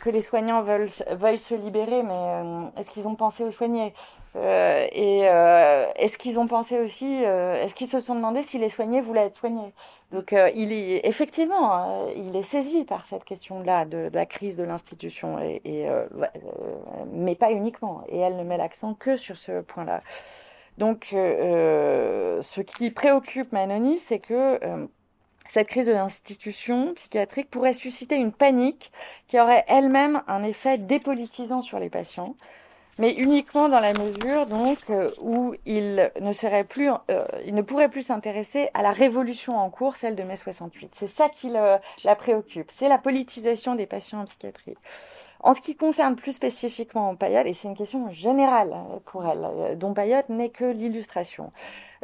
que 0.00 0.10
les 0.10 0.22
soignants 0.22 0.62
veulent, 0.62 0.90
se 0.90 1.54
libérer, 1.54 2.02
mais 2.02 2.70
est-ce 2.78 2.90
qu'ils 2.90 3.06
ont 3.06 3.14
pensé 3.14 3.44
aux 3.44 3.50
soignés? 3.50 3.94
Et 4.34 5.20
est-ce 5.20 6.18
qu'ils 6.18 6.38
ont 6.38 6.46
pensé 6.46 6.78
aussi, 6.78 7.22
est-ce 7.22 7.74
qu'ils 7.74 7.86
se 7.86 8.00
sont 8.00 8.14
demandé 8.14 8.42
si 8.42 8.58
les 8.58 8.68
soignés 8.68 9.00
voulaient 9.00 9.26
être 9.26 9.36
soignés? 9.36 9.72
Donc 10.12 10.34
il 10.54 10.72
est 10.72 11.06
effectivement, 11.06 12.08
il 12.14 12.36
est 12.36 12.42
saisi 12.42 12.84
par 12.84 13.04
cette 13.06 13.24
question-là 13.24 13.84
de, 13.84 14.10
la 14.12 14.26
crise 14.26 14.56
de 14.56 14.64
l'institution, 14.64 15.38
mais 17.12 17.34
pas 17.34 17.52
uniquement. 17.52 18.02
Et 18.08 18.18
elle 18.18 18.36
ne 18.36 18.44
met 18.44 18.56
l'accent 18.56 18.94
que 18.94 19.16
sur 19.16 19.36
ce 19.36 19.60
point-là. 19.60 20.02
Donc, 20.78 21.08
euh, 21.12 21.16
euh, 21.16 22.42
ce 22.54 22.60
qui 22.60 22.90
préoccupe 22.90 23.52
Manoni, 23.52 23.98
c'est 23.98 24.18
que 24.18 24.58
euh, 24.62 24.86
cette 25.48 25.68
crise 25.68 25.86
de 25.86 25.92
l'institution 25.92 26.92
psychiatrique 26.94 27.50
pourrait 27.50 27.72
susciter 27.72 28.16
une 28.16 28.32
panique 28.32 28.92
qui 29.26 29.40
aurait 29.40 29.64
elle-même 29.68 30.22
un 30.28 30.42
effet 30.42 30.76
dépolitisant 30.76 31.62
sur 31.62 31.78
les 31.78 31.88
patients, 31.88 32.34
mais 32.98 33.14
uniquement 33.14 33.68
dans 33.68 33.80
la 33.80 33.92
mesure 33.92 34.46
où 35.20 35.54
il 35.64 36.10
ne 36.20 36.32
serait 36.32 36.64
plus, 36.64 36.90
pourrait 37.66 37.88
plus 37.88 38.02
s'intéresser 38.02 38.68
à 38.74 38.82
la 38.82 38.90
révolution 38.90 39.56
en 39.56 39.70
cours, 39.70 39.96
celle 39.96 40.16
de 40.16 40.22
mai 40.24 40.36
68. 40.36 40.90
C'est 40.94 41.06
ça 41.06 41.28
qui 41.28 41.48
la 41.50 42.16
préoccupe, 42.16 42.70
c'est 42.74 42.88
la 42.88 42.98
politisation 42.98 43.76
des 43.76 43.86
patients 43.86 44.20
en 44.20 44.24
psychiatrie. 44.24 44.76
En 45.40 45.54
ce 45.54 45.60
qui 45.60 45.76
concerne 45.76 46.16
plus 46.16 46.32
spécifiquement 46.32 47.14
Payot, 47.14 47.46
et 47.46 47.52
c'est 47.52 47.68
une 47.68 47.76
question 47.76 48.10
générale 48.10 48.74
pour 49.04 49.26
elle, 49.26 49.44
euh, 49.44 49.74
dont 49.74 49.94
Payot 49.94 50.22
n'est 50.28 50.50
que 50.50 50.64
l'illustration. 50.64 51.52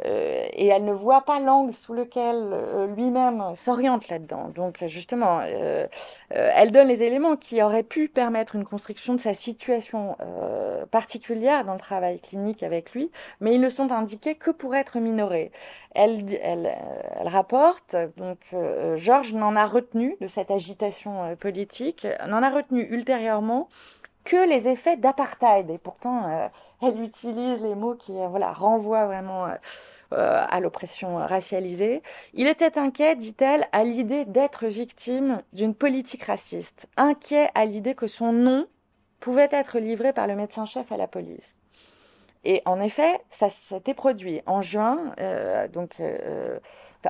Euh, 0.05 0.47
et 0.51 0.67
elle 0.67 0.83
ne 0.83 0.91
voit 0.91 1.21
pas 1.21 1.39
l'angle 1.39 1.73
sous 1.73 1.93
lequel 1.93 2.35
euh, 2.35 2.87
lui-même 2.87 3.55
s'oriente 3.55 4.09
là-dedans. 4.09 4.49
Donc 4.53 4.83
justement, 4.87 5.39
euh, 5.43 5.87
elle 6.29 6.71
donne 6.71 6.87
les 6.87 7.03
éléments 7.03 7.37
qui 7.37 7.61
auraient 7.63 7.83
pu 7.83 8.09
permettre 8.09 8.55
une 8.55 8.65
construction 8.65 9.13
de 9.13 9.19
sa 9.19 9.33
situation 9.33 10.17
particulière 10.91 11.63
dans 11.65 11.73
le 11.73 11.79
travail 11.79 12.19
clinique 12.19 12.63
avec 12.63 12.93
lui, 12.93 13.11
mais 13.39 13.53
ils 13.55 13.61
ne 13.61 13.69
sont 13.69 13.91
indiqués 13.91 14.35
que 14.35 14.51
pour 14.51 14.75
être 14.75 14.99
minorés. 14.99 15.51
Elle, 15.95 16.25
elle, 16.41 16.75
elle 17.19 17.27
rapporte, 17.27 17.95
donc 18.17 18.37
Georges 18.95 19.33
n'en 19.33 19.55
a 19.55 19.65
retenu 19.65 20.17
de 20.21 20.27
cette 20.27 20.51
agitation 20.51 21.35
politique, 21.39 22.07
n'en 22.27 22.41
a 22.43 22.49
retenu 22.49 22.87
ultérieurement 22.89 23.69
que 24.23 24.47
les 24.47 24.67
effets 24.69 24.97
d'apartheid. 24.97 25.69
Et 25.69 25.77
pourtant, 25.77 26.49
elle 26.81 27.01
utilise 27.01 27.61
les 27.61 27.75
mots 27.75 27.95
qui 27.95 28.13
voilà, 28.29 28.51
renvoient 28.51 29.05
vraiment 29.05 29.47
euh, 30.13 30.45
à 30.49 30.59
l'oppression 30.59 31.17
racialisée. 31.17 32.01
Il 32.33 32.47
était 32.47 32.77
inquiet, 32.77 33.15
dit-elle, 33.15 33.67
à 33.71 33.83
l'idée 33.83 34.25
d'être 34.25 34.67
victime 34.67 35.41
d'une 35.53 35.75
politique 35.75 36.23
raciste, 36.23 36.87
inquiet 36.97 37.49
à 37.55 37.65
l'idée 37.65 37.95
que 37.95 38.07
son 38.07 38.31
nom 38.31 38.67
pouvait 39.19 39.49
être 39.51 39.79
livré 39.79 40.13
par 40.13 40.27
le 40.27 40.35
médecin-chef 40.35 40.91
à 40.91 40.97
la 40.97 41.07
police. 41.07 41.57
Et 42.43 42.61
en 42.65 42.81
effet, 42.81 43.21
ça 43.29 43.49
s'était 43.49 43.93
produit 43.93 44.41
en 44.45 44.61
juin, 44.61 45.13
euh, 45.19 45.67
donc 45.67 45.99
euh, 45.99 46.59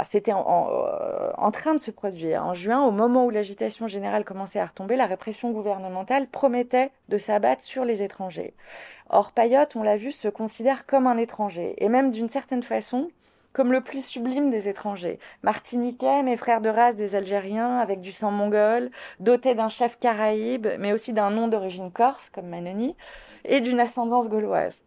c'était 0.03 0.33
en, 0.33 1.51
train 1.51 1.75
de 1.75 1.79
se 1.79 1.91
produire. 1.91 2.43
En 2.43 2.53
juin, 2.53 2.83
au 2.83 2.91
moment 2.91 3.25
où 3.25 3.29
l'agitation 3.29 3.87
générale 3.87 4.25
commençait 4.25 4.59
à 4.59 4.65
retomber, 4.65 4.95
la 4.95 5.05
répression 5.05 5.51
gouvernementale 5.51 6.27
promettait 6.27 6.91
de 7.09 7.17
s'abattre 7.19 7.63
sur 7.63 7.85
les 7.85 8.01
étrangers. 8.01 8.53
Or, 9.09 9.31
Payotte, 9.31 9.75
on 9.75 9.83
l'a 9.83 9.97
vu, 9.97 10.11
se 10.11 10.27
considère 10.27 10.87
comme 10.87 11.05
un 11.05 11.17
étranger, 11.17 11.75
et 11.77 11.89
même 11.89 12.09
d'une 12.09 12.29
certaine 12.29 12.63
façon, 12.63 13.09
comme 13.53 13.71
le 13.71 13.81
plus 13.81 14.03
sublime 14.03 14.49
des 14.49 14.67
étrangers. 14.67 15.19
Martiniquais, 15.43 16.23
mes 16.23 16.37
frères 16.37 16.61
de 16.61 16.69
race 16.69 16.95
des 16.95 17.13
Algériens, 17.13 17.77
avec 17.77 18.01
du 18.01 18.11
sang 18.11 18.31
mongol, 18.31 18.89
dotés 19.19 19.53
d'un 19.53 19.69
chef 19.69 19.99
caraïbe, 19.99 20.67
mais 20.79 20.91
aussi 20.91 21.13
d'un 21.13 21.29
nom 21.29 21.47
d'origine 21.47 21.91
corse, 21.91 22.31
comme 22.31 22.47
Manoni, 22.47 22.95
et 23.45 23.61
d'une 23.61 23.79
ascendance 23.79 24.27
gauloise. 24.27 24.83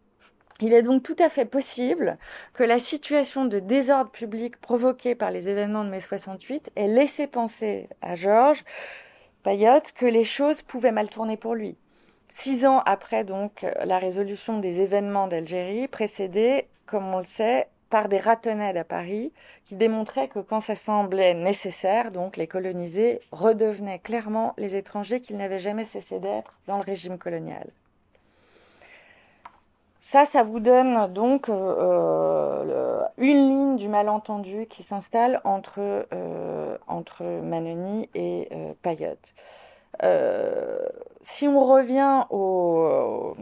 Il 0.63 0.73
est 0.73 0.83
donc 0.83 1.03
tout 1.03 1.17
à 1.19 1.29
fait 1.29 1.45
possible 1.45 2.17
que 2.55 2.65
la 2.65 2.79
situation 2.79 3.45
de 3.45 3.59
désordre 3.59 4.11
public 4.11 4.59
provoquée 4.59 5.15
par 5.15 5.31
les 5.31 5.51
événements 5.51 5.85
de 5.85 5.91
mai 5.91 6.01
68 6.01 6.71
ait 6.77 6.89
laissé 6.89 7.27
penser 7.27 7.91
à 8.01 8.15
Georges 8.15 8.65
Payotte 9.43 9.93
que 9.93 10.07
les 10.07 10.25
choses 10.25 10.63
pouvaient 10.63 10.93
mal 10.93 11.11
tourner 11.11 11.37
pour 11.37 11.55
lui. 11.55 11.77
Six 12.31 12.65
ans 12.65 12.83
après 12.87 13.23
donc 13.23 13.67
la 13.85 13.99
résolution 13.99 14.59
des 14.59 14.81
événements 14.81 15.29
d'Algérie, 15.29 15.89
précédée, 15.89 16.67
comme 16.87 17.15
on 17.15 17.19
le 17.19 17.25
sait, 17.25 17.69
par 17.91 18.09
des 18.09 18.19
ratonnades 18.19 18.77
à 18.79 18.85
Paris, 18.85 19.33
qui 19.67 19.75
démontraient 19.75 20.29
que 20.29 20.39
quand 20.39 20.61
ça 20.61 20.75
semblait 20.75 21.35
nécessaire, 21.35 22.11
donc 22.11 22.37
les 22.37 22.47
colonisés 22.47 23.21
redevenaient 23.31 23.99
clairement 23.99 24.55
les 24.57 24.75
étrangers 24.75 25.21
qu'ils 25.21 25.37
n'avaient 25.37 25.61
jamais 25.61 25.85
cessé 25.85 26.19
d'être 26.19 26.59
dans 26.67 26.77
le 26.79 26.83
régime 26.83 27.19
colonial. 27.19 27.69
Ça, 30.09 30.25
ça 30.25 30.45
vous 30.45 30.61
donne 30.61 31.13
donc 31.13 31.49
euh, 31.49 33.03
une 33.19 33.49
ligne 33.49 33.77
du 33.77 33.89
malentendu 33.89 34.69
qui 34.71 34.85
s'installe 34.85 35.41
entre, 35.43 35.81
euh, 35.81 36.79
entre 36.87 37.25
Manoni 37.43 38.09
et 38.15 38.47
euh, 38.53 38.73
Payotte. 38.83 39.35
Euh, 40.03 40.79
si 41.23 41.49
on 41.49 41.65
revient 41.65 42.25
au, 42.31 43.35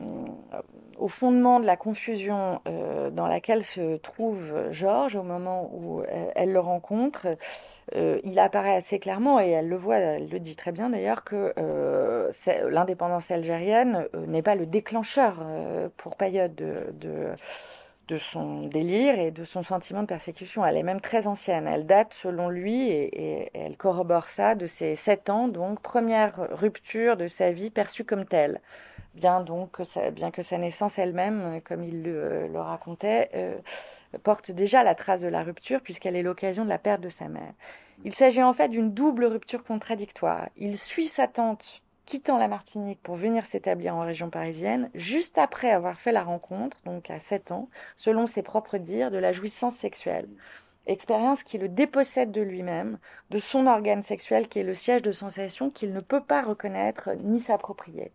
fondement 1.08 1.60
de 1.60 1.66
la 1.66 1.76
confusion 1.76 2.62
euh, 2.66 3.10
dans 3.10 3.26
laquelle 3.26 3.62
se 3.62 3.98
trouve 3.98 4.70
Georges 4.70 5.16
au 5.16 5.22
moment 5.22 5.70
où 5.74 6.02
elle, 6.34 6.52
le 6.52 6.60
rencontre, 6.60 7.26
euh, 7.94 8.18
il 8.24 8.38
apparaît 8.38 8.74
assez 8.74 8.98
clairement, 8.98 9.38
et 9.38 9.50
elle 9.50 9.68
le 9.68 9.76
voit, 9.76 9.96
elle 9.96 10.30
le 10.30 10.40
dit 10.40 10.56
très 10.56 10.72
bien 10.72 10.88
d'ailleurs, 10.88 11.22
que 11.24 11.52
l'indépendance 12.70 13.30
algérienne 13.30 14.06
n'est 14.26 14.42
pas 14.42 14.54
le 14.54 14.64
déclencheur 14.64 15.44
pour 15.98 16.16
Payot 16.16 16.48
de 16.48 17.36
de 18.08 18.18
son 18.18 18.66
délire 18.66 19.18
et 19.18 19.30
de 19.30 19.44
son 19.44 19.62
sentiment 19.62 20.02
de 20.02 20.06
persécution. 20.06 20.64
Elle 20.64 20.76
est 20.76 20.82
même 20.82 21.00
très 21.00 21.26
ancienne. 21.26 21.66
Elle 21.66 21.86
date, 21.86 22.14
selon 22.14 22.48
lui, 22.48 22.90
et, 22.90 23.50
elle 23.54 23.76
corrobore 23.76 24.28
ça, 24.28 24.54
de 24.54 24.66
ses 24.66 24.94
sept 24.94 25.30
ans, 25.30 25.48
donc 25.48 25.80
première 25.80 26.34
rupture 26.50 27.16
de 27.16 27.28
sa 27.28 27.50
vie 27.50 27.70
perçue 27.70 28.04
comme 28.04 28.26
telle. 28.26 28.60
Bien, 29.14 29.40
donc, 29.40 29.72
que 29.72 29.84
sa, 29.84 30.10
bien 30.10 30.30
que 30.30 30.42
sa 30.42 30.58
naissance 30.58 30.98
elle-même, 30.98 31.60
comme 31.64 31.84
il 31.84 32.02
le, 32.02 32.50
racontait, 32.60 33.30
euh, 33.34 33.56
porte 34.22 34.50
déjà 34.50 34.82
la 34.82 34.94
trace 34.94 35.20
de 35.20 35.28
la 35.28 35.42
rupture, 35.42 35.80
puisqu'elle 35.80 36.16
est 36.16 36.22
l'occasion 36.22 36.64
de 36.64 36.68
la 36.68 36.78
perte 36.78 37.00
de 37.00 37.08
sa 37.08 37.28
mère. 37.28 37.52
Il 38.04 38.14
s'agit 38.14 38.42
en 38.42 38.52
fait 38.52 38.68
d'une 38.68 38.92
double 38.92 39.24
rupture 39.24 39.62
contradictoire. 39.62 40.48
Il 40.56 40.76
suit 40.76 41.08
sa 41.08 41.28
tante 41.28 41.83
quittant 42.06 42.38
la 42.38 42.48
Martinique 42.48 43.00
pour 43.02 43.16
venir 43.16 43.46
s'établir 43.46 43.94
en 43.94 44.02
région 44.02 44.30
parisienne, 44.30 44.90
juste 44.94 45.38
après 45.38 45.70
avoir 45.70 45.98
fait 45.98 46.12
la 46.12 46.22
rencontre, 46.22 46.76
donc 46.84 47.10
à 47.10 47.18
7 47.18 47.52
ans, 47.52 47.68
selon 47.96 48.26
ses 48.26 48.42
propres 48.42 48.78
dires, 48.78 49.10
de 49.10 49.18
la 49.18 49.32
jouissance 49.32 49.76
sexuelle. 49.76 50.28
Expérience 50.86 51.42
qui 51.42 51.56
le 51.56 51.68
dépossède 51.68 52.30
de 52.30 52.42
lui-même, 52.42 52.98
de 53.30 53.38
son 53.38 53.66
organe 53.66 54.02
sexuel 54.02 54.48
qui 54.48 54.58
est 54.58 54.64
le 54.64 54.74
siège 54.74 55.02
de 55.02 55.12
sensation 55.12 55.70
qu'il 55.70 55.92
ne 55.92 56.00
peut 56.00 56.22
pas 56.22 56.42
reconnaître 56.42 57.10
ni 57.22 57.40
s'approprier 57.40 58.12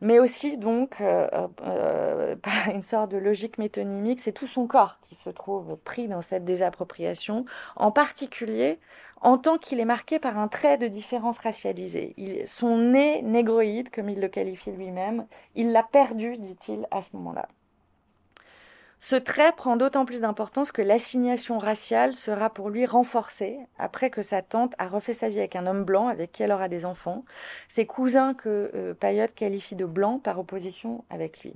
mais 0.00 0.18
aussi 0.18 0.58
donc 0.58 1.00
euh, 1.00 1.28
euh, 1.62 2.36
une 2.74 2.82
sorte 2.82 3.10
de 3.10 3.16
logique 3.16 3.58
métonymique, 3.58 4.20
c'est 4.20 4.32
tout 4.32 4.46
son 4.46 4.66
corps 4.66 4.98
qui 5.02 5.14
se 5.14 5.30
trouve 5.30 5.76
pris 5.84 6.08
dans 6.08 6.22
cette 6.22 6.44
désappropriation, 6.44 7.44
en 7.76 7.90
particulier 7.90 8.78
en 9.22 9.38
tant 9.38 9.58
qu'il 9.58 9.80
est 9.80 9.86
marqué 9.86 10.18
par 10.18 10.38
un 10.38 10.48
trait 10.48 10.78
de 10.78 10.86
différence 10.88 11.38
racialisée. 11.38 12.14
Il, 12.16 12.46
son 12.46 12.78
nez 12.78 13.22
négroïde, 13.22 13.90
comme 13.90 14.10
il 14.10 14.20
le 14.20 14.28
qualifie 14.28 14.72
lui-même, 14.72 15.26
il 15.54 15.72
l'a 15.72 15.82
perdu, 15.82 16.36
dit-il, 16.36 16.86
à 16.90 17.02
ce 17.02 17.16
moment-là. 17.16 17.48
Ce 18.98 19.14
trait 19.14 19.52
prend 19.52 19.76
d'autant 19.76 20.06
plus 20.06 20.22
d'importance 20.22 20.72
que 20.72 20.80
l'assignation 20.80 21.58
raciale 21.58 22.16
sera 22.16 22.48
pour 22.48 22.70
lui 22.70 22.86
renforcée 22.86 23.58
après 23.78 24.08
que 24.10 24.22
sa 24.22 24.40
tante 24.40 24.74
a 24.78 24.88
refait 24.88 25.14
sa 25.14 25.28
vie 25.28 25.38
avec 25.38 25.54
un 25.54 25.66
homme 25.66 25.84
blanc 25.84 26.08
avec 26.08 26.32
qui 26.32 26.42
elle 26.42 26.52
aura 26.52 26.68
des 26.68 26.86
enfants, 26.86 27.24
ses 27.68 27.84
cousins 27.84 28.34
que 28.34 28.70
euh, 28.74 29.26
qualifie 29.34 29.76
de 29.76 29.84
blancs 29.84 30.22
par 30.22 30.38
opposition 30.38 31.04
avec 31.10 31.42
lui. 31.42 31.54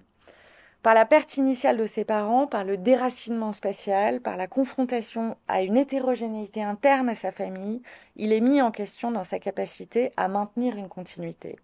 Par 0.82 0.94
la 0.94 1.04
perte 1.04 1.36
initiale 1.36 1.76
de 1.76 1.86
ses 1.86 2.04
parents, 2.04 2.46
par 2.46 2.64
le 2.64 2.78
déracinement 2.78 3.52
spatial, 3.52 4.20
par 4.20 4.36
la 4.36 4.46
confrontation 4.46 5.36
à 5.46 5.62
une 5.62 5.76
hétérogénéité 5.76 6.62
interne 6.62 7.10
à 7.10 7.14
sa 7.14 7.32
famille, 7.32 7.82
il 8.16 8.32
est 8.32 8.40
mis 8.40 8.62
en 8.62 8.70
question 8.70 9.10
dans 9.10 9.24
sa 9.24 9.38
capacité 9.38 10.12
à 10.16 10.28
maintenir 10.28 10.76
une 10.76 10.88
continuité. 10.88 11.58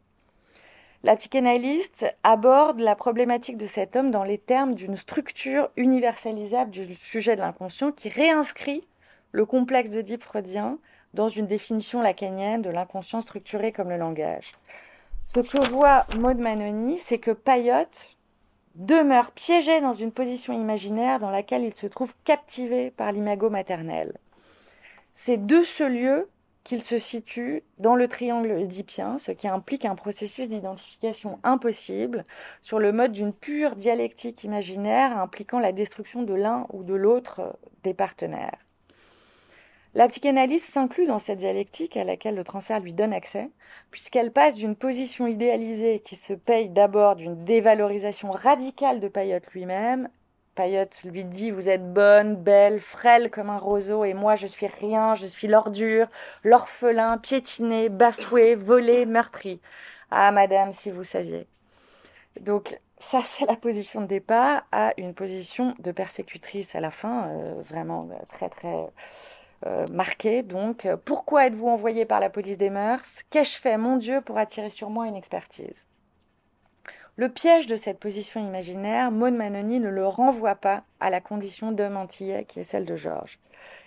La 1.05 1.17
psychanalyste 1.17 2.07
aborde 2.25 2.81
la 2.81 2.97
problématique 2.97 3.57
de 3.57 3.67
cet 3.67 3.97
homme 3.97 4.11
dans 4.11 4.25
les 4.25 4.39
termes 4.39 4.75
d'une 4.75 4.97
structure 4.97 5.71
universalisable 5.77 6.71
du 6.71 6.95
sujet 6.95 7.37
de 7.37 7.41
l'inconscient 7.41 7.93
qui 7.93 8.09
réinscrit 8.09 8.87
le 9.33 9.45
complexe 9.47 9.91
de 9.91 10.01
Deep 10.01 10.23
freudien 10.23 10.79
dans 11.15 11.29
une 11.29 11.47
définition 11.47 12.03
lacanienne 12.03 12.63
de 12.63 12.71
l'inconscient 12.71 13.21
structuré 13.21 13.73
comme 13.73 13.91
le 13.91 13.97
langage. 13.97 14.53
Ce 15.29 15.41
que 15.41 15.69
voit 15.71 16.07
Maud 16.19 16.39
Manoni, 16.39 16.99
c'est 16.99 17.19
que 17.19 17.31
Payotte 17.31 18.17
demeure 18.75 19.33
piégé 19.33 19.81
dans 19.81 19.93
une 19.93 20.13
position 20.13 20.53
imaginaire 20.53 21.19
dans 21.19 21.31
laquelle 21.31 21.65
il 21.65 21.73
se 21.73 21.87
trouve 21.87 22.15
captivé 22.25 22.91
par 22.91 23.13
l'imago 23.13 23.51
maternel. 23.51 24.19
C'est 25.15 25.47
de 25.47 25.63
ce 25.63 25.85
lieu 25.85 26.29
qu'il 26.67 26.83
se 26.83 26.99
situe 26.99 27.63
dans 27.79 27.95
le 27.95 28.09
triangle 28.09 28.51
oedipien, 28.51 29.19
ce 29.19 29.31
qui 29.31 29.47
implique 29.47 29.85
un 29.85 29.95
processus 29.95 30.49
d'identification 30.49 31.39
impossible 31.45 32.25
sur 32.61 32.81
le 32.81 32.91
mode 32.91 33.13
d'une 33.13 33.33
pure 33.33 33.77
dialectique 33.77 34.43
imaginaire 34.43 35.17
impliquant 35.17 35.61
la 35.61 35.71
destruction 35.71 36.25
de 36.25 36.35
l'un 36.35 36.67
ou 36.73 36.83
de 36.83 36.95
l'autre 36.95 37.57
des 37.85 37.95
partenaires. 37.95 38.59
La 39.95 40.09
psychanalyse 40.09 40.65
s'inclut 40.65 41.07
dans 41.07 41.21
cette 41.21 41.39
dialectique 41.39 41.97
à 41.97 42.03
laquelle 42.03 42.35
le 42.35 42.43
transfert 42.43 42.81
lui 42.81 42.93
donne 42.93 43.13
accès, 43.13 43.49
puisqu'elle 43.93 44.33
passe 44.33 44.57
d'une 44.57 44.75
position 44.75 45.29
idéalisée 45.29 46.03
qui 46.05 46.17
se 46.17 46.33
paye 46.33 46.69
d'abord 46.69 47.15
d'une 47.15 47.45
dévalorisation 47.45 48.33
radicale 48.33 48.99
de 48.99 49.07
Payotte 49.07 49.53
lui-même 49.53 50.09
Payotte 50.57 51.03
lui 51.05 51.23
dit 51.23 51.51
Vous 51.53 51.69
êtes 51.69 51.93
bonne, 51.93 52.35
belle, 52.35 52.81
frêle 52.81 53.31
comme 53.31 53.51
un 53.51 53.59
roseau, 53.59 54.05
et 54.05 54.15
moi 54.15 54.35
je 54.35 54.47
suis 54.49 54.67
rien, 54.67 55.15
je 55.15 55.27
suis 55.27 55.47
l'ordure, 55.47 56.09
l'orphelin, 56.43 57.19
piétiné, 57.19 57.89
bafoué, 57.89 58.57
volé, 58.57 59.07
meurtri. 59.07 59.61
Ah, 60.11 60.33
madame, 60.33 60.73
si 60.73 60.91
vous 60.91 61.05
saviez. 61.05 61.47
Donc, 62.41 62.79
ça, 62.99 63.21
c'est 63.25 63.47
la 63.47 63.57
position 63.57 64.01
de 64.01 64.07
départ 64.07 64.65
à 64.73 64.93
une 64.97 65.15
position 65.15 65.75
de 65.79 65.93
persécutrice 65.93 66.75
à 66.75 66.81
la 66.81 66.91
fin, 66.91 67.29
euh, 67.29 67.55
vraiment 67.63 68.09
euh, 68.11 68.15
très, 68.29 68.49
très 68.49 68.87
euh, 69.67 69.85
marquée. 69.93 70.43
Donc, 70.43 70.89
pourquoi 71.05 71.47
êtes-vous 71.47 71.69
envoyé 71.69 72.07
par 72.07 72.21
la 72.21 72.31
police 72.31 72.59
des 72.59 72.71
mœurs? 72.71 73.23
Qu'ai-je 73.31 73.59
fait, 73.59 73.77
mon 73.77 73.97
Dieu, 73.97 74.21
pour 74.23 74.39
attirer 74.39 74.71
sur 74.71 74.91
moi 74.91 75.07
une 75.07 75.17
expertise? 75.17 75.87
Le 77.17 77.31
piège 77.31 77.67
de 77.67 77.77
cette 77.77 77.99
position 77.99 78.41
imaginaire, 78.41 79.11
Maud 79.11 79.35
Manoni 79.35 79.81
ne 79.81 79.89
le 79.89 80.07
renvoie 80.07 80.55
pas 80.55 80.83
à 81.01 81.09
la 81.09 81.23
condition 81.23 81.73
d'homme 81.73 81.97
antillais 81.97 82.45
qui 82.45 82.61
est 82.61 82.65
celle 82.65 82.85
de 82.85 82.97
Georges. 82.97 83.39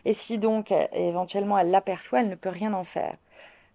Et 0.05 0.13
si 0.13 0.39
donc 0.39 0.73
éventuellement 0.93 1.57
elle 1.59 1.69
l'aperçoit, 1.69 2.21
elle 2.21 2.29
ne 2.29 2.35
peut 2.35 2.49
rien 2.49 2.73
en 2.73 2.83
faire. 2.83 3.15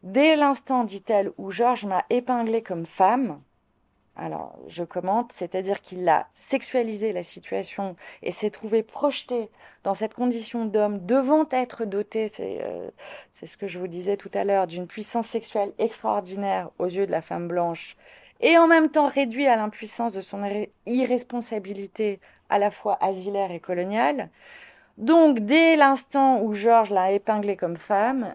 Dès 0.02 0.36
l'instant, 0.36 0.84
dit-elle, 0.84 1.30
où 1.38 1.50
Georges 1.50 1.86
m'a 1.86 2.04
épinglé 2.10 2.62
comme 2.62 2.84
femme, 2.84 3.40
alors 4.16 4.58
je 4.68 4.84
commente, 4.84 5.32
c'est-à-dire 5.32 5.80
qu'il 5.80 6.08
a 6.08 6.26
sexualisé 6.34 7.12
la 7.12 7.22
situation 7.22 7.96
et 8.22 8.32
s'est 8.32 8.50
trouvé 8.50 8.82
projeté 8.82 9.50
dans 9.82 9.94
cette 9.94 10.14
condition 10.14 10.66
d'homme 10.66 11.06
devant 11.06 11.46
être 11.50 11.84
doté, 11.84 12.28
c'est 12.28 12.58
euh, 12.62 12.90
ce 13.44 13.56
que 13.56 13.66
je 13.66 13.78
vous 13.78 13.88
disais 13.88 14.16
tout 14.16 14.30
à 14.34 14.44
l'heure, 14.44 14.66
d'une 14.66 14.86
puissance 14.86 15.26
sexuelle 15.26 15.72
extraordinaire 15.78 16.70
aux 16.78 16.86
yeux 16.86 17.06
de 17.06 17.12
la 17.12 17.22
femme 17.22 17.48
blanche 17.48 17.96
et 18.40 18.58
en 18.58 18.66
même 18.66 18.90
temps 18.90 19.08
réduit 19.08 19.46
à 19.46 19.56
l'impuissance 19.56 20.12
de 20.12 20.20
son 20.20 20.42
irresponsabilité 20.86 22.20
à 22.50 22.58
la 22.58 22.70
fois 22.70 22.98
asilaire 23.00 23.50
et 23.50 23.60
coloniale. 23.60 24.28
Donc, 24.98 25.40
dès 25.40 25.76
l'instant 25.76 26.40
où 26.40 26.52
Georges 26.54 26.90
l'a 26.90 27.12
épinglé 27.12 27.56
comme 27.56 27.76
femme, 27.76 28.34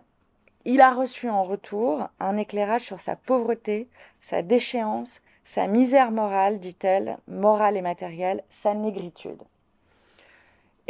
il 0.65 0.81
a 0.81 0.91
reçu 0.91 1.29
en 1.29 1.43
retour 1.43 2.09
un 2.19 2.37
éclairage 2.37 2.81
sur 2.81 2.99
sa 2.99 3.15
pauvreté, 3.15 3.87
sa 4.19 4.41
déchéance, 4.41 5.21
sa 5.45 5.67
misère 5.67 6.11
morale, 6.11 6.59
dit-elle, 6.59 7.17
morale 7.27 7.77
et 7.77 7.81
matérielle, 7.81 8.43
sa 8.49 8.73
négritude. 8.73 9.41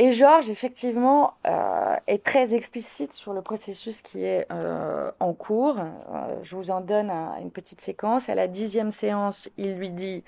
Et 0.02 0.14
Georges, 0.14 0.50
effectivement, 0.50 1.34
euh, 1.45 1.97
est 2.08 2.24
très 2.24 2.56
explicite 2.56 3.12
sur 3.12 3.34
le 3.34 3.41
processus 3.41 4.02
qui 4.02 4.24
est 4.24 4.47
euh, 4.50 5.12
en 5.20 5.34
cours. 5.34 5.78
Euh, 5.78 6.36
je 6.41 6.56
vous 6.56 6.72
en 6.72 6.80
donne 6.80 7.12
une 7.41 7.52
petite 7.52 7.82
séquence. 7.82 8.30
À 8.30 8.36
la 8.36 8.47
dixième 8.47 8.91
séance, 8.91 9.50
il 9.58 9.76
lui 9.76 9.89
dit 9.89 10.24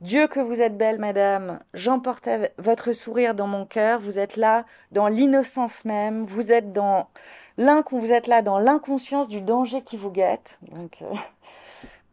Dieu 0.00 0.26
que 0.26 0.40
vous 0.40 0.62
êtes 0.62 0.78
belle, 0.78 0.98
madame, 0.98 1.60
j'emporte 1.74 2.30
votre 2.56 2.94
sourire 2.94 3.34
dans 3.34 3.46
mon 3.46 3.66
cœur. 3.66 4.00
Vous 4.00 4.18
êtes 4.18 4.36
là 4.36 4.64
dans 4.90 5.08
l'innocence 5.08 5.84
même. 5.84 6.24
Vous 6.24 6.50
êtes 6.50 6.72
dans 6.72 7.08
vous 7.90 8.12
êtes 8.12 8.26
là 8.26 8.40
dans 8.40 8.58
l'inconscience 8.58 9.28
du 9.28 9.42
danger 9.42 9.82
qui 9.82 9.98
vous 9.98 10.10
guette. 10.10 10.58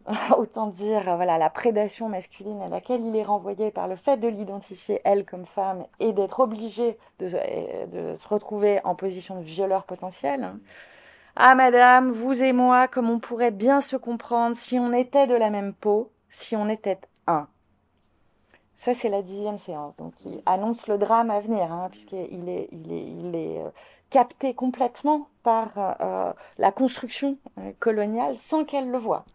autant 0.38 0.68
dire 0.68 1.04
voilà 1.16 1.38
la 1.38 1.50
prédation 1.50 2.08
masculine 2.10 2.62
à 2.62 2.70
laquelle 2.70 3.06
il 3.06 3.16
est 3.16 3.24
renvoyé 3.24 3.72
par 3.72 3.88
le 3.88 3.96
fait 3.96 4.18
de 4.18 4.28
l'identifier 4.28 5.02
elle 5.04 5.26
comme 5.26 5.46
femme 5.46 5.86
et 6.00 6.14
d'être 6.14 6.40
obligé 6.40 6.98
de, 7.20 7.30
se 7.30 8.28
retrouver 8.28 8.80
en 8.84 8.96
position 8.96 9.40
de 9.40 9.44
violeur 9.44 9.84
potentiel. 9.84 10.54
Ah 11.36 11.54
madame, 11.56 12.10
vous 12.10 12.42
et 12.42 12.54
moi, 12.54 12.88
comme 12.88 13.10
on 13.10 13.20
pourrait 13.20 13.52
bien 13.52 13.82
se 13.82 13.96
comprendre 13.96 14.56
si 14.56 14.80
on 14.80 14.92
était 14.92 15.28
de 15.28 15.36
la 15.36 15.50
même 15.50 15.74
peau, 15.74 16.12
si 16.30 16.56
on 16.56 16.68
était 16.68 17.00
un. 17.28 17.48
Ça 18.78 18.94
c'est 18.94 19.10
la 19.10 19.22
dixième 19.22 19.58
séance, 19.58 19.96
donc 19.98 20.14
il 20.26 20.42
annonce 20.46 20.88
le 20.88 20.98
drame 20.98 21.32
à 21.32 21.40
venir, 21.40 21.72
hein, 21.72 21.90
puisqu'il 21.92 22.50
est, 22.50 22.70
il 22.72 22.92
est, 22.92 23.06
il 23.06 23.36
est 23.36 23.60
euh, 23.60 23.70
capté 24.10 24.54
complètement 24.54 25.28
par 25.44 25.72
euh, 26.02 26.32
la 26.58 26.72
construction 26.72 27.38
euh, 27.60 27.72
coloniale 27.80 28.38
sans 28.38 28.66
qu'elle 28.66 28.90
le 28.90 28.98
voie. 28.98 29.26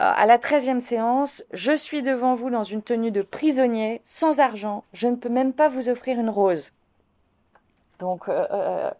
Euh, 0.00 0.10
à 0.14 0.24
la 0.24 0.38
treizième 0.38 0.80
séance, 0.80 1.44
je 1.52 1.76
suis 1.76 2.02
devant 2.02 2.34
vous 2.34 2.48
dans 2.48 2.64
une 2.64 2.82
tenue 2.82 3.10
de 3.10 3.22
prisonnier, 3.22 4.00
sans 4.04 4.38
argent, 4.40 4.84
je 4.94 5.06
ne 5.06 5.16
peux 5.16 5.28
même 5.28 5.52
pas 5.52 5.68
vous 5.68 5.90
offrir 5.90 6.18
une 6.18 6.30
rose. 6.30 6.72
Donc 7.98 8.28
euh, 8.28 8.46
euh, 8.50 8.90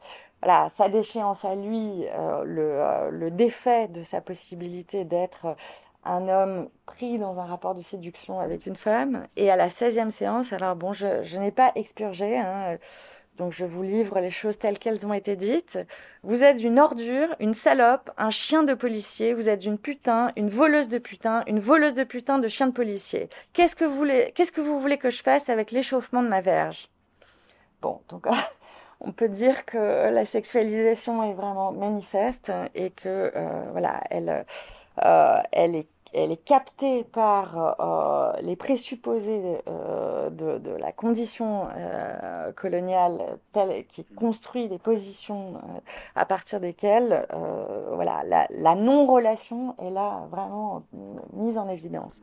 voilà, 0.43 0.69
sa 0.69 0.89
déchéance 0.89 1.45
à 1.45 1.55
lui, 1.55 2.05
le, 2.45 3.11
le, 3.11 3.31
défait 3.31 3.89
de 3.89 4.03
sa 4.03 4.21
possibilité 4.21 5.05
d'être 5.05 5.57
un 6.05 6.29
homme 6.29 6.69
pris 6.85 7.19
dans 7.19 7.39
un 7.39 7.45
rapport 7.45 7.75
de 7.75 7.81
séduction 7.81 8.41
avec 8.41 8.67
une 8.67 8.77
femme. 8.77 9.27
Et 9.37 9.51
à 9.51 9.57
la 9.57 9.69
16e 9.69 10.11
séance, 10.11 10.53
alors 10.53 10.77
bon, 10.77 10.93
je, 10.93 11.23
je 11.23 11.39
n'ai 11.39 11.53
pas 11.53 11.73
expurgé, 11.75 12.37
hein, 12.37 12.77
donc 13.39 13.53
je 13.53 13.65
vous 13.65 13.83
livre 13.83 14.21
les 14.21 14.31
choses 14.31 14.59
telles 14.59 14.79
qu'elles 14.79 15.07
ont 15.07 15.15
été 15.15 15.37
dites. 15.37 15.79
Vous 16.23 16.45
êtes 16.45 16.63
une 16.63 16.79
ordure, 16.79 17.35
une 17.41 17.55
salope, 17.55 18.11
un 18.19 18.31
chien 18.31 18.63
de 18.63 18.75
policier, 18.75 19.33
vous 19.33 19.49
êtes 19.49 19.65
une 19.65 19.79
putain, 19.79 20.33
une 20.37 20.51
voleuse 20.51 20.89
de 20.89 20.99
putain, 20.99 21.43
une 21.47 21.61
voleuse 21.61 21.95
de 21.95 22.05
putain 22.05 22.39
de 22.39 22.49
chien 22.49 22.67
de 22.67 22.73
policier. 22.73 23.29
Qu'est-ce 23.53 23.75
que 23.75 23.85
vous 23.85 23.97
voulez, 23.97 24.33
qu'est-ce 24.35 24.53
que 24.53 24.61
vous 24.61 24.79
voulez 24.79 24.99
que 24.99 25.11
je 25.11 25.23
fasse 25.23 25.49
avec 25.49 25.71
l'échauffement 25.71 26.23
de 26.23 26.29
ma 26.29 26.41
verge? 26.41 26.89
Bon, 27.81 28.01
donc 28.09 28.27
on 29.01 29.13
peut 29.13 29.29
dire 29.29 29.65
que 29.65 30.11
la 30.11 30.25
sexualisation 30.25 31.23
est 31.23 31.35
vraiment 31.35 31.73
manifeste 31.73 32.53
et 32.75 32.91
que 32.91 33.33
euh, 33.35 33.65
voilà, 33.73 34.01
elle, 34.11 34.45
euh, 35.05 35.39
elle 35.53 35.75
est 35.75 35.89
elle 36.15 36.33
est 36.33 36.45
captée 36.45 37.05
par 37.05 37.77
euh, 37.81 38.41
les 38.43 38.57
présupposés 38.57 39.59
euh, 39.69 40.31
de, 40.31 40.59
de, 40.59 40.71
la 40.71 40.93
condition 40.93 41.69
euh, 41.77 42.53
coloniale 42.53 43.39
telle 43.53 43.87
qui 43.87 44.05
construit 44.05 44.69
des 44.69 44.79
positions 44.79 45.55
euh, 45.55 45.81
à 46.15 46.27
partir 46.27 46.61
desquelles 46.61 47.27
voilà, 47.93 48.23
la, 48.27 48.47
la 48.51 48.75
non-relation 48.75 49.75
est 49.79 49.91
là 49.91 50.27
vraiment 50.31 50.83
mise 51.33 51.59
en 51.59 51.69
évidence. 51.69 52.21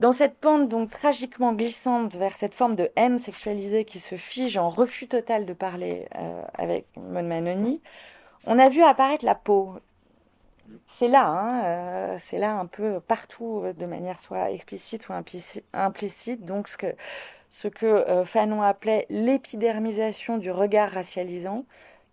Dans 0.00 0.12
cette 0.12 0.38
pente 0.38 0.68
donc 0.68 0.90
tragiquement 0.90 1.52
glissante 1.52 2.14
vers 2.14 2.36
cette 2.36 2.54
forme 2.54 2.76
de 2.76 2.90
haine 2.96 3.18
sexualisée 3.18 3.84
qui 3.84 3.98
se 3.98 4.14
fige 4.14 4.56
en 4.56 4.68
refus 4.68 5.08
total 5.08 5.44
de 5.44 5.52
parler 5.52 6.08
avec 6.54 6.86
Maud 6.96 7.24
Manoni, 7.24 7.80
on 8.46 8.58
a 8.58 8.68
vu 8.68 8.82
apparaître 8.82 9.24
la 9.24 9.34
peau, 9.34 9.74
c'est 10.86 11.08
là, 11.08 11.26
hein, 11.26 11.64
euh, 11.64 12.18
c'est 12.26 12.38
là 12.38 12.56
un 12.56 12.66
peu 12.66 13.00
partout 13.00 13.62
de 13.76 13.86
manière 13.86 14.20
soit 14.20 14.50
explicite 14.50 15.02
soit 15.02 15.22
implicite. 15.72 16.44
Donc 16.44 16.68
ce 16.68 17.68
que, 17.68 17.86
euh, 17.86 18.24
Fanon 18.24 18.62
appelait 18.62 19.06
l'épidermisation 19.08 20.38
du 20.38 20.50
regard 20.50 20.90
racialisant, 20.90 21.64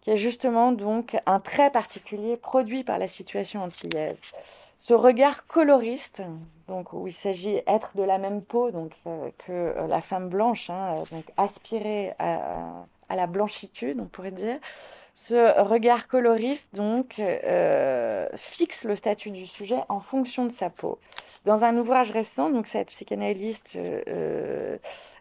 qui 0.01 0.11
est 0.11 0.17
justement 0.17 0.71
donc 0.71 1.17
un 1.25 1.39
trait 1.39 1.71
particulier 1.71 2.37
produit 2.37 2.83
par 2.83 2.97
la 2.97 3.07
situation 3.07 3.63
antillaise. 3.63 4.17
Ce 4.77 4.93
regard 4.93 5.47
coloriste, 5.47 6.21
donc 6.67 6.93
où 6.93 7.07
il 7.07 7.13
s'agit 7.13 7.61
d'être 7.65 7.95
de 7.95 8.03
la 8.03 8.17
même 8.17 8.41
peau 8.41 8.71
donc 8.71 8.91
euh, 9.07 9.29
que 9.45 9.87
la 9.87 10.01
femme 10.01 10.29
blanche, 10.29 10.69
hein, 10.69 10.95
à, 11.37 12.85
à, 13.09 13.15
la 13.15 13.27
blanchitude, 13.27 13.99
on 13.99 14.05
pourrait 14.05 14.31
dire. 14.31 14.59
Ce 15.17 15.61
regard 15.61 16.09
coloriste, 16.09 16.75
donc, 16.75 17.19
euh, 17.19 18.27
fixe 18.35 18.83
le 18.83 18.97
statut 18.97 19.31
du 19.31 19.45
sujet 19.45 19.77
en 19.87 20.01
fonction 20.01 20.45
de 20.45 20.51
sa 20.51 20.69
peau. 20.69 20.99
Dans 21.45 21.63
un 21.63 21.77
ouvrage 21.77 22.11
récent, 22.11 22.49
donc 22.49 22.67
cette 22.67 22.89
psychanalyste 22.89 23.77
euh, 23.77 24.77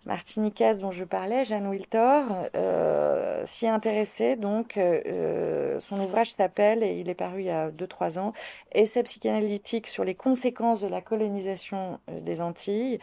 martiniquaise 0.07 0.79
dont 0.79 0.91
je 0.91 1.05
parlais, 1.05 1.45
Jeanne 1.45 1.67
Wiltor, 1.67 2.25
euh, 2.55 3.45
s'y 3.47 3.67
est 3.67 3.69
intéressée. 3.69 4.37
Donc, 4.37 4.77
euh, 4.77 5.81
son 5.89 5.97
ouvrage 6.01 6.33
s'appelle, 6.33 6.83
et 6.83 6.99
il 6.99 7.09
est 7.09 7.15
paru 7.15 7.41
il 7.41 7.47
y 7.47 7.51
a 7.51 7.71
2-3 7.71 8.19
ans, 8.19 8.33
Essai 8.73 9.03
psychanalytique 9.03 9.87
sur 9.87 10.05
les 10.05 10.15
conséquences 10.15 10.81
de 10.81 10.89
la 10.89 11.01
colonisation 11.01 11.99
euh, 12.11 12.21
des 12.21 12.41
Antilles. 12.41 12.99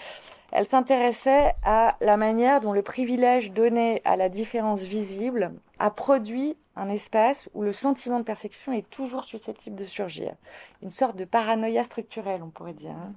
Elle 0.52 0.66
s'intéressait 0.66 1.54
à 1.64 1.96
la 2.02 2.18
manière 2.18 2.62
dont 2.62 2.74
le 2.74 2.82
privilège 2.82 3.52
donné 3.52 4.02
à 4.04 4.18
la 4.18 4.28
différence 4.28 4.84
visible 4.84 5.54
a 5.80 5.90
produit 5.90 6.58
un 6.76 6.90
espace 6.90 7.50
où 7.54 7.64
le 7.64 7.74
sentiment 7.74 8.20
de 8.20 8.26
persécution 8.26 8.74
est 8.74 8.90
toujours 8.90 9.24
susceptible 9.24 9.76
de 9.76 9.86
surgir. 9.86 10.34
Une 10.82 10.92
sorte 10.92 11.16
de 11.16 11.26
paranoïa 11.26 11.84
structurelle, 11.84 12.42
on 12.44 12.50
pourrait 12.50 12.74
dire. 12.74 12.92
Hein. 12.92 13.14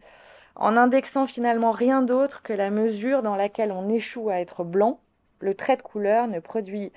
En 0.57 0.76
indexant 0.76 1.26
finalement 1.26 1.72
rien 1.72 2.02
d'autre 2.02 2.42
que 2.42 2.52
la 2.52 2.70
mesure 2.70 3.22
dans 3.22 3.36
laquelle 3.36 3.72
on 3.72 3.88
échoue 3.88 4.30
à 4.30 4.40
être 4.40 4.62
blanc, 4.62 5.00
le 5.40 5.55
trait 5.55 5.76
de 5.76 5.82
couleur 5.82 6.28
ne 6.28 6.38
produit 6.38 6.92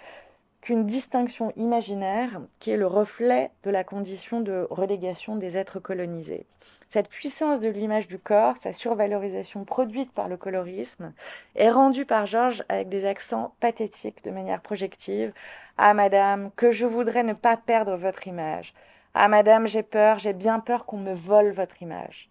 qu'une 0.62 0.86
distinction 0.86 1.52
imaginaire 1.56 2.42
qui 2.60 2.72
est 2.72 2.78
le 2.78 2.88
reflet 2.88 3.52
de 3.64 3.72
la 3.72 3.84
condition 3.84 4.42
de 4.42 4.68
relégation 4.70 5.36
des 5.36 5.58
êtres 5.58 5.80
colonisés. 5.80 6.46
Cette 6.90 7.10
puissance 7.10 7.60
de 7.60 7.68
l'image 7.68 8.08
du 8.08 8.20
corps, 8.20 8.58
sa 8.58 8.74
survalorisation 8.74 9.66
produite 9.66 10.12
par 10.12 10.30
le 10.30 10.38
colorisme, 10.38 11.14
est 11.56 11.70
rendue 11.70 12.06
par 12.06 12.28
Georges 12.28 12.64
avec 12.70 12.90
des 12.90 13.06
accents 13.06 13.56
pathétiques 13.60 14.24
de 14.24 14.32
manière 14.32 14.62
projective. 14.62 15.34
Ah 15.78 15.94
madame, 15.94 16.52
que 16.56 16.72
je 16.72 16.86
voudrais 16.86 17.24
ne 17.24 17.34
pas 17.34 17.58
perdre 17.58 17.98
votre 17.98 18.28
image. 18.28 18.74
Ah 19.14 19.28
madame, 19.28 19.68
j'ai 19.68 19.84
peur, 19.84 20.20
j'ai 20.20 20.34
bien 20.34 20.60
peur 20.60 20.86
qu'on 20.86 20.98
me 20.98 21.14
vole 21.14 21.52
votre 21.52 21.82
image. 21.82 22.30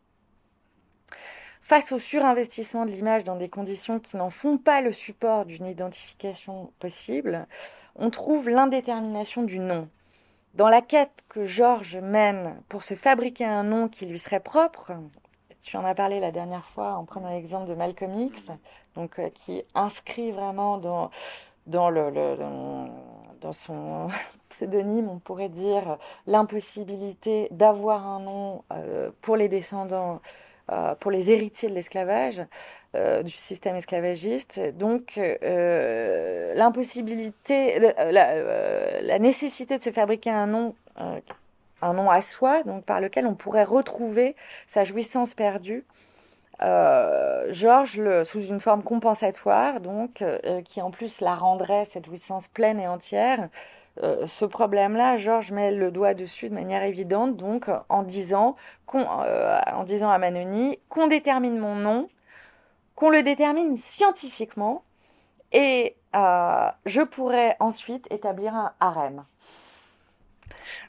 Face 1.62 1.90
au 1.92 1.98
surinvestissement 1.98 2.86
de 2.86 2.92
l'image 2.92 3.24
dans 3.24 3.36
des 3.36 3.48
conditions 3.48 3.98
qui 3.98 4.16
n'en 4.16 4.30
font 4.30 4.56
pas 4.56 4.80
le 4.80 4.92
support 4.92 5.46
d'une 5.46 5.66
identification 5.66 6.72
possible, 6.78 7.46
on 7.96 8.10
trouve 8.10 8.48
l'indétermination 8.48 9.42
du 9.42 9.58
nom, 9.58 9.88
dans 10.54 10.68
la 10.68 10.80
quête 10.80 11.24
que 11.28 11.44
Georges 11.44 11.96
mène 11.96 12.56
pour 12.68 12.84
se 12.84 12.94
fabriquer 12.94 13.44
un 13.44 13.64
nom 13.64 13.88
qui 13.88 14.06
lui 14.06 14.18
serait 14.18 14.40
propre, 14.40 14.92
tu 15.62 15.76
en 15.76 15.84
as 15.84 15.94
parlé 15.94 16.20
la 16.20 16.30
dernière 16.30 16.64
fois 16.66 16.94
en 16.94 17.04
prenant 17.04 17.28
l'exemple 17.28 17.68
de 17.68 17.74
Malcolm 17.74 18.20
X, 18.20 18.40
donc 18.94 19.18
euh, 19.18 19.28
qui 19.30 19.64
inscrit 19.74 20.30
vraiment 20.30 20.78
dans 20.78 21.10
dans 21.66 23.52
son 23.52 24.08
pseudonyme, 24.48 25.08
on 25.08 25.18
pourrait 25.18 25.48
dire 25.48 25.98
l'impossibilité 26.28 27.48
d'avoir 27.50 28.06
un 28.06 28.20
nom 28.20 28.62
euh, 28.72 29.10
pour 29.20 29.36
les 29.36 29.48
descendants, 29.48 30.20
pour 31.00 31.10
les 31.10 31.30
héritiers 31.30 31.68
de 31.68 31.74
l'esclavage. 31.74 32.42
Euh, 32.96 33.22
du 33.22 33.32
système 33.32 33.76
esclavagiste. 33.76 34.58
Donc, 34.74 35.18
euh, 35.18 36.54
l'impossibilité, 36.54 37.78
la, 37.80 39.18
nécessité 39.18 39.76
de 39.76 39.82
se 39.82 39.90
fabriquer 39.90 40.30
un 40.30 40.46
nom, 40.46 40.74
euh, 41.00 41.20
un 41.82 41.92
nom 41.92 42.10
à 42.10 42.22
soi, 42.22 42.62
donc 42.62 42.84
par 42.84 43.00
lequel 43.00 43.26
on 43.26 43.34
pourrait 43.34 43.64
retrouver 43.64 44.34
sa 44.66 44.84
jouissance 44.84 45.34
perdue. 45.34 45.84
Georges, 46.60 47.98
le, 47.98 48.24
sous 48.24 48.46
une 48.46 48.60
forme 48.60 48.82
compensatoire, 48.82 49.80
donc, 49.80 50.24
qui 50.64 50.80
en 50.80 50.90
plus 50.90 51.20
la 51.20 51.34
rendrait 51.34 51.84
cette 51.84 52.06
jouissance 52.06 52.48
pleine 52.48 52.80
et 52.80 52.88
entière, 52.88 53.50
ce 53.96 54.44
problème-là, 54.44 55.16
Georges 55.16 55.52
met 55.52 55.72
le 55.72 55.90
doigt 55.90 56.14
dessus 56.14 56.48
de 56.48 56.54
manière 56.54 56.82
évidente, 56.82 57.36
donc 57.36 57.70
en 57.88 58.02
disant, 58.02 58.56
en 58.92 59.84
disant 59.84 60.10
à 60.10 60.18
Manoni 60.18 60.78
qu'on 60.88 61.06
détermine 61.06 61.58
mon 61.58 61.74
nom 61.74 62.08
qu'on 62.96 63.10
le 63.10 63.22
détermine 63.22 63.76
scientifiquement 63.76 64.82
et 65.52 65.94
euh, 66.16 66.68
je 66.86 67.02
pourrais 67.02 67.56
ensuite 67.60 68.12
établir 68.12 68.54
un 68.54 68.72
harem. 68.80 69.24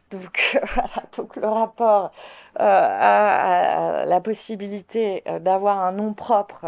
Donc 0.10 0.58
voilà, 0.74 1.04
donc 1.18 1.36
le 1.36 1.48
rapport 1.48 2.12
euh, 2.60 2.64
à, 2.64 4.06
la 4.06 4.22
possibilité 4.22 5.22
euh, 5.28 5.40
d'avoir 5.40 5.80
un 5.80 5.92
nom 5.92 6.14
propre 6.14 6.66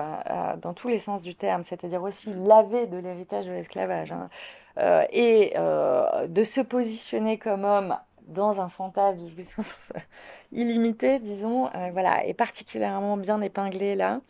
dans 0.58 0.74
tous 0.74 0.90
les 0.90 1.00
sens 1.00 1.22
du 1.22 1.36
terme, 1.36 1.64
c'est-à-dire 1.64 2.04
aussi 2.04 2.34
laver 2.34 2.86
de 2.86 2.98
l'héritage 2.98 3.46
de 3.46 3.52
l'esclavage, 3.52 4.12
hein, 4.12 4.30
et 4.78 5.54
de 6.28 6.44
se 6.44 6.62
positionner 6.62 7.38
comme 7.38 7.66
homme 7.66 7.98
dans 8.28 8.62
un 8.62 8.70
fantasme 8.70 9.24
de 9.24 9.28
jouissance 9.28 9.92
illimitée, 10.52 11.20
disons, 11.20 11.70
voilà, 11.92 12.26
est 12.26 12.34
particulièrement 12.34 13.18
bien 13.18 13.42
épinglé 13.42 13.96
là. 13.96 14.22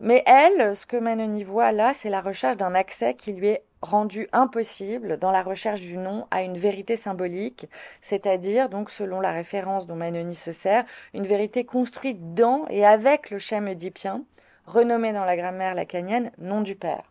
Mais 0.00 0.22
elle, 0.26 0.76
ce 0.76 0.86
que 0.86 0.96
Manoni 0.96 1.42
voit 1.42 1.72
là, 1.72 1.92
c'est 1.92 2.08
la 2.08 2.20
recherche 2.20 2.56
d'un 2.56 2.74
accès 2.74 3.14
qui 3.14 3.32
lui 3.32 3.48
est 3.48 3.64
rendu 3.82 4.28
impossible 4.32 5.18
dans 5.18 5.32
la 5.32 5.42
recherche 5.42 5.80
du 5.80 5.96
nom 5.96 6.26
à 6.30 6.42
une 6.42 6.56
vérité 6.56 6.96
symbolique, 6.96 7.66
c'est-à-dire, 8.00 8.68
donc 8.68 8.90
selon 8.90 9.20
la 9.20 9.32
référence 9.32 9.86
dont 9.86 9.96
Manoni 9.96 10.34
se 10.34 10.52
sert, 10.52 10.84
une 11.14 11.26
vérité 11.26 11.64
construite 11.64 12.34
dans 12.34 12.66
et 12.70 12.86
avec 12.86 13.30
le 13.30 13.38
schème 13.38 13.66
oedipien, 13.66 14.22
renommé 14.66 15.12
dans 15.12 15.24
la 15.24 15.36
grammaire 15.36 15.74
lacanienne 15.74 16.30
nom 16.38 16.60
du 16.60 16.76
père. 16.76 17.04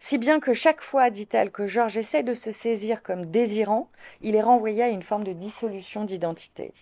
Si 0.00 0.16
bien 0.16 0.40
que 0.40 0.54
chaque 0.54 0.80
fois, 0.80 1.10
dit-elle, 1.10 1.50
que 1.50 1.66
Georges 1.66 1.98
essaie 1.98 2.22
de 2.22 2.34
se 2.34 2.50
saisir 2.50 3.02
comme 3.02 3.26
désirant, 3.26 3.88
il 4.22 4.34
est 4.34 4.42
renvoyé 4.42 4.82
à 4.82 4.88
une 4.88 5.02
forme 5.02 5.24
de 5.24 5.34
dissolution 5.34 6.04
d'identité. 6.04 6.72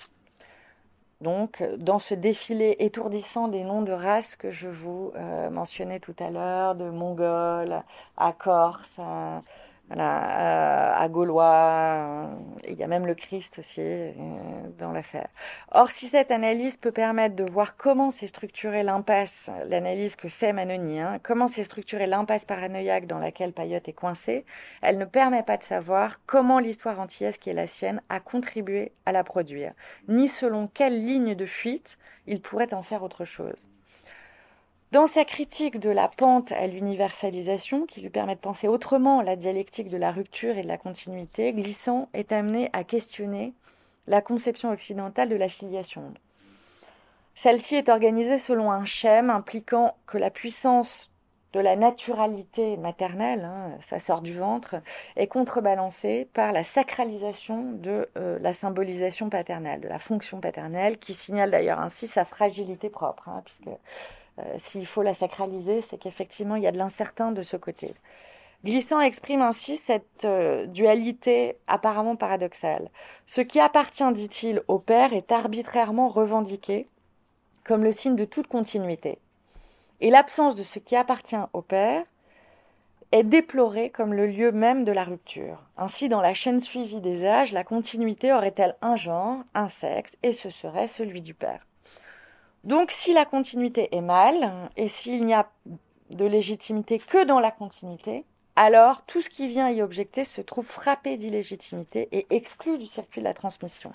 Donc, 1.20 1.64
dans 1.78 1.98
ce 1.98 2.14
défilé 2.14 2.76
étourdissant 2.78 3.48
des 3.48 3.64
noms 3.64 3.82
de 3.82 3.92
races 3.92 4.36
que 4.36 4.52
je 4.52 4.68
vous 4.68 5.12
euh, 5.16 5.50
mentionnais 5.50 5.98
tout 5.98 6.14
à 6.20 6.30
l'heure, 6.30 6.76
de 6.76 6.88
Mongols 6.88 7.82
à 8.16 8.32
Corse, 8.32 9.00
à, 9.00 9.42
voilà, 9.88 10.98
à, 10.98 11.08
Gaulois, 11.08 12.28
il 12.68 12.74
y 12.74 12.82
a 12.82 12.86
même 12.86 13.06
le 13.06 13.14
Christ 13.14 13.58
aussi 13.58 13.80
euh, 13.80 14.12
dans 14.78 14.92
l'affaire. 14.92 15.28
Or, 15.72 15.90
si 15.90 16.08
cette 16.08 16.30
analyse 16.30 16.76
peut 16.76 16.92
permettre 16.92 17.36
de 17.36 17.50
voir 17.50 17.76
comment 17.76 18.10
s'est 18.10 18.26
structurée 18.26 18.82
l'impasse, 18.82 19.50
l'analyse 19.66 20.14
que 20.14 20.28
fait 20.28 20.52
Manoni, 20.52 21.00
hein, 21.00 21.18
comment 21.22 21.48
s'est 21.48 21.64
structurée 21.64 22.06
l'impasse 22.06 22.44
paranoïaque 22.44 23.06
dans 23.06 23.18
laquelle 23.18 23.54
Payotte 23.54 23.88
est 23.88 23.94
coincé, 23.94 24.44
elle 24.82 24.98
ne 24.98 25.06
permet 25.06 25.42
pas 25.42 25.56
de 25.56 25.64
savoir 25.64 26.20
comment 26.26 26.58
l'histoire 26.58 27.00
antillaise 27.00 27.38
qui 27.38 27.48
est 27.48 27.54
la 27.54 27.66
sienne 27.66 28.02
a 28.10 28.20
contribué 28.20 28.92
à 29.06 29.12
la 29.12 29.24
produire, 29.24 29.72
ni 30.06 30.28
selon 30.28 30.68
quelle 30.68 31.02
ligne 31.02 31.34
de 31.34 31.46
fuite 31.46 31.96
il 32.26 32.42
pourrait 32.42 32.74
en 32.74 32.82
faire 32.82 33.02
autre 33.02 33.24
chose. 33.24 33.66
Dans 34.90 35.06
sa 35.06 35.26
critique 35.26 35.78
de 35.78 35.90
la 35.90 36.08
pente 36.08 36.50
à 36.52 36.66
l'universalisation, 36.66 37.84
qui 37.84 38.00
lui 38.00 38.08
permet 38.08 38.36
de 38.36 38.40
penser 38.40 38.68
autrement 38.68 39.20
la 39.20 39.36
dialectique 39.36 39.90
de 39.90 39.98
la 39.98 40.10
rupture 40.10 40.56
et 40.56 40.62
de 40.62 40.68
la 40.68 40.78
continuité, 40.78 41.52
Glissant 41.52 42.08
est 42.14 42.32
amené 42.32 42.70
à 42.72 42.84
questionner 42.84 43.52
la 44.06 44.22
conception 44.22 44.70
occidentale 44.70 45.28
de 45.28 45.36
la 45.36 45.50
filiation. 45.50 46.14
Celle-ci 47.34 47.74
est 47.74 47.90
organisée 47.90 48.38
selon 48.38 48.72
un 48.72 48.86
schème 48.86 49.28
impliquant 49.28 49.94
que 50.06 50.16
la 50.16 50.30
puissance 50.30 51.10
de 51.52 51.60
la 51.60 51.76
naturalité 51.76 52.78
maternelle, 52.78 53.44
hein, 53.44 53.72
ça 53.82 54.00
sort 54.00 54.22
du 54.22 54.38
ventre, 54.38 54.76
est 55.16 55.26
contrebalancée 55.26 56.28
par 56.32 56.52
la 56.52 56.64
sacralisation 56.64 57.72
de 57.72 58.08
euh, 58.16 58.38
la 58.40 58.54
symbolisation 58.54 59.28
paternelle, 59.28 59.82
de 59.82 59.88
la 59.88 59.98
fonction 59.98 60.40
paternelle, 60.40 60.98
qui 60.98 61.12
signale 61.12 61.50
d'ailleurs 61.50 61.80
ainsi 61.80 62.06
sa 62.06 62.24
fragilité 62.24 62.88
propre, 62.88 63.28
hein, 63.28 63.42
puisque 63.44 63.68
s'il 64.58 64.86
faut 64.86 65.02
la 65.02 65.14
sacraliser, 65.14 65.80
c'est 65.80 65.98
qu'effectivement, 65.98 66.56
il 66.56 66.62
y 66.62 66.66
a 66.66 66.72
de 66.72 66.78
l'incertain 66.78 67.32
de 67.32 67.42
ce 67.42 67.56
côté. 67.56 67.94
Glissant 68.64 69.00
exprime 69.00 69.40
ainsi 69.40 69.76
cette 69.76 70.24
euh, 70.24 70.66
dualité 70.66 71.56
apparemment 71.68 72.16
paradoxale. 72.16 72.90
Ce 73.26 73.40
qui 73.40 73.60
appartient, 73.60 74.12
dit-il, 74.12 74.62
au 74.66 74.80
père 74.80 75.12
est 75.12 75.30
arbitrairement 75.30 76.08
revendiqué 76.08 76.88
comme 77.64 77.84
le 77.84 77.92
signe 77.92 78.16
de 78.16 78.24
toute 78.24 78.48
continuité. 78.48 79.18
Et 80.00 80.10
l'absence 80.10 80.56
de 80.56 80.64
ce 80.64 80.80
qui 80.80 80.96
appartient 80.96 81.36
au 81.52 81.62
père 81.62 82.02
est 83.12 83.22
déplorée 83.22 83.90
comme 83.90 84.12
le 84.12 84.26
lieu 84.26 84.50
même 84.50 84.84
de 84.84 84.92
la 84.92 85.04
rupture. 85.04 85.62
Ainsi, 85.76 86.08
dans 86.08 86.20
la 86.20 86.34
chaîne 86.34 86.60
suivie 86.60 87.00
des 87.00 87.24
âges, 87.24 87.52
la 87.52 87.64
continuité 87.64 88.32
aurait-elle 88.32 88.76
un 88.82 88.96
genre, 88.96 89.38
un 89.54 89.68
sexe, 89.68 90.16
et 90.24 90.32
ce 90.32 90.50
serait 90.50 90.88
celui 90.88 91.22
du 91.22 91.32
père. 91.32 91.67
Donc 92.64 92.90
si 92.90 93.12
la 93.12 93.24
continuité 93.24 93.88
est 93.96 94.00
mal, 94.00 94.70
et 94.76 94.88
s'il 94.88 95.24
n'y 95.24 95.34
a 95.34 95.48
de 96.10 96.24
légitimité 96.24 96.98
que 96.98 97.24
dans 97.24 97.40
la 97.40 97.50
continuité, 97.50 98.24
alors 98.56 99.02
tout 99.02 99.22
ce 99.22 99.30
qui 99.30 99.46
vient 99.46 99.70
y 99.70 99.82
objecter 99.82 100.24
se 100.24 100.40
trouve 100.40 100.66
frappé 100.66 101.16
d'illégitimité 101.16 102.08
et 102.10 102.26
exclu 102.30 102.76
du 102.78 102.86
circuit 102.86 103.20
de 103.20 103.24
la 103.24 103.34
transmission. 103.34 103.92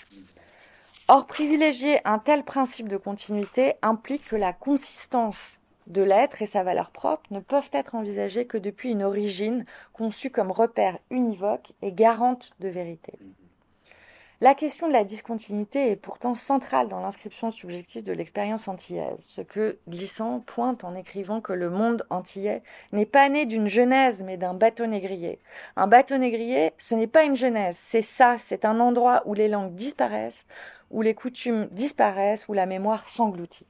Or, 1.10 1.28
privilégier 1.28 2.00
un 2.08 2.18
tel 2.18 2.44
principe 2.44 2.88
de 2.88 2.96
continuité 2.96 3.74
implique 3.82 4.30
que 4.30 4.38
la 4.38 4.54
consistance 4.54 5.60
de 5.88 6.02
l'être 6.02 6.42
et 6.42 6.46
sa 6.46 6.64
valeur 6.64 6.92
propre 6.92 7.24
ne 7.32 7.42
peuvent 7.42 7.70
être 7.74 7.96
envisagées 7.96 8.46
que 8.46 8.58
depuis 8.58 8.92
une 8.92 9.04
origine 9.04 9.66
conçue 9.92 10.30
comme 10.30 10.52
repère 10.52 10.98
univoque 11.10 11.74
et 11.82 11.92
garante 11.92 12.52
de 12.62 12.70
vérité. 12.70 13.14
La 14.42 14.56
question 14.56 14.88
de 14.88 14.94
la 14.94 15.04
discontinuité 15.04 15.92
est 15.92 15.96
pourtant 15.96 16.36
centrale 16.36 16.90
dans 16.90 17.00
l'inscription 17.00 17.52
subjective 17.52 18.04
de 18.04 18.12
l'expérience 18.12 18.68
antillaise, 18.68 19.24
ce 19.30 19.42
que 19.42 19.78
Glissant 19.88 20.42
pointe 20.42 20.84
en 20.84 20.96
écrivant 20.96 21.40
que 21.40 21.54
le 21.54 21.70
monde 21.70 22.06
antillais 22.10 22.64
n'est 22.92 23.06
pas 23.06 23.30
né 23.30 23.46
d'une 23.46 23.70
genèse 23.70 24.24
mais 24.24 24.38
d'un 24.38 24.54
bateau 24.54 24.86
négrier. 24.86 25.40
Un 25.76 25.88
bateau 25.88 26.18
négrier, 26.18 26.74
ce 26.78 26.96
n'est 26.96 27.08
pas 27.08 27.24
une 27.24 27.38
genèse, 27.38 27.80
c'est 27.80 28.02
ça, 28.02 28.38
c'est 28.40 28.66
un 28.66 28.80
endroit 28.80 29.22
où 29.26 29.34
les 29.34 29.48
langues 29.48 29.76
disparaissent, 29.76 30.46
où 30.92 31.02
les 31.02 31.14
coutumes 31.14 31.68
disparaissent, 31.72 32.48
où 32.48 32.54
la 32.54 32.66
mémoire 32.66 33.08
s'engloutit. 33.08 33.68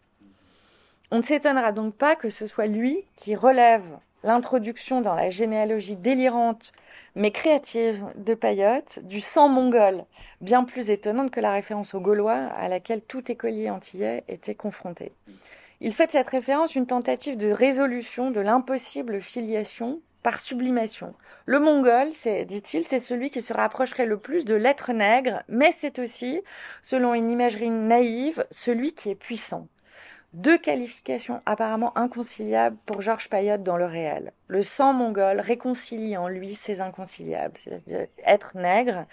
On 1.12 1.18
ne 1.18 1.24
s'étonnera 1.24 1.72
donc 1.72 1.94
pas 1.96 2.16
que 2.16 2.30
ce 2.30 2.48
soit 2.48 2.68
lui 2.68 3.06
qui 3.18 3.36
relève 3.36 4.00
l'introduction 4.24 5.02
dans 5.02 5.16
la 5.16 5.30
généalogie 5.30 5.96
délirante 5.96 6.72
mais 7.16 7.32
créative 7.32 8.04
de 8.16 8.34
Payotte 8.34 9.00
du 9.04 9.22
sang 9.22 9.50
mongol, 9.50 10.06
bien 10.42 10.64
plus 10.64 10.90
étonnante 10.90 11.32
que 11.32 11.40
la 11.40 11.52
référence 11.52 11.94
aux 11.94 12.00
Gaulois 12.00 12.48
à 12.58 12.68
laquelle 12.68 13.02
tout 13.02 13.32
écolier 13.32 13.70
antillais 13.70 14.24
était 14.28 14.56
confronté. 14.56 15.12
Il 15.80 15.94
fait 15.94 16.08
de 16.08 16.12
cette 16.14 16.30
référence 16.30 16.76
une 16.76 16.88
tentative 16.88 17.38
de 17.38 17.52
résolution 17.52 18.32
de 18.32 18.40
l'impossible 18.40 19.22
filiation 19.22 20.00
par 20.24 20.40
sublimation. 20.40 21.14
Le 21.46 21.60
mongol, 21.60 22.10
dit-il, 22.46 22.86
c'est 22.86 23.02
celui 23.02 23.30
qui 23.30 23.42
se 23.42 23.54
rapprocherait 23.54 24.06
le 24.06 24.18
plus 24.18 24.46
de 24.46 24.56
l'être 24.56 24.94
nègre, 24.94 25.44
mais 25.50 25.74
c'est 25.78 26.00
aussi, 26.00 26.42
selon 26.82 27.14
une 27.14 27.30
imagerie 27.30 27.70
naïve, 27.70 28.46
celui 28.50 28.94
qui 28.94 29.10
est 29.10 29.16
puissant. 29.16 29.68
Deux 30.34 30.58
qualifications 30.58 31.42
apparemment 31.46 31.96
inconciliables 31.96 32.78
pour 32.88 33.02
Georges 33.02 33.30
Payotte 33.30 33.62
dans 33.62 33.78
le 33.78 33.86
réel. 33.86 34.34
Le 34.48 34.64
sang 34.64 34.92
mongol 34.92 35.40
réconcilie 35.40 36.18
en 36.18 36.28
lui 36.28 36.56
ces 36.56 36.82
inconciliables, 36.82 37.60
c'est-à-dire 37.64 38.08
être 38.26 38.58
nègre 38.58 39.06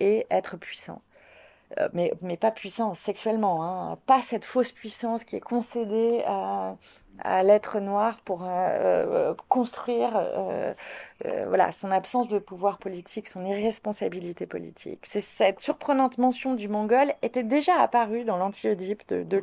et 0.00 0.26
être 0.30 0.56
puissant. 0.56 1.02
Euh, 1.78 1.88
mais, 1.92 2.12
mais, 2.22 2.36
pas 2.36 2.50
puissant 2.50 2.94
sexuellement, 2.94 3.64
hein. 3.64 3.98
pas 4.06 4.20
cette 4.20 4.44
fausse 4.44 4.72
puissance 4.72 5.24
qui 5.24 5.36
est 5.36 5.40
concédée 5.40 6.22
à, 6.26 6.76
l'être 7.42 7.78
noir 7.78 8.20
pour 8.24 8.42
euh, 8.42 8.48
euh, 8.48 9.34
construire 9.48 10.12
voilà, 11.46 11.70
son 11.70 11.90
absence 11.90 12.28
de 12.28 12.38
pouvoir 12.38 12.78
politique, 12.78 13.28
son 13.28 13.44
irresponsabilité 13.44 14.46
politique. 14.46 15.00
Cette 15.04 15.60
surprenante 15.60 16.18
mention 16.18 16.54
du 16.54 16.68
mongol 16.68 17.12
était 17.20 17.42
déjà 17.44 17.80
apparue 17.80 18.24
dans 18.24 18.38
l'anti-Oedipe 18.38 19.06
de, 19.08 19.22
de 19.22 19.38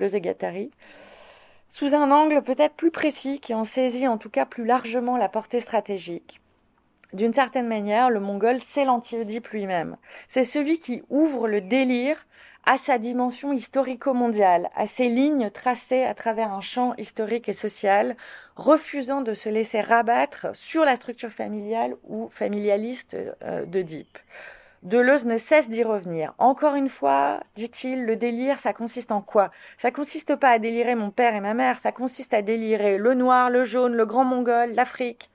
sous 1.69 1.95
un 1.95 2.11
angle 2.11 2.41
peut-être 2.41 2.75
plus 2.75 2.91
précis 2.91 3.39
qui 3.39 3.53
en 3.53 3.63
saisit 3.63 4.07
en 4.07 4.17
tout 4.17 4.29
cas 4.29 4.45
plus 4.45 4.65
largement 4.65 5.17
la 5.17 5.29
portée 5.29 5.59
stratégique. 5.59 6.41
D'une 7.13 7.33
certaine 7.33 7.67
manière, 7.67 8.09
le 8.09 8.19
mongol, 8.19 8.57
c'est 8.67 8.85
l'anti-Oedipe 8.85 9.47
lui-même. 9.47 9.97
C'est 10.27 10.43
celui 10.43 10.77
qui 10.77 11.01
ouvre 11.09 11.47
le 11.47 11.61
délire 11.61 12.27
à 12.65 12.77
sa 12.77 12.99
dimension 12.99 13.51
historico-mondiale, 13.51 14.69
à 14.75 14.85
ses 14.85 15.07
lignes 15.07 15.49
tracées 15.49 16.03
à 16.03 16.13
travers 16.13 16.53
un 16.53 16.61
champ 16.61 16.93
historique 16.97 17.49
et 17.49 17.53
social, 17.53 18.15
refusant 18.55 19.21
de 19.21 19.33
se 19.33 19.49
laisser 19.49 19.81
rabattre 19.81 20.47
sur 20.53 20.85
la 20.85 20.95
structure 20.95 21.31
familiale 21.31 21.95
ou 22.03 22.29
familialiste 22.29 23.15
euh, 23.43 23.65
d'Oedipe. 23.65 24.19
Deleuze 24.83 25.25
ne 25.25 25.35
cesse 25.35 25.69
d'y 25.69 25.83
revenir. 25.83 26.33
Encore 26.37 26.75
une 26.75 26.87
fois, 26.87 27.41
dit-il, 27.55 28.05
le 28.05 28.15
délire, 28.15 28.59
ça 28.59 28.71
consiste 28.71 29.11
en 29.11 29.21
quoi? 29.21 29.51
Ça 29.77 29.91
consiste 29.91 30.37
pas 30.37 30.51
à 30.51 30.59
délirer 30.59 30.95
mon 30.95 31.11
père 31.11 31.35
et 31.35 31.41
ma 31.41 31.53
mère, 31.53 31.79
ça 31.79 31.91
consiste 31.91 32.33
à 32.33 32.41
délirer 32.41 32.97
le 32.97 33.13
noir, 33.13 33.49
le 33.49 33.65
jaune, 33.65 33.93
le 33.93 34.05
grand 34.05 34.23
mongol, 34.23 34.71
l'Afrique. 34.71 35.29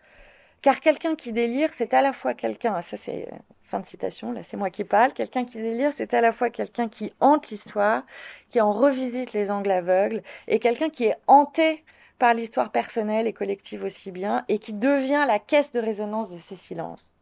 Car 0.62 0.80
quelqu'un 0.80 1.14
qui 1.14 1.30
délire, 1.32 1.74
c'est 1.74 1.92
à 1.92 2.00
la 2.00 2.14
fois 2.14 2.32
quelqu'un, 2.32 2.80
ça 2.80 2.96
c'est 2.96 3.28
euh, 3.30 3.36
fin 3.64 3.80
de 3.80 3.86
citation, 3.86 4.32
là 4.32 4.42
c'est 4.42 4.56
moi 4.56 4.70
qui 4.70 4.82
parle, 4.82 5.12
quelqu'un 5.12 5.44
qui 5.44 5.60
délire, 5.60 5.92
c'est 5.92 6.14
à 6.14 6.22
la 6.22 6.32
fois 6.32 6.48
quelqu'un 6.48 6.88
qui 6.88 7.12
hante 7.20 7.50
l'histoire, 7.50 8.02
qui 8.48 8.62
en 8.62 8.72
revisite 8.72 9.34
les 9.34 9.50
angles 9.50 9.70
aveugles, 9.70 10.22
et 10.48 10.58
quelqu'un 10.60 10.88
qui 10.88 11.04
est 11.04 11.16
hanté 11.26 11.84
par 12.18 12.32
l'histoire 12.32 12.70
personnelle 12.70 13.26
et 13.26 13.34
collective 13.34 13.84
aussi 13.84 14.10
bien, 14.10 14.46
et 14.48 14.58
qui 14.58 14.72
devient 14.72 15.26
la 15.26 15.38
caisse 15.38 15.70
de 15.72 15.80
résonance 15.80 16.30
de 16.30 16.38
ces 16.38 16.56
silences. 16.56 17.13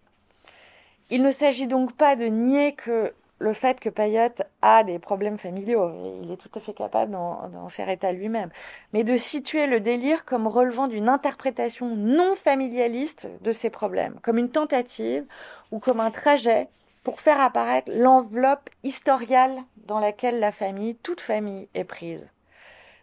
Il 1.11 1.23
ne 1.23 1.31
s'agit 1.31 1.67
donc 1.67 1.93
pas 1.93 2.17
de 2.17 2.27
nier 2.27 2.75
que 2.75 3.13
le 3.39 3.53
fait 3.53 3.81
que 3.81 3.89
Payotte 3.89 4.43
a 4.63 4.85
des 4.85 5.01
problèmes 5.01 5.37
familiaux, 5.37 5.91
il 6.23 6.31
est 6.31 6.37
tout 6.37 6.51
à 6.55 6.61
fait 6.61 6.73
capable 6.73 7.11
d'en 7.11 7.69
faire 7.69 7.89
état 7.89 8.13
lui-même, 8.13 8.51
mais 8.93 9.03
de 9.03 9.17
situer 9.17 9.67
le 9.67 9.81
délire 9.81 10.25
comme 10.25 10.47
relevant 10.47 10.87
d'une 10.87 11.09
interprétation 11.09 11.97
non 11.97 12.37
familialiste 12.37 13.29
de 13.41 13.53
ces 13.53 13.69
problèmes, 13.69 14.15
comme 14.23 14.39
une 14.39 14.51
tentative 14.51 15.25
ou 15.73 15.81
comme 15.81 15.99
un 15.99 16.13
trajet 16.13 16.69
pour 17.03 17.21
faire 17.21 17.41
apparaître 17.41 17.91
l'enveloppe 17.93 18.71
historiale 18.85 19.59
dans 19.87 19.99
laquelle 19.99 20.39
la 20.39 20.53
famille, 20.53 20.95
toute 21.03 21.21
famille, 21.21 21.69
est 21.75 21.85
prise. 21.85 22.31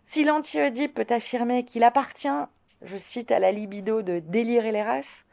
Si 0.05 0.23
lanti 0.23 0.87
peut 0.87 1.07
affirmer 1.09 1.65
qu'il 1.65 1.83
appartient, 1.83 2.29
je 2.81 2.95
cite 2.95 3.31
à 3.31 3.39
la 3.39 3.51
libido 3.51 4.01
de 4.01 4.19
délirer 4.19 4.71
les 4.71 4.83
races, 4.83 5.25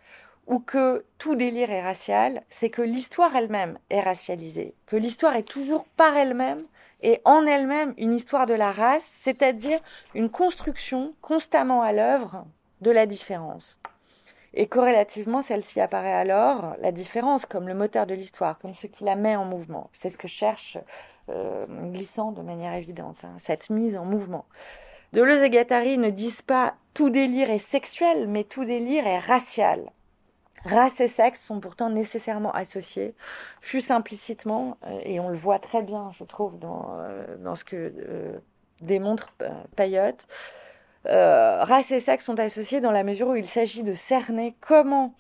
ou 0.46 0.58
que 0.60 1.04
tout 1.18 1.34
délire 1.34 1.70
est 1.70 1.82
racial, 1.82 2.42
c'est 2.48 2.70
que 2.70 2.82
l'histoire 2.82 3.34
elle-même 3.34 3.78
est 3.90 4.00
racialisée, 4.00 4.74
que 4.86 4.96
l'histoire 4.96 5.36
est 5.36 5.48
toujours 5.48 5.84
par 5.96 6.16
elle-même 6.16 6.62
et 7.02 7.20
en 7.24 7.46
elle-même 7.46 7.94
une 7.98 8.14
histoire 8.14 8.46
de 8.46 8.54
la 8.54 8.72
race, 8.72 9.06
c'est-à-dire 9.22 9.78
une 10.14 10.30
construction 10.30 11.14
constamment 11.20 11.82
à 11.82 11.92
l'œuvre 11.92 12.46
de 12.80 12.90
la 12.90 13.06
différence. 13.06 13.78
Et 14.54 14.66
corrélativement, 14.66 15.42
celle-ci 15.42 15.80
apparaît 15.80 16.14
alors, 16.14 16.76
la 16.80 16.90
différence, 16.90 17.44
comme 17.44 17.68
le 17.68 17.74
moteur 17.74 18.06
de 18.06 18.14
l'histoire, 18.14 18.58
comme 18.58 18.72
ce 18.72 18.86
qui 18.86 19.04
la 19.04 19.14
met 19.14 19.36
en 19.36 19.44
mouvement. 19.44 19.90
C'est 19.92 20.08
ce 20.08 20.16
que 20.16 20.28
cherche 20.28 20.78
euh, 21.28 21.66
Glissant 21.92 22.32
de 22.32 22.40
manière 22.40 22.72
évidente, 22.72 23.18
hein, 23.24 23.34
cette 23.38 23.68
mise 23.68 23.96
en 23.96 24.04
mouvement. 24.04 24.46
Deleuze 25.12 25.42
et 25.42 25.50
Guattari 25.50 25.98
ne 25.98 26.08
disent 26.08 26.42
pas 26.42 26.74
tout 26.94 27.10
délire 27.10 27.50
est 27.50 27.58
sexuel, 27.58 28.28
mais 28.28 28.44
tout 28.44 28.64
délire 28.64 29.06
est 29.06 29.18
racial. 29.18 29.90
Race 30.66 31.00
et 31.00 31.06
sexe 31.06 31.44
sont 31.44 31.60
pourtant 31.60 31.90
nécessairement 31.90 32.50
associés, 32.50 33.14
fût 33.60 33.92
implicitement, 33.92 34.78
euh, 34.84 34.98
et 35.04 35.20
on 35.20 35.28
le 35.28 35.36
voit 35.36 35.60
très 35.60 35.82
bien, 35.82 36.10
je 36.18 36.24
trouve, 36.24 36.58
dans, 36.58 36.90
euh, 36.98 37.54
ce 37.54 37.64
que 37.64 37.76
euh, 37.76 38.38
démontre 38.80 39.32
Payotte. 39.76 40.26
race 41.04 41.92
et 41.92 42.00
sexe 42.00 42.24
sont 42.24 42.40
associés 42.40 42.80
dans 42.80 42.90
la 42.90 43.04
mesure 43.04 43.28
où 43.28 43.36
il 43.36 43.46
s'agit 43.46 43.84
de 43.84 43.94
cerner 43.94 44.56
comment 44.60 45.14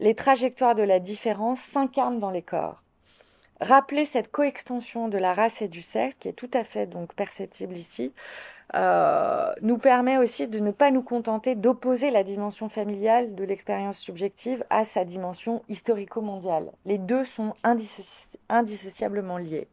les 0.00 0.14
trajectoires 0.14 0.74
de 0.74 0.82
la 0.82 0.98
différence 0.98 1.60
s'incarnent 1.60 2.18
dans 2.18 2.30
les 2.30 2.42
corps. 2.42 2.82
Rappeler 3.60 4.06
cette 4.06 4.32
coextension 4.32 5.08
de 5.08 5.18
la 5.18 5.34
race 5.34 5.60
et 5.60 5.68
du 5.68 5.82
sexe, 5.82 6.16
qui 6.16 6.28
est 6.28 6.32
tout 6.32 6.50
à 6.54 6.64
fait 6.64 6.86
donc 6.86 7.14
perceptible 7.14 7.76
ici, 7.76 8.12
nous 8.72 9.78
permet 9.78 10.18
aussi 10.18 10.48
de 10.48 10.58
ne 10.58 10.70
pas 10.70 10.90
nous 10.90 11.02
contenter 11.02 11.54
d'opposer 11.54 12.10
la 12.10 12.24
dimension 12.24 12.68
familiale 12.68 13.34
de 13.34 13.44
l'expérience 13.44 13.98
subjective 13.98 14.64
à 14.70 14.84
sa 14.84 15.04
dimension 15.04 15.62
historico-mondiale. 15.68 16.72
Les 16.86 16.98
deux 16.98 17.24
sont 17.24 17.54
indissociablement 18.48 19.38
liés. 19.38 19.68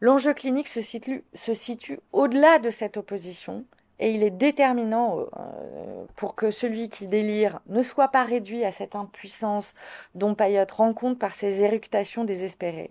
L'enjeu 0.00 0.34
clinique 0.34 0.68
se 0.68 0.82
situe, 0.82 2.00
au-delà 2.12 2.58
de 2.58 2.70
cette 2.70 2.96
opposition 2.96 3.64
et 3.98 4.12
il 4.12 4.22
est 4.22 4.30
déterminant 4.30 5.20
euh, 5.20 6.04
pour 6.16 6.34
que 6.34 6.50
celui 6.50 6.88
qui 6.88 7.06
délire 7.06 7.60
ne 7.66 7.82
soit 7.82 8.08
pas 8.08 8.24
réduit 8.24 8.64
à 8.64 8.72
cette 8.72 8.96
impuissance 8.96 9.74
dont 10.14 10.34
Payot 10.34 10.66
rend 10.72 10.94
compte 10.94 11.18
par 11.18 11.34
ses 11.34 11.62
éructations 11.62 12.24
désespérées. 12.24 12.90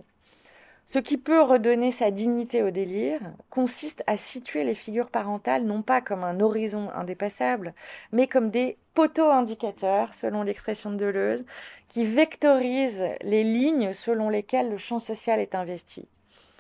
Ce 0.86 1.00
qui 1.00 1.18
peut 1.18 1.42
redonner 1.42 1.92
sa 1.92 2.12
dignité 2.12 2.62
au 2.62 2.70
délire 2.70 3.22
consiste 3.50 4.04
à 4.06 4.18
situer 4.18 4.64
les 4.64 4.76
figures 4.76 5.10
parentales 5.10 5.64
non 5.64 5.82
pas 5.82 6.02
comme 6.02 6.24
un 6.24 6.40
horizon 6.40 6.90
indépassable, 6.94 7.74
mais 8.12 8.28
comme 8.28 8.50
des 8.50 8.78
poteaux 8.94 9.32
indicateurs, 9.32 10.14
selon 10.14 10.44
l'expression 10.44 10.92
de 10.92 10.98
Deleuze, 10.98 11.46
qui 11.90 12.06
vectorisent 12.06 13.08
les 13.22 13.44
lignes 13.44 13.94
selon 13.94 14.30
lesquelles 14.30 14.70
le 14.70 14.78
champ 14.78 15.00
social 15.00 15.40
est 15.40 15.56
investi. 15.56 16.08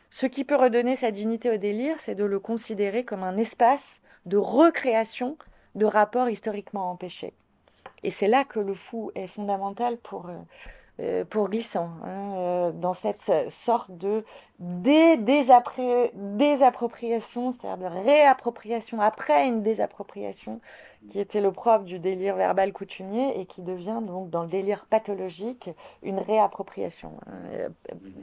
Ce 0.10 0.26
qui 0.26 0.44
peut 0.44 0.56
redonner 0.56 0.96
sa 0.96 1.12
dignité 1.12 1.50
au 1.50 1.58
délire, 1.58 1.96
c'est 2.00 2.16
de 2.16 2.24
le 2.24 2.40
considérer 2.40 3.04
comme 3.04 3.24
un 3.24 3.38
espace 3.38 4.00
de 4.26 4.38
recréation 4.38 5.38
de 5.76 5.86
rapports 5.86 6.30
historiquement 6.30 6.90
empêchés. 6.92 7.34
Et 8.04 8.10
c'est 8.10 8.28
là 8.28 8.44
que 8.44 8.60
le 8.60 8.74
fou 8.74 9.12
est 9.16 9.28
fondamental 9.28 9.98
pour, 9.98 10.30
euh, 10.30 10.38
pour 11.30 11.50
Glissant, 11.50 11.89
hein, 12.04 12.36
euh, 12.36 12.72
dans 12.72 12.94
cette 12.94 13.32
sorte 13.50 13.89
de 13.89 14.24
désappropriation, 14.60 17.52
c'est-à-dire 17.52 17.89
de 17.89 17.96
réappropriation 18.06 19.02
après 19.02 19.48
une 19.48 19.64
désappropriation, 19.64 20.62
qui 21.10 21.20
était 21.20 21.41
le 21.41 21.52
propre 21.52 21.86
du 21.86 21.98
délire 21.98 22.36
verbal 22.36 22.72
coutumier 22.72 23.39
et 23.39 23.48
qui 23.48 23.64
devient 23.64 24.02
donc 24.04 24.30
dans 24.30 24.44
le 24.44 24.50
délire 24.50 24.86
pathologique 24.88 25.72
une 26.04 26.20
réappropriation. 26.20 27.14
Euh, 27.52 27.70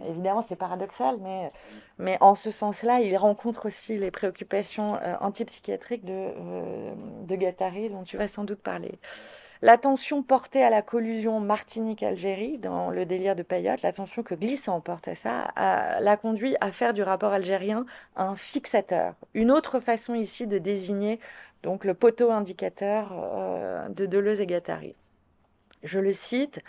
évidemment, 0.08 0.42
c'est 0.42 0.54
paradoxal, 0.54 1.18
mais, 1.20 1.50
mais 1.98 2.18
en 2.20 2.36
ce 2.36 2.52
sens-là, 2.52 3.00
il 3.00 3.16
rencontre 3.16 3.66
aussi 3.66 3.98
les 3.98 4.12
préoccupations 4.12 4.96
antipsychiatriques 5.20 6.04
de, 6.04 6.28
de 7.26 7.34
Gattari, 7.34 7.90
dont 7.90 8.04
tu 8.04 8.16
vas 8.16 8.28
sans 8.28 8.44
doute 8.44 8.62
parler. 8.62 9.00
L'attention 9.62 10.22
portée 10.22 10.62
à 10.62 10.70
la 10.70 10.80
collusion 10.80 11.38
Martinique-Algérie 11.38 12.56
dans 12.56 12.88
le 12.90 13.04
délire 13.04 13.36
de 13.36 13.42
Payotte, 13.42 13.82
l'attention 13.82 14.22
que 14.22 14.34
Glissant 14.34 14.80
porte 14.80 15.06
à 15.06 15.14
ça, 15.14 15.52
l'a 15.56 16.16
conduit 16.16 16.56
à 16.62 16.72
faire 16.72 16.94
du 16.94 17.02
rapport 17.02 17.32
algérien 17.32 17.84
un 18.16 18.36
fixateur. 18.36 19.14
Une 19.34 19.50
autre 19.50 19.78
façon 19.80 20.14
ici 20.14 20.46
de 20.46 20.56
désigner 20.56 21.20
donc 21.62 21.84
le 21.84 21.92
poteau 21.92 22.30
indicateur 22.30 23.12
euh, 23.12 23.86
de 23.90 24.06
Deleuze 24.06 24.40
et 24.40 24.46
Gattari. 24.46 24.94
Je 25.82 25.98
le 25.98 26.14
cite, 26.14 26.60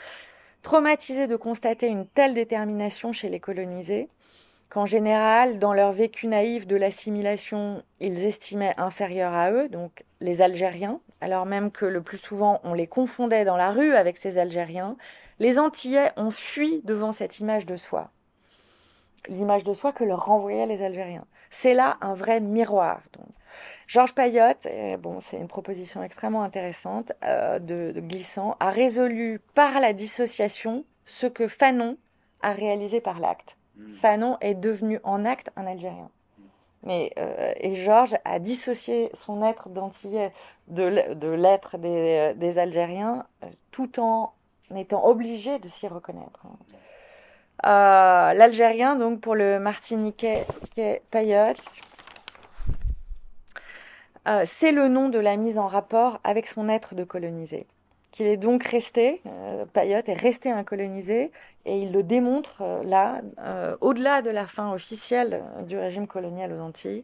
traumatisé 0.62 1.28
de 1.28 1.38
constater 1.38 1.88
une 1.88 2.06
telle 2.06 2.34
détermination 2.34 3.14
chez 3.14 3.30
les 3.30 3.40
colonisés, 3.40 4.10
qu'en 4.70 4.86
général, 4.86 5.60
dans 5.60 5.74
leur 5.74 5.94
vécu 5.94 6.28
naïf 6.28 6.68
de 6.68 6.76
l'assimilation, 6.76 7.84
ils 8.02 8.26
estimaient 8.26 8.76
inférieurs 8.78 9.34
à 9.34 9.52
eux, 9.52 9.70
donc 9.70 10.04
les 10.20 10.42
Algériens, 10.42 11.00
alors 11.22 11.46
même 11.46 11.72
que 11.72 11.86
le 11.86 12.02
plus 12.02 12.18
souvent 12.18 12.60
on 12.64 12.74
les 12.74 12.88
confondait 12.88 13.46
dans 13.46 13.58
la 13.58 13.72
rue 13.72 13.94
avec 13.94 14.18
ces 14.18 14.38
Algériens, 14.38 14.98
les 15.40 15.60
Antillais 15.60 16.12
ont 16.18 16.32
fui 16.32 16.82
devant 16.84 17.12
cette 17.12 17.40
image 17.40 17.66
de 17.66 17.78
soi. 17.78 18.10
L'image 19.28 19.64
de 19.64 19.74
soi 19.74 19.92
que 19.92 20.04
leur 20.04 20.26
renvoyaient 20.26 20.66
les 20.66 20.84
Algériens. 20.84 21.26
C'est 21.50 21.74
là 21.74 21.98
un 22.02 22.14
vrai 22.14 22.40
miroir. 22.40 23.02
Georges 23.88 24.16
Payotte, 24.16 24.68
bon, 25.00 25.20
c'est 25.20 25.38
une 25.38 25.48
proposition 25.48 26.02
extrêmement 26.02 26.44
intéressante 26.44 27.12
euh, 27.24 27.60
de, 27.60 27.92
de 27.94 28.00
Glissant, 28.00 28.56
a 28.60 28.70
résolu 28.70 29.42
par 29.54 29.80
la 29.80 29.94
dissociation 29.94 30.86
ce 31.06 31.28
que 31.28 31.48
Fanon 31.48 31.98
a 32.42 32.54
réalisé 32.54 33.02
par 33.02 33.20
l'acte. 33.20 33.58
Hmm. 33.76 33.96
Fanon 33.96 34.38
est 34.40 34.56
devenu 34.56 35.00
en 35.04 35.26
acte 35.26 35.50
un 35.58 35.68
Algérien. 35.68 36.10
Mais, 36.84 37.14
euh, 37.18 37.54
et 37.60 37.76
Georges 37.76 38.18
a 38.26 38.40
dissocié 38.40 39.12
son 39.14 39.44
être 39.44 39.70
d'antillais 39.70 40.34
de, 40.68 40.84
l'être 41.28 41.78
des, 41.78 42.34
des, 42.36 42.58
Algériens 42.58 43.26
euh, 43.44 43.48
tout 43.70 44.00
en 44.00 44.34
étant 44.76 45.06
obligé 45.06 45.60
de 45.60 45.70
s'y 45.70 45.88
reconnaître. 45.88 46.42
Euh, 47.66 48.34
L'Algérien, 48.34 48.96
donc 48.96 49.22
pour 49.22 49.36
le 49.36 49.60
Martiniquais 49.60 50.46
Payot, 51.12 51.54
c'est 54.46 54.72
le 54.72 54.88
nom 54.88 55.10
de 55.10 55.20
la 55.20 55.36
mise 55.36 55.60
en 55.60 55.68
rapport 55.68 56.20
avec 56.24 56.48
son 56.48 56.70
être 56.70 56.96
de 56.96 57.04
colonisé 57.04 57.68
qu'il 58.12 58.28
est 58.28 58.38
donc 58.38 58.64
resté, 58.66 59.22
euh, 59.26 59.66
Payotte 59.66 60.10
est 60.10 60.14
resté 60.14 60.52
incolonisé, 60.52 61.32
et 61.66 61.78
il 61.78 61.92
le 61.92 62.04
démontre 62.04 62.62
euh, 62.62 62.84
là, 62.84 63.22
euh, 63.40 63.76
au-delà 63.82 64.22
de 64.22 64.30
la 64.30 64.46
fin 64.46 64.74
officielle 64.74 65.42
du 65.68 65.78
régime 65.78 66.08
colonial 66.08 66.52
aux 66.54 66.60
Antilles. 66.60 67.04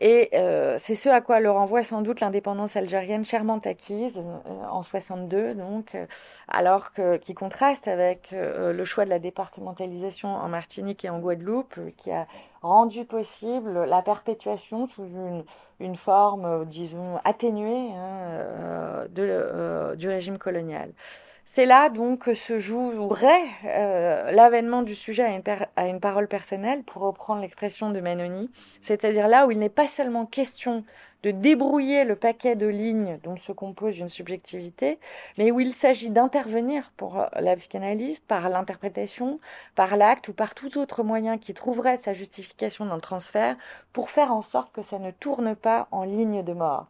Et 0.00 0.30
c'est 0.78 0.94
ce 0.94 1.08
à 1.08 1.20
quoi 1.20 1.40
le 1.40 1.50
renvoie 1.50 1.82
sans 1.82 2.02
doute 2.02 2.20
l'indépendance 2.20 2.76
algérienne 2.76 3.24
chèrement 3.24 3.58
acquise 3.58 4.20
en 4.70 4.82
62, 4.82 5.54
donc, 5.54 5.96
alors 6.48 6.92
que, 6.92 7.16
qui 7.16 7.34
contraste 7.34 7.86
avec 7.86 8.30
le 8.32 8.84
choix 8.84 9.04
de 9.04 9.10
la 9.10 9.18
départementalisation 9.18 10.28
en 10.28 10.48
Martinique 10.48 11.04
et 11.04 11.10
en 11.10 11.20
Guadeloupe, 11.20 11.78
qui 11.96 12.10
a 12.10 12.26
rendu 12.62 13.04
possible 13.04 13.84
la 13.84 14.02
perpétuation 14.02 14.88
sous 14.88 15.04
une 15.80 15.96
forme, 15.96 16.44
euh, 16.44 16.64
disons, 16.64 17.18
atténuée 17.24 17.92
hein, 17.92 18.18
euh, 18.30 19.06
euh, 19.18 19.96
du 19.96 20.08
régime 20.08 20.38
colonial. 20.38 20.90
C'est 21.46 21.66
là 21.66 21.88
donc 21.88 22.20
que 22.20 22.34
se 22.34 22.58
jouerait 22.58 23.46
l'avènement 24.32 24.82
du 24.82 24.94
sujet 24.94 25.40
à 25.76 25.86
une, 25.86 26.00
parole 26.00 26.26
personnelle, 26.26 26.82
pour 26.82 27.02
reprendre 27.02 27.42
l'expression 27.42 27.90
de 27.90 28.00
Manoni, 28.00 28.50
c'est-à-dire 28.82 29.28
là 29.28 29.46
où 29.46 29.50
il 29.50 29.58
n'est 29.58 29.68
pas 29.68 29.86
seulement 29.86 30.26
question 30.26 30.84
de 31.24 31.30
débrouiller 31.30 32.04
le 32.04 32.16
paquet 32.16 32.54
de 32.54 32.66
lignes 32.66 33.18
dont 33.22 33.38
se 33.38 33.50
compose 33.50 33.98
une 33.98 34.10
subjectivité, 34.10 34.98
mais 35.38 35.50
où 35.50 35.58
il 35.58 35.72
s'agit 35.72 36.10
d'intervenir 36.10 36.92
pour 36.98 37.18
euh, 37.18 37.26
la 37.40 37.56
psychanalyste 37.56 38.26
par 38.26 38.50
l'interprétation, 38.50 39.40
par 39.74 39.96
l'acte 39.96 40.28
ou 40.28 40.34
par 40.34 40.54
tout 40.54 40.76
autre 40.76 41.02
moyen 41.02 41.38
qui 41.38 41.54
trouverait 41.54 41.96
sa 41.96 42.12
justification 42.12 42.84
dans 42.84 42.94
le 42.94 43.00
transfert 43.00 43.56
pour 43.94 44.10
faire 44.10 44.32
en 44.32 44.42
sorte 44.42 44.70
que 44.72 44.82
ça 44.82 44.98
ne 44.98 45.12
tourne 45.12 45.56
pas 45.56 45.88
en 45.92 46.04
ligne 46.04 46.42
de 46.44 46.52
mort. 46.52 46.88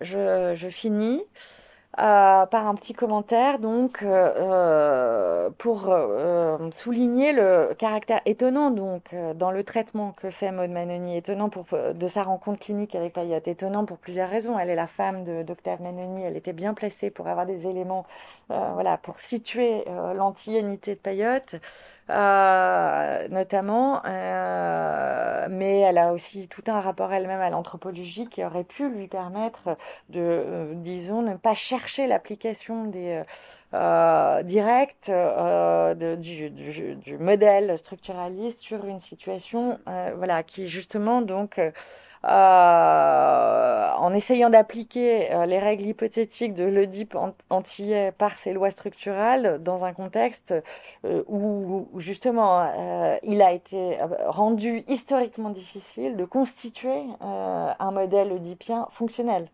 Je 0.00 0.68
finis. 0.68 1.22
Euh, 1.98 2.44
par 2.44 2.66
un 2.66 2.74
petit 2.74 2.92
commentaire, 2.92 3.58
donc 3.58 4.02
euh, 4.02 4.32
euh 4.36 5.50
pour 5.58 5.90
souligner 6.72 7.32
le 7.32 7.74
caractère 7.78 8.20
étonnant 8.26 8.70
donc 8.70 9.14
dans 9.36 9.50
le 9.50 9.64
traitement 9.64 10.12
que 10.12 10.30
fait 10.30 10.50
Maud 10.50 10.70
Manoni, 10.70 11.16
étonnant 11.16 11.48
pour 11.48 11.66
de 11.72 12.06
sa 12.08 12.24
rencontre 12.24 12.58
clinique 12.58 12.94
avec 12.94 13.14
Payot, 13.14 13.40
étonnant 13.46 13.86
pour 13.86 13.96
plusieurs 13.98 14.28
raisons. 14.28 14.58
Elle 14.58 14.70
est 14.70 14.74
la 14.74 14.86
femme 14.88 15.24
d'Octave 15.44 15.80
Manoni, 15.80 16.24
elle 16.24 16.36
était 16.36 16.52
bien 16.52 16.74
placée 16.74 17.10
pour 17.10 17.28
avoir 17.28 17.46
des 17.46 17.66
éléments, 17.66 18.06
voilà, 18.48 18.98
pour 18.98 19.18
situer 19.18 19.84
l'antiénité 20.14 20.96
de 20.96 21.00
Payot. 21.00 21.58
Euh, 22.08 23.26
notamment, 23.30 24.00
euh, 24.06 25.46
mais 25.50 25.80
elle 25.80 25.98
a 25.98 26.12
aussi 26.12 26.46
tout 26.46 26.62
un 26.68 26.80
rapport 26.80 27.12
elle-même 27.12 27.40
à 27.40 27.50
l'anthropologie 27.50 28.28
qui 28.28 28.44
aurait 28.44 28.62
pu 28.62 28.88
lui 28.88 29.08
permettre 29.08 29.76
de, 30.10 30.20
euh, 30.20 30.72
disons, 30.74 31.22
ne 31.22 31.34
pas 31.34 31.54
chercher 31.54 32.06
l'application 32.06 32.84
des 32.84 33.22
directs 33.72 35.10
de, 35.10 36.14
du, 36.14 36.50
du, 36.50 36.94
du, 36.94 37.18
modèle 37.18 37.76
structuraliste 37.76 38.62
sur 38.62 38.86
une 38.86 39.00
situation, 39.00 39.78
voilà, 40.16 40.42
qui 40.44 40.68
justement 40.68 41.20
donc 41.20 41.60
euh, 42.26 43.90
en 43.98 44.12
essayant 44.12 44.50
d'appliquer 44.50 45.32
euh, 45.32 45.46
les 45.46 45.60
règles 45.60 45.86
hypothétiques 45.86 46.54
de 46.54 46.64
l'Oedipe 46.64 47.16
antillais 47.50 48.10
par 48.10 48.36
ses 48.38 48.52
lois 48.52 48.70
structurales 48.70 49.62
dans 49.62 49.84
un 49.84 49.92
contexte 49.92 50.52
euh, 51.04 51.22
où, 51.28 51.88
justement 51.98 52.66
il 53.22 53.42
a 53.42 53.52
été 53.52 53.98
rendu 54.26 54.84
historiquement 54.88 55.50
difficile 55.50 56.16
de 56.16 56.24
constituer 56.24 57.04
un 57.20 57.90
modèle 57.90 58.32
oedipien 58.32 58.88
fonctionnel. 58.92 59.48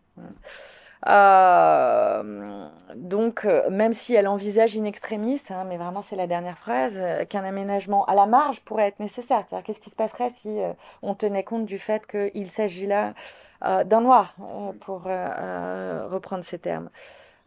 Euh, 1.07 2.67
donc, 2.95 3.45
euh, 3.45 3.69
même 3.69 3.93
si 3.93 4.13
elle 4.13 4.27
envisage 4.27 4.77
in 4.77 4.85
extremis, 4.85 5.41
hein, 5.49 5.65
mais 5.67 5.77
vraiment 5.77 6.01
c'est 6.01 6.15
la 6.15 6.27
dernière 6.27 6.57
phrase, 6.57 6.93
euh, 6.95 7.25
qu'un 7.25 7.43
aménagement 7.43 8.05
à 8.05 8.15
la 8.15 8.25
marge 8.25 8.61
pourrait 8.61 8.87
être 8.87 8.99
nécessaire. 8.99 9.45
Qu'est-ce 9.65 9.79
qui 9.81 9.89
se 9.89 9.95
passerait 9.95 10.29
si 10.29 10.59
on 11.01 11.13
tenait 11.15 11.43
compte 11.43 11.65
du 11.65 11.79
fait 11.79 12.05
qu'il 12.07 12.49
s'agit 12.49 12.87
là 12.87 13.13
d'un 13.61 14.01
noir, 14.01 14.35
pour 14.81 15.03
reprendre 15.03 16.43
ces 16.43 16.59
termes? 16.59 16.89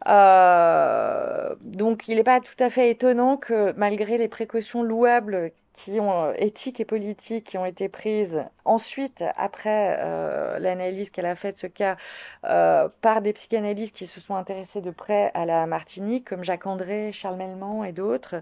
Euh, 0.07 1.55
donc 1.61 2.07
il 2.07 2.15
n'est 2.15 2.23
pas 2.23 2.39
tout 2.39 2.55
à 2.63 2.69
fait 2.69 2.89
étonnant 2.89 3.35
que 3.35 3.73
malgré 3.73 4.17
les 4.17 4.29
précautions 4.29 4.81
louables 4.81 5.51
qui 5.73 5.99
ont 5.99 6.27
euh, 6.27 6.33
éthiques 6.37 6.79
et 6.79 6.85
politiques 6.85 7.45
qui 7.45 7.57
ont 7.57 7.65
été 7.65 7.89
prises 7.89 8.41
ensuite 8.63 9.23
après 9.35 9.97
euh, 9.99 10.59
l'analyse 10.59 11.09
qu'elle 11.11 11.25
a 11.25 11.35
faite 11.35 11.55
de 11.55 11.59
ce 11.59 11.67
cas 11.67 11.97
par 13.01 13.21
des 13.21 13.33
psychanalystes 13.33 13.95
qui 13.95 14.05
se 14.05 14.21
sont 14.21 14.35
intéressés 14.35 14.81
de 14.81 14.91
près 14.91 15.31
à 15.33 15.45
la 15.45 15.65
Martinique 15.67 16.29
comme 16.29 16.43
Jacques 16.43 16.67
André, 16.67 17.11
Charles 17.11 17.37
Melman 17.37 17.83
et 17.83 17.91
d'autres. 17.91 18.35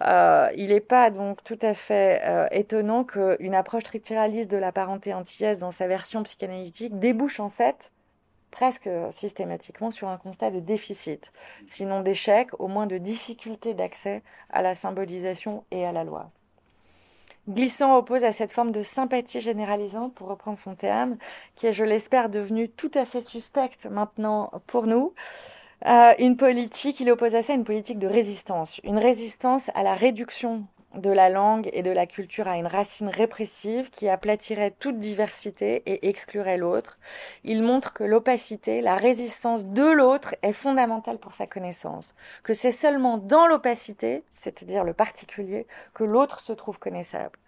Il 0.00 0.68
n'est 0.68 0.80
pas 0.80 1.10
donc 1.10 1.44
tout 1.44 1.58
à 1.62 1.74
fait 1.74 2.22
étonnant 2.50 3.04
qu'une 3.04 3.54
approche 3.54 3.82
structuraliste 3.84 4.50
de 4.50 4.56
la 4.56 4.72
parenté 4.72 5.14
antillaise 5.14 5.58
dans 5.58 5.70
sa 5.70 5.86
version 5.86 6.22
psychanalytique 6.24 6.98
débouche 6.98 7.38
en 7.40 7.50
fait 7.50 7.91
presque 8.52 8.88
systématiquement 9.10 9.90
sur 9.90 10.06
un 10.06 10.18
constat 10.18 10.52
de 10.52 10.60
déficit, 10.60 11.32
sinon 11.66 12.02
d'échec, 12.02 12.48
au 12.60 12.68
moins 12.68 12.86
de 12.86 12.98
difficulté 12.98 13.74
d'accès 13.74 14.22
à 14.50 14.62
la 14.62 14.76
symbolisation 14.76 15.64
et 15.72 15.84
à 15.84 15.90
la 15.90 16.04
loi. 16.04 16.30
Glissant 17.48 17.96
oppose 17.96 18.22
à 18.22 18.30
cette 18.30 18.52
forme 18.52 18.70
de 18.70 18.84
sympathie 18.84 19.40
généralisante, 19.40 20.14
pour 20.14 20.28
reprendre 20.28 20.58
son 20.58 20.76
terme, 20.76 21.16
qui 21.56 21.66
est, 21.66 21.72
je 21.72 21.82
l'espère, 21.82 22.28
devenue 22.28 22.68
tout 22.68 22.92
à 22.94 23.04
fait 23.04 23.20
suspecte 23.20 23.86
maintenant 23.86 24.52
pour 24.68 24.86
nous, 24.86 25.12
euh, 25.86 26.14
une 26.20 26.36
politique, 26.36 27.00
il 27.00 27.10
oppose 27.10 27.34
à 27.34 27.42
ça 27.42 27.54
une 27.54 27.64
politique 27.64 27.98
de 27.98 28.06
résistance, 28.06 28.80
une 28.84 28.98
résistance 28.98 29.72
à 29.74 29.82
la 29.82 29.96
réduction 29.96 30.64
de 30.94 31.10
la 31.10 31.28
langue 31.28 31.68
et 31.72 31.82
de 31.82 31.90
la 31.90 32.06
culture 32.06 32.48
à 32.48 32.56
une 32.56 32.66
racine 32.66 33.08
répressive 33.08 33.90
qui 33.90 34.08
aplatirait 34.08 34.72
toute 34.78 34.98
diversité 34.98 35.82
et 35.86 36.08
exclurait 36.08 36.56
l'autre. 36.56 36.98
Il 37.44 37.62
montre 37.62 37.92
que 37.92 38.04
l'opacité, 38.04 38.80
la 38.80 38.96
résistance 38.96 39.64
de 39.64 39.84
l'autre 39.84 40.34
est 40.42 40.52
fondamentale 40.52 41.18
pour 41.18 41.34
sa 41.34 41.46
connaissance, 41.46 42.14
que 42.42 42.54
c'est 42.54 42.72
seulement 42.72 43.18
dans 43.18 43.46
l'opacité, 43.46 44.24
c'est-à-dire 44.34 44.84
le 44.84 44.94
particulier, 44.94 45.66
que 45.94 46.04
l'autre 46.04 46.40
se 46.40 46.52
trouve 46.52 46.78
connaissable. 46.78 47.38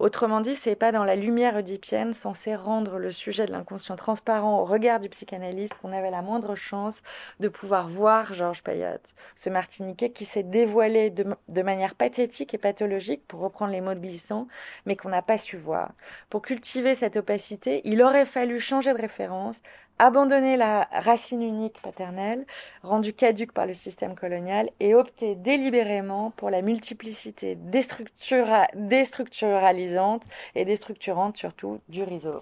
Autrement 0.00 0.40
dit, 0.40 0.56
c'est 0.56 0.76
pas 0.76 0.92
dans 0.92 1.04
la 1.04 1.14
lumière 1.14 1.56
oedipienne 1.56 2.14
censée 2.14 2.54
rendre 2.54 2.96
le 2.96 3.12
sujet 3.12 3.44
de 3.44 3.52
l'inconscient 3.52 3.96
transparent 3.96 4.58
au 4.58 4.64
regard 4.64 4.98
du 4.98 5.10
psychanalyste 5.10 5.74
qu'on 5.74 5.92
avait 5.92 6.10
la 6.10 6.22
moindre 6.22 6.54
chance 6.54 7.02
de 7.38 7.48
pouvoir 7.48 7.86
voir 7.86 8.32
Georges 8.32 8.62
Payot, 8.62 8.96
ce 9.36 9.50
Martiniquais 9.50 10.08
qui 10.10 10.24
s'est 10.24 10.42
dévoilé 10.42 11.10
de, 11.10 11.26
de, 11.50 11.62
manière 11.62 11.94
pathétique 11.94 12.54
et 12.54 12.58
pathologique, 12.58 13.28
pour 13.28 13.40
reprendre 13.40 13.72
les 13.72 13.82
mots 13.82 13.92
de 13.92 14.00
glissant, 14.00 14.48
mais 14.86 14.96
qu'on 14.96 15.10
n'a 15.10 15.20
pas 15.20 15.36
su 15.36 15.58
voir. 15.58 15.92
Pour 16.30 16.40
cultiver 16.40 16.94
cette 16.94 17.16
opacité, 17.16 17.82
il 17.84 18.00
aurait 18.00 18.24
fallu 18.24 18.58
changer 18.58 18.94
de 18.94 18.98
référence, 18.98 19.60
abandonner 20.00 20.56
la 20.56 20.88
racine 20.92 21.42
unique 21.42 21.80
paternelle, 21.82 22.46
rendue 22.82 23.12
caduque 23.12 23.52
par 23.52 23.66
le 23.66 23.74
système 23.74 24.14
colonial, 24.14 24.70
et 24.80 24.94
opter 24.94 25.34
délibérément 25.34 26.30
pour 26.36 26.48
la 26.48 26.62
multiplicité 26.62 27.54
déstructura 27.54 28.66
déstructuralisante 28.74 30.22
et 30.54 30.64
déstructurante 30.64 31.36
surtout 31.36 31.80
du 31.90 32.02
rhizome. 32.02 32.40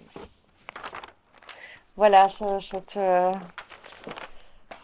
Voilà, 1.97 2.29
je, 2.29 2.79
te 2.79 3.33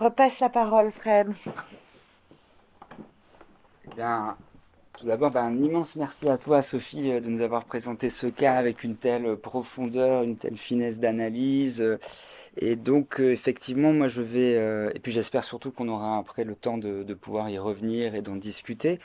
repasse 0.01 0.41
la 0.41 0.49
parole, 0.49 0.91
Fred. 0.91 1.33
Eh 3.87 3.95
bien, 3.95 4.37
tout 4.99 5.07
d'abord, 5.07 5.31
ben, 5.31 5.45
un 5.45 5.62
immense 5.62 5.95
merci 5.95 6.29
à 6.29 6.39
toi, 6.39 6.61
Sophie, 6.61 7.12
euh, 7.12 7.20
de 7.20 7.29
nous 7.29 7.43
avoir 7.43 7.64
présenté 7.66 8.11
ce 8.11 8.27
cas 8.27 8.55
avec 8.55 8.83
une 8.83 8.97
telle 8.97 9.37
profondeur, 9.37 10.25
une 10.25 10.37
telle 10.37 10.57
finesse 10.57 10.99
d'analyse. 10.99 11.85
Et 12.57 12.77
donc, 12.77 13.21
euh, 13.21 13.33
effectivement, 13.33 13.93
moi, 13.93 14.09
je 14.09 14.23
vais, 14.23 14.57
euh, 14.57 14.91
et 14.95 15.01
puis 15.01 15.13
j'espère 15.13 15.45
surtout 15.45 15.71
qu'on 15.71 15.89
aura 15.89 16.19
après 16.19 16.45
le 16.45 16.55
temps 16.55 16.79
de, 16.79 17.03
de 17.03 17.15
pouvoir 17.15 17.51
y 17.51 17.59
revenir 17.59 18.15
et 18.15 18.23
d'en 18.23 18.37
discuter. 18.37 18.99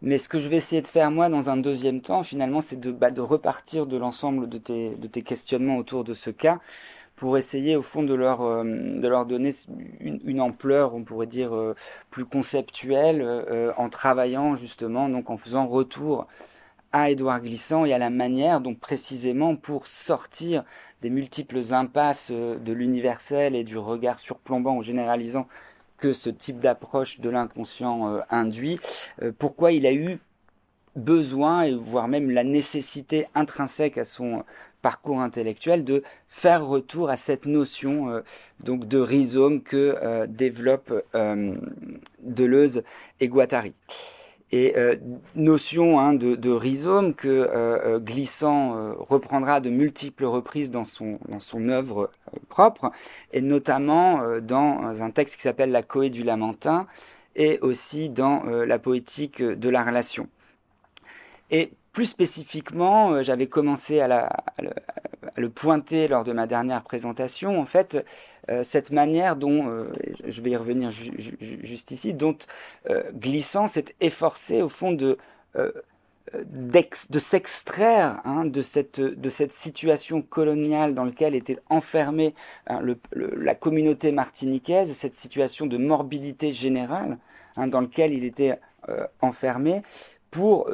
Mais 0.00 0.18
ce 0.18 0.28
que 0.28 0.38
je 0.38 0.48
vais 0.48 0.56
essayer 0.56 0.82
de 0.82 0.86
faire, 0.86 1.10
moi, 1.10 1.28
dans 1.28 1.50
un 1.50 1.56
deuxième 1.56 2.00
temps, 2.00 2.22
finalement, 2.22 2.60
c'est 2.60 2.78
de, 2.78 2.92
bah, 2.92 3.10
de 3.10 3.20
repartir 3.20 3.86
de 3.86 3.96
l'ensemble 3.96 4.48
de 4.48 4.58
tes, 4.58 4.90
de 4.94 5.06
tes 5.08 5.22
questionnements 5.22 5.76
autour 5.76 6.04
de 6.04 6.14
ce 6.14 6.30
cas 6.30 6.60
pour 7.18 7.36
essayer 7.36 7.74
au 7.76 7.82
fond 7.82 8.04
de 8.04 8.14
leur, 8.14 8.42
euh, 8.42 8.62
de 8.64 9.08
leur 9.08 9.26
donner 9.26 9.50
une, 10.00 10.20
une, 10.24 10.40
ampleur, 10.40 10.94
on 10.94 11.02
pourrait 11.02 11.26
dire, 11.26 11.54
euh, 11.54 11.74
plus 12.10 12.24
conceptuelle, 12.24 13.20
euh, 13.22 13.72
en 13.76 13.88
travaillant 13.88 14.56
justement, 14.56 15.08
donc 15.08 15.28
en 15.30 15.36
faisant 15.36 15.66
retour 15.66 16.28
à 16.92 17.10
Édouard 17.10 17.40
Glissant 17.40 17.84
et 17.84 17.92
à 17.92 17.98
la 17.98 18.10
manière, 18.10 18.60
donc 18.60 18.78
précisément 18.78 19.56
pour 19.56 19.86
sortir 19.86 20.64
des 21.02 21.10
multiples 21.10 21.72
impasses 21.72 22.30
de 22.30 22.72
l'universel 22.72 23.54
et 23.54 23.64
du 23.64 23.78
regard 23.78 24.18
surplombant 24.18 24.76
ou 24.76 24.82
généralisant 24.82 25.46
que 25.98 26.12
ce 26.12 26.30
type 26.30 26.58
d'approche 26.58 27.20
de 27.20 27.28
l'inconscient 27.28 28.20
induit, 28.30 28.80
pourquoi 29.38 29.72
il 29.72 29.86
a 29.86 29.92
eu 29.92 30.18
besoin 30.98 31.62
et 31.62 31.74
voire 31.74 32.08
même 32.08 32.30
la 32.30 32.44
nécessité 32.44 33.26
intrinsèque 33.34 33.98
à 33.98 34.04
son 34.04 34.44
parcours 34.82 35.20
intellectuel 35.20 35.84
de 35.84 36.02
faire 36.28 36.66
retour 36.66 37.10
à 37.10 37.16
cette 37.16 37.46
notion 37.46 38.10
euh, 38.10 38.20
donc 38.60 38.86
de 38.86 38.98
rhizome 38.98 39.62
que 39.62 39.96
euh, 40.02 40.26
développe 40.28 40.92
euh, 41.14 41.54
Deleuze 42.20 42.82
et 43.20 43.28
Guattari. 43.28 43.74
Et 44.50 44.74
euh, 44.76 44.96
notion 45.34 46.00
hein, 46.00 46.14
de, 46.14 46.34
de, 46.34 46.50
rhizome 46.50 47.14
que 47.14 47.28
euh, 47.28 47.98
Glissant 47.98 48.94
reprendra 48.98 49.60
de 49.60 49.68
multiples 49.68 50.24
reprises 50.24 50.70
dans 50.70 50.84
son, 50.84 51.18
dans 51.28 51.40
son 51.40 51.68
œuvre 51.68 52.10
propre, 52.48 52.90
et 53.32 53.42
notamment 53.42 54.22
dans 54.40 55.02
un 55.02 55.10
texte 55.10 55.36
qui 55.36 55.42
s'appelle 55.42 55.70
La 55.70 55.82
Coé 55.82 56.08
du 56.08 56.22
Lamentin, 56.22 56.86
et 57.36 57.58
aussi 57.60 58.08
dans 58.08 58.42
la 58.44 58.78
poétique 58.78 59.42
de 59.42 59.68
la 59.68 59.84
relation. 59.84 60.28
Et 61.50 61.70
plus 61.98 62.06
spécifiquement, 62.06 63.10
euh, 63.10 63.22
j'avais 63.24 63.48
commencé 63.48 63.98
à, 63.98 64.30
le, 65.36 65.48
pointer 65.48 66.06
lors 66.06 66.22
de 66.22 66.32
ma 66.32 66.46
dernière 66.46 66.84
présentation, 66.84 67.58
en 67.58 67.64
fait, 67.64 68.06
euh, 68.48 68.62
cette 68.62 68.92
manière 68.92 69.34
dont, 69.34 69.66
euh, 69.66 69.90
je 70.24 70.40
vais 70.40 70.50
y 70.50 70.56
revenir 70.56 70.92
ju 70.92 71.10
ju 71.18 71.58
juste 71.64 71.90
ici, 71.90 72.14
dont 72.14 72.38
euh, 72.88 73.02
Glissant 73.14 73.66
s'est 73.66 73.96
efforcé 74.00 74.62
au 74.62 74.68
fond 74.68 74.92
de, 74.92 75.18
euh, 75.56 75.72
de 77.10 77.18
s'extraire 77.18 78.20
hein, 78.24 78.44
de, 78.44 78.62
cette, 78.62 79.00
de 79.00 79.28
cette 79.28 79.50
situation 79.50 80.22
coloniale 80.22 80.94
dans 80.94 81.04
laquelle 81.04 81.34
était 81.34 81.58
enfermée 81.68 82.32
hein, 82.68 82.80
la 83.12 83.56
communauté 83.56 84.12
martiniquaise, 84.12 84.92
cette 84.92 85.16
situation 85.16 85.66
de 85.66 85.76
morbidité 85.78 86.52
générale 86.52 87.18
hein, 87.56 87.66
dans 87.66 87.80
laquelle 87.80 88.12
il 88.12 88.22
était 88.22 88.56
euh, 88.88 89.04
enfermé, 89.20 89.82
pour 90.30 90.70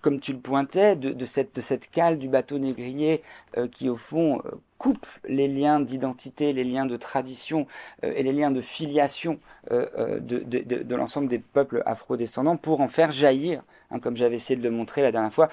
comme 0.00 0.20
tu 0.20 0.32
le 0.32 0.38
pointais, 0.38 0.96
de, 0.96 1.26
cette, 1.26 1.54
de 1.56 1.60
cette 1.60 1.90
cale 1.90 2.18
du 2.18 2.28
bateau 2.28 2.58
négrier 2.58 3.22
euh, 3.56 3.68
qui, 3.68 3.88
au 3.88 3.96
fond, 3.96 4.40
euh, 4.44 4.50
coupe 4.78 5.06
les 5.28 5.48
liens 5.48 5.80
d'identité, 5.80 6.52
les 6.52 6.64
liens 6.64 6.86
de 6.86 6.96
tradition 6.96 7.66
euh, 8.04 8.12
et 8.14 8.22
les 8.22 8.32
liens 8.32 8.50
de 8.50 8.60
filiation 8.60 9.38
de, 9.70 10.20
de, 10.20 10.62
de 10.62 10.94
l'ensemble 10.94 11.28
des 11.28 11.38
peuples 11.38 11.82
afrodescendants 11.84 12.56
pour 12.56 12.80
en 12.80 12.88
faire 12.88 13.12
jaillir, 13.12 13.62
hein, 13.90 13.98
comme 13.98 14.16
j'avais 14.16 14.36
essayé 14.36 14.56
de 14.56 14.62
le 14.62 14.70
montrer 14.70 15.02
la 15.02 15.12
dernière 15.12 15.32
fois, 15.32 15.50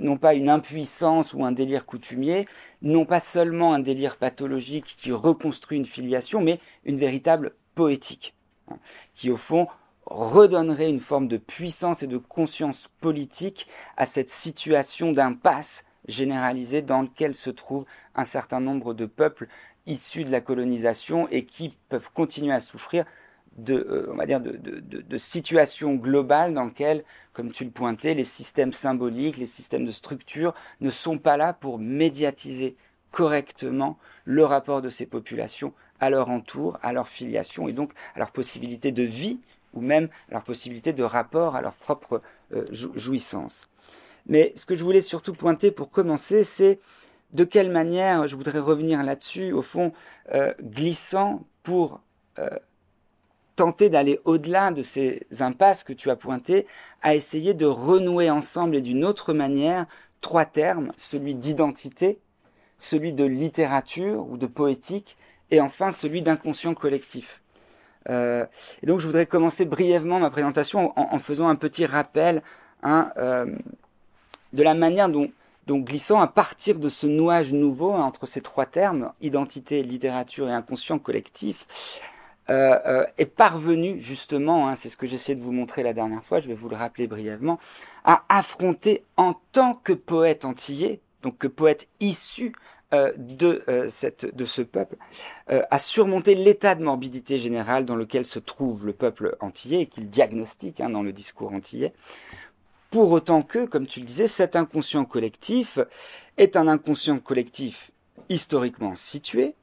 non 0.00 0.18
pas 0.18 0.34
une 0.34 0.50
impuissance 0.50 1.32
ou 1.32 1.46
un 1.46 1.52
délire 1.52 1.86
coutumier, 1.86 2.46
non 2.82 3.06
pas 3.06 3.20
seulement 3.20 3.72
un 3.72 3.78
délire 3.78 4.16
pathologique 4.16 4.96
qui 4.98 5.12
reconstruit 5.12 5.78
une 5.78 5.86
filiation, 5.86 6.42
mais 6.42 6.60
une 6.84 6.98
véritable 6.98 7.52
poétique, 7.74 8.34
hein, 8.70 8.76
qui, 9.14 9.30
au 9.30 9.38
fond, 9.38 9.66
redonnerait 10.10 10.88
une 10.88 11.00
forme 11.00 11.28
de 11.28 11.36
puissance 11.36 12.02
et 12.02 12.06
de 12.06 12.18
conscience 12.18 12.88
politique 13.00 13.66
à 13.96 14.06
cette 14.06 14.30
situation 14.30 15.12
d'impasse 15.12 15.84
généralisée 16.06 16.82
dans 16.82 17.02
laquelle 17.02 17.34
se 17.34 17.50
trouvent 17.50 17.84
un 18.14 18.24
certain 18.24 18.60
nombre 18.60 18.94
de 18.94 19.06
peuples 19.06 19.48
issus 19.86 20.24
de 20.24 20.30
la 20.30 20.40
colonisation 20.40 21.28
et 21.30 21.44
qui 21.44 21.74
peuvent 21.88 22.10
continuer 22.14 22.52
à 22.52 22.60
souffrir 22.60 23.04
de, 23.58 23.74
euh, 23.74 24.08
on 24.12 24.16
va 24.16 24.26
dire 24.26 24.40
de, 24.40 24.52
de, 24.56 25.18
situations 25.18 25.94
globales 25.96 26.54
dans 26.54 26.66
lesquelles, 26.66 27.04
comme 27.32 27.50
tu 27.50 27.64
le 27.64 27.70
pointais, 27.70 28.14
les 28.14 28.24
systèmes 28.24 28.72
symboliques, 28.72 29.36
les 29.36 29.46
systèmes 29.46 29.84
de 29.84 29.90
structure 29.90 30.54
ne 30.80 30.90
sont 30.90 31.18
pas 31.18 31.36
là 31.36 31.52
pour 31.52 31.78
médiatiser 31.78 32.76
correctement 33.10 33.98
le 34.24 34.44
rapport 34.44 34.80
de 34.80 34.90
ces 34.90 35.06
populations 35.06 35.72
à 36.00 36.10
leur 36.10 36.30
entour, 36.30 36.78
à 36.82 36.92
leur 36.92 37.08
filiation 37.08 37.68
et 37.68 37.72
donc 37.72 37.92
à 38.14 38.20
leur 38.20 38.30
possibilité 38.30 38.92
de 38.92 39.02
vie 39.02 39.40
ou 39.74 39.80
même 39.80 40.08
leur 40.28 40.42
possibilité 40.42 40.92
de 40.92 41.02
rapport 41.02 41.56
à 41.56 41.62
leur 41.62 41.74
propre 41.74 42.22
euh, 42.52 42.64
jouissance. 42.72 43.68
Mais 44.26 44.52
ce 44.56 44.66
que 44.66 44.76
je 44.76 44.84
voulais 44.84 45.02
surtout 45.02 45.32
pointer 45.32 45.70
pour 45.70 45.90
commencer, 45.90 46.44
c'est 46.44 46.78
de 47.32 47.44
quelle 47.44 47.70
manière, 47.70 48.26
je 48.26 48.36
voudrais 48.36 48.58
revenir 48.58 49.02
là-dessus, 49.02 49.52
au 49.52 49.62
fond, 49.62 49.92
euh, 50.34 50.52
glissant 50.62 51.44
pour 51.62 52.00
euh, 52.38 52.48
tenter 53.56 53.90
d'aller 53.90 54.20
au-delà 54.24 54.70
de 54.70 54.82
ces 54.82 55.26
impasses 55.40 55.82
que 55.82 55.92
tu 55.92 56.10
as 56.10 56.16
pointées, 56.16 56.66
à 57.02 57.14
essayer 57.14 57.54
de 57.54 57.66
renouer 57.66 58.30
ensemble 58.30 58.76
et 58.76 58.80
d'une 58.80 59.04
autre 59.04 59.32
manière 59.32 59.86
trois 60.20 60.44
termes, 60.44 60.92
celui 60.96 61.34
d'identité, 61.34 62.18
celui 62.78 63.12
de 63.12 63.24
littérature 63.24 64.26
ou 64.30 64.36
de 64.36 64.46
poétique, 64.46 65.16
et 65.50 65.60
enfin 65.60 65.90
celui 65.90 66.22
d'inconscient 66.22 66.74
collectif. 66.74 67.42
Euh, 68.10 68.46
et 68.82 68.86
donc 68.86 69.00
je 69.00 69.06
voudrais 69.06 69.26
commencer 69.26 69.64
brièvement 69.64 70.18
ma 70.18 70.30
présentation 70.30 70.92
en, 70.96 71.18
faisant 71.18 71.48
un 71.48 71.56
petit 71.56 71.86
rappel 71.86 72.42
hein, 72.82 73.10
euh, 73.18 73.46
de 74.52 74.62
la 74.62 74.74
manière 74.74 75.08
dont, 75.08 75.30
Glissant, 75.68 76.20
à 76.20 76.26
partir 76.26 76.78
de 76.78 76.88
ce 76.88 77.06
nouage 77.06 77.52
nouveau 77.52 77.92
hein, 77.92 78.02
entre 78.02 78.24
ces 78.24 78.40
trois 78.40 78.64
termes, 78.64 79.12
identité, 79.20 79.82
littérature 79.82 80.48
et 80.48 80.52
inconscient 80.52 80.98
collectif, 80.98 81.66
euh, 82.48 83.04
est 83.18 83.26
parvenu 83.26 84.00
justement, 84.00 84.68
hein, 84.68 84.76
c'est 84.76 84.88
ce 84.88 84.96
que 84.96 85.06
j'essayais 85.06 85.36
de 85.36 85.42
vous 85.42 85.52
montrer 85.52 85.82
la 85.82 85.92
dernière 85.92 86.24
fois, 86.24 86.40
je 86.40 86.48
vais 86.48 86.54
vous 86.54 86.70
le 86.70 86.76
rappeler 86.76 87.06
brièvement, 87.06 87.58
à 88.06 88.24
affronter 88.30 89.04
en 89.18 89.34
tant 89.52 89.74
que 89.74 89.92
poète 89.92 90.46
antillais, 90.46 91.00
donc 91.22 91.36
que 91.36 91.46
poète 91.46 91.86
issu 92.00 92.54
euh, 92.94 93.12
de, 93.18 93.62
euh, 93.68 93.90
de 94.32 94.44
ce 94.46 94.62
peuple, 94.62 94.96
euh, 95.50 95.62
à 95.70 95.78
surmonter 95.78 96.34
l'état 96.34 96.74
de 96.74 96.82
morbidité 96.82 97.38
générale 97.38 97.84
dans 97.84 97.96
lequel 97.96 98.24
se 98.24 98.38
trouve 98.38 98.86
le 98.86 98.94
peuple 98.94 99.36
antillais 99.40 99.82
et 99.82 99.86
qu'il 99.86 100.08
diagnostique 100.08 100.80
hein, 100.80 100.88
dans 100.88 101.02
le 101.02 101.12
discours 101.12 101.52
antillais. 101.52 101.92
Pour 102.90 103.10
autant 103.10 103.42
que, 103.42 103.66
comme 103.66 103.86
tu 103.86 104.00
le 104.00 104.06
disais, 104.06 104.26
cet 104.26 104.56
inconscient 104.56 105.04
collectif 105.04 105.78
est 106.38 106.56
un 106.56 106.66
inconscient 106.66 107.18
collectif 107.18 107.90
historiquement 108.30 108.94
situé, 108.96 109.54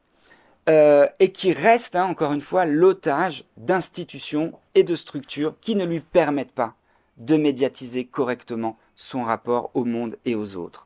et 0.67 1.31
qui 1.31 1.53
reste, 1.53 1.95
hein, 1.95 2.05
encore 2.05 2.33
une 2.33 2.41
fois, 2.41 2.65
l'otage 2.65 3.43
d'institutions 3.57 4.53
et 4.75 4.83
de 4.83 4.95
structures 4.95 5.55
qui 5.61 5.75
ne 5.75 5.85
lui 5.85 5.99
permettent 5.99 6.53
pas 6.53 6.75
de 7.17 7.37
médiatiser 7.37 8.05
correctement 8.05 8.77
son 8.95 9.23
rapport 9.23 9.71
au 9.73 9.83
monde 9.83 10.17
et 10.25 10.35
aux 10.35 10.55
autres. 10.55 10.84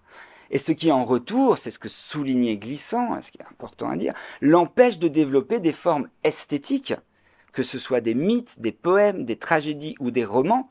Et 0.51 0.57
ce 0.57 0.71
qui 0.71 0.91
en 0.91 1.05
retour, 1.05 1.57
c'est 1.57 1.71
ce 1.71 1.79
que 1.79 1.89
soulignait 1.89 2.57
Glissant, 2.57 3.13
hein, 3.13 3.21
ce 3.21 3.31
qui 3.31 3.39
est 3.39 3.45
important 3.49 3.89
à 3.89 3.97
dire, 3.97 4.13
l'empêche 4.41 4.97
de 4.97 5.07
développer 5.07 5.59
des 5.59 5.73
formes 5.73 6.09
esthétiques, 6.23 6.95
que 7.51 7.63
ce 7.63 7.77
soit 7.77 8.01
des 8.01 8.15
mythes, 8.15 8.61
des 8.61 8.71
poèmes, 8.71 9.25
des 9.25 9.37
tragédies 9.37 9.95
ou 9.99 10.11
des 10.11 10.25
romans, 10.25 10.69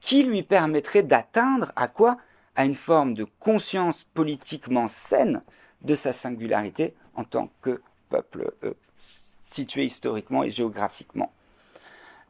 qui 0.00 0.22
lui 0.22 0.42
permettraient 0.42 1.02
d'atteindre 1.02 1.72
à 1.76 1.88
quoi? 1.88 2.18
À 2.56 2.64
une 2.64 2.74
forme 2.74 3.14
de 3.14 3.24
conscience 3.38 4.02
politiquement 4.02 4.88
saine 4.88 5.42
de 5.82 5.94
sa 5.94 6.12
singularité 6.12 6.94
en 7.14 7.24
tant 7.24 7.50
que 7.62 7.80
peuple 8.08 8.52
euh, 8.64 8.74
situé 9.42 9.84
historiquement 9.84 10.42
et 10.42 10.50
géographiquement. 10.50 11.32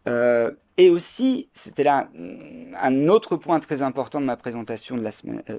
Euh, 0.06 0.52
et 0.76 0.90
aussi, 0.90 1.48
c'était 1.54 1.84
là 1.84 2.08
mm, 2.14 2.76
un 2.80 3.08
autre 3.08 3.36
point 3.36 3.60
très 3.60 3.82
important 3.82 4.20
de 4.20 4.26
ma 4.26 4.36
présentation 4.36 4.96
de 4.96 5.02
la 5.02 5.10
semaine, 5.10 5.42
euh, 5.50 5.58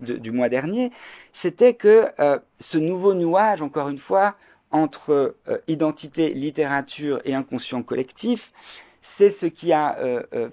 du 0.00 0.30
mois 0.30 0.48
dernier, 0.48 0.90
c'était 1.32 1.74
que 1.74 2.06
euh, 2.18 2.38
ce 2.58 2.78
nouveau 2.78 3.14
nuage, 3.14 3.62
encore 3.62 3.88
une 3.88 3.98
fois, 3.98 4.34
entre 4.70 5.34
identité, 5.66 6.32
littérature 6.32 7.20
et 7.24 7.34
inconscient 7.34 7.82
collectif, 7.82 8.52
c'est 9.00 9.30
ce 9.30 9.46
qui 9.46 9.72
a 9.72 9.98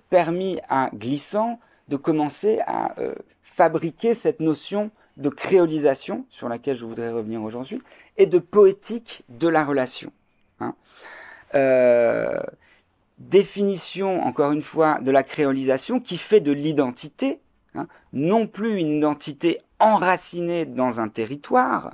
permis 0.10 0.60
à 0.70 0.90
Glissant 0.96 1.60
de 1.88 1.98
commencer 1.98 2.62
à 2.66 2.96
fabriquer 3.44 4.16
cette 4.16 4.40
notion 4.40 4.90
de 5.18 5.30
créolisation, 5.30 6.26
sur 6.30 6.48
laquelle 6.48 6.78
je 6.78 6.86
voudrais 6.86 7.12
revenir 7.12 7.44
aujourd'hui, 7.44 7.82
et 8.18 8.26
de 8.26 8.40
poétique 8.40 9.24
de 9.30 9.48
la 9.48 9.64
relation. 9.64 10.12
Hein. 10.60 10.76
Euh, 11.56 12.40
définition, 13.18 14.24
encore 14.24 14.52
une 14.52 14.62
fois, 14.62 15.00
de 15.02 15.12
la 15.12 15.24
créolisation 15.24 16.00
qui 16.00 16.18
fait 16.18 16.40
de 16.40 16.52
l'identité, 16.52 17.40
non 18.14 18.48
plus 18.48 18.78
une 18.78 18.98
identité 18.98 19.60
enracinée 19.80 20.66
dans 20.66 21.00
un 21.00 21.10
territoire, 21.10 21.94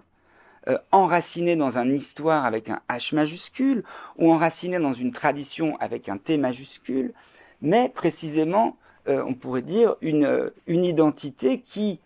euh, 0.67 0.77
enracinée 0.91 1.55
dans 1.55 1.77
une 1.77 1.95
histoire 1.95 2.45
avec 2.45 2.69
un 2.69 2.81
H 2.89 3.13
majuscule, 3.13 3.83
ou 4.17 4.31
enracinée 4.31 4.79
dans 4.79 4.93
une 4.93 5.11
tradition 5.11 5.77
avec 5.79 6.09
un 6.09 6.17
T 6.17 6.37
majuscule, 6.37 7.13
mais 7.61 7.89
précisément, 7.89 8.77
euh, 9.07 9.23
on 9.27 9.33
pourrait 9.33 9.61
dire, 9.61 9.95
une, 10.01 10.51
une 10.67 10.85
identité 10.85 11.59
qui, 11.59 11.99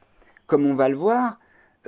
comme 0.47 0.65
on 0.65 0.75
va 0.75 0.89
le 0.89 0.95
voir, 0.95 1.37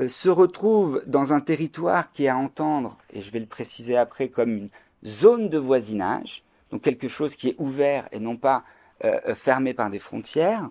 se 0.08 0.30
retrouve 0.30 1.04
dans 1.08 1.34
un 1.34 1.42
territoire 1.42 2.12
qui 2.14 2.26
est 2.26 2.30
à 2.30 2.38
entendre, 2.38 2.98
et 3.12 3.22
je 3.22 3.32
vais 3.32 3.40
le 3.40 3.46
préciser 3.46 3.98
après, 3.98 4.30
comme 4.30 4.56
une 4.56 4.70
zone 5.06 5.50
de 5.50 5.58
voisinage, 5.58 6.44
donc 6.72 6.82
quelque 6.82 7.08
chose 7.08 7.36
qui 7.36 7.50
est 7.50 7.56
ouvert 7.58 8.08
et 8.12 8.20
non 8.20 8.38
pas 8.38 8.64
euh, 9.04 9.20
euh, 9.28 9.36
fermé 9.36 9.74
par 9.74 9.90
des 9.90 10.00
frontières, 10.00 10.70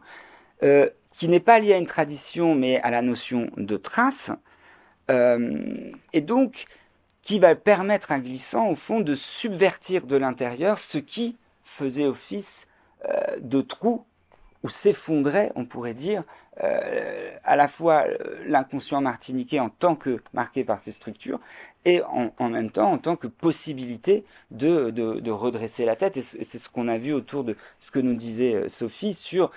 euh, 0.62 0.88
qui 1.18 1.28
n'est 1.28 1.40
pas 1.40 1.58
lié 1.58 1.74
à 1.74 1.78
une 1.78 1.86
tradition 1.86 2.54
mais 2.54 2.80
à 2.80 2.90
la 2.90 3.02
notion 3.02 3.50
de 3.56 3.76
trace, 3.76 4.30
et 5.10 6.20
donc 6.20 6.66
qui 7.22 7.38
va 7.38 7.54
permettre 7.54 8.12
à 8.12 8.20
Glissant 8.20 8.68
au 8.68 8.74
fond 8.74 9.00
de 9.00 9.14
subvertir 9.14 10.06
de 10.06 10.16
l'intérieur 10.16 10.78
ce 10.78 10.98
qui 10.98 11.36
faisait 11.64 12.06
office 12.06 12.68
de 13.40 13.62
trou 13.62 14.04
ou 14.62 14.68
s'effondrait, 14.68 15.52
on 15.54 15.64
pourrait 15.64 15.94
dire, 15.94 16.24
euh, 16.62 17.30
à 17.44 17.54
la 17.54 17.68
fois 17.68 18.04
euh, 18.08 18.16
l'inconscient 18.46 19.00
martiniquais 19.00 19.60
en 19.60 19.68
tant 19.68 19.94
que 19.94 20.20
marqué 20.32 20.64
par 20.64 20.80
ces 20.80 20.90
structures 20.90 21.40
et 21.88 22.02
en, 22.02 22.50
même 22.50 22.70
temps 22.70 22.92
en 22.92 22.98
tant 22.98 23.16
que 23.16 23.26
possibilité 23.26 24.24
de, 24.50 25.30
redresser 25.30 25.86
la 25.86 25.96
tête. 25.96 26.18
Et 26.18 26.20
c'est 26.20 26.58
ce 26.58 26.68
qu'on 26.68 26.86
a 26.86 26.98
vu 26.98 27.14
autour 27.14 27.44
de 27.44 27.56
ce 27.80 27.90
que 27.90 27.98
nous 27.98 28.14
disait 28.14 28.54
euh, 28.54 28.68
Sophie 28.68 29.14
sur 29.14 29.50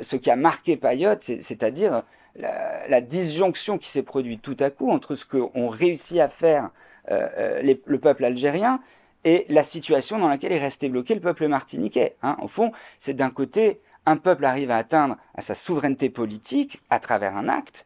ce 0.00 0.16
qui 0.16 0.30
a 0.30 0.36
marqué 0.36 0.78
Payotte, 0.78 1.22
c'est-à-dire 1.22 2.02
la, 2.34 3.00
disjonction 3.02 3.76
qui 3.76 3.90
s'est 3.90 4.02
produite 4.02 4.40
tout 4.40 4.56
à 4.60 4.70
coup 4.70 4.90
entre 4.90 5.14
ce 5.14 5.26
qu'ont 5.26 5.68
réussi 5.68 6.18
à 6.18 6.28
faire 6.28 6.70
le 7.10 7.96
peuple 7.96 8.24
algérien 8.24 8.80
et 9.24 9.44
la 9.50 9.64
situation 9.64 10.18
dans 10.18 10.28
laquelle 10.28 10.52
est 10.52 10.58
resté 10.58 10.88
bloqué 10.88 11.14
le 11.14 11.20
peuple 11.20 11.46
martiniquais. 11.46 12.16
Hein. 12.22 12.38
Au 12.40 12.48
fond, 12.48 12.72
c'est 12.98 13.12
d'un 13.12 13.28
côté 13.28 13.80
un 14.06 14.16
peuple 14.16 14.46
arrive 14.46 14.70
à 14.70 14.78
atteindre 14.78 15.16
sa 15.38 15.54
souveraineté 15.54 16.08
politique 16.08 16.80
à 16.88 17.00
travers 17.00 17.36
un 17.36 17.48
acte, 17.48 17.84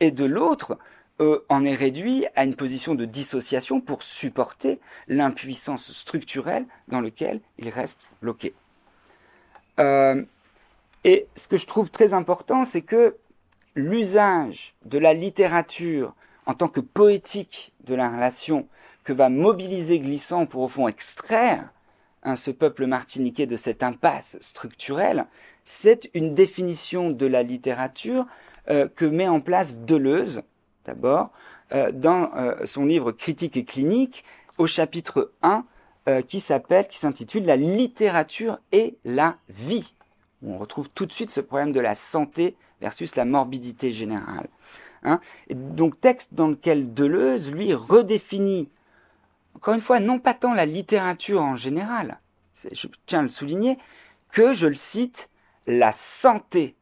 et 0.00 0.10
de 0.10 0.24
l'autre, 0.24 0.78
euh, 1.22 1.44
en 1.48 1.64
est 1.64 1.74
réduit 1.74 2.26
à 2.34 2.44
une 2.44 2.56
position 2.56 2.96
de 2.96 3.04
dissociation 3.04 3.80
pour 3.80 4.02
supporter 4.02 4.80
l'impuissance 5.06 5.92
structurelle 5.92 6.64
dans 6.88 7.00
laquelle 7.00 7.40
il 7.58 7.68
reste 7.68 8.06
bloqué. 8.20 8.54
Euh, 9.78 10.24
et 11.04 11.28
ce 11.36 11.46
que 11.46 11.56
je 11.56 11.66
trouve 11.66 11.90
très 11.90 12.12
important, 12.12 12.64
c'est 12.64 12.82
que 12.82 13.16
l'usage 13.76 14.74
de 14.84 14.98
la 14.98 15.14
littérature 15.14 16.14
en 16.46 16.54
tant 16.54 16.68
que 16.68 16.80
poétique 16.80 17.72
de 17.84 17.94
la 17.94 18.10
relation 18.10 18.66
que 19.04 19.12
va 19.12 19.28
mobiliser 19.28 20.00
Glissant 20.00 20.46
pour 20.46 20.62
au 20.62 20.68
fond 20.68 20.88
extraire 20.88 21.70
ce 22.34 22.50
peuple 22.50 22.86
martiniquais 22.86 23.46
de 23.46 23.56
cette 23.56 23.82
impasse 23.82 24.38
structurelle, 24.40 25.26
c'est 25.64 26.10
une 26.14 26.34
définition 26.34 27.10
de 27.10 27.26
la 27.26 27.42
littérature 27.42 28.26
euh, 28.70 28.88
que 28.88 29.04
met 29.04 29.28
en 29.28 29.40
place 29.40 29.78
Deleuze, 29.78 30.42
d'abord, 30.84 31.30
euh, 31.72 31.90
dans 31.92 32.30
euh, 32.34 32.64
son 32.64 32.84
livre 32.84 33.12
Critique 33.12 33.56
et 33.56 33.64
clinique, 33.64 34.24
au 34.58 34.66
chapitre 34.66 35.32
1, 35.42 35.64
qui 36.26 36.40
s'appelle, 36.40 36.88
qui 36.88 36.98
s'intitule 36.98 37.44
La 37.44 37.54
littérature 37.54 38.58
et 38.72 38.96
la 39.04 39.36
vie. 39.48 39.94
On 40.44 40.58
retrouve 40.58 40.90
tout 40.90 41.06
de 41.06 41.12
suite 41.12 41.30
ce 41.30 41.40
problème 41.40 41.72
de 41.72 41.78
la 41.78 41.94
santé 41.94 42.56
versus 42.80 43.14
la 43.14 43.24
morbidité 43.24 43.92
générale. 43.92 44.48
Hein. 45.04 45.20
Donc 45.50 46.00
texte 46.00 46.34
dans 46.34 46.48
lequel 46.48 46.92
Deleuze, 46.92 47.52
lui, 47.52 47.72
redéfinit 47.72 48.68
encore 49.54 49.74
une 49.74 49.80
fois, 49.80 50.00
non 50.00 50.18
pas 50.18 50.34
tant 50.34 50.54
la 50.54 50.66
littérature 50.66 51.42
en 51.42 51.56
général, 51.56 52.18
je 52.72 52.88
tiens 53.06 53.20
à 53.20 53.22
le 53.22 53.28
souligner, 53.28 53.78
que, 54.30 54.54
je 54.54 54.66
le 54.66 54.74
cite, 54.74 55.28
la 55.66 55.92
santé 55.92 56.74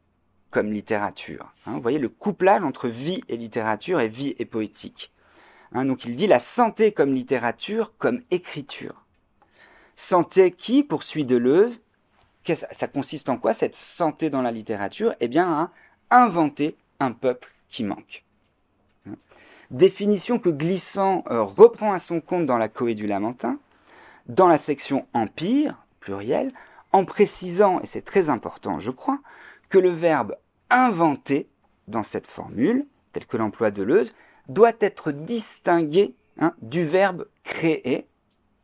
comme 0.50 0.72
littérature. 0.72 1.52
Hein. 1.66 1.74
vous 1.74 1.80
voyez 1.80 1.98
le 1.98 2.08
couplage 2.08 2.62
entre 2.62 2.88
vie 2.88 3.22
et 3.28 3.36
littérature 3.36 4.00
et 4.00 4.08
vie 4.08 4.34
et 4.38 4.44
poétique. 4.44 5.12
Hein. 5.72 5.84
donc 5.84 6.04
il 6.04 6.16
dit 6.16 6.26
la 6.26 6.40
santé 6.40 6.92
comme 6.92 7.14
littérature, 7.14 7.92
comme 7.98 8.22
écriture. 8.30 9.04
Santé 9.96 10.50
qui, 10.50 10.82
poursuit 10.82 11.24
Deleuze, 11.24 11.82
ça 12.72 12.88
consiste 12.88 13.28
en 13.28 13.36
quoi 13.36 13.54
cette 13.54 13.76
santé 13.76 14.30
dans 14.30 14.42
la 14.42 14.50
littérature? 14.50 15.14
Eh 15.20 15.28
bien 15.28 15.70
à 16.10 16.22
inventer 16.22 16.76
un 16.98 17.12
peuple 17.12 17.52
qui 17.68 17.84
manque 17.84 18.24
définition 19.70 20.38
que 20.38 20.50
Glissant 20.50 21.24
euh, 21.30 21.42
reprend 21.42 21.92
à 21.92 21.98
son 21.98 22.20
compte 22.20 22.46
dans 22.46 22.58
la 22.58 22.68
Coé 22.68 22.94
du 22.94 23.06
Lamentin, 23.06 23.58
dans 24.26 24.48
la 24.48 24.58
section 24.58 25.06
Empire, 25.14 25.76
pluriel, 26.00 26.52
en 26.92 27.04
précisant, 27.04 27.80
et 27.80 27.86
c'est 27.86 28.02
très 28.02 28.30
important 28.30 28.80
je 28.80 28.90
crois, 28.90 29.20
que 29.70 29.78
le 29.78 29.90
verbe 29.90 30.36
inventer 30.68 31.48
dans 31.88 32.02
cette 32.02 32.26
formule, 32.26 32.86
tel 33.12 33.26
que 33.26 33.38
l'emploie 33.38 33.70
Deleuze, 33.70 34.14
doit 34.48 34.72
être 34.80 35.12
distingué 35.12 36.14
hein, 36.38 36.54
du 36.60 36.84
verbe 36.84 37.26
créer. 37.44 38.06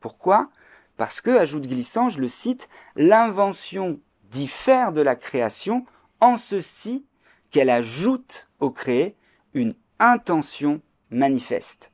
Pourquoi? 0.01 0.51
Parce 0.97 1.21
que, 1.21 1.31
ajoute 1.31 1.67
Glissant, 1.67 2.09
je 2.09 2.21
le 2.21 2.29
cite, 2.29 2.69
l'invention 2.95 3.99
diffère 4.31 4.93
de 4.93 5.01
la 5.01 5.17
création 5.17 5.87
en 6.21 6.37
ceci 6.37 7.07
qu'elle 7.51 7.71
ajoute 7.71 8.49
au 8.61 8.71
créé 8.71 9.17
une 9.55 9.75
intention 9.99 10.81
manifeste. 11.11 11.91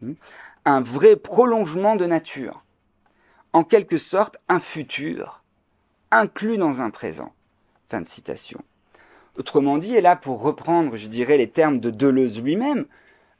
Hmm? 0.00 0.14
Un 0.64 0.80
vrai 0.80 1.16
prolongement 1.16 1.96
de 1.96 2.06
nature. 2.06 2.62
en 3.52 3.64
quelque 3.64 3.96
sorte 3.96 4.36
un 4.48 4.60
futur 4.60 5.42
inclus 6.10 6.58
dans 6.58 6.82
un 6.82 6.90
présent. 6.90 7.32
Fin 7.88 8.00
de 8.00 8.06
citation. 8.06 8.60
Autrement 9.36 9.78
dit, 9.78 9.94
et 9.94 10.00
là 10.00 10.16
pour 10.16 10.40
reprendre, 10.40 10.96
je 10.96 11.06
dirais, 11.06 11.36
les 11.36 11.48
termes 11.48 11.78
de 11.78 11.90
Deleuze 11.90 12.40
lui-même, 12.40 12.86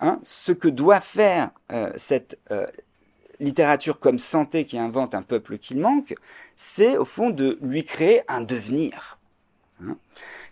hein, 0.00 0.20
ce 0.24 0.52
que 0.52 0.68
doit 0.68 1.00
faire 1.00 1.50
euh, 1.72 1.90
cette 1.96 2.38
euh, 2.50 2.66
littérature 3.40 3.98
comme 3.98 4.18
santé 4.18 4.64
qui 4.64 4.78
invente 4.78 5.14
un 5.14 5.22
peuple 5.22 5.58
qu'il 5.58 5.78
manque, 5.78 6.14
c'est 6.54 6.96
au 6.96 7.04
fond 7.04 7.30
de 7.30 7.58
lui 7.62 7.84
créer 7.84 8.22
un 8.28 8.40
devenir. 8.40 9.18
Hein. 9.82 9.96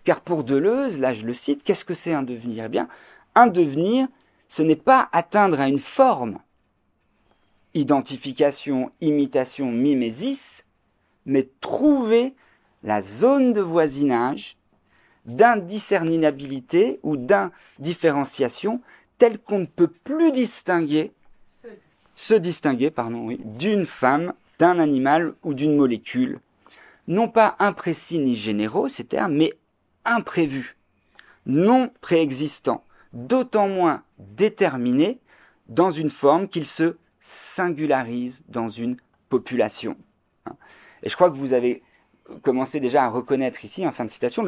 Car 0.04 0.20
pour 0.20 0.44
Deleuze, 0.44 0.98
là 0.98 1.14
je 1.14 1.24
le 1.24 1.34
cite, 1.34 1.62
qu'est-ce 1.62 1.84
que 1.84 1.94
c'est 1.94 2.12
un 2.12 2.22
devenir? 2.22 2.64
Eh 2.64 2.68
bien, 2.68 2.88
un 3.34 3.46
devenir, 3.46 4.08
ce 4.48 4.62
n'est 4.62 4.76
pas 4.76 5.08
atteindre 5.12 5.60
à 5.60 5.68
une 5.68 5.78
forme, 5.78 6.38
identification, 7.74 8.92
imitation, 9.00 9.70
mimésis, 9.70 10.64
mais 11.26 11.48
trouver 11.60 12.34
la 12.84 13.00
zone 13.00 13.52
de 13.52 13.60
voisinage 13.60 14.56
d'indiscernabilité 15.24 17.00
ou 17.02 17.16
d'indifférenciation 17.16 18.82
telle 19.18 19.38
qu'on 19.38 19.60
ne 19.60 19.66
peut 19.66 19.88
plus 19.88 20.32
distinguer, 20.32 21.12
se 22.14 22.34
distinguer, 22.34 22.90
pardon, 22.90 23.36
d'une 23.38 23.86
femme, 23.86 24.34
d'un 24.58 24.78
animal 24.78 25.34
ou 25.42 25.54
d'une 25.54 25.76
molécule. 25.76 26.40
Non 27.08 27.28
pas 27.28 27.56
imprécis 27.58 28.18
ni 28.18 28.36
généraux, 28.36 28.88
ces 28.88 29.04
termes, 29.04 29.34
mais 29.34 29.54
imprévus, 30.04 30.76
non 31.46 31.90
préexistants, 32.02 32.84
d'autant 33.12 33.68
moins 33.68 34.02
déterminés 34.18 35.18
dans 35.68 35.90
une 35.90 36.10
forme 36.10 36.48
qu'ils 36.48 36.66
se 36.66 36.96
singularisent 37.22 38.42
dans 38.48 38.68
une 38.68 38.96
population. 39.30 39.96
Et 41.02 41.08
je 41.08 41.14
crois 41.14 41.30
que 41.30 41.36
vous 41.36 41.54
avez 41.54 41.82
commencé 42.42 42.80
déjà 42.80 43.04
à 43.04 43.08
reconnaître 43.08 43.64
ici, 43.64 43.86
en 43.86 43.92
fin 43.92 44.04
de 44.04 44.10
citation, 44.10 44.44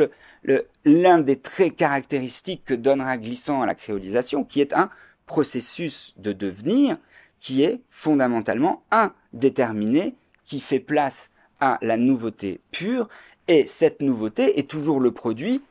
l'un 0.85 1.19
des 1.19 1.39
traits 1.39 1.77
caractéristiques 1.77 2.65
que 2.65 2.75
donnera 2.75 3.19
Glissant 3.19 3.63
à 3.63 3.67
la 3.67 3.75
créolisation, 3.75 4.45
qui 4.45 4.61
est 4.61 4.73
un 4.73 4.91
processus 5.27 6.15
de 6.17 6.33
devenir 6.33 6.97
qui 7.41 7.63
est 7.63 7.81
fondamentalement 7.91 8.83
indéterminé, 8.91 10.15
qui 10.45 10.61
fait 10.61 10.81
place 10.81 11.31
à 11.61 11.79
la 11.83 11.97
nouveauté 11.97 12.61
pure, 12.71 13.09
et 13.49 13.67
cette 13.67 14.01
nouveauté 14.01 14.59
est 14.59 14.69
toujours 14.69 15.01
le 15.01 15.13
produit 15.13 15.63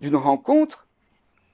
d'une 0.00 0.16
rencontre 0.16 0.86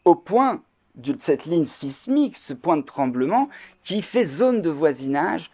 au 0.04 0.14
point 0.14 0.62
de 0.94 1.16
cette 1.18 1.46
ligne 1.46 1.64
sismique, 1.64 2.36
ce 2.36 2.52
point 2.52 2.76
de 2.76 2.82
tremblement 2.82 3.48
qui 3.82 4.02
fait 4.02 4.24
zone 4.24 4.60
de 4.60 4.70
voisinage 4.70 5.50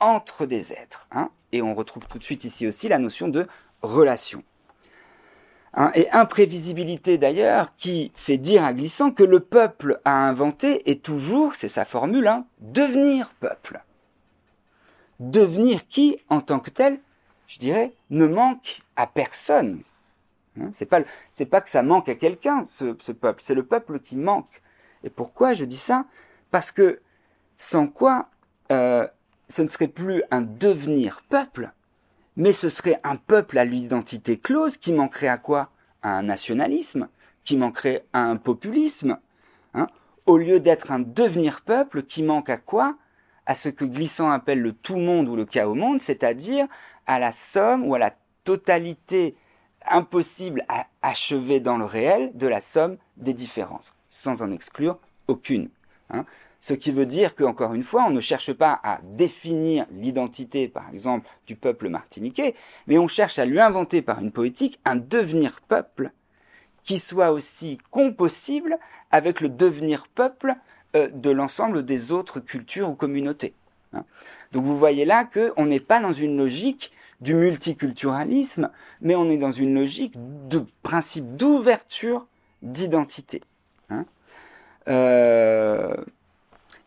entre 0.00 0.44
des 0.44 0.72
êtres. 0.72 1.06
Hein. 1.12 1.30
Et 1.52 1.62
on 1.62 1.74
retrouve 1.74 2.06
tout 2.06 2.18
de 2.18 2.24
suite 2.24 2.44
ici 2.44 2.66
aussi 2.66 2.88
la 2.88 2.98
notion 2.98 3.28
de 3.28 3.46
relation. 3.82 4.42
Hein. 5.74 5.90
et 5.94 6.10
imprévisibilité 6.10 7.16
d'ailleurs 7.16 7.74
qui 7.78 8.12
fait 8.14 8.36
dire 8.36 8.62
à 8.62 8.74
Glissant 8.74 9.10
que 9.10 9.22
le 9.22 9.40
peuple 9.40 10.00
a 10.04 10.28
inventé 10.28 10.90
est 10.90 11.02
toujours, 11.02 11.54
c'est 11.54 11.68
sa 11.68 11.86
formule, 11.86 12.28
hein, 12.28 12.44
devenir 12.60 13.32
peuple. 13.40 13.82
Devenir 15.18 15.88
qui, 15.88 16.18
en 16.28 16.42
tant 16.42 16.60
que 16.60 16.68
tel, 16.68 17.00
je 17.46 17.58
dirais, 17.58 17.94
ne 18.10 18.26
manque 18.26 18.82
à 18.96 19.06
personne. 19.06 19.82
Hein, 20.60 20.68
c'est 20.72 20.84
pas, 20.84 21.00
c'est 21.30 21.46
pas 21.46 21.62
que 21.62 21.70
ça 21.70 21.82
manque 21.82 22.10
à 22.10 22.16
quelqu'un, 22.16 22.66
ce, 22.66 22.94
ce 22.98 23.12
peuple, 23.12 23.40
c'est 23.42 23.54
le 23.54 23.64
peuple 23.64 23.98
qui 23.98 24.16
manque. 24.16 24.60
Et 25.04 25.10
pourquoi 25.10 25.54
je 25.54 25.64
dis 25.64 25.78
ça? 25.78 26.04
Parce 26.50 26.70
que 26.70 27.00
sans 27.56 27.86
quoi 27.86 28.28
euh, 28.70 29.06
ce 29.48 29.62
ne 29.62 29.68
serait 29.68 29.88
plus 29.88 30.22
un 30.30 30.42
devenir 30.42 31.22
peuple, 31.28 31.72
mais 32.36 32.52
ce 32.52 32.68
serait 32.68 33.00
un 33.04 33.16
peuple 33.16 33.58
à 33.58 33.64
l'identité 33.64 34.38
close 34.38 34.76
qui 34.76 34.92
manquerait 34.92 35.28
à 35.28 35.38
quoi? 35.38 35.70
À 36.02 36.10
un 36.10 36.22
nationalisme, 36.22 37.08
qui 37.44 37.56
manquerait 37.56 38.04
à 38.12 38.20
un 38.20 38.36
populisme, 38.36 39.18
hein? 39.74 39.88
Au 40.26 40.38
lieu 40.38 40.60
d'être 40.60 40.92
un 40.92 41.00
devenir 41.00 41.62
peuple 41.62 42.04
qui 42.04 42.22
manque 42.22 42.48
à 42.48 42.56
quoi? 42.56 42.96
À 43.46 43.54
ce 43.54 43.68
que 43.68 43.84
Glissant 43.84 44.30
appelle 44.30 44.60
le 44.60 44.72
tout 44.72 44.96
monde 44.96 45.28
ou 45.28 45.34
le 45.34 45.44
chaos 45.44 45.74
monde, 45.74 46.00
c'est-à-dire 46.00 46.66
à 47.06 47.18
la 47.18 47.32
somme 47.32 47.84
ou 47.86 47.94
à 47.94 47.98
la 47.98 48.14
totalité 48.44 49.36
impossible 49.88 50.64
à 50.68 50.86
achever 51.02 51.60
dans 51.60 51.76
le 51.76 51.84
réel 51.84 52.30
de 52.34 52.46
la 52.46 52.60
somme 52.60 52.98
des 53.16 53.34
différences, 53.34 53.94
sans 54.10 54.42
en 54.42 54.52
exclure 54.52 54.98
aucune. 55.26 55.70
Hein? 56.10 56.24
Ce 56.62 56.74
qui 56.74 56.92
veut 56.92 57.06
dire 57.06 57.34
qu'encore 57.34 57.74
une 57.74 57.82
fois, 57.82 58.04
on 58.06 58.10
ne 58.10 58.20
cherche 58.20 58.52
pas 58.52 58.78
à 58.84 59.00
définir 59.02 59.84
l'identité, 59.90 60.68
par 60.68 60.88
exemple, 60.90 61.28
du 61.48 61.56
peuple 61.56 61.88
martiniquais, 61.88 62.54
mais 62.86 62.98
on 62.98 63.08
cherche 63.08 63.40
à 63.40 63.44
lui 63.44 63.58
inventer 63.58 64.00
par 64.00 64.20
une 64.20 64.30
poétique 64.30 64.78
un 64.84 64.94
devenir 64.94 65.60
peuple 65.62 66.12
qui 66.84 67.00
soit 67.00 67.32
aussi 67.32 67.78
compossible 67.90 68.78
avec 69.10 69.40
le 69.40 69.48
devenir 69.48 70.06
peuple 70.06 70.54
euh, 70.94 71.08
de 71.12 71.30
l'ensemble 71.30 71.84
des 71.84 72.12
autres 72.12 72.38
cultures 72.38 72.90
ou 72.90 72.94
communautés. 72.94 73.54
Hein. 73.92 74.04
Donc 74.52 74.64
vous 74.64 74.78
voyez 74.78 75.04
là 75.04 75.24
qu'on 75.24 75.66
n'est 75.66 75.80
pas 75.80 75.98
dans 75.98 76.12
une 76.12 76.36
logique 76.36 76.92
du 77.20 77.34
multiculturalisme, 77.34 78.70
mais 79.00 79.16
on 79.16 79.28
est 79.30 79.36
dans 79.36 79.50
une 79.50 79.74
logique 79.74 80.14
de 80.48 80.64
principe 80.84 81.36
d'ouverture 81.36 82.24
d'identité. 82.62 83.42
Hein. 83.90 84.04
Euh, 84.86 85.96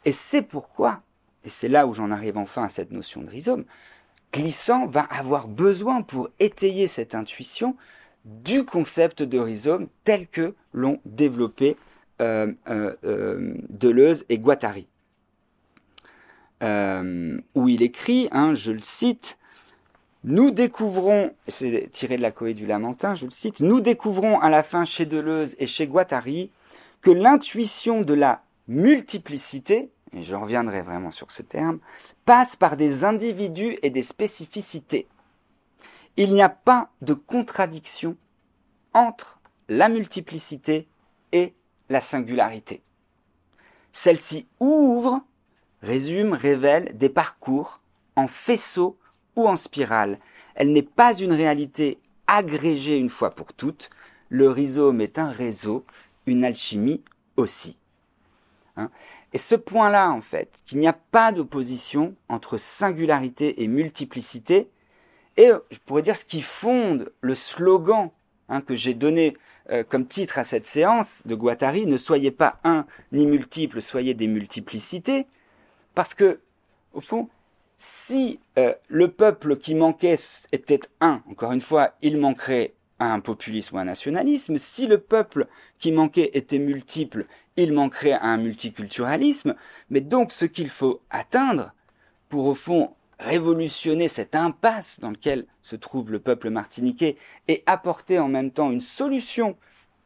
et 0.06 0.11
c'est 0.11 0.41
pourquoi, 0.41 1.02
et 1.44 1.49
c'est 1.49 1.68
là 1.68 1.88
où 1.88 1.94
j'en 1.94 2.11
arrive 2.11 2.38
enfin 2.38 2.64
à 2.64 2.69
cette 2.69 2.91
notion 2.91 3.22
de 3.22 3.30
rhizome, 3.30 3.65
Glissant 4.34 4.86
va 4.86 5.02
avoir 5.02 5.48
besoin 5.48 6.02
pour 6.02 6.30
étayer 6.40 6.88
cette 6.88 7.15
intuition 7.15 7.76
du 8.26 8.65
concept 8.65 9.23
de 9.23 9.40
rhizome 9.40 9.88
tel 10.03 10.27
que 10.27 10.56
l'ont 10.73 10.99
développé 11.06 11.77
euh, 12.22 12.52
euh, 12.68 13.53
Deleuze 13.69 14.26
et 14.30 14.38
Guattari. 14.38 14.88
où 16.61 17.68
il 17.68 17.82
écrit, 17.82 18.27
hein, 18.32 18.56
je 18.56 18.72
le 18.72 18.82
cite, 18.82 19.38
nous 20.27 20.49
découvrons, 20.49 21.34
c'est 21.48 21.90
tiré 21.91 22.18
de 22.18 22.23
la 22.23 22.32
Coé 22.32 22.56
du 22.56 22.65
Lamentin, 22.65 23.14
je 23.14 23.26
le 23.26 23.32
cite, 23.32 23.60
nous 23.60 23.80
découvrons 23.80 24.40
à 24.40 24.49
la 24.49 24.64
fin 24.64 24.84
chez 24.84 25.06
Deleuze 25.06 25.56
et 25.60 25.68
chez 25.68 25.86
Guattari 25.86 26.49
que 27.02 27.11
l'intuition 27.11 28.02
de 28.02 28.15
la 28.15 28.41
multiplicité, 28.68 29.91
et 30.15 30.23
je 30.23 30.33
reviendrai 30.33 30.81
vraiment 30.81 31.11
sur 31.11 31.29
ce 31.29 31.41
terme, 31.41 31.79
passe 32.25 32.55
par 32.55 32.77
des 32.77 33.03
individus 33.03 33.77
et 33.83 33.89
des 33.89 34.01
spécificités. 34.01 35.07
Il 36.17 36.33
n'y 36.33 36.41
a 36.41 36.49
pas 36.49 36.89
de 37.01 37.13
contradiction 37.13 38.15
entre 38.93 39.39
la 39.67 39.89
multiplicité 39.89 40.87
et 41.33 41.53
la 41.89 41.99
singularité. 41.99 42.81
Celle-ci 43.91 44.47
ouvre, 44.59 45.21
résume, 45.81 46.33
révèle 46.33 46.97
des 46.97 47.09
parcours 47.09 47.81
en 48.15 48.27
faisceaux 48.27 48.97
ou 49.35 49.47
en 49.47 49.57
spirale. 49.57 50.19
Elle 50.55 50.71
n'est 50.71 50.81
pas 50.81 51.13
une 51.13 51.33
réalité 51.33 51.99
agrégée 52.27 52.97
une 52.97 53.09
fois 53.09 53.31
pour 53.31 53.53
toutes. 53.53 53.89
Le 54.29 54.49
rhizome 54.49 55.01
est 55.01 55.19
un 55.19 55.29
réseau, 55.29 55.85
une 56.25 56.45
alchimie 56.45 57.03
aussi. 57.35 57.77
Hein. 58.77 58.89
Et 59.36 59.38
ce 59.38 59.56
point-là, 59.56 60.12
en 60.12 60.22
fait, 60.22 60.62
qu'il 60.66 60.78
n'y 60.78 60.88
a 60.88 60.94
pas 60.94 61.34
d'opposition 61.34 62.16
entre 62.30 62.57
singularité 62.57 63.62
et 63.62 63.68
multiplicité, 63.68 64.70
et 65.36 65.49
je 65.72 65.78
pourrais 65.86 66.03
dire 66.03 66.16
ce 66.16 66.24
qui 66.24 66.41
fonde 66.41 67.12
le 67.20 67.36
slogan 67.36 68.12
hein, 68.48 68.62
que 68.62 68.78
j'ai 68.78 68.94
donné 68.94 69.36
euh, 69.72 69.84
comme 69.84 70.07
titre 70.07 70.40
à 70.40 70.45
cette 70.45 70.66
séance 70.66 71.22
de 71.26 71.36
Guattari, 71.36 71.86
ne 71.86 71.98
soyez 71.98 72.32
pas 72.32 72.62
un 72.64 72.86
ni 73.12 73.26
multiple, 73.26 73.82
soyez 73.82 74.14
des 74.14 74.28
multiplicités, 74.28 75.28
parce 75.95 76.14
que, 76.14 76.40
au 76.94 77.02
fond, 77.02 77.28
si 77.78 78.40
euh, 78.57 78.74
le 78.88 79.12
peuple 79.12 79.57
qui 79.57 79.76
manquait 79.76 80.18
était 80.53 80.80
un, 81.02 81.22
encore 81.30 81.52
une 81.52 81.60
fois, 81.60 81.91
il 82.02 82.18
manquerait 82.18 82.74
à 82.99 83.12
un 83.14 83.20
populisme 83.20 83.76
ou 83.76 83.80
un 83.80 83.84
nationalisme. 83.84 84.57
Si 84.57 84.88
le 84.88 84.98
peuple 84.98 85.48
qui 85.78 85.91
manquait 85.91 86.32
était 86.34 86.60
multiple, 86.60 87.26
il 87.57 87.73
manquerait 87.73 88.14
un 88.14 88.38
multiculturalisme. 88.38 89.56
Mais 89.90 90.02
donc 90.02 90.32
ce 90.32 90.45
qu'il 90.45 90.69
faut 90.69 91.02
atteindre 91.10 91.73
pour 92.30 92.45
au 92.45 92.56
fond 92.56 92.95
révolutionner 93.19 94.07
cette 94.07 94.36
impasse 94.36 94.99
dans 94.99 95.11
laquelle 95.11 95.45
se 95.61 95.76
trouve 95.76 96.11
le 96.11 96.19
peuple 96.19 96.49
martiniquais 96.49 97.18
et 97.48 97.64
apporter 97.65 98.19
en 98.19 98.27
même 98.27 98.52
temps 98.52 98.72
une 98.72 98.82
solution 98.82 99.56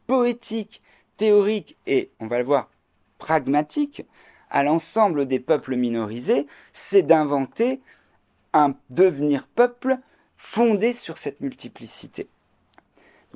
poétique, 0.06 0.82
théorique 1.16 1.76
et, 1.86 2.10
on 2.20 2.26
va 2.26 2.38
le 2.38 2.44
voir, 2.44 2.70
pragmatique 3.18 4.04
à 4.48 4.62
l'ensemble 4.62 5.26
des 5.26 5.40
peuples 5.40 5.76
minorisés, 5.76 6.46
c'est 6.72 7.02
d'inventer 7.02 7.80
un 8.52 8.74
devenir 8.90 9.46
peuple 9.46 9.98
fondé 10.36 10.92
sur 10.92 11.18
cette 11.18 11.40
multiplicité. 11.40 12.28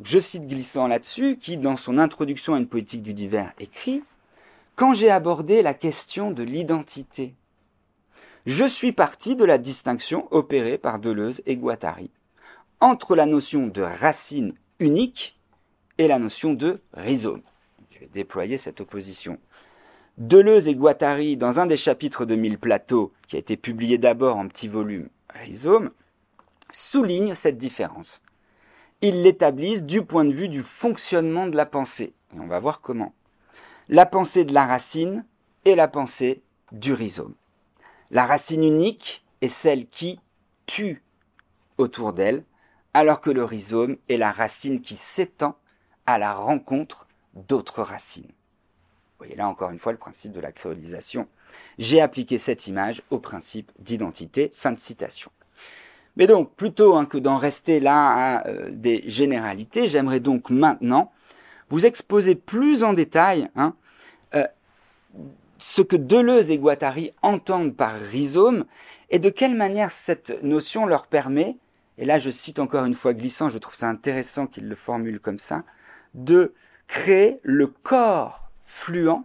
Je 0.02 0.18
cite 0.18 0.46
Glissant 0.48 0.88
là-dessus, 0.88 1.38
qui, 1.40 1.56
dans 1.56 1.76
son 1.76 1.98
introduction 1.98 2.54
à 2.54 2.58
une 2.58 2.66
poétique 2.66 3.02
du 3.02 3.14
divers, 3.14 3.52
écrit 3.60 4.02
Quand 4.74 4.92
j'ai 4.92 5.10
abordé 5.10 5.62
la 5.62 5.74
question 5.74 6.30
de 6.30 6.42
l'identité, 6.42 7.34
je 8.46 8.64
suis 8.64 8.92
parti 8.92 9.36
de 9.36 9.44
la 9.44 9.56
distinction 9.56 10.28
opérée 10.30 10.78
par 10.78 10.98
Deleuze 10.98 11.42
et 11.46 11.56
Guattari 11.56 12.10
entre 12.80 13.16
la 13.16 13.24
notion 13.24 13.66
de 13.66 13.80
racine 13.80 14.52
unique 14.78 15.38
et 15.96 16.08
la 16.08 16.18
notion 16.18 16.52
de 16.52 16.80
rhizome. 16.92 17.40
Je 17.90 18.00
vais 18.00 18.10
déployer 18.12 18.58
cette 18.58 18.80
opposition. 18.80 19.38
Deleuze 20.18 20.68
et 20.68 20.74
Guattari, 20.74 21.36
dans 21.36 21.60
un 21.60 21.66
des 21.66 21.76
chapitres 21.76 22.26
de 22.26 22.34
Mille 22.34 22.58
Plateaux, 22.58 23.12
qui 23.26 23.36
a 23.36 23.38
été 23.38 23.56
publié 23.56 23.96
d'abord 23.96 24.36
en 24.36 24.48
petit 24.48 24.68
volume 24.68 25.08
Rhizome, 25.30 25.90
soulignent 26.70 27.34
cette 27.34 27.56
différence. 27.58 28.20
Ils 29.00 29.22
l'établissent 29.22 29.82
du 29.82 30.04
point 30.04 30.24
de 30.24 30.32
vue 30.32 30.48
du 30.48 30.62
fonctionnement 30.62 31.46
de 31.46 31.56
la 31.56 31.66
pensée. 31.66 32.14
Et 32.34 32.40
on 32.40 32.46
va 32.46 32.58
voir 32.58 32.80
comment. 32.80 33.14
La 33.88 34.06
pensée 34.06 34.44
de 34.44 34.54
la 34.54 34.66
racine 34.66 35.24
et 35.64 35.74
la 35.74 35.88
pensée 35.88 36.42
du 36.72 36.92
rhizome. 36.92 37.34
La 38.10 38.26
racine 38.26 38.64
unique 38.64 39.24
est 39.40 39.48
celle 39.48 39.86
qui 39.88 40.20
tue 40.66 41.02
autour 41.78 42.12
d'elle, 42.12 42.44
alors 42.94 43.20
que 43.20 43.30
le 43.30 43.44
rhizome 43.44 43.96
est 44.08 44.16
la 44.16 44.32
racine 44.32 44.80
qui 44.80 44.96
s'étend 44.96 45.58
à 46.06 46.18
la 46.18 46.32
rencontre 46.32 47.06
d'autres 47.34 47.82
racines. 47.82 48.24
Vous 48.24 49.18
voyez 49.18 49.36
là 49.36 49.48
encore 49.48 49.70
une 49.70 49.78
fois 49.78 49.92
le 49.92 49.98
principe 49.98 50.32
de 50.32 50.40
la 50.40 50.52
créolisation. 50.52 51.28
J'ai 51.78 52.00
appliqué 52.00 52.38
cette 52.38 52.66
image 52.66 53.02
au 53.10 53.18
principe 53.18 53.72
d'identité. 53.78 54.52
Fin 54.54 54.72
de 54.72 54.78
citation. 54.78 55.30
Mais 56.16 56.26
donc, 56.26 56.54
plutôt 56.54 56.94
hein, 56.94 57.06
que 57.06 57.18
d'en 57.18 57.38
rester 57.38 57.80
là 57.80 58.36
à 58.36 58.48
euh, 58.48 58.68
des 58.70 59.02
généralités, 59.06 59.88
j'aimerais 59.88 60.20
donc 60.20 60.50
maintenant 60.50 61.12
vous 61.70 61.86
exposer 61.86 62.34
plus 62.34 62.84
en 62.84 62.92
détail 62.92 63.50
hein, 63.56 63.74
euh, 64.34 64.46
ce 65.58 65.82
que 65.82 65.96
Deleuze 65.96 66.50
et 66.50 66.58
Guattari 66.58 67.12
entendent 67.22 67.74
par 67.74 67.98
rhizome 68.00 68.64
et 69.10 69.18
de 69.18 69.30
quelle 69.30 69.54
manière 69.54 69.90
cette 69.90 70.42
notion 70.42 70.86
leur 70.86 71.06
permet, 71.06 71.56
et 71.98 72.04
là 72.04 72.18
je 72.18 72.30
cite 72.30 72.58
encore 72.58 72.84
une 72.84 72.94
fois 72.94 73.14
Glissant, 73.14 73.50
je 73.50 73.58
trouve 73.58 73.74
ça 73.74 73.88
intéressant 73.88 74.46
qu'il 74.46 74.68
le 74.68 74.74
formule 74.74 75.20
comme 75.20 75.38
ça, 75.38 75.64
de 76.14 76.52
créer 76.86 77.40
le 77.42 77.66
corps 77.66 78.50
fluent 78.62 79.24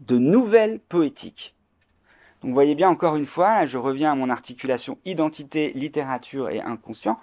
de 0.00 0.18
nouvelles 0.18 0.80
poétiques. 0.80 1.54
Donc 2.40 2.48
vous 2.50 2.54
voyez 2.54 2.74
bien 2.74 2.88
encore 2.88 3.16
une 3.16 3.26
fois, 3.26 3.54
là, 3.54 3.66
je 3.66 3.76
reviens 3.76 4.12
à 4.12 4.14
mon 4.14 4.30
articulation 4.30 4.98
identité, 5.04 5.72
littérature 5.74 6.48
et 6.48 6.60
inconscient, 6.60 7.18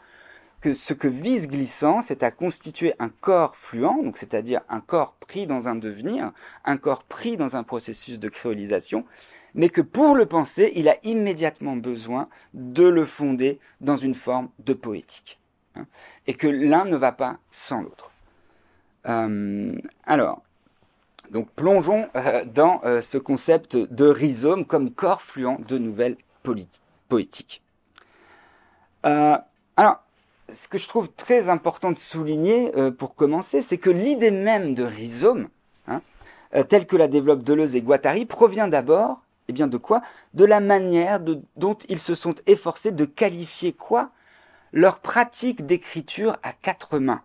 que 0.62 0.74
ce 0.74 0.94
que 0.94 1.08
vise 1.08 1.48
Glissant, 1.48 2.02
c'est 2.02 2.24
à 2.24 2.32
constituer 2.32 2.94
un 3.00 3.10
corps 3.10 3.56
fluent, 3.56 4.04
donc 4.04 4.18
c'est-à-dire 4.18 4.62
un 4.70 4.80
corps 4.80 5.14
pris 5.14 5.48
dans 5.48 5.68
un 5.68 5.76
devenir, 5.76 6.32
un 6.66 6.78
corps 6.78 7.04
pris 7.04 7.38
dans 7.38 7.56
un 7.56 7.64
processus 7.64 8.20
de 8.20 8.30
créolisation, 8.30 9.06
mais 9.54 9.70
que 9.70 9.82
pour 9.82 10.16
le 10.16 10.26
penser, 10.26 10.72
il 10.76 10.90
a 10.90 10.98
immédiatement 11.04 11.76
besoin 11.76 12.30
de 12.54 12.84
le 12.84 13.06
fonder 13.06 13.60
dans 13.82 13.98
une 13.98 14.16
forme 14.16 14.50
de 14.60 14.74
poétique, 14.74 15.40
hein, 15.76 15.86
et 16.28 16.34
que 16.34 16.48
l'un 16.48 16.86
ne 16.86 16.96
va 16.96 17.12
pas 17.12 17.38
sans 17.52 17.82
l'autre. 17.82 18.12
Euh, 19.08 19.74
alors, 20.06 20.44
donc 21.32 21.50
plongeons 21.52 22.08
euh, 22.16 22.44
dans 22.46 22.82
euh, 22.84 23.02
ce 23.02 23.18
concept 23.18 23.76
de 23.76 24.06
rhizome 24.06 24.66
comme 24.66 24.92
corps 24.92 25.22
fluent 25.22 25.58
de 25.68 25.78
nouvelles 25.78 26.18
poétiques. 27.10 27.62
alors, 29.04 30.04
ce 30.50 30.68
que 30.68 30.78
je 30.78 30.88
trouve 30.88 31.10
très 31.12 31.50
important 31.50 31.92
de 31.92 31.98
souligner 31.98 32.72
pour 32.98 33.16
commencer, 33.16 33.62
c'est 33.62 33.78
que 33.78 33.90
l'idée 33.90 34.32
même 34.32 34.74
de 34.76 34.84
rhizome, 34.84 35.50
hein, 35.88 36.02
telle 36.70 36.86
que 36.86 36.96
la 36.96 37.10
développe 37.10 37.44
Deleuze 37.44 37.76
et 37.76 37.82
Guattari, 37.82 38.26
provient 38.26 38.70
d'abord, 38.70 39.22
eh 39.50 39.54
bien 39.54 39.68
de 39.68 39.78
quoi? 39.78 40.02
De 40.34 40.46
la 40.46 40.62
manière 40.62 41.20
dont 41.20 41.78
ils 41.90 42.02
se 42.02 42.16
sont 42.16 42.36
efforcés 42.46 42.92
de 42.92 43.04
qualifier 43.04 43.74
quoi? 43.74 44.12
Leur 44.72 45.00
pratique 45.00 45.66
d'écriture 45.66 46.38
à 46.44 46.54
quatre 46.54 47.00
mains. 47.00 47.24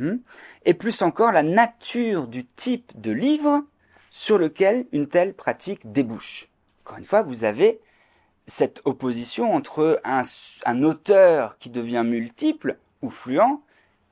Hmm? 0.00 0.16
et 0.64 0.72
plus 0.72 1.02
encore 1.02 1.30
la 1.30 1.42
nature 1.42 2.26
du 2.26 2.46
type 2.46 2.90
de 2.98 3.10
livre 3.10 3.64
sur 4.08 4.38
lequel 4.38 4.86
une 4.92 5.08
telle 5.08 5.34
pratique 5.34 5.92
débouche. 5.92 6.48
Encore 6.82 6.96
une 6.96 7.04
fois, 7.04 7.20
vous 7.20 7.44
avez 7.44 7.80
cette 8.46 8.80
opposition 8.86 9.52
entre 9.52 10.00
un, 10.04 10.82
auteur 10.82 11.58
qui 11.58 11.68
devient 11.68 12.02
multiple 12.02 12.78
ou 13.02 13.10
fluent 13.10 13.60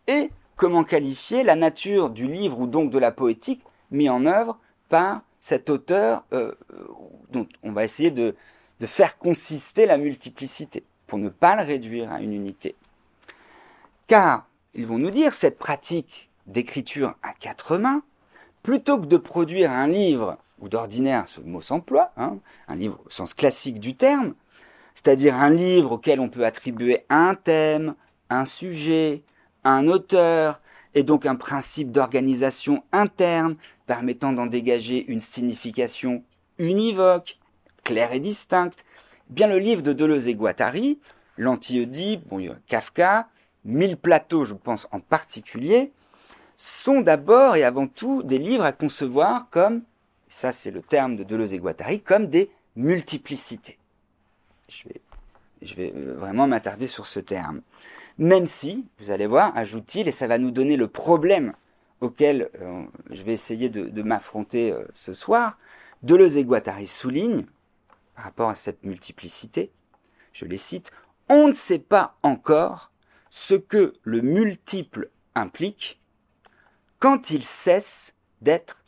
et 0.09 0.29
comment 0.57 0.85
qualifier 0.85 1.43
la 1.43 1.57
nature 1.57 2.11
du 2.11 2.27
livre 2.27 2.61
ou 2.61 2.67
donc 2.67 2.91
de 2.91 2.99
la 2.99 3.11
poétique 3.11 3.63
mis 3.91 4.11
en 4.11 4.27
œuvre 4.27 4.59
par 4.91 5.23
cet 5.41 5.71
auteur 5.71 6.25
euh, 6.35 6.53
dont 7.31 7.49
on 7.63 7.73
va 7.73 7.85
essayer 7.85 8.11
de, 8.11 8.37
de 8.81 8.87
faire 8.87 9.17
consister 9.17 9.87
la 9.87 9.97
multiplicité 9.97 10.85
pour 11.07 11.19
ne 11.19 11.31
pas 11.31 11.57
le 11.57 11.63
réduire 11.63 12.13
à 12.13 12.21
une 12.21 12.35
unité. 12.35 12.75
Car, 14.07 14.48
ils 14.75 14.87
vont 14.87 14.99
nous 14.99 15.11
dire, 15.11 15.35
cette 15.35 15.59
pratique 15.59 16.31
d'écriture 16.47 17.15
à 17.23 17.33
quatre 17.33 17.77
mains, 17.77 18.03
plutôt 18.63 18.99
que 18.99 19.07
de 19.07 19.17
produire 19.17 19.71
un 19.71 19.89
livre, 19.89 20.39
où 20.59 20.69
d'ordinaire 20.69 21.29
ce 21.29 21.41
mot 21.41 21.61
s'emploie, 21.61 22.13
hein, 22.17 22.39
un 22.67 22.77
livre 22.77 23.01
au 23.07 23.11
sens 23.11 23.35
classique 23.35 23.81
du 23.81 23.95
terme, 23.95 24.35
c'est-à-dire 24.95 25.37
un 25.37 25.51
livre 25.51 25.93
auquel 25.93 26.21
on 26.21 26.29
peut 26.29 26.45
attribuer 26.45 27.05
un 27.09 27.35
thème, 27.35 27.95
un 28.31 28.45
sujet, 28.45 29.23
un 29.65 29.87
auteur, 29.87 30.61
et 30.95 31.03
donc 31.03 31.27
un 31.27 31.37
principe 31.37 31.93
d'organisation 31.93 32.83
interne 32.93 33.57
permettant 33.87 34.33
d'en 34.33 34.47
dégager 34.47 35.05
une 35.07 35.21
signification 35.21 36.25
univoque, 36.59 37.39
claire 37.85 38.13
et 38.13 38.21
distincte. 38.21 38.85
Bien 39.31 39.47
le 39.47 39.59
livre 39.59 39.83
de 39.83 39.93
Deleuze 39.93 40.29
et 40.29 40.35
Guattari, 40.35 40.99
l'Anti-Oedipe, 41.37 42.23
Kafka, 42.67 43.29
Mille 43.69 43.99
plateaux, 43.99 44.47
je 44.47 44.55
pense 44.55 44.89
en 44.93 45.01
particulier, 45.01 45.93
sont 46.57 47.03
d'abord 47.03 47.55
et 47.55 47.65
avant 47.65 47.87
tout 47.87 48.23
des 48.23 48.39
livres 48.39 48.65
à 48.65 48.73
concevoir 48.73 49.51
comme, 49.51 49.83
ça 50.29 50.53
c'est 50.53 50.71
le 50.71 50.81
terme 50.81 51.17
de 51.17 51.23
Deleuze 51.23 51.53
et 51.53 51.59
Guattari, 51.59 52.01
comme 52.01 52.29
des 52.29 52.51
multiplicités. 52.77 53.79
Je 54.69 55.75
vais, 55.75 55.93
euh, 55.95 56.15
vraiment 56.17 56.47
m'attarder 56.47 56.87
sur 56.87 57.07
ce 57.07 57.21
terme. 57.21 57.61
Même 58.17 58.47
si, 58.47 58.87
vous 59.01 59.11
allez 59.11 59.27
voir, 59.27 59.55
ajoute-t-il, 59.55 60.09
et 60.09 60.13
ça 60.13 60.27
va 60.27 60.39
nous 60.39 60.51
donner 60.51 60.79
le 60.79 60.89
problème 60.89 61.53
auquel 62.01 62.49
euh, 62.63 62.85
je 63.11 63.23
vais 63.23 63.35
essayer 63.35 63.69
de, 63.69 64.03
m'affronter 64.03 64.73
euh, 64.73 64.85
ce 64.95 65.13
soir, 65.13 65.59
Deleuze 66.03 66.39
et 66.39 66.45
Guattari 66.45 66.87
soulignent, 66.87 67.45
par 68.15 68.25
rapport 68.25 68.49
à 68.49 68.55
cette 68.55 68.83
multiplicité, 68.83 69.71
je 70.33 70.47
les 70.47 70.57
cite, 70.57 70.91
on 71.29 71.49
ne 71.49 71.53
sait 71.53 71.79
pas 71.79 72.17
encore 72.23 72.93
ce 73.31 73.55
que 73.55 73.95
le 74.03 74.21
multiple 74.21 75.11
implique 75.35 76.01
quand 76.99 77.31
il 77.31 77.45
cesse 77.45 78.15
d'être 78.41 78.83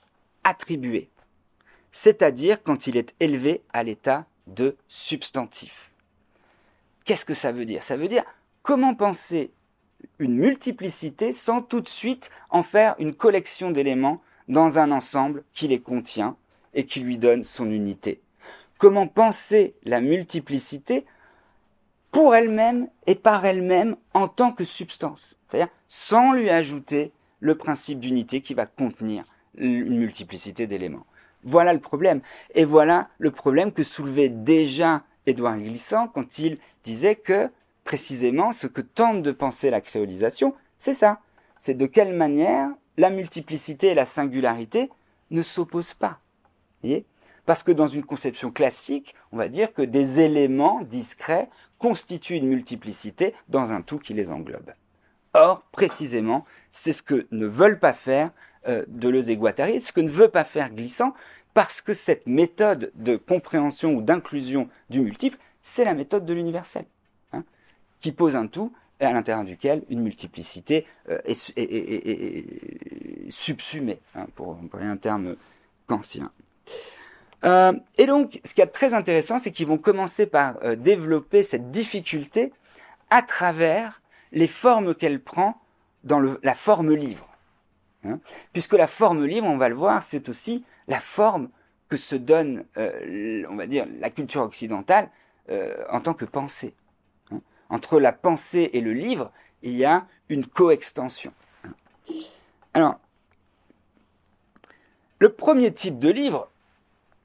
attribué, 0.45 1.09
c'est-à-dire 1.93 2.63
quand 2.63 2.87
il 2.87 2.97
est 2.97 3.15
élevé 3.21 3.63
à 3.73 3.83
l'état 3.83 4.27
de 4.47 4.77
substantif. 4.89 5.93
Qu'est-ce 7.05 7.25
que 7.25 7.35
ça 7.35 7.53
veut 7.53 7.65
dire? 7.65 7.83
Ça 7.83 7.97
veut 7.97 8.09
dire 8.09 8.25
comment 8.63 8.95
penser 8.95 9.51
une 10.19 10.37
multiplicité 10.37 11.33
sans 11.33 11.63
tout 11.63 11.81
de 11.81 11.89
suite 11.89 12.31
en 12.51 12.63
faire 12.63 12.95
une 12.99 13.15
collection 13.15 13.71
d'éléments 13.71 14.23
dans 14.49 14.79
un 14.79 14.91
ensemble 14.91 15.45
qui 15.53 15.69
les 15.69 15.81
contient 15.81 16.37
et 16.75 16.87
qui 16.87 17.01
lui 17.01 17.19
donne 17.19 17.45
son 17.45 17.71
unité? 17.71 18.21
Comment 18.79 19.07
penser 19.07 19.75
la 19.85 20.01
multiplicité 20.01 21.05
pour 22.11 22.35
elle-même 22.35 22.89
et 23.07 23.15
par 23.15 23.45
elle-même 23.45 23.97
en 24.15 24.29
tant 24.29 24.53
que 24.53 24.65
substance, 24.65 25.37
c'est-à-dire 25.49 25.73
sans 25.89 26.33
lui 26.33 26.51
ajouter 26.51 27.13
le 27.41 27.55
principe 27.55 28.01
d'unité 28.01 28.41
qui 28.41 28.55
va 28.55 28.67
contenir 28.67 29.25
une 29.57 29.99
multiplicité 29.99 30.67
d'éléments. 30.67 31.07
Voilà 31.43 31.73
le 31.73 31.81
problème. 31.81 32.21
Et 32.55 32.65
voilà 32.65 33.09
le 33.19 33.31
problème 33.31 33.73
que 33.73 33.83
soulevait 33.83 34.29
déjà 34.29 35.03
Édouard 35.27 35.59
Glissant 35.59 36.09
quand 36.09 36.39
il 36.39 36.59
disait 36.85 37.17
que, 37.17 37.51
précisément, 37.85 38.53
ce 38.53 38.67
que 38.67 38.81
tente 38.81 39.23
de 39.23 39.33
penser 39.33 39.71
la 39.71 39.81
créolisation, 39.81 40.55
c'est 40.79 40.93
ça. 40.93 41.21
C'est 41.59 41.75
de 41.75 41.87
quelle 41.87 42.15
manière 42.15 42.71
la 42.97 43.11
multiplicité 43.11 43.89
et 43.89 43.95
la 43.95 44.05
singularité 44.05 44.91
ne 45.31 45.43
s'opposent 45.43 45.95
pas. 45.95 46.19
Voyez? 46.83 47.07
Parce 47.47 47.63
que 47.63 47.73
dans 47.73 47.87
une 47.87 48.05
conception 48.05 48.51
classique, 48.51 49.15
on 49.33 49.37
va 49.37 49.49
dire 49.49 49.73
que 49.73 49.83
des 49.83 50.21
éléments 50.21 50.83
discrets 50.83 51.49
constituent 51.81 52.37
une 52.37 52.47
multiplicité 52.47 53.35
dans 53.49 53.73
un 53.73 53.83
tout 53.83 53.99
qui 53.99 54.15
les 54.15 54.31
englobe. 54.31 54.71
Or, 55.35 55.63
précisément, 55.73 56.45
c'est 56.71 56.93
ce 56.93 57.03
que 57.03 57.27
ne 57.33 57.47
veulent 57.47 57.81
pas 57.81 57.95
faire 57.95 58.31
euh, 58.69 58.85
Deleuze 58.87 59.31
et 59.31 59.37
Guattari, 59.37 59.81
ce 59.81 59.91
que 59.91 60.01
ne 60.01 60.11
veut 60.11 60.29
pas 60.29 60.45
faire 60.45 60.71
Glissant, 60.71 61.15
parce 61.55 61.81
que 61.81 61.95
cette 61.95 62.27
méthode 62.27 62.93
de 62.95 63.17
compréhension 63.17 63.95
ou 63.95 64.03
d'inclusion 64.03 64.69
du 64.91 65.01
multiple, 65.01 65.39
c'est 65.63 65.85
la 65.85 65.95
méthode 65.95 66.25
de 66.27 66.35
l'universel, 66.35 66.85
hein, 67.33 67.45
qui 68.01 68.13
pose 68.13 68.37
un 68.37 68.47
tout 68.47 68.73
à 69.01 69.13
l'intérieur 69.13 69.45
duquel 69.45 69.83
une 69.89 70.03
multiplicité 70.03 70.87
euh, 71.09 71.19
est, 71.25 71.35
subsumée, 73.31 73.99
hein, 74.15 74.27
pour 74.35 74.51
employer 74.51 74.87
un 74.87 74.99
terme 74.99 75.37
kantien. 75.87 76.31
Euh, 77.45 77.73
et 77.97 78.07
donc, 78.07 78.41
ce 78.45 78.55
qui 78.55 78.61
est 78.61 78.67
très 78.67 78.95
intéressant, 78.95 79.39
c'est 79.39 79.51
qu'ils 79.51 79.67
vont 79.67 79.79
commencer 79.79 80.27
par 80.27 80.59
euh, 80.63 80.77
développer 80.77 81.43
cette 81.43 81.71
difficulté 81.71 82.53
à 83.09 83.23
travers 83.23 84.03
les 84.33 84.47
formes 84.47 84.95
qu'elle 84.95 85.21
prend 85.21 85.61
dans 86.05 86.21
la 86.21 86.55
forme 86.55 86.95
livre. 86.95 87.27
Hein. 88.05 88.21
Puisque 88.53 88.75
la 88.75 88.87
forme 88.87 89.25
livre, 89.25 89.47
on 89.47 89.57
va 89.57 89.69
le 89.69 89.75
voir, 89.75 90.03
c'est 90.03 90.29
aussi 90.29 90.65
la 90.87 91.01
forme 91.01 91.49
que 91.89 91.97
se 91.97 92.15
donne, 92.15 92.65
euh, 92.77 93.45
on 93.49 93.57
va 93.57 93.67
dire, 93.67 93.87
la 93.99 94.11
culture 94.11 94.43
occidentale 94.43 95.09
en 95.91 96.01
tant 96.01 96.15
que 96.15 96.25
pensée. 96.25 96.75
Hein. 97.33 97.41
Entre 97.71 97.99
la 97.99 98.13
pensée 98.13 98.71
et 98.73 98.81
le 98.81 98.93
livre, 98.93 99.33
il 99.63 99.77
y 99.77 99.85
a 99.85 100.07
une 100.29 100.47
coextension. 100.47 101.33
Hein. 101.65 101.73
Alors, 102.73 103.01
le 105.19 105.33
premier 105.33 105.73
type 105.73 105.99
de 105.99 106.09
livre, 106.09 106.49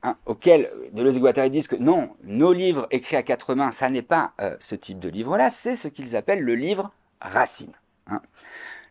hein, 0.05 0.17
auquel 0.25 0.71
Deleuze 0.93 1.17
et 1.17 1.49
disent 1.49 1.67
que 1.67 1.75
non, 1.75 2.15
nos 2.23 2.53
livres 2.53 2.87
écrits 2.91 3.15
à 3.15 3.23
quatre 3.23 3.55
mains, 3.55 3.71
ça 3.71 3.89
n'est 3.89 4.01
pas 4.01 4.33
euh, 4.39 4.55
ce 4.59 4.75
type 4.75 4.99
de 4.99 5.09
livre-là, 5.09 5.49
c'est 5.49 5.75
ce 5.75 5.87
qu'ils 5.87 6.15
appellent 6.15 6.43
le 6.43 6.55
livre 6.55 6.91
racine. 7.19 7.73
Hein. 8.07 8.21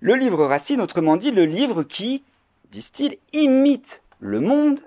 Le 0.01 0.15
livre 0.17 0.45
racine, 0.45 0.81
autrement 0.81 1.17
dit, 1.17 1.31
le 1.31 1.47
livre 1.47 1.83
qui, 1.85 2.25
disent-ils, 2.73 3.17
imite 3.33 4.03
le 4.21 4.41
monde 4.41 4.81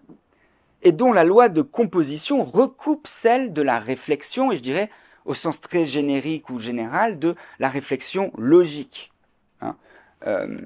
et 0.84 0.92
dont 0.92 1.14
la 1.14 1.24
loi 1.24 1.50
de 1.50 1.62
composition 1.62 2.44
recoupe 2.44 3.08
celle 3.08 3.54
de 3.54 3.62
la 3.62 3.80
réflexion, 3.80 4.52
et 4.52 4.58
je 4.58 4.62
dirais 4.62 4.90
au 5.26 5.34
sens 5.34 5.60
très 5.60 5.86
générique 5.86 6.50
ou 6.50 6.60
général, 6.60 7.20
de 7.20 7.36
la 7.60 7.70
réflexion 7.70 8.32
logique. 8.38 9.12
Hein. 9.62 9.76
Euh, 10.26 10.58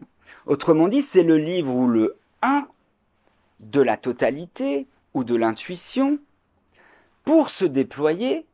autrement 0.45 0.87
dit, 0.87 1.01
c'est 1.01 1.23
le 1.23 1.37
livre 1.37 1.73
où 1.73 1.87
le 1.87 2.17
1 2.41 2.67
de 3.59 3.81
la 3.81 3.97
totalité 3.97 4.87
ou 5.13 5.23
de 5.23 5.35
l'intuition, 5.35 6.19
pour 7.23 7.49
se 7.49 7.65
déployer, 7.65 8.45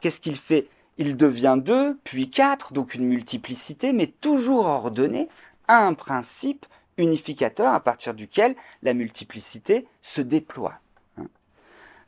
qu'est-ce 0.00 0.20
qu'il 0.20 0.36
fait? 0.36 0.68
Il 0.98 1.16
devient 1.16 1.56
deux, 1.58 1.98
puis 2.04 2.30
quatre, 2.30 2.72
donc 2.72 2.94
une 2.94 3.04
multiplicité, 3.04 3.92
mais 3.92 4.06
toujours 4.06 4.66
ordonnée 4.66 5.28
à 5.68 5.86
un 5.86 5.94
principe 5.94 6.66
unificateur 6.98 7.72
à 7.72 7.80
partir 7.80 8.14
duquel 8.14 8.54
la 8.82 8.94
multiplicité 8.94 9.86
se 10.02 10.20
déploie. 10.20 10.74
Hein. 11.18 11.26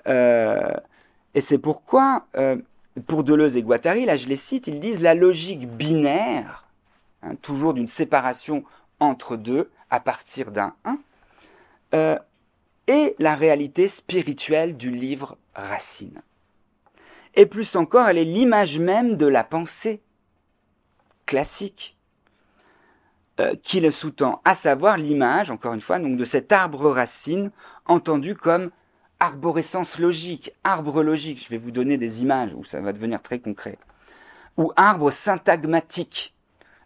Euh, 0.06 0.74
et 1.34 1.40
c'est 1.40 1.58
pourquoi, 1.58 2.26
euh, 2.36 2.56
pour 3.06 3.24
Deleuze 3.24 3.56
et 3.56 3.62
Guattari, 3.62 4.04
là 4.04 4.16
je 4.16 4.28
les 4.28 4.36
cite, 4.36 4.66
ils 4.66 4.80
disent 4.80 5.00
la 5.00 5.14
logique 5.14 5.68
binaire, 5.68 6.66
hein, 7.22 7.34
toujours 7.40 7.74
d'une 7.74 7.88
séparation 7.88 8.64
entre 9.00 9.36
deux 9.36 9.70
à 9.90 10.00
partir 10.00 10.50
d'un 10.50 10.74
1, 10.84 10.98
euh, 11.94 12.18
et 12.86 13.14
la 13.18 13.34
réalité 13.34 13.88
spirituelle 13.88 14.76
du 14.76 14.90
livre 14.90 15.36
Racine. 15.54 16.20
Et 17.34 17.46
plus 17.46 17.74
encore, 17.76 18.08
elle 18.08 18.18
est 18.18 18.24
l'image 18.24 18.78
même 18.78 19.16
de 19.16 19.26
la 19.26 19.44
pensée 19.44 20.00
classique 21.26 21.96
euh, 23.40 23.56
qui 23.62 23.80
le 23.80 23.90
sous-tend, 23.90 24.40
à 24.44 24.54
savoir 24.54 24.96
l'image, 24.96 25.50
encore 25.50 25.74
une 25.74 25.80
fois, 25.80 25.98
donc 25.98 26.16
de 26.16 26.24
cet 26.24 26.52
arbre 26.52 26.90
racine 26.90 27.50
entendu 27.86 28.36
comme 28.36 28.70
arborescence 29.18 29.98
logique, 29.98 30.52
arbre 30.62 31.02
logique. 31.02 31.42
Je 31.44 31.50
vais 31.50 31.58
vous 31.58 31.72
donner 31.72 31.98
des 31.98 32.22
images 32.22 32.54
où 32.54 32.62
ça 32.62 32.80
va 32.80 32.92
devenir 32.92 33.20
très 33.22 33.40
concret. 33.40 33.78
Ou 34.56 34.72
arbre 34.76 35.10
syntagmatique, 35.10 36.32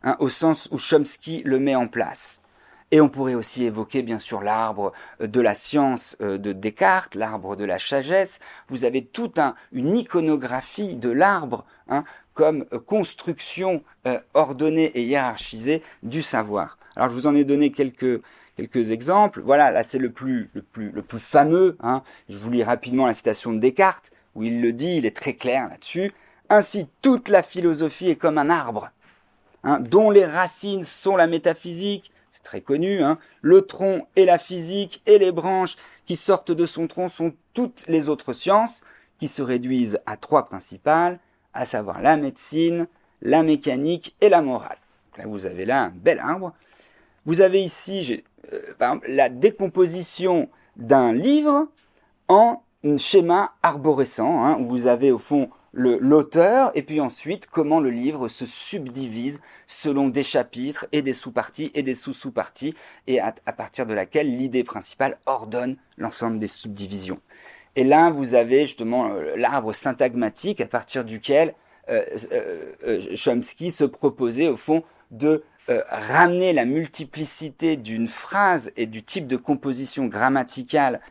hein, 0.02 0.16
au 0.20 0.30
sens 0.30 0.68
où 0.70 0.78
Chomsky 0.78 1.42
le 1.44 1.58
met 1.58 1.74
en 1.74 1.86
place. 1.86 2.40
Et 2.90 3.00
on 3.00 3.08
pourrait 3.08 3.34
aussi 3.34 3.64
évoquer 3.64 4.02
bien 4.02 4.18
sûr 4.18 4.40
l'arbre 4.40 4.92
euh, 5.20 5.26
de 5.26 5.40
la 5.40 5.54
science 5.54 6.16
euh, 6.20 6.38
de 6.38 6.52
Descartes, 6.52 7.14
l'arbre 7.14 7.56
de 7.56 7.64
la 7.64 7.78
sagesse. 7.78 8.40
Vous 8.68 8.84
avez 8.84 9.04
toute 9.04 9.38
un, 9.38 9.54
une 9.72 9.96
iconographie 9.96 10.94
de 10.94 11.10
l'arbre 11.10 11.64
hein, 11.88 12.04
comme 12.34 12.64
euh, 12.72 12.78
construction 12.78 13.82
ordonnée 14.32 14.90
et 14.94 15.02
hiérarchisée 15.02 15.82
du 16.02 16.22
savoir. 16.22 16.78
Alors 16.96 17.10
je 17.10 17.14
vous 17.14 17.26
en 17.26 17.34
ai 17.34 17.44
donné 17.44 17.70
quelques, 17.72 18.22
quelques 18.56 18.90
exemples. 18.90 19.42
Voilà, 19.42 19.70
là 19.70 19.82
c'est 19.82 19.98
le 19.98 20.10
plus, 20.10 20.48
le, 20.54 20.62
plus, 20.62 20.90
le 20.90 21.02
plus 21.02 21.18
fameux. 21.18 21.76
Hein. 21.82 22.02
Je 22.30 22.38
vous 22.38 22.50
lis 22.50 22.64
rapidement 22.64 23.06
la 23.06 23.12
citation 23.12 23.52
de 23.52 23.58
Descartes, 23.58 24.10
où 24.34 24.44
il 24.44 24.62
le 24.62 24.72
dit, 24.72 24.96
il 24.96 25.04
est 25.04 25.14
très 25.14 25.34
clair 25.34 25.68
là-dessus. 25.68 26.14
Ainsi, 26.48 26.88
toute 27.02 27.28
la 27.28 27.42
philosophie 27.42 28.08
est 28.08 28.16
comme 28.16 28.38
un 28.38 28.48
arbre, 28.48 28.90
hein, 29.64 29.78
dont 29.80 30.10
les 30.10 30.24
racines 30.24 30.84
sont 30.84 31.16
la 31.16 31.26
métaphysique, 31.26 32.10
très 32.42 32.60
connu, 32.60 33.02
hein. 33.02 33.18
le 33.42 33.62
tronc 33.62 34.06
et 34.16 34.24
la 34.24 34.38
physique 34.38 35.02
et 35.06 35.18
les 35.18 35.32
branches 35.32 35.76
qui 36.06 36.16
sortent 36.16 36.52
de 36.52 36.66
son 36.66 36.86
tronc 36.86 37.08
sont 37.08 37.32
toutes 37.54 37.84
les 37.88 38.08
autres 38.08 38.32
sciences 38.32 38.82
qui 39.18 39.28
se 39.28 39.42
réduisent 39.42 40.00
à 40.06 40.16
trois 40.16 40.48
principales, 40.48 41.18
à 41.54 41.66
savoir 41.66 42.00
la 42.00 42.16
médecine, 42.16 42.86
la 43.20 43.42
mécanique 43.42 44.14
et 44.20 44.28
la 44.28 44.42
morale. 44.42 44.78
Vous 45.24 45.46
avez 45.46 45.64
là 45.64 45.84
un 45.84 45.88
bel 45.90 46.20
arbre. 46.20 46.54
Vous 47.26 47.40
avez 47.40 47.62
ici 47.62 48.22
euh, 48.52 49.00
la 49.08 49.28
décomposition 49.28 50.48
d'un 50.76 51.12
livre 51.12 51.66
en 52.28 52.62
schéma 52.96 53.52
arborescent, 53.62 54.44
hein, 54.44 54.56
où 54.60 54.66
vous 54.66 54.86
avez 54.86 55.10
au 55.10 55.18
fond 55.18 55.50
l'auteur 55.72 56.70
et 56.74 56.82
puis 56.82 57.00
ensuite 57.00 57.46
comment 57.46 57.80
le 57.80 57.90
livre 57.90 58.28
se 58.28 58.46
subdivise 58.46 59.40
selon 59.66 60.08
des 60.08 60.22
chapitres 60.22 60.86
et 60.92 61.02
des 61.02 61.12
sous-parties 61.12 61.70
et 61.74 61.82
des 61.82 61.94
sous-sous-parties 61.94 62.74
et 63.06 63.20
à, 63.20 63.32
partir 63.56 63.86
de 63.86 63.94
laquelle 63.94 64.36
l'idée 64.36 64.64
principale 64.64 65.18
ordonne 65.26 65.76
l'ensemble 65.96 66.38
des 66.38 66.46
subdivisions. 66.46 67.20
Et 67.76 67.84
là, 67.84 68.10
vous 68.10 68.34
avez 68.34 68.62
justement 68.64 69.12
euh, 69.12 69.36
l'arbre 69.36 69.72
syntagmatique 69.72 70.60
à 70.60 70.66
partir 70.66 71.04
duquel 71.04 71.54
euh, 71.90 72.02
euh, 72.32 73.14
Chomsky 73.14 73.70
se 73.70 73.84
proposait 73.84 74.48
au 74.48 74.56
fond 74.56 74.82
de 75.10 75.44
ramener 75.90 76.54
la 76.54 76.64
multiplicité 76.64 77.76
d'une 77.76 78.08
phrase 78.08 78.72
et 78.78 78.86
du 78.86 79.02
type 79.02 79.26
de 79.26 79.36
composition 79.36 80.06
grammaticale 80.06 81.02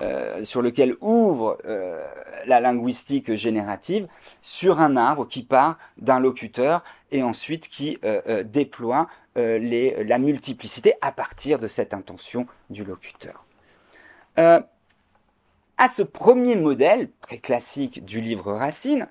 euh, 0.00 0.42
sur 0.42 0.62
lequel 0.62 0.96
ouvre 1.02 1.58
euh, 1.66 2.02
la 2.46 2.60
linguistique 2.60 3.34
générative 3.34 4.08
sur 4.40 4.80
un 4.80 4.96
arbre 4.96 5.28
qui 5.28 5.42
part 5.42 5.76
d'un 5.98 6.18
locuteur 6.18 6.82
et 7.10 7.22
ensuite 7.22 7.68
qui 7.68 7.98
euh, 8.02 8.42
déploie 8.42 9.06
la 9.34 10.18
multiplicité 10.18 10.94
à 11.02 11.12
partir 11.12 11.58
de 11.58 11.66
cette 11.66 11.92
intention 11.92 12.46
du 12.70 12.84
locuteur. 12.84 13.44
à 14.36 15.88
ce 15.88 16.02
premier 16.02 16.56
modèle, 16.56 17.10
très 17.20 17.38
classique 17.38 18.04
du 18.04 18.22
livre 18.22 18.52
Racine, 18.52 19.08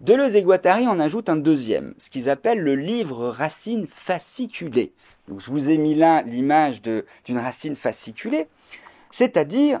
Deleuze 0.00 0.36
et 0.36 0.42
Guattari 0.42 0.86
en 0.86 1.00
ajoutent 1.00 1.28
un 1.28 1.36
deuxième, 1.36 1.94
ce 1.98 2.10
qu'ils 2.10 2.30
appellent 2.30 2.60
le 2.60 2.76
livre 2.76 3.28
racine 3.28 3.86
fasciculé. 3.88 4.92
Je 5.28 5.50
vous 5.50 5.70
ai 5.70 5.78
mis 5.78 5.94
là 5.94 6.22
l'image 6.22 6.82
d'une 6.82 7.38
racine 7.38 7.74
fasciculée, 7.74 8.46
c'est-à-dire 9.10 9.80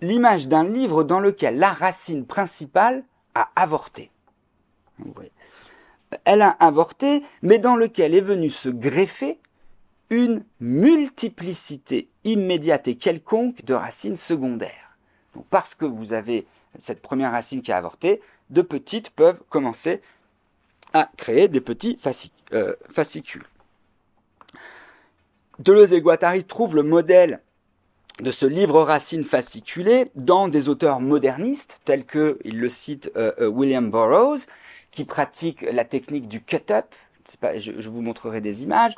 l'image 0.00 0.48
d'un 0.48 0.64
livre 0.64 1.04
dans 1.04 1.20
lequel 1.20 1.58
la 1.58 1.72
racine 1.72 2.24
principale 2.26 3.04
a 3.34 3.50
avorté. 3.56 4.10
Elle 6.24 6.42
a 6.42 6.50
avorté, 6.50 7.22
mais 7.42 7.58
dans 7.58 7.76
lequel 7.76 8.14
est 8.14 8.20
venue 8.20 8.50
se 8.50 8.68
greffer 8.68 9.38
une 10.10 10.44
multiplicité 10.58 12.08
immédiate 12.24 12.88
et 12.88 12.96
quelconque 12.96 13.64
de 13.64 13.74
racines 13.74 14.16
secondaires. 14.16 14.96
parce 15.48 15.76
que 15.76 15.84
vous 15.84 16.12
avez 16.12 16.46
cette 16.78 17.00
première 17.00 17.30
racine 17.30 17.62
qui 17.62 17.70
a 17.70 17.76
avorté, 17.76 18.20
de 18.50 18.62
petites 18.62 19.10
peuvent 19.10 19.40
commencer 19.48 20.02
à 20.92 21.08
créer 21.16 21.46
des 21.46 21.60
petits 21.60 21.98
euh, 22.52 22.74
fascicules. 22.88 23.46
Deleuze 25.60 25.92
et 25.92 26.00
Guattari 26.00 26.44
trouvent 26.44 26.74
le 26.74 26.82
modèle 26.82 27.40
de 28.18 28.30
ce 28.30 28.46
livre 28.46 28.82
racine 28.82 29.24
fasciculé 29.24 30.10
dans 30.14 30.48
des 30.48 30.68
auteurs 30.68 31.00
modernistes 31.00 31.80
tels 31.84 32.04
que, 32.04 32.38
il 32.44 32.58
le 32.58 32.68
cite, 32.68 33.10
euh, 33.16 33.32
euh, 33.40 33.46
William 33.48 33.90
Burroughs, 33.90 34.46
qui 34.90 35.04
pratique 35.04 35.62
la 35.62 35.84
technique 35.84 36.28
du 36.28 36.42
cut-up, 36.42 36.86
je, 37.56 37.72
je, 37.78 37.88
vous 37.88 38.02
montrerai 38.02 38.40
des 38.40 38.62
images, 38.62 38.94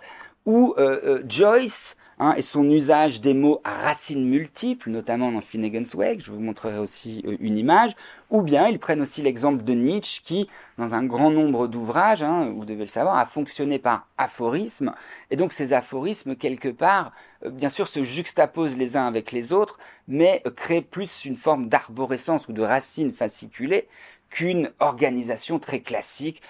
ou 0.47 0.75
euh, 0.79 1.23
Joyce, 1.29 1.97
Hein, 2.19 2.35
et 2.37 2.43
son 2.43 2.71
usage 2.71 3.21
des 3.21 3.35
mots 3.35 3.61
à 3.65 3.73
racines 3.73 4.25
multiples, 4.25 4.91
notamment 4.91 5.33
dans 5.33 5.41
Finnegan's 5.41 5.95
Wake, 5.95 6.23
je 6.25 6.31
vous 6.31 6.41
montrerai 6.41 6.79
aussi 6.79 7.23
euh, 7.27 7.37
une 7.41 7.57
image, 7.57 7.93
ou 8.31 8.43
bien 8.43 8.69
ils 8.69 8.79
prennent 8.79 9.01
aussi 9.01 9.23
l'exemple 9.23 9.65
de 9.65 9.73
Nietzsche 9.73 10.21
qui, 10.23 10.49
dans 10.79 10.95
un 10.95 11.05
grand 11.05 11.31
nombre 11.31 11.67
d'ouvrages, 11.69 12.23
hein, 12.23 12.53
vous 12.55 12.65
devez 12.65 12.83
le 12.83 12.87
savoir, 12.87 13.17
a 13.17 13.25
fonctionné 13.25 13.79
par 13.79 14.07
aphorismes, 14.19 14.93
et 15.31 15.37
donc 15.37 15.53
ces 15.53 15.73
aphorismes, 15.73 16.37
quelque 16.37 16.69
part, 16.69 17.13
euh, 17.45 17.51
bien 17.51 17.71
sûr, 17.71 17.89
se 17.89 18.03
juxtaposent 18.03 18.77
les 18.77 18.97
uns 18.97 19.07
avec 19.07 19.33
les 19.33 19.53
autres, 19.53 19.79
mais 20.07 20.43
euh, 20.47 20.51
créent 20.51 20.83
plus 20.83 21.25
une 21.25 21.37
forme 21.37 21.69
d'arborescence 21.69 22.47
ou 22.47 22.53
de 22.53 22.63
racines 22.63 23.13
fasciculées 23.13 23.89
qu'une 24.29 24.71
organisation 24.81 25.59
très 25.59 25.81
classique 25.81 26.41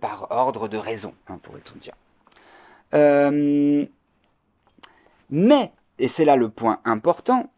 par 0.00 0.28
ordre 0.30 0.68
de 0.68 0.76
raison, 0.76 1.14
hein, 1.28 1.40
pourrait-on 1.42 1.78
dire. 1.78 1.94
Mais, 5.36 5.72
et 5.98 6.06
c'est 6.06 6.24
là 6.24 6.36
le 6.36 6.48
point 6.48 6.78
important, 6.84 7.50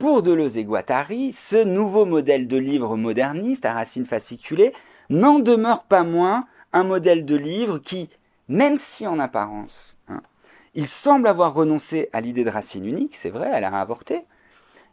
pour 0.00 0.24
Deleuze 0.24 0.58
et 0.58 0.64
Guattari, 0.64 1.30
ce 1.30 1.62
nouveau 1.62 2.04
modèle 2.04 2.48
de 2.48 2.56
livre 2.56 2.96
moderniste 2.96 3.64
à 3.64 3.74
racines 3.74 4.06
fasciculées 4.06 4.72
n'en 5.08 5.38
demeure 5.38 5.84
pas 5.84 6.02
moins 6.02 6.48
un 6.72 6.82
modèle 6.82 7.24
de 7.24 7.36
livre 7.36 7.78
qui, 7.78 8.10
même 8.48 8.76
si 8.76 9.06
en 9.06 9.20
apparence, 9.20 9.96
hein, 10.08 10.20
il 10.74 10.88
semble 10.88 11.28
avoir 11.28 11.54
renoncé 11.54 12.08
à 12.12 12.20
l'idée 12.20 12.42
de 12.42 12.50
racine 12.50 12.84
unique, 12.84 13.14
c'est 13.14 13.30
vrai, 13.30 13.48
elle 13.52 13.62
a 13.62 13.80
avorté, 13.80 14.24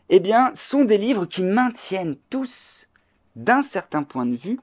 eh 0.10 0.19
bien, 0.19 0.51
sont 0.53 0.85
des 0.85 0.99
livres 0.99 1.26
qui 1.26 1.41
maintiennent 1.41 2.18
tous, 2.30 2.88
d'un 3.35 3.64
certain 3.64 4.03
point 4.03 4.27
de 4.27 4.35
vue, 4.35 4.60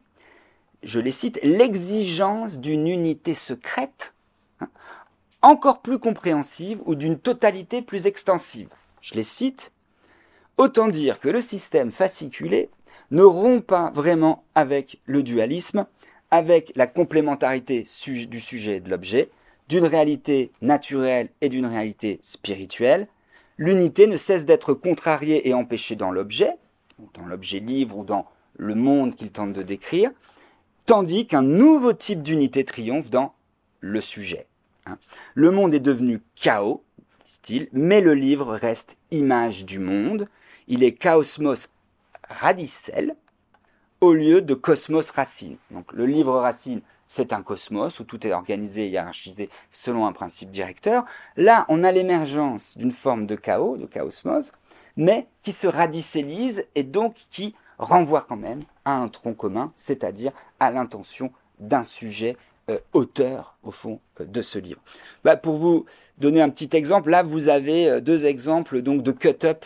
je 0.84 1.00
les 1.00 1.10
cite, 1.10 1.40
l'exigence 1.42 2.60
d'une 2.60 2.86
unité 2.86 3.34
secrète, 3.34 4.14
encore 5.46 5.80
plus 5.80 6.00
compréhensive 6.00 6.80
ou 6.86 6.96
d'une 6.96 7.20
totalité 7.20 7.80
plus 7.80 8.06
extensive. 8.06 8.68
Je 9.00 9.14
les 9.14 9.22
cite, 9.22 9.70
autant 10.56 10.88
dire 10.88 11.20
que 11.20 11.28
le 11.28 11.40
système 11.40 11.92
fasciculé 11.92 12.68
ne 13.12 13.22
rompt 13.22 13.64
pas 13.64 13.92
vraiment 13.94 14.42
avec 14.56 14.98
le 15.06 15.22
dualisme, 15.22 15.86
avec 16.32 16.72
la 16.74 16.88
complémentarité 16.88 17.86
du 18.28 18.40
sujet 18.40 18.78
et 18.78 18.80
de 18.80 18.90
l'objet, 18.90 19.30
d'une 19.68 19.84
réalité 19.84 20.50
naturelle 20.62 21.28
et 21.40 21.48
d'une 21.48 21.66
réalité 21.66 22.18
spirituelle. 22.22 23.06
L'unité 23.56 24.08
ne 24.08 24.16
cesse 24.16 24.46
d'être 24.46 24.74
contrariée 24.74 25.48
et 25.48 25.54
empêchée 25.54 25.94
dans 25.94 26.10
l'objet, 26.10 26.56
dans 27.14 27.26
l'objet 27.26 27.60
livre 27.60 27.98
ou 27.98 28.04
dans 28.04 28.26
le 28.56 28.74
monde 28.74 29.14
qu'il 29.14 29.30
tente 29.30 29.52
de 29.52 29.62
décrire, 29.62 30.10
tandis 30.86 31.28
qu'un 31.28 31.42
nouveau 31.42 31.92
type 31.92 32.24
d'unité 32.24 32.64
triomphe 32.64 33.10
dans 33.10 33.32
le 33.78 34.00
sujet. 34.00 34.48
Hein. 34.86 34.98
Le 35.34 35.50
monde 35.50 35.74
est 35.74 35.80
devenu 35.80 36.22
chaos, 36.34 36.82
dit-il, 37.24 37.68
mais 37.72 38.00
le 38.00 38.14
livre 38.14 38.54
reste 38.54 38.98
image 39.10 39.64
du 39.64 39.78
monde. 39.78 40.28
Il 40.68 40.82
est 40.82 40.92
chaosmos 40.92 41.68
radicel 42.28 43.16
au 44.00 44.12
lieu 44.12 44.42
de 44.42 44.54
cosmos 44.54 45.10
racine. 45.10 45.56
Donc 45.70 45.92
le 45.92 46.06
livre 46.06 46.38
racine, 46.38 46.80
c'est 47.06 47.32
un 47.32 47.42
cosmos 47.42 48.00
où 48.00 48.04
tout 48.04 48.26
est 48.26 48.32
organisé 48.32 48.86
et 48.86 48.88
hiérarchisé 48.88 49.48
selon 49.70 50.06
un 50.06 50.12
principe 50.12 50.50
directeur. 50.50 51.04
Là, 51.36 51.64
on 51.68 51.84
a 51.84 51.92
l'émergence 51.92 52.76
d'une 52.76 52.90
forme 52.90 53.26
de 53.26 53.36
chaos, 53.36 53.76
de 53.76 53.86
chaosmos, 53.86 54.52
mais 54.96 55.28
qui 55.42 55.52
se 55.52 55.66
radicalise 55.66 56.66
et 56.74 56.82
donc 56.82 57.14
qui 57.30 57.54
renvoie 57.78 58.24
quand 58.28 58.36
même 58.36 58.64
à 58.84 58.96
un 58.96 59.08
tronc 59.08 59.34
commun, 59.34 59.72
c'est-à-dire 59.76 60.32
à, 60.60 60.70
l'intention 60.70 61.32
d'un 61.58 61.84
sujet 61.84 62.36
euh, 62.68 62.78
auteur, 62.94 63.54
au 63.62 63.70
fond, 63.70 64.00
euh, 64.20 64.24
de 64.24 64.42
ce 64.42 64.58
livre. 64.58 64.80
Bah, 65.22 65.36
pour 65.36 65.56
vous 65.56 65.86
donner 66.18 66.42
un 66.42 66.50
petit 66.50 66.68
exemple, 66.76 67.10
là, 67.10 67.22
vous 67.22 67.48
avez 67.48 67.88
euh, 67.88 68.00
deux 68.00 68.26
exemples 68.26 68.82
donc 68.82 69.04
de 69.04 69.12
cut-up 69.12 69.64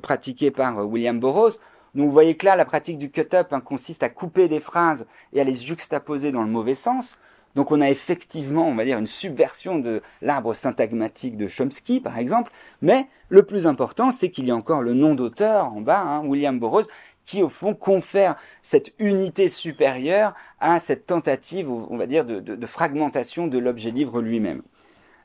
pratiqués 0.00 0.50
par 0.50 0.88
William 0.88 1.20
Burroughs. 1.20 1.58
Donc 1.94 2.06
vous 2.06 2.12
voyez 2.12 2.36
que 2.36 2.46
là, 2.46 2.56
la 2.56 2.64
pratique 2.64 2.96
du 2.96 3.10
cut-up 3.10 3.48
hein, 3.52 3.60
consiste 3.60 4.02
à 4.02 4.08
couper 4.08 4.48
des 4.48 4.60
phrases 4.60 5.06
et 5.34 5.42
à 5.42 5.44
les 5.44 5.52
juxtaposer 5.52 6.32
dans 6.32 6.42
le 6.42 6.48
mauvais 6.48 6.74
sens. 6.74 7.18
Donc 7.54 7.70
on 7.70 7.80
a 7.80 7.90
effectivement, 7.90 8.66
on 8.66 8.74
va 8.74 8.84
dire, 8.84 8.98
une 8.98 9.06
subversion 9.06 9.78
de 9.78 10.00
l'arbre 10.22 10.54
syntagmatique 10.54 11.36
de 11.36 11.48
Chomsky, 11.48 12.00
par 12.00 12.18
exemple. 12.18 12.52
Mais 12.80 13.08
le 13.28 13.42
plus 13.42 13.66
important, 13.66 14.10
c'est 14.10 14.30
qu'il 14.30 14.46
y 14.46 14.50
a 14.50 14.56
encore 14.56 14.80
le 14.80 14.94
nom 14.94 15.14
d'auteur 15.14 15.66
en 15.66 15.80
bas, 15.80 16.00
hein, 16.00 16.24
William 16.24 16.58
Burroughs, 16.58 16.86
qui 17.28 17.42
au 17.42 17.50
fond 17.50 17.74
confère 17.74 18.36
cette 18.62 18.94
unité 18.98 19.50
supérieure 19.50 20.34
à 20.60 20.80
cette 20.80 21.06
tentative, 21.06 21.70
on 21.70 21.98
va 21.98 22.06
dire, 22.06 22.24
de, 22.24 22.66
fragmentation 22.66 23.46
de 23.46 23.58
l'objet 23.58 23.90
livre 23.90 24.22
lui-même. 24.22 24.62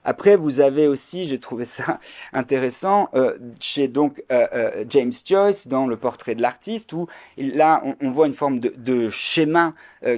Après, 0.04 0.36
vous 0.36 0.60
avez 0.60 0.90
aussi, 0.90 1.28
j'ai 1.28 1.40
trouvé 1.40 1.64
ça 1.64 2.02
intéressant, 2.34 3.08
euh, 3.14 3.38
chez 3.62 3.88
donc 3.88 4.22
euh, 4.34 4.46
euh, 4.54 4.86
James 4.90 5.14
Joyce 5.26 5.70
dans 5.70 5.88
le 5.88 5.96
portrait 5.96 6.36
de 6.36 6.42
l'artiste, 6.42 6.92
où 6.92 7.08
là 7.38 7.82
on, 8.02 8.12
voit 8.12 8.28
une 8.28 8.34
forme 8.34 8.60
de, 8.60 9.10
schéma 9.10 9.74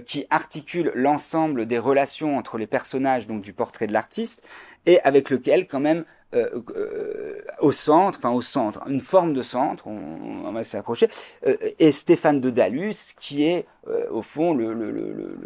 qui 0.07 0.25
articule 0.31 0.91
l'ensemble 0.95 1.67
des 1.67 1.77
relations 1.77 2.35
entre 2.35 2.57
les 2.57 2.65
personnages 2.65 3.27
donc 3.27 3.43
du 3.43 3.53
portrait 3.53 3.85
de 3.85 3.93
l'artiste, 3.93 4.41
et 4.87 4.99
avec 5.01 5.29
lequel 5.29 5.67
quand 5.67 5.79
même 5.79 6.03
euh, 6.35 6.49
euh, 6.75 7.41
au 7.59 7.71
centre, 7.71 8.17
enfin 8.17 8.31
au 8.31 8.41
centre, 8.41 8.81
une 8.87 8.99
forme 8.99 9.33
de 9.33 9.41
centre, 9.41 9.87
on, 9.87 10.51
va 10.51 10.63
s'approcher, 10.65 11.07
euh, 11.47 11.55
et 11.79 11.91
Stéphane 11.93 12.41
de 12.41 12.49
Dalus, 12.49 13.13
qui 13.19 13.45
est 13.45 13.65
au 14.11 14.21
fond 14.21 14.53
le, 14.53 14.73
le, 14.73 14.91
le, 14.91 15.37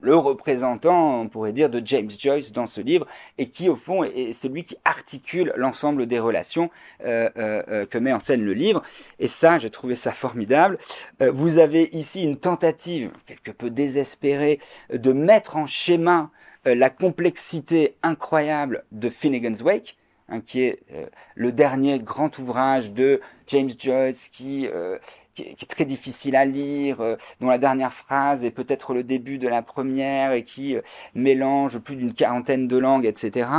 le, 0.00 0.16
représentant, 0.16 1.22
on 1.22 1.28
pourrait 1.28 1.52
dire, 1.52 1.70
de 1.70 1.82
James 1.84 2.10
Joyce 2.10 2.52
dans 2.52 2.66
ce 2.66 2.80
livre, 2.80 3.06
et 3.38 3.48
qui 3.48 3.68
au 3.68 3.74
fond 3.74 4.04
est 4.04 4.32
celui 4.32 4.64
qui 4.64 4.76
articule 4.84 5.52
l'ensemble 5.56 6.06
des 6.06 6.18
relations 6.18 6.70
que 7.02 7.98
met 7.98 8.12
en 8.12 8.20
scène 8.20 8.44
le 8.44 8.52
livre. 8.52 8.82
Et 9.18 9.28
ça, 9.28 9.58
j'ai 9.58 9.70
trouvé 9.70 9.94
ça 9.94 10.12
formidable. 10.12 10.78
vous 11.20 11.58
avez 11.58 11.88
ici 11.96 12.22
une 12.22 12.36
tentative, 12.36 13.10
quelque 13.26 13.50
peu 13.50 13.70
désespérée, 13.70 14.60
de 14.92 15.12
mettre 15.12 15.56
en 15.56 15.66
schéma 15.66 16.30
la 16.66 16.90
complexité 16.90 17.96
incroyable 18.02 18.84
de 18.92 19.08
Finnegan's 19.08 19.62
Wake, 19.62 19.96
Qui 20.38 20.62
est 20.62 20.78
euh, 20.92 21.06
le 21.34 21.50
dernier 21.50 21.98
grand 21.98 22.38
ouvrage 22.38 22.92
de 22.92 23.20
James 23.48 23.70
Joyce, 23.76 24.28
qui, 24.28 24.68
euh, 24.68 24.98
est 25.38 25.68
très 25.68 25.84
difficile 25.84 26.36
à 26.36 26.44
lire, 26.44 27.00
euh, 27.00 27.16
dont 27.40 27.48
la 27.48 27.58
dernière 27.58 27.92
phrase 27.92 28.44
est 28.44 28.52
peut-être 28.52 28.94
le 28.94 29.02
début 29.02 29.38
de 29.38 29.48
la 29.48 29.62
première 29.62 30.32
et 30.32 30.44
qui 30.44 30.76
mélange 31.14 31.78
plus 31.78 31.96
d'une 31.96 32.14
quarantaine 32.14 32.68
de 32.68 32.76
langues, 32.76 33.06
etc. 33.06 33.50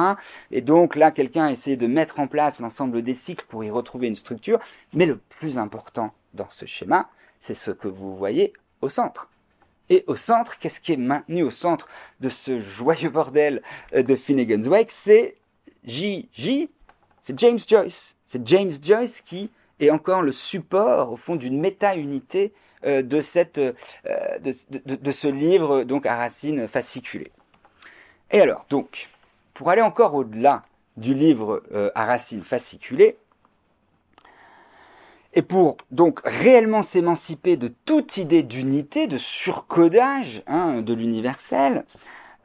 Et 0.52 0.61
donc 0.61 0.95
là, 0.95 1.11
quelqu'un 1.11 1.49
essaie 1.49 1.76
de 1.76 1.88
mettre 1.88 2.19
en 2.19 2.27
place 2.27 2.60
l'ensemble 2.60 3.02
des 3.02 3.14
cycles 3.14 3.45
pour 3.49 3.64
y 3.64 3.69
retrouver 3.69 4.07
une 4.07 4.15
structure, 4.15 4.60
mais 4.93 5.06
le 5.06 5.18
plus 5.18 5.57
important 5.57 6.14
dans 6.34 6.49
ce 6.49 6.65
schéma, 6.65 7.10
c'est 7.39 7.56
ce 7.56 7.72
que 7.72 7.89
vous 7.89 8.15
voyez 8.15 8.53
au 8.81 8.88
centre. 8.88 9.27
Et 9.89 10.06
au 10.07 10.15
centre, 10.15 10.57
qu'est-ce 10.57 10.80
qui 10.80 10.93
est 10.93 10.98
maintenu 10.98 11.43
au 11.43 11.52
centre 11.52 11.89
de 12.22 12.30
ce 12.30 12.60
joyeux 12.60 13.10
bordel 13.10 13.61
de 13.93 14.15
Finnegan's 14.15 14.68
Wake? 14.68 14.89
C'est 14.89 15.35
J, 15.84 16.30
J, 16.34 16.70
c'est 17.22 17.38
James 17.40 17.60
Joyce. 17.68 18.16
C'est 18.26 18.48
James 18.48 18.72
Joyce 18.82 19.22
qui 19.22 19.49
est 19.80 19.90
encore 19.90 20.22
le 20.22 20.32
support, 20.32 21.12
au 21.12 21.18
fond, 21.18 21.36
d'une 21.36 21.60
méta-unité 21.60 22.53
euh, 22.86 23.03
euh, 23.03 24.40
de, 24.40 25.12
ce 25.12 25.28
livre 25.28 25.84
donc 25.84 26.06
à 26.06 26.16
racines 26.16 26.68
fasciculées. 26.68 27.32
Et 28.32 28.41
alors, 28.41 28.66
donc, 28.70 29.10
pour 29.53 29.70
aller 29.70 29.82
encore 29.82 30.16
au-delà 30.16 30.64
du 30.98 31.14
livre 31.14 31.62
euh, 31.74 31.91
à 31.95 32.06
racines 32.06 32.44
fasciculées, 32.44 33.18
et 35.34 35.41
pour 35.41 35.78
donc 35.91 36.20
réellement 36.26 36.82
s'émanciper 36.82 37.56
de 37.56 37.72
toute 37.86 38.18
idée 38.18 38.44
d'unité, 38.44 39.08
de 39.08 39.18
surcodage 39.18 40.44
hein, 40.48 40.82
de 40.82 40.94
l'universel, 40.94 41.86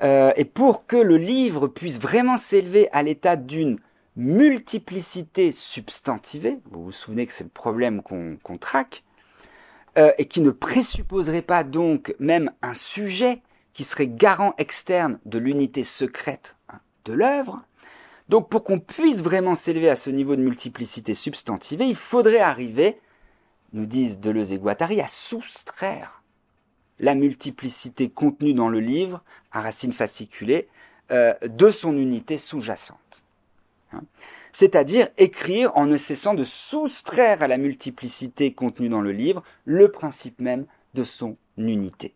euh, 0.02 0.32
et 0.36 0.44
pour 0.44 0.86
que 0.86 0.97
le 0.97 1.16
livre 1.16 1.68
puisse 1.68 1.98
vraiment 1.98 2.36
s'élever 2.36 2.89
à 2.93 3.02
l'état 3.02 3.36
d'une 3.36 3.78
multiplicité 4.16 5.52
substantivée, 5.52 6.59
vous 6.70 6.85
vous 6.85 6.93
souvenez 6.93 7.27
que 7.27 7.32
c'est 7.32 7.44
le 7.44 7.51
problème 7.51 8.02
qu'on 8.02 8.59
traque, 8.59 9.05
euh, 9.98 10.12
et 10.18 10.27
qui 10.27 10.40
ne 10.40 10.51
présupposerait 10.51 11.43
pas 11.43 11.64
donc 11.64 12.14
même 12.18 12.51
un 12.62 12.74
sujet 12.74 13.43
qui 13.73 13.85
serait 13.85 14.09
garant 14.09 14.55
externe 14.59 15.18
de 15.24 15.39
l'unité 15.39 15.85
secrète 15.85 16.56
hein, 16.68 16.81
de 17.05 17.12
l'œuvre. 17.12 17.62
Donc 18.28 18.48
pour 18.48 18.64
qu'on 18.64 18.81
puisse 18.81 19.20
vraiment 19.20 19.55
s'élever 19.55 19.89
à 19.89 19.97
ce 19.97 20.10
niveau 20.10 20.35
de 20.36 20.43
multiplicité 20.43 21.14
substantivée, 21.14 21.86
il 21.86 21.97
faudrait 21.97 22.40
arriver, 22.40 22.98
nous 23.73 23.86
disent 23.86 24.18
Deleuze 24.18 24.52
et 24.52 24.59
Guattari, 24.59 25.01
à 25.01 25.06
soustraire 25.06 26.23
la 26.98 27.14
multiplicité 27.14 28.09
contenue 28.09 28.55
dans 28.55 28.68
le 28.68 28.81
livre, 28.81 29.23
à 29.52 29.60
racine 29.60 29.93
fasciculée, 29.93 30.68
euh, 31.10 31.35
de 31.43 31.70
son 31.70 31.97
unité 31.97 32.39
sous-jacente. 32.39 33.23
Hein. 33.93 34.02
C'est-à-dire 34.52 35.09
écrire 35.18 35.70
en 35.77 35.86
ne 35.86 35.97
cessant 35.97 36.35
de 36.35 36.44
soustraire 36.44 37.43
à 37.43 37.48
la 37.48 37.59
multiplicité 37.59 38.52
contenue 38.52 38.89
dans 38.89 39.02
le 39.02 39.12
livre 39.12 39.43
le 39.64 39.90
principe 39.90 40.40
même 40.40 40.66
de 40.94 41.05
son 41.05 41.36
unité. 41.59 42.14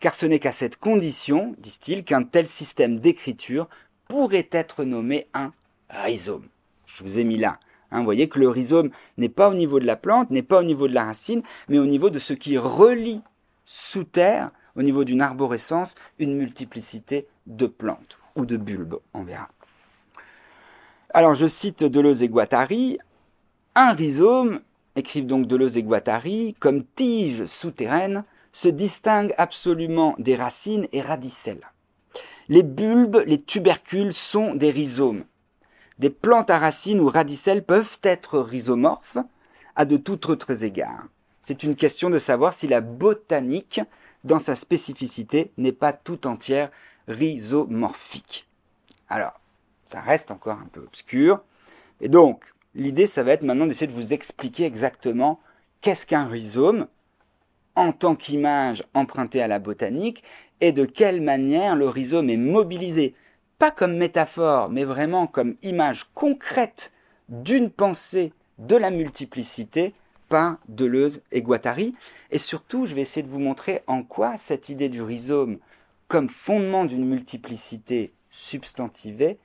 Car 0.00 0.14
ce 0.14 0.26
n'est 0.26 0.38
qu'à 0.38 0.52
cette 0.52 0.76
condition, 0.76 1.54
disent-ils, 1.58 2.04
qu'un 2.04 2.22
tel 2.22 2.46
système 2.46 3.00
d'écriture 3.00 3.68
pourrait 4.08 4.48
être 4.52 4.84
nommé 4.84 5.26
un 5.34 5.52
rhizome. 5.90 6.46
Je 6.86 7.02
vous 7.02 7.18
ai 7.18 7.24
mis 7.24 7.36
là. 7.36 7.58
Hein, 7.90 7.98
vous 7.98 8.04
voyez 8.04 8.28
que 8.28 8.38
le 8.38 8.48
rhizome 8.48 8.90
n'est 9.16 9.28
pas 9.28 9.48
au 9.48 9.54
niveau 9.54 9.80
de 9.80 9.86
la 9.86 9.96
plante, 9.96 10.30
n'est 10.30 10.42
pas 10.42 10.60
au 10.60 10.64
niveau 10.64 10.88
de 10.88 10.94
la 10.94 11.04
racine, 11.04 11.42
mais 11.68 11.78
au 11.78 11.86
niveau 11.86 12.10
de 12.10 12.18
ce 12.18 12.32
qui 12.32 12.58
relie 12.58 13.22
sous 13.70 14.04
terre, 14.04 14.50
au 14.76 14.82
niveau 14.82 15.04
d'une 15.04 15.20
arborescence, 15.20 15.94
une 16.18 16.34
multiplicité 16.34 17.28
de 17.46 17.66
plantes 17.66 18.18
ou 18.34 18.46
de 18.46 18.56
bulbes, 18.56 18.98
on 19.12 19.24
verra. 19.24 19.50
Alors 21.10 21.34
je 21.34 21.46
cite 21.46 21.84
Deleuze 21.84 22.22
et 22.22 22.28
Guattari, 22.28 22.98
un 23.74 23.92
rhizome, 23.92 24.60
écrivent 24.96 25.26
donc 25.26 25.46
Deleuze 25.46 25.76
et 25.76 25.82
Guattari, 25.82 26.56
comme 26.58 26.82
tige 26.82 27.44
souterraine, 27.44 28.24
se 28.54 28.68
distingue 28.68 29.34
absolument 29.36 30.14
des 30.18 30.34
racines 30.34 30.86
et 30.92 31.02
radicelles. 31.02 31.70
Les 32.48 32.62
bulbes, 32.62 33.22
les 33.26 33.42
tubercules 33.42 34.14
sont 34.14 34.54
des 34.54 34.70
rhizomes. 34.70 35.24
Des 35.98 36.10
plantes 36.10 36.48
à 36.48 36.58
racines 36.58 37.00
ou 37.00 37.10
radicelles 37.10 37.64
peuvent 37.64 37.98
être 38.02 38.38
rhizomorphes, 38.38 39.18
à 39.76 39.84
de 39.84 39.98
tout 39.98 40.30
autres 40.30 40.64
égards. 40.64 41.04
C'est 41.48 41.62
une 41.62 41.76
question 41.76 42.10
de 42.10 42.18
savoir 42.18 42.52
si 42.52 42.68
la 42.68 42.82
botanique, 42.82 43.80
dans 44.22 44.38
sa 44.38 44.54
spécificité, 44.54 45.50
n'est 45.56 45.72
pas 45.72 45.94
tout 45.94 46.26
entière 46.26 46.70
rhizomorphique. 47.08 48.46
Alors, 49.08 49.40
ça 49.86 50.02
reste 50.02 50.30
encore 50.30 50.58
un 50.58 50.68
peu 50.70 50.80
obscur. 50.80 51.40
Et 52.02 52.10
donc, 52.10 52.44
l'idée, 52.74 53.06
ça 53.06 53.22
va 53.22 53.32
être 53.32 53.44
maintenant 53.44 53.64
d'essayer 53.64 53.86
de 53.86 53.94
vous 53.94 54.12
expliquer 54.12 54.66
exactement 54.66 55.40
qu'est-ce 55.80 56.04
qu'un 56.04 56.26
rhizome 56.26 56.86
en 57.76 57.92
tant 57.92 58.14
qu'image 58.14 58.84
empruntée 58.92 59.40
à 59.40 59.48
la 59.48 59.58
botanique 59.58 60.24
et 60.60 60.72
de 60.72 60.84
quelle 60.84 61.22
manière 61.22 61.76
le 61.76 61.88
rhizome 61.88 62.28
est 62.28 62.36
mobilisé, 62.36 63.14
pas 63.58 63.70
comme 63.70 63.96
métaphore, 63.96 64.68
mais 64.68 64.84
vraiment 64.84 65.26
comme 65.26 65.56
image 65.62 66.10
concrète 66.12 66.92
d'une 67.30 67.70
pensée 67.70 68.34
de 68.58 68.76
la 68.76 68.90
multiplicité 68.90 69.94
par 70.28 70.58
Deleuze 70.68 71.22
et 71.32 71.42
Guattari. 71.42 71.94
Et 72.30 72.38
surtout, 72.38 72.86
je 72.86 72.94
vais 72.94 73.02
essayer 73.02 73.22
de 73.22 73.30
vous 73.30 73.38
montrer 73.38 73.82
en 73.86 74.02
quoi 74.02 74.36
cette 74.38 74.68
idée 74.68 74.88
du 74.88 75.02
rhizome 75.02 75.58
comme 76.08 76.28
fondement 76.28 76.84
d'une 76.84 77.06
multiplicité 77.06 78.12
substantivée 78.30 79.38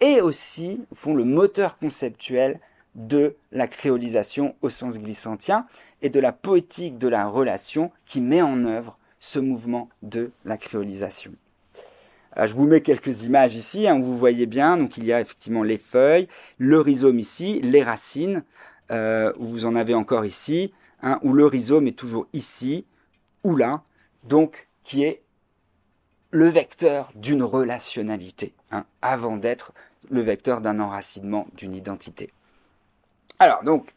est 0.00 0.20
aussi, 0.20 0.80
font 0.94 1.14
le 1.14 1.24
moteur 1.24 1.78
conceptuel 1.78 2.60
de 2.94 3.36
la 3.52 3.66
créolisation 3.66 4.54
au 4.60 4.68
sens 4.68 4.98
glissantien 4.98 5.66
et 6.02 6.10
de 6.10 6.20
la 6.20 6.32
poétique 6.32 6.98
de 6.98 7.08
la 7.08 7.26
relation 7.26 7.90
qui 8.04 8.20
met 8.20 8.42
en 8.42 8.64
œuvre 8.64 8.98
ce 9.20 9.38
mouvement 9.38 9.88
de 10.02 10.32
la 10.44 10.56
créolisation. 10.56 11.32
Euh, 12.36 12.46
je 12.46 12.54
vous 12.54 12.66
mets 12.66 12.80
quelques 12.80 13.22
images 13.22 13.54
ici, 13.54 13.86
hein, 13.86 14.00
vous 14.00 14.18
voyez 14.18 14.46
bien, 14.46 14.76
donc 14.76 14.96
il 14.96 15.04
y 15.04 15.12
a 15.12 15.20
effectivement 15.20 15.62
les 15.62 15.78
feuilles, 15.78 16.28
le 16.58 16.80
rhizome 16.80 17.18
ici, 17.18 17.60
les 17.62 17.82
racines, 17.82 18.42
euh, 18.90 19.32
vous 19.38 19.64
en 19.64 19.74
avez 19.74 19.94
encore 19.94 20.24
ici, 20.24 20.72
hein, 21.02 21.18
où 21.22 21.32
le 21.32 21.46
rhizome 21.46 21.86
est 21.86 21.98
toujours 21.98 22.26
ici, 22.32 22.84
ou 23.44 23.56
là, 23.56 23.82
donc 24.24 24.68
qui 24.84 25.04
est 25.04 25.22
le 26.30 26.48
vecteur 26.48 27.12
d'une 27.14 27.42
relationnalité, 27.42 28.54
hein, 28.70 28.84
avant 29.02 29.36
d'être 29.36 29.72
le 30.10 30.22
vecteur 30.22 30.60
d'un 30.60 30.80
enracinement 30.80 31.46
d'une 31.54 31.74
identité. 31.74 32.30
Alors 33.38 33.62
donc, 33.64 33.94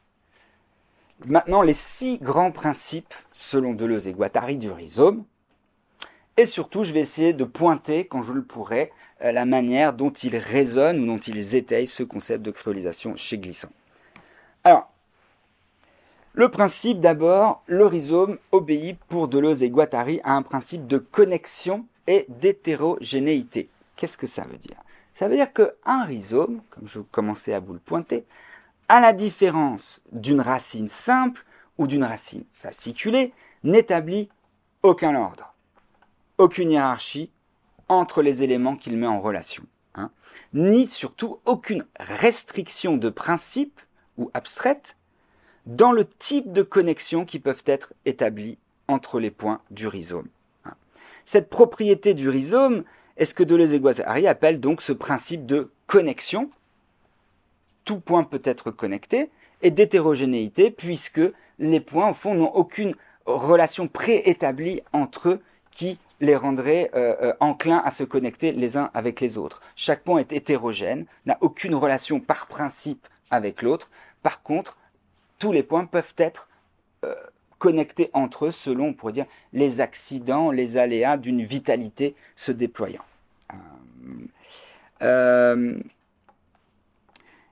maintenant 1.26 1.62
les 1.62 1.74
six 1.74 2.18
grands 2.18 2.52
principes, 2.52 3.14
selon 3.32 3.74
Deleuze 3.74 4.08
et 4.08 4.14
Guattari, 4.14 4.58
du 4.58 4.70
rhizome, 4.70 5.24
et 6.38 6.46
surtout 6.46 6.84
je 6.84 6.92
vais 6.92 7.00
essayer 7.00 7.34
de 7.34 7.46
pointer, 7.46 8.06
quand 8.06 8.22
je 8.22 8.34
le 8.34 8.44
pourrai, 8.44 8.92
euh, 9.22 9.32
la 9.32 9.46
manière 9.46 9.94
dont 9.94 10.12
ils 10.12 10.36
résonnent 10.36 11.00
ou 11.00 11.06
dont 11.06 11.18
ils 11.18 11.56
étayent 11.56 11.88
ce 11.88 12.04
concept 12.04 12.44
de 12.44 12.52
créolisation 12.52 13.16
chez 13.16 13.38
Glissant. 13.38 13.72
Alors, 14.66 14.92
le 16.34 16.50
principe 16.50 17.00
d'abord, 17.00 17.62
le 17.68 17.86
rhizome 17.86 18.40
obéit 18.52 18.98
pour 19.08 19.28
Deleuze 19.28 19.62
et 19.62 19.70
Guattari 19.70 20.22
à 20.24 20.32
un 20.32 20.42
principe 20.42 20.88
de 20.88 20.98
connexion 20.98 21.86
et 22.08 22.26
d'hétérogénéité. 22.30 23.70
Qu'est-ce 23.96 24.18
que 24.18 24.26
ça 24.26 24.44
veut 24.46 24.58
dire? 24.58 24.78
Ça 25.14 25.28
veut 25.28 25.36
dire 25.36 25.54
qu'un 25.54 26.04
rhizome, 26.06 26.62
comme 26.72 26.88
je 26.88 27.00
commençais 27.00 27.54
à 27.54 27.60
vous 27.60 27.74
le 27.74 27.80
pointer, 27.80 28.26
à 28.90 29.00
la 29.00 29.14
différence 29.14 30.02
d'une 30.12 30.42
racine 30.42 30.90
simple 30.90 31.46
ou 31.78 31.86
d'une 31.86 32.04
racine 32.04 32.46
fasciculée, 32.52 33.34
n'établit 33.64 34.30
aucun 34.82 35.16
ordre, 35.16 35.54
aucune 36.40 36.72
hiérarchie 36.72 37.30
entre 37.88 38.24
les 38.24 38.42
éléments 38.42 38.78
qu'il 38.78 38.98
met 38.98 39.06
en 39.06 39.22
relation, 39.22 39.64
hein, 39.94 40.10
ni 40.56 40.88
surtout 40.88 41.40
aucune 41.46 41.86
restriction 42.00 42.98
de 42.98 43.10
principe 43.10 43.80
ou 44.18 44.32
abstraite 44.34 44.96
dans 45.66 45.92
le 45.92 46.06
type 46.06 46.54
de 46.54 46.62
connexions 46.62 47.26
qui 47.26 47.40
peuvent 47.40 47.64
être 47.66 47.94
établies 48.06 48.58
entre 48.88 49.20
les 49.20 49.32
points 49.32 49.62
du 49.72 49.88
rhizome. 49.88 50.28
Cette 51.26 51.50
propriété 51.50 52.14
du 52.14 52.30
rhizome 52.30 52.84
est 53.18 53.26
ce 53.26 53.34
que 53.34 53.44
Deleuze 53.44 53.74
et 53.74 53.80
Guattari 53.80 54.28
appellent 54.28 54.60
donc 54.60 54.82
ce 54.82 54.94
principe 54.94 55.46
de 55.46 55.72
connexion, 55.88 56.50
tout 57.84 58.00
point 58.00 58.24
peut 58.24 58.42
être 58.44 58.72
connecté, 58.72 59.30
et 59.62 59.72
d'hétérogénéité, 59.72 60.70
puisque 60.70 61.22
les 61.58 61.80
points, 61.80 62.10
au 62.10 62.14
fond, 62.14 62.36
n'ont 62.36 62.54
aucune 62.54 62.96
relation 63.26 63.88
préétablie 63.88 64.82
entre 64.94 65.30
eux 65.30 65.42
qui 65.72 65.98
les 66.22 66.36
rendrait 66.36 66.92
euh, 66.96 67.16
euh, 67.22 67.34
enclins 67.40 67.82
à 67.84 67.92
se 67.92 68.04
connecter 68.04 68.52
les 68.52 68.78
uns 68.78 68.90
avec 68.94 69.20
les 69.20 69.38
autres. 69.38 69.62
Chaque 69.76 70.04
point 70.04 70.20
est 70.20 70.34
hétérogène, 70.34 71.06
n'a 71.26 71.38
aucune 71.42 71.76
relation 71.76 72.20
par 72.20 72.48
principe 72.48 73.08
avec 73.32 73.62
l'autre. 73.62 73.90
Par 74.24 74.42
contre, 74.42 74.78
tous 75.40 75.52
les 75.52 75.64
points 75.64 75.86
peuvent 75.86 76.14
être 76.18 76.48
euh, 77.04 77.16
connectés 77.60 78.10
entre 78.14 78.48
eux 78.48 78.52
selon, 78.52 78.88
on 78.88 78.94
pourrait 78.94 79.14
dire, 79.14 79.26
les 79.54 79.82
accidents, 79.82 80.52
les 80.52 80.78
aléas 80.78 81.18
d'une 81.18 81.44
vitalité 81.44 82.16
se 82.36 82.52
déployant. 82.52 83.04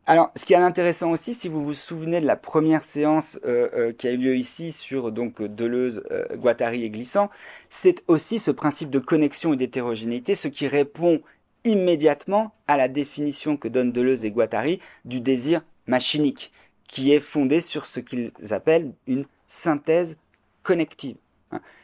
Alors, 0.05 0.31
ce 0.35 0.43
qui 0.43 0.51
est 0.51 0.57
intéressant 0.57 1.11
aussi, 1.11 1.33
si 1.33 1.47
vous 1.47 1.63
vous 1.63 1.73
souvenez 1.73 2.19
de 2.19 2.25
la 2.25 2.35
première 2.35 2.83
séance 2.83 3.39
euh, 3.45 3.69
euh, 3.73 3.93
qui 3.93 4.09
a 4.09 4.11
eu 4.11 4.17
lieu 4.17 4.35
ici 4.35 4.73
sur 4.73 5.13
donc 5.13 5.41
Deleuze, 5.41 6.03
euh, 6.11 6.25
Guattari 6.35 6.83
et 6.83 6.89
Glissant, 6.89 7.29
c'est 7.69 8.03
aussi 8.09 8.37
ce 8.37 8.51
principe 8.51 8.89
de 8.89 8.99
connexion 8.99 9.53
et 9.53 9.57
d'hétérogénéité, 9.57 10.35
ce 10.35 10.49
qui 10.49 10.67
répond 10.67 11.21
immédiatement 11.65 12.53
à 12.67 12.77
la 12.77 12.87
définition 12.87 13.57
que 13.57 13.67
donnent 13.67 13.91
Deleuze 13.91 14.25
et 14.25 14.31
Guattari 14.31 14.79
du 15.05 15.21
désir 15.21 15.63
machinique, 15.87 16.51
qui 16.87 17.13
est 17.13 17.19
fondé 17.19 17.61
sur 17.61 17.85
ce 17.85 17.99
qu'ils 17.99 18.31
appellent 18.51 18.93
une 19.07 19.25
synthèse 19.47 20.17
connective. 20.63 21.17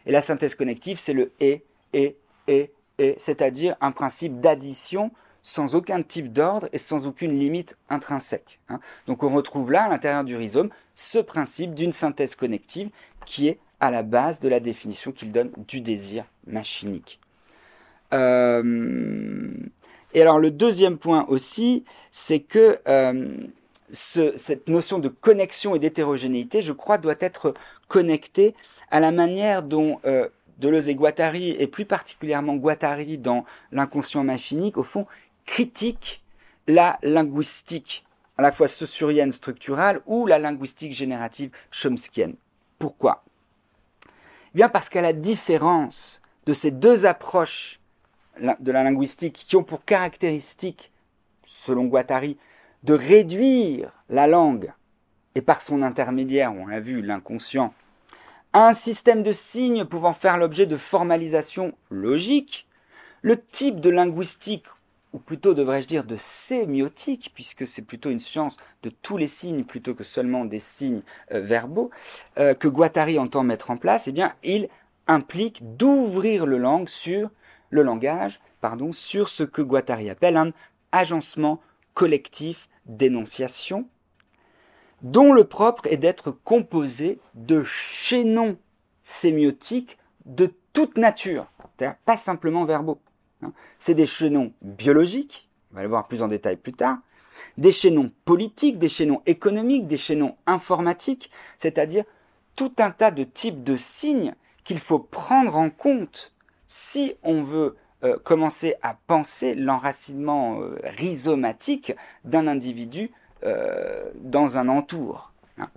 Et 0.06 0.11
la 0.11 0.22
synthèse 0.22 0.56
connective, 0.56 0.99
c'est 0.99 1.14
le 1.14 1.31
et, 1.39 1.64
et, 1.93 2.15
et, 2.47 2.72
et, 2.97 3.15
c'est-à-dire 3.18 3.76
un 3.81 3.91
principe 3.91 4.39
d'addition 4.39 5.11
sans 5.41 5.76
aucun 5.76 6.01
type 6.03 6.34
d'ordre 6.34 6.68
et 6.73 6.77
sans 6.77 7.07
aucune 7.07 7.38
limite 7.38 7.77
intrinsèque. 7.89 8.60
Donc 9.07 9.23
on 9.23 9.30
retrouve 9.30 9.72
là, 9.72 9.84
à 9.84 9.89
l'intérieur 9.89 10.23
du 10.23 10.35
rhizome, 10.35 10.69
ce 10.95 11.19
principe 11.19 11.76
d'une 11.76 11.93
synthèse 11.93 12.35
connective 12.35 12.89
qui 13.26 13.47
est 13.47 13.60
à 13.80 13.91
la 13.91 14.03
base 14.03 14.39
de 14.39 14.49
la 14.49 14.60
définition 14.60 15.11
qu'il 15.11 15.31
donne 15.31 15.51
du 15.68 15.81
désir 15.81 16.26
machinique. 16.45 17.19
Euh, 18.14 19.52
et 20.14 20.22
alors 20.22 20.40
le 20.40 20.52
deuxième 20.52 20.98
point 20.98 21.26
aussi, 21.27 21.84
c'est 22.11 22.40
que 22.40 22.80
euh, 22.88 23.38
cette 23.91 24.68
notion 24.68 24.99
de 24.99 25.10
connexion 25.10 25.76
et 25.76 25.80
d'hétérogénéité, 25.80 26.61
je 26.61 26.73
crois, 26.73 26.98
doit 26.98 27.15
être 27.19 27.53
connectée 27.88 28.56
à 28.91 28.99
la 28.99 29.11
manière 29.11 29.64
dont 29.64 29.99
euh, 30.06 30.27
Deleuze 30.57 30.90
et 30.90 30.95
Guattari, 30.95 31.52
et 31.52 31.68
plus 31.68 31.86
particulièrement 31.86 32.56
Guattari 32.56 33.18
dans 33.18 33.45
l'inconscient 33.72 34.23
machinique, 34.23 34.77
au 34.77 34.84
fond, 34.84 35.06
critique 35.45 36.22
la 36.68 36.99
linguistique 37.02 38.06
à 38.38 38.41
la 38.41 38.52
fois 38.52 38.68
saussurienne 38.68 39.31
structurale 39.31 40.02
ou 40.06 40.26
la 40.26 40.40
linguistique 40.40 40.94
générative 40.94 41.52
chomskienne. 41.72 42.36
Pourquoi? 42.77 43.23
Eh 44.06 44.10
Bien 44.56 44.69
parce 44.69 44.90
qu'à 44.90 45.02
la 45.02 45.14
différence 45.14 46.22
de 46.45 46.53
ces 46.53 46.72
deux 46.72 47.06
approches 47.06 47.78
de 48.60 48.72
la 48.72 48.84
linguistique 48.84 49.45
qui 49.48 49.56
ont 49.56 49.64
pour 49.64 49.84
caractéristique, 49.86 50.91
selon 51.45 51.86
Guattari, 51.86 52.38
de 52.84 52.94
réduire 52.94 53.91
la 54.10 54.28
langue 54.28 54.72
et 55.36 55.41
par 55.41 55.61
son 55.61 55.82
intermédiaire, 55.82 56.53
on 56.53 56.68
l'a 56.68 56.80
vu, 56.80 57.02
l'inconscient, 57.02 57.74
à 58.53 58.68
un 58.68 58.74
système 58.74 59.22
de 59.22 59.32
signes 59.32 59.86
pouvant 59.86 60.14
faire 60.14 60.38
l'objet 60.38 60.66
de 60.66 60.78
formalisation 60.78 61.74
logique, 61.90 62.68
le 63.22 63.40
type 63.40 63.80
de 63.80 63.90
linguistique 63.90 64.66
ou 65.14 65.20
plutôt 65.20 65.53
devrais-je 65.53 65.88
dire 65.88 66.03
de 66.03 66.16
sémiotique, 66.16 67.32
puisque 67.34 67.66
c'est 67.66 67.82
plutôt 67.82 68.10
une 68.10 68.20
science 68.20 68.57
de 68.84 68.90
tous 68.90 69.18
les 69.18 69.28
signes 69.28 69.64
plutôt 69.64 69.95
que 69.95 70.03
seulement 70.03 70.45
des 70.45 70.60
signes 70.60 71.02
euh, 71.32 71.41
verbaux, 71.41 71.90
euh, 72.38 72.53
que 72.53 72.68
Guattari 72.68 73.18
entend 73.18 73.44
mettre 73.44 73.72
en 73.72 73.78
place, 73.78 74.07
eh 74.07 74.11
bien, 74.11 74.34
il 74.44 74.70
implique 75.07 75.78
d'ouvrir 75.78 76.45
le, 76.45 76.57
langue 76.57 76.90
sur, 76.90 77.32
le 77.69 77.83
langage 77.83 78.39
pardon, 78.59 78.93
sur 78.93 79.29
ce 79.29 79.43
que 79.43 79.61
Guattari 79.61 80.09
appelle 80.09 80.37
un 80.37 80.51
agencement 80.91 81.61
collectif 81.93 82.69
d'énonciation, 82.85 83.87
dont 85.01 85.31
le 85.33 85.45
propre 85.45 85.87
est 85.87 85.97
d'être 85.97 86.31
composé 86.31 87.19
de 87.35 87.63
chaînons 87.63 88.57
sémiotiques 89.03 89.97
de 90.25 90.53
toute 90.73 90.97
nature, 90.97 91.47
c'est-à-dire 91.77 91.97
pas 92.05 92.17
simplement 92.17 92.65
verbaux. 92.65 92.99
Hein. 93.41 93.53
C'est 93.77 93.95
des 93.95 94.05
chaînons 94.05 94.53
biologiques, 94.61 95.49
on 95.71 95.77
va 95.77 95.83
le 95.83 95.89
voir 95.89 96.07
plus 96.07 96.21
en 96.21 96.27
détail 96.27 96.57
plus 96.57 96.73
tard, 96.73 96.97
des 97.57 97.71
chaînons 97.71 98.11
politiques, 98.25 98.79
des 98.79 98.89
chaînons 98.89 99.21
économiques, 99.25 99.87
des 99.87 99.97
chaînons 99.97 100.35
informatiques, 100.45 101.31
c'est-à-dire 101.57 102.03
tout 102.55 102.73
un 102.79 102.91
tas 102.91 103.11
de 103.11 103.23
types 103.23 103.63
de 103.63 103.77
signes 103.77 104.35
qu'il 104.65 104.79
faut 104.79 104.99
prendre 104.99 105.55
en 105.55 105.69
compte 105.69 106.33
si 106.69 107.15
on 107.23 107.41
veut 107.41 107.75
euh, 108.03 108.17
commencer 108.23 108.75
à 108.83 108.95
penser 109.07 109.55
l'enracinement 109.55 110.61
euh, 110.61 110.77
rhizomatique 110.83 111.93
d'un 112.23 112.47
individu 112.47 113.11
euh, 113.43 114.09
dans 114.15 114.57
un 114.59 114.69
entour. 114.69 115.33
Hein. 115.57 115.69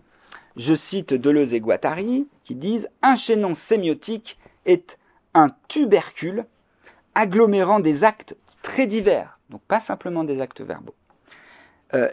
je 0.56 0.74
cite 0.74 1.14
Deleuze 1.14 1.55
et 1.55 1.60
Guattari, 1.60 2.28
qui 2.44 2.55
disent 2.55 2.90
Un 3.01 3.16
chaînon 3.16 3.55
sémiotique 3.55 4.39
est 4.66 4.98
un 5.32 5.48
tubercule 5.66 6.44
agglomérant 7.14 7.81
des 7.81 8.05
actes 8.05 8.36
très 8.60 8.86
divers, 8.86 9.39
donc 9.48 9.62
pas 9.62 9.81
simplement 9.81 10.24
des 10.24 10.40
actes 10.40 10.60
verbaux, 10.60 10.94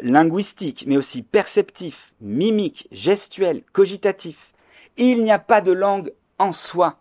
linguistiques, 0.01 0.85
mais 0.87 0.97
aussi 0.97 1.21
perceptifs, 1.21 2.13
mimiques, 2.21 2.87
gestuels, 2.91 3.61
cogitatifs. 3.71 4.53
Il 4.97 5.23
n'y 5.23 5.31
a 5.31 5.39
pas 5.39 5.61
de 5.61 5.71
langue 5.71 6.11
en 6.37 6.51
soi, 6.51 6.97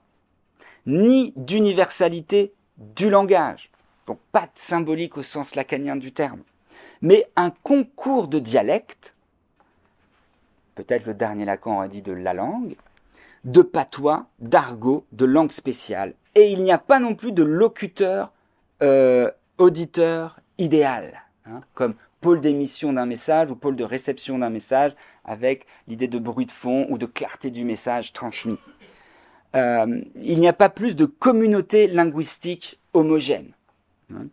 ni 0.89 1.35
d'universalité 1.37 2.55
du 2.79 3.11
langage, 3.11 3.71
donc 4.07 4.19
pas 4.33 4.47
de 4.47 4.53
symbolique 4.55 5.19
au 5.19 5.23
sens 5.23 5.55
lacanien 5.55 5.97
du 5.97 6.13
terme, 6.13 6.41
mais 7.03 7.31
un 7.37 7.51
concours 7.51 8.27
de 8.27 8.39
dialectes, 8.39 9.15
peut-être 10.75 11.07
le 11.07 11.15
dernier 11.15 11.45
Lacan 11.45 11.81
a 11.81 11.89
dit 11.89 12.03
de 12.03 12.13
la 12.13 12.35
langue, 12.35 12.77
de 13.45 13.63
patois, 13.63 14.27
d'argot, 14.39 15.05
de 15.13 15.25
langue 15.25 15.53
spéciale. 15.53 16.15
Et 16.35 16.51
il 16.51 16.63
n'y 16.63 16.73
a 16.73 16.79
pas 16.79 17.01
non 17.01 17.15
plus 17.15 17.33
de 17.33 17.43
locuteur, 17.43 18.33
euh, 18.83 19.31
auditeur 19.59 20.41
idéal, 20.57 21.23
hein, 21.47 21.61
comme 21.75 21.95
pôle 22.21 22.41
d'émission 22.41 22.93
d'un 22.93 23.07
message 23.07 23.51
ou 23.51 23.57
pôle 23.57 23.77
de 23.77 23.85
réception 23.85 24.39
d'un 24.39 24.51
message 24.51 24.93
avec 25.25 25.67
l'idée 25.87 26.09
de 26.09 26.19
bruit 26.19 26.47
de 26.47 26.51
fond 26.51 26.87
ou 26.89 26.99
de 26.99 27.07
clarté 27.07 27.51
du 27.51 27.65
message 27.65 28.13
transmis. 28.13 28.59
Euh, 29.57 30.03
il 30.17 30.39
n'y 30.41 30.49
a 30.49 30.53
pas 30.53 30.69
plus 30.69 30.95
de 30.95 31.07
communauté 31.07 31.87
linguistique 31.87 32.79
homogène. 32.93 33.53
Hein. 34.13 34.27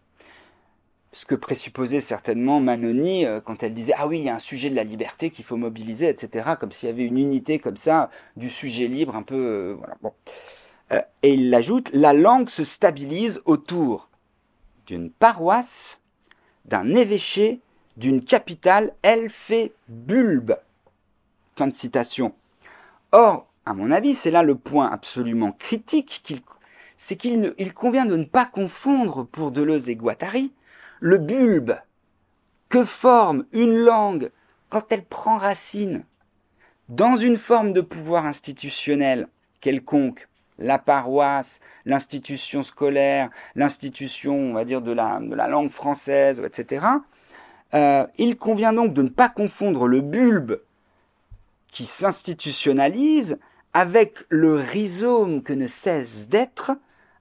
Ce 1.13 1.25
que 1.25 1.35
présupposait 1.35 2.01
certainement 2.01 2.59
Manoni 2.59 3.25
euh, 3.25 3.39
quand 3.39 3.63
elle 3.63 3.73
disait 3.73 3.93
Ah 3.97 4.07
oui, 4.07 4.19
il 4.19 4.25
y 4.25 4.29
a 4.29 4.35
un 4.35 4.39
sujet 4.39 4.69
de 4.69 4.75
la 4.75 4.83
liberté 4.83 5.29
qu'il 5.29 5.45
faut 5.45 5.55
mobiliser, 5.55 6.09
etc. 6.09 6.55
Comme 6.59 6.73
s'il 6.73 6.89
y 6.89 6.91
avait 6.91 7.05
une 7.05 7.17
unité 7.17 7.59
comme 7.59 7.77
ça 7.77 8.09
du 8.35 8.49
sujet 8.49 8.87
libre, 8.87 9.15
un 9.15 9.23
peu. 9.23 9.35
Euh, 9.35 9.75
voilà, 9.77 9.95
bon. 10.01 10.11
et 11.23 11.33
il 11.33 11.53
ajoute 11.53 11.89
La 11.93 12.11
langue 12.11 12.49
se 12.49 12.65
stabilise 12.65 13.41
autour 13.45 14.09
d'une 14.87 15.09
paroisse, 15.09 16.01
d'un 16.65 16.93
évêché, 16.93 17.61
d'une 17.95 18.23
capitale, 18.23 18.93
elle 19.01 19.29
fait 19.29 19.73
bulbe. 19.87 20.57
Fin 21.55 21.67
de 21.67 21.75
citation. 21.75 22.33
Or, 23.13 23.47
à 23.65 23.73
mon 23.73 23.91
avis, 23.91 24.13
c'est 24.13 24.31
là 24.31 24.43
le 24.43 24.55
point 24.55 24.91
absolument 24.91 25.51
critique, 25.51 26.43
c'est 26.97 27.15
qu'il 27.15 27.73
convient 27.73 28.05
de 28.05 28.15
ne 28.15 28.25
pas 28.25 28.45
confondre 28.45 29.25
pour 29.25 29.51
Deleuze 29.51 29.89
et 29.89 29.95
Guattari 29.95 30.53
le 30.99 31.17
bulbe 31.17 31.77
que 32.69 32.83
forme 32.83 33.45
une 33.51 33.77
langue 33.77 34.31
quand 34.69 34.91
elle 34.91 35.03
prend 35.03 35.37
racine 35.37 36.03
dans 36.89 37.15
une 37.15 37.37
forme 37.37 37.73
de 37.73 37.81
pouvoir 37.81 38.25
institutionnel 38.25 39.27
quelconque, 39.61 40.27
la 40.59 40.77
paroisse, 40.77 41.59
l'institution 41.85 42.61
scolaire, 42.61 43.29
l'institution, 43.55 44.37
on 44.37 44.53
va 44.53 44.63
dire, 44.63 44.81
de 44.81 44.91
la, 44.91 45.19
langue 45.47 45.71
française, 45.71 46.41
etc. 46.45 46.85
Euh, 47.73 48.05
il 48.17 48.37
convient 48.37 48.73
donc 48.73 48.93
de 48.93 49.01
ne 49.01 49.09
pas 49.09 49.29
confondre 49.29 49.87
le 49.87 50.01
bulbe 50.01 50.59
qui 51.71 51.85
s'institutionnalise 51.85 53.39
avec 53.75 54.19
le 54.29 54.55
rhizome 54.55 55.43
que 55.43 55.51
ne 55.51 55.67
cesse 55.67 56.29
d'être, 56.29 56.71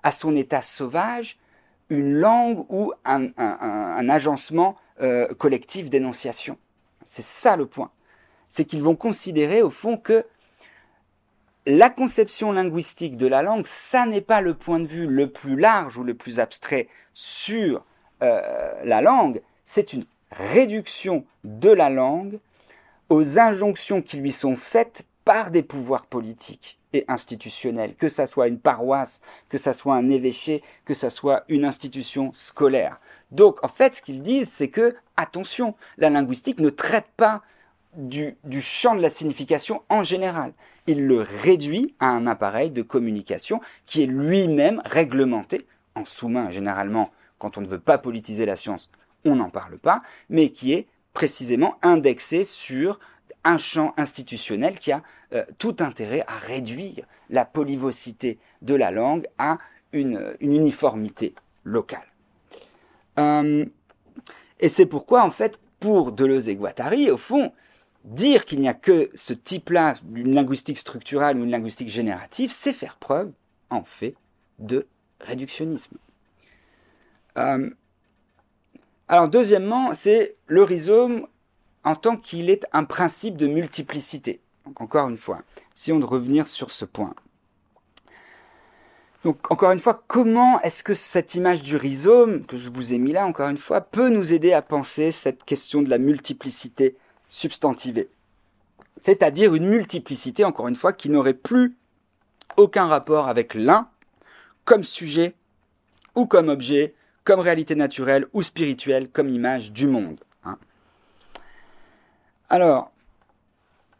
à 0.04 0.12
son 0.12 0.36
état 0.36 0.62
sauvage, 0.62 1.36
une 1.90 2.14
langue 2.14 2.64
ou 2.68 2.92
un, 3.04 3.32
agencement 4.08 4.76
euh, 5.00 5.26
collectif 5.34 5.90
d'énonciation. 5.90 6.56
C'est 7.06 7.24
ça 7.24 7.56
le 7.56 7.66
point. 7.66 7.90
C'est 8.48 8.66
qu'ils 8.66 8.84
vont 8.84 8.94
considérer 8.94 9.62
au 9.62 9.70
fond 9.70 9.96
que 9.96 10.24
la 11.66 11.90
conception 11.90 12.52
linguistique 12.52 13.16
de 13.16 13.26
la 13.26 13.42
langue, 13.42 13.66
ça 13.66 14.06
n'est 14.06 14.20
pas 14.20 14.40
le 14.40 14.54
point 14.54 14.78
de 14.78 14.86
vue 14.86 15.08
le 15.08 15.30
plus 15.30 15.56
large 15.56 15.98
ou 15.98 16.04
le 16.04 16.14
plus 16.14 16.38
abstrait 16.38 16.86
sur 17.14 17.84
euh, 18.22 18.72
la 18.84 19.00
langue, 19.00 19.42
c'est 19.64 19.92
une 19.92 20.04
réduction 20.30 21.24
de 21.42 21.70
la 21.70 21.90
langue 21.90 22.38
aux 23.08 23.40
injonctions 23.40 24.02
qui 24.02 24.18
lui 24.18 24.30
sont 24.30 24.54
faites 24.54 25.04
par 25.24 25.50
des 25.50 25.62
pouvoirs 25.62 26.06
politiques 26.06 26.78
et 26.92 27.04
institutionnels, 27.08 27.94
que 27.96 28.08
ça 28.08 28.26
soit 28.26 28.48
une 28.48 28.58
paroisse, 28.58 29.20
que 29.48 29.58
ça 29.58 29.72
soit 29.72 29.94
un 29.94 30.10
évêché, 30.10 30.62
que 30.84 30.94
ça 30.94 31.10
soit 31.10 31.44
une 31.48 31.64
institution 31.64 32.32
scolaire. 32.34 33.00
Donc, 33.30 33.62
en 33.64 33.68
fait, 33.68 33.94
ce 33.94 34.02
qu'ils 34.02 34.22
disent, 34.22 34.50
c'est 34.50 34.68
que, 34.68 34.94
attention, 35.16 35.74
la 35.98 36.10
linguistique 36.10 36.60
ne 36.60 36.70
traite 36.70 37.08
pas 37.16 37.42
du, 37.96 38.36
du, 38.44 38.60
champ 38.60 38.94
de 38.94 39.00
la 39.00 39.08
signification 39.08 39.82
en 39.88 40.02
général. 40.02 40.52
Il 40.86 41.06
le 41.06 41.22
réduit 41.22 41.94
à 42.00 42.06
un 42.06 42.26
appareil 42.26 42.70
de 42.70 42.82
communication 42.82 43.60
qui 43.86 44.02
est 44.02 44.06
lui-même 44.06 44.82
réglementé, 44.84 45.66
en 45.94 46.04
sous-main 46.04 46.50
généralement, 46.50 47.10
quand 47.38 47.56
on 47.56 47.60
ne 47.60 47.66
veut 47.66 47.80
pas 47.80 47.98
politiser 47.98 48.46
la 48.46 48.56
science, 48.56 48.90
on 49.24 49.36
n'en 49.36 49.50
parle 49.50 49.78
pas, 49.78 50.02
mais 50.28 50.50
qui 50.50 50.72
est 50.72 50.86
précisément 51.12 51.76
indexé 51.82 52.44
sur 52.44 52.98
un 53.44 53.58
champ 53.58 53.94
institutionnel 53.96 54.78
qui 54.78 54.92
a 54.92 55.02
euh, 55.32 55.44
tout 55.58 55.76
intérêt 55.80 56.24
à 56.26 56.38
réduire 56.38 57.04
la 57.30 57.44
polyvocité 57.44 58.38
de 58.62 58.74
la 58.74 58.90
langue 58.90 59.26
à 59.38 59.58
une, 59.92 60.34
uniformité 60.40 61.34
locale. 61.64 62.06
Euh, 63.18 63.64
et 64.60 64.68
c'est 64.68 64.86
pourquoi, 64.86 65.24
en 65.24 65.30
fait, 65.30 65.58
pour 65.80 66.12
Deleuze 66.12 66.48
et 66.48 66.56
Guattari, 66.56 67.10
au 67.10 67.16
fond, 67.16 67.52
dire 68.04 68.44
qu'il 68.44 68.60
n'y 68.60 68.68
a 68.68 68.74
que 68.74 69.10
ce 69.14 69.32
type-là 69.32 69.94
d'une 70.02 70.34
linguistique 70.34 70.78
structurelle 70.78 71.38
ou 71.38 71.44
une 71.44 71.50
linguistique 71.50 71.88
générative, 71.88 72.50
c'est 72.50 72.72
faire 72.72 72.96
preuve, 72.96 73.32
en 73.70 73.82
fait, 73.82 74.14
de 74.58 74.86
réductionnisme. 75.20 75.96
Euh, 77.36 77.70
alors, 79.08 79.28
deuxièmement, 79.28 79.92
c'est 79.92 80.36
le 80.46 80.62
rhizome 80.62 81.26
en 81.84 81.94
tant 81.94 82.16
qu'il 82.16 82.50
est 82.50 82.64
un 82.72 82.84
principe 82.84 83.36
de 83.36 83.46
multiplicité. 83.46 84.40
Encore 84.76 85.08
une 85.08 85.18
fois, 85.18 85.42
si 85.74 85.92
on 85.92 85.98
de 85.98 86.04
revenir 86.04 86.48
sur 86.48 86.70
ce 86.70 86.84
point. 86.84 87.14
Donc 89.22 89.50
encore 89.50 89.70
une 89.70 89.78
fois, 89.78 90.02
comment 90.06 90.60
est-ce 90.62 90.82
que 90.82 90.94
cette 90.94 91.34
image 91.34 91.62
du 91.62 91.76
rhizome, 91.76 92.44
que 92.44 92.56
je 92.56 92.68
vous 92.68 92.92
ai 92.92 92.98
mis 92.98 93.12
là 93.12 93.26
encore 93.26 93.48
une 93.48 93.58
fois, 93.58 93.80
peut 93.80 94.10
nous 94.10 94.32
aider 94.32 94.52
à 94.52 94.62
penser 94.62 95.12
cette 95.12 95.44
question 95.44 95.82
de 95.82 95.88
la 95.88 95.98
multiplicité 95.98 96.96
substantivée? 97.28 98.08
C'est-à-dire 99.00 99.54
une 99.54 99.66
multiplicité, 99.66 100.44
encore 100.44 100.68
une 100.68 100.76
fois, 100.76 100.92
qui 100.92 101.10
n'aurait 101.10 101.34
plus 101.34 101.76
aucun 102.56 102.86
rapport 102.86 103.28
avec 103.28 103.54
l'un 103.54 103.88
comme 104.64 104.84
sujet 104.84 105.34
ou 106.14 106.26
comme 106.26 106.48
objet, 106.48 106.94
comme 107.24 107.40
réalité 107.40 107.74
naturelle 107.74 108.26
ou 108.32 108.42
spirituelle, 108.42 109.08
comme 109.08 109.28
image 109.28 109.72
du 109.72 109.86
monde. 109.86 110.20
Alors, 112.50 112.90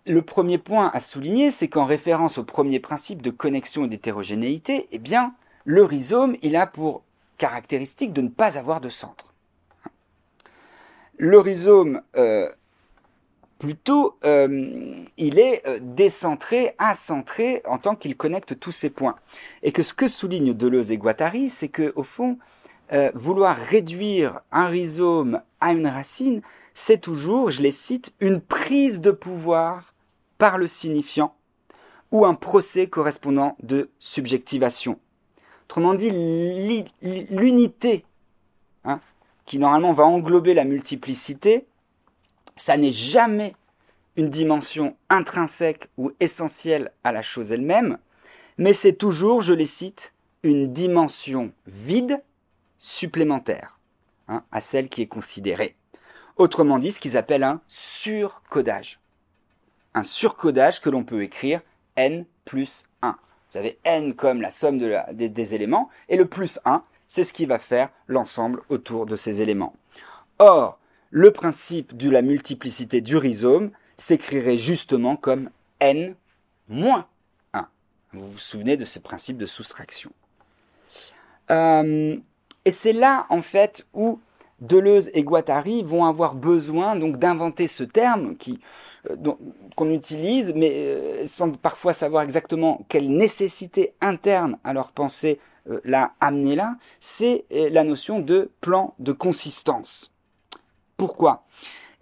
le 0.07 0.23
premier 0.23 0.59
point 0.59 0.91
à 0.93 1.01
souligner, 1.01 1.51
c'est 1.51 1.69
qu'en 1.69 1.87
référence 1.87 2.39
au 2.39 2.45
premier 2.45 2.79
principe 2.79 3.23
de 3.23 3.31
connexion 3.31 3.85
et 3.85 3.89
d'hétérogénéité, 3.89 4.87
eh 4.93 4.99
bien, 4.99 5.35
le 5.65 5.83
rhizome, 5.83 6.37
il 6.43 6.57
a 6.57 6.66
pour 6.66 7.03
caractéristique 7.39 8.12
de 8.12 8.21
ne 8.21 8.29
pas 8.29 8.59
avoir 8.59 8.81
de 8.81 8.91
centre. 8.91 9.33
Le 11.16 11.39
rhizome, 11.39 12.03
euh, 12.16 12.51
plutôt, 13.59 14.19
euh, 14.25 15.05
il 15.16 15.39
est 15.39 15.62
euh, 15.66 15.79
décentré, 15.81 16.75
acentré, 16.79 17.62
en 17.66 17.79
tant 17.79 17.95
qu'il 17.95 18.16
connecte 18.16 18.59
tous 18.59 18.73
ces 18.73 18.91
points. 18.91 19.16
Et 19.62 19.73
que 19.73 19.83
ce 19.83 19.95
que 19.95 20.09
souligne 20.09 20.53
Deleuze 20.53 20.93
et 20.93 20.99
Guattari, 20.99 21.49
c'est 21.49 21.69
que, 21.69 21.93
au 21.97 22.03
fond, 22.03 22.39
vouloir 23.15 23.57
réduire 23.57 24.41
un 24.53 24.66
rhizome 24.66 25.41
à 25.61 25.73
une 25.73 25.89
racine, 25.89 26.43
c'est 26.74 27.01
toujours, 27.01 27.51
je 27.51 27.62
les 27.62 27.70
cite, 27.70 28.12
une 28.20 28.40
prise 28.40 29.01
de 29.01 29.12
pouvoir 29.12 29.94
par 30.38 30.59
le 30.59 30.66
signifiant 30.66 31.34
ou 32.10 32.26
un 32.26 32.34
procès 32.34 32.88
correspondant 32.88 33.56
de 33.62 33.90
subjectivation. 33.98 34.98
Autrement 35.64 35.94
dit, 35.94 36.10
l'unité, 37.01 38.05
hein, 38.84 39.01
qui 39.46 39.59
normalement 39.59 39.92
va 39.92 40.05
englober 40.05 40.55
la 40.55 40.64
multiplicité, 40.64 41.66
ça 42.56 42.76
n'est 42.76 42.92
jamais 42.92 43.55
une 44.16 44.30
dimension 44.30 44.96
intrinsèque 45.09 45.88
ou 45.96 46.12
essentielle 46.20 46.92
à 47.02 47.12
la 47.12 47.22
chose 47.22 47.51
elle-même, 47.51 47.98
mais 48.59 48.74
c'est 48.74 48.92
toujours, 48.92 49.42
je 49.42 49.52
les 49.52 49.66
cite, 49.66 50.12
une 50.42 50.72
dimension 50.72 51.52
vide 51.66 52.22
supplémentaire 52.78 53.78
hein, 54.28 54.44
à 54.52 54.60
celle 54.60 54.88
qui 54.88 55.02
est 55.02 55.06
considérée. 55.06 55.74
Autrement 56.36 56.78
dit, 56.78 56.93
ce 56.93 57.01
qu'ils 57.01 57.16
appellent 57.16 57.44
un 57.44 57.61
surcodage. 57.69 58.98
Un 59.94 60.05
surcodage 60.05 60.81
que 60.81 60.90
l'on 60.90 61.05
peut 61.05 61.23
écrire 61.23 61.61
n 61.97 62.27
plus 62.44 62.85
1. 63.02 63.16
Vous 63.51 63.59
avez 63.59 63.78
n 63.85 64.15
comme 64.15 64.40
la 64.40 64.51
somme 64.51 64.78
des, 65.12 65.55
éléments, 65.55 65.89
et 66.09 66.16
le 66.16 66.27
plus 66.27 66.59
1, 66.65 66.82
c'est 67.06 67.24
ce 67.24 67.32
qui 67.32 67.47
va 67.47 67.61
faire 67.61 67.90
l'ensemble 68.09 68.62
autour 68.69 69.06
de 69.06 69.15
ces 69.15 69.40
éléments. 69.40 69.77
Or, 70.40 70.78
le 71.11 71.31
principe 71.31 71.97
de 71.97 72.11
la 72.11 72.23
multiplicité 72.23 73.01
du 73.01 73.16
rhizome 73.16 73.70
s'écrirait 73.97 74.59
justement 74.59 75.15
comme 75.15 75.51
n 75.78 76.16
moins 76.69 77.06
1. 77.52 77.69
Vous 78.12 78.32
vous 78.32 78.39
souvenez 78.39 78.77
de 78.77 78.85
ces 78.85 78.98
principes 78.98 79.39
de 79.39 79.47
soustraction. 79.47 80.11
Euh, 81.52 82.16
et 82.65 82.70
c'est 82.73 82.93
là, 82.93 83.27
en 83.28 83.43
fait, 83.43 83.86
où 83.93 84.19
Deleuze 84.60 85.10
et 85.14 85.22
Guattari 85.22 85.82
vont 85.82 86.05
avoir 86.05 86.35
besoin 86.35 86.97
donc 86.97 87.18
d'inventer 87.18 87.66
ce 87.66 87.85
terme 87.85 88.36
qui 88.36 88.60
euh, 89.10 89.16
qu'on 89.76 89.90
utilise, 89.90 90.52
mais 90.55 90.70
euh, 90.72 91.26
sans 91.26 91.51
parfois 91.52 91.93
savoir 91.93 92.22
exactement 92.22 92.85
quelle 92.89 93.10
nécessité 93.10 93.94
interne 94.01 94.59
à 94.64 94.72
leur 94.72 94.93
pensée 94.93 95.40
l'a 95.85 96.12
amené 96.20 96.56
là, 96.56 96.76
c'est 97.01 97.47
la 97.51 97.85
notion 97.85 98.20
de 98.20 98.51
plan 98.60 98.93
de 98.98 99.12
consistance. 99.12 100.12
Pourquoi? 100.98 101.44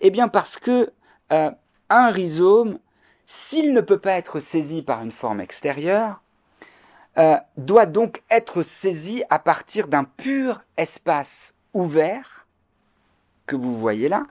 Eh 0.01 0.11
bien 0.11 0.27
parce 0.27 0.57
que 0.57 0.91
un 1.31 2.11
rhizome, 2.11 2.79
s'il 3.25 3.73
ne 3.73 3.81
peut 3.81 3.99
pas 3.99 4.15
être 4.15 4.41
saisi 4.41 4.83
par 4.83 5.03
une 5.03 5.13
forme 5.13 5.41
extérieure, 5.41 6.23
euh, 7.19 7.37
doit 7.59 7.85
donc 7.85 8.23
être 8.31 8.63
saisi 8.63 9.23
à 9.29 9.39
partir 9.39 9.89
d'un 9.89 10.05
pur 10.05 10.63
espace 10.79 11.53
ouvert, 11.75 12.42
que 13.57 13.63
vous 13.63 13.79
voyez 13.79 14.09
là, 14.09 14.27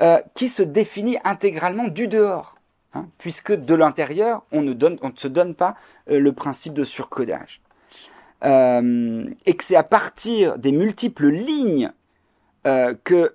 euh, 0.00 0.20
qui 0.34 0.48
se 0.48 0.62
définit 0.62 1.18
intégralement 1.24 1.88
du 1.88 2.08
dehors, 2.08 2.56
hein, 2.94 3.06
puisque 3.18 3.52
de 3.52 3.74
l'intérieur, 3.74 4.44
on, 4.52 4.62
ne 4.62 4.74
se 5.16 5.28
donne 5.28 5.54
pas 5.54 5.76
euh, 6.08 6.20
le 6.20 6.32
principe 6.32 6.74
de 6.74 6.84
surcodage. 6.84 7.60
et 8.42 9.54
que 9.56 9.64
c'est 9.64 9.76
à 9.76 9.82
partir 9.82 10.58
des 10.58 10.70
multiples 10.70 11.28
lignes 11.28 11.90
que 12.62 13.34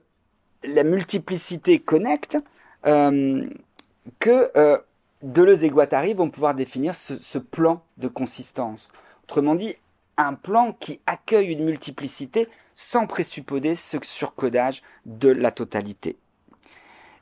la 0.64 0.84
multiplicité 0.84 1.80
connecte 1.80 2.38
que 2.84 4.82
Deleuze 5.24 5.64
et 5.64 5.70
Guattari 5.70 6.14
vont 6.14 6.30
pouvoir 6.30 6.54
définir 6.54 6.96
ce, 6.96 7.38
plan 7.38 7.82
de 7.98 8.08
consistance. 8.08 8.92
Autrement 9.24 9.56
dit, 9.56 9.76
un 10.18 10.34
plan 10.34 10.74
qui 10.74 11.00
accueille 11.06 11.48
une 11.48 11.64
multiplicité 11.64 12.48
sans 12.76 13.08
présupposer 13.08 13.76
ce 13.76 13.98
surcodage 14.02 14.82
de 15.06 15.30
la 15.30 15.52
totalité. 15.52 16.18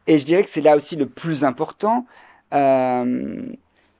Et 0.07 0.17
je 0.17 0.25
dirais 0.25 0.43
que 0.43 0.49
c'est 0.49 0.61
là 0.61 0.75
aussi 0.75 0.95
le 0.95 1.07
plus 1.07 1.43
important, 1.43 2.05
euh, 2.53 3.53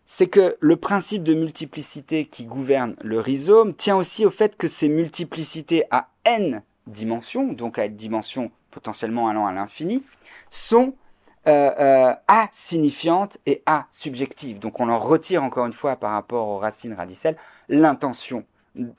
c'est 0.06 0.28
que 0.28 0.58
le 0.60 0.76
principe 0.76 1.24
de 1.24 1.34
multiplicité 1.34 2.26
qui 2.26 2.46
gouverne 2.46 2.96
le 3.02 3.20
rhizome 3.20 3.74
tient 3.74 3.96
aussi 3.96 4.26
au 4.26 4.30
fait 4.30 4.58
que 4.58 4.68
ces 4.68 4.90
multiplicités 4.90 5.86
à 5.90 6.10
n 6.26 6.64
dimensions, 6.88 7.54
donc 7.54 7.80
à 7.80 7.88
dimensions 7.88 8.52
potentiellement 8.72 9.30
allant 9.30 9.46
à 9.48 9.54
l'infini, 9.54 10.04
sont 10.50 10.96
euh, 11.48 11.72
euh, 11.80 12.14
et 13.46 13.64
A 13.66 13.86
subjective. 13.90 14.60
Donc 14.60 14.80
on 14.80 14.90
en 14.90 15.00
retire 15.00 15.44
encore 15.44 15.66
une 15.66 15.74
fois 15.74 15.96
par 15.96 16.12
rapport 16.12 16.48
aux 16.48 16.58
racines 16.58 16.94
radicelles 16.94 17.38
l'intention, 17.70 18.44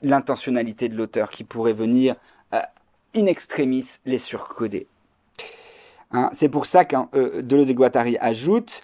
l'intentionnalité 0.01 0.89
de 0.89 0.95
l'auteur 0.95 1.29
qui 1.29 1.43
pourrait 1.43 1.73
venir 1.73 2.15
in 3.15 3.25
extremis 3.25 3.99
les 4.05 4.17
surcoder. 4.17 4.87
Hein, 6.11 6.29
c'est 6.33 6.49
pour 6.49 6.65
ça 6.65 6.85
que 6.85 6.95
euh, 7.15 7.41
Deleuze 7.41 7.71
et 7.71 7.75
Guattari 7.75 8.17
ajoutent 8.19 8.83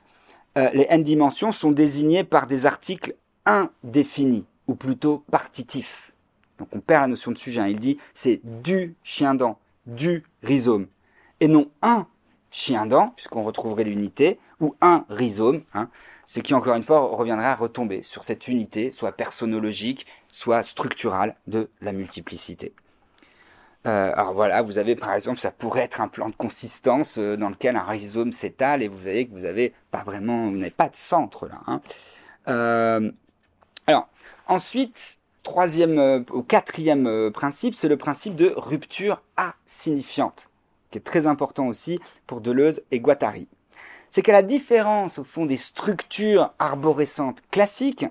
les 0.73 0.88
n 0.89 1.03
dimensions 1.03 1.53
sont 1.53 1.72
désignées 1.72 2.26
par 2.26 2.45
des 2.45 2.65
articles 2.65 3.15
indéfinis 3.45 4.45
ou 4.68 4.76
plutôt 4.76 5.23
partitifs. 5.31 6.14
Donc 6.60 6.68
on 6.73 6.80
perd 6.80 7.03
la 7.03 7.07
notion 7.07 7.31
de 7.31 7.38
sujet. 7.38 7.61
Hein. 7.61 7.68
Il 7.68 7.80
dit 7.80 7.97
c'est 8.14 8.41
du 8.43 8.95
chien-dent, 9.03 9.57
du 9.85 10.23
rhizome, 10.43 10.88
et 11.39 11.47
non 11.47 11.69
un 11.81 12.07
chien-dent, 12.51 13.14
puisqu'on 13.15 13.43
retrouverait 13.43 13.84
l'unité, 13.84 14.39
ou 14.60 14.76
un 14.81 15.06
rhizome, 15.10 15.61
hein, 15.73 15.89
ce 16.26 16.39
qui 16.39 16.53
encore 16.53 16.76
une 16.76 16.84
fois 16.84 16.99
reviendrait 16.99 17.47
à 17.47 17.56
retomber 17.56 18.03
sur 18.03 18.23
cette 18.23 18.47
unité, 18.47 18.91
soit 18.91 19.14
personnologique, 19.14 20.06
soit 20.31 20.64
structurale 20.64 21.35
de 21.47 21.69
la 21.81 21.91
multiplicité. 21.91 22.73
Euh, 23.85 24.11
alors 24.14 24.34
voilà, 24.34 24.61
vous 24.61 24.77
avez 24.77 24.95
par 24.95 25.14
exemple, 25.14 25.39
ça 25.39 25.51
pourrait 25.51 25.84
être 25.84 26.01
un 26.01 26.10
plan 26.10 26.30
de 26.30 26.35
consistance 26.35 27.18
euh, 27.18 27.38
dans 27.38 27.49
lequel 27.49 27.77
un 27.77 27.84
rhizome 27.84 28.34
s'étale 28.34 28.84
et 28.84 28.89
vous 28.89 28.97
voyez 28.97 29.26
que 29.26 29.34
vous 29.34 29.45
avez 29.45 29.73
pas 29.89 30.03
vraiment, 30.03 30.49
vous 30.49 30.57
n'avez 30.57 30.69
pas 30.69 30.89
de 30.89 30.97
centre 30.97 31.47
là. 31.47 31.61
Hein. 31.68 31.81
Euh, 32.49 33.11
alors 33.88 34.10
ensuite, 34.47 35.19
troisième 35.43 36.26
ou 36.31 36.43
quatrième 36.43 37.31
principe, 37.31 37.76
c'est 37.76 37.88
le 37.88 37.97
principe 37.97 38.35
de 38.35 38.53
rupture 38.56 39.22
asignifiante 39.38 40.49
qui 40.91 40.97
est 40.97 41.01
très 41.01 41.27
important 41.27 41.68
aussi 41.68 41.99
pour 42.27 42.41
Deleuze 42.41 42.81
et 42.91 42.99
Guattari. 42.99 43.47
C'est 44.10 44.22
qu'à 44.22 44.31
la 44.31 44.41
différence, 44.41 45.19
au 45.19 45.23
fond, 45.23 45.45
des 45.45 45.57
structures 45.57 46.51
arborescentes 46.57 47.41
classiques, 47.51 48.06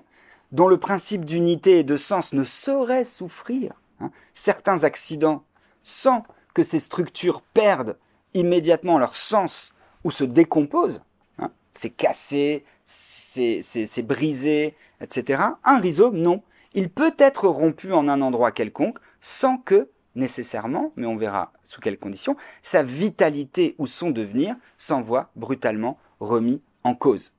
dont 0.51 0.67
le 0.67 0.77
principe 0.77 1.25
d'unité 1.25 1.79
et 1.79 1.83
de 1.83 1.97
sens 1.97 2.33
ne 2.33 2.43
saurait 2.43 3.03
souffrir 3.03 3.73
hein, 3.99 4.11
certains 4.33 4.83
accidents 4.83 5.43
sans 5.83 6.23
que 6.53 6.63
ces 6.63 6.79
structures 6.79 7.41
perdent 7.53 7.97
immédiatement 8.33 8.97
leur 8.97 9.15
sens 9.15 9.71
ou 10.03 10.11
se 10.11 10.23
décomposent, 10.23 11.01
hein, 11.37 11.51
c'est 11.71 11.89
cassé, 11.89 12.63
c'est 12.85 14.05
brisé, 14.05 14.75
etc. 15.01 15.43
Un 15.63 15.79
rhizome, 15.79 16.17
non. 16.17 16.41
Il 16.73 16.89
peut 16.89 17.15
être 17.17 17.47
rompu 17.47 17.93
en 17.93 18.07
un 18.07 18.21
endroit 18.21 18.51
quelconque 18.51 18.99
sans 19.21 19.57
que 19.57 19.89
nécessairement, 20.15 20.91
mais 20.95 21.07
on 21.07 21.15
verra 21.15 21.51
sous 21.63 21.81
quelles 21.81 21.97
conditions, 21.97 22.35
sa 22.61 22.83
vitalité 22.83 23.75
ou 23.77 23.87
son 23.87 24.11
devenir 24.11 24.55
s'envoie 24.77 25.29
brutalement 25.35 25.97
remis 26.19 26.61
en 26.83 26.95
cause. 26.95 27.33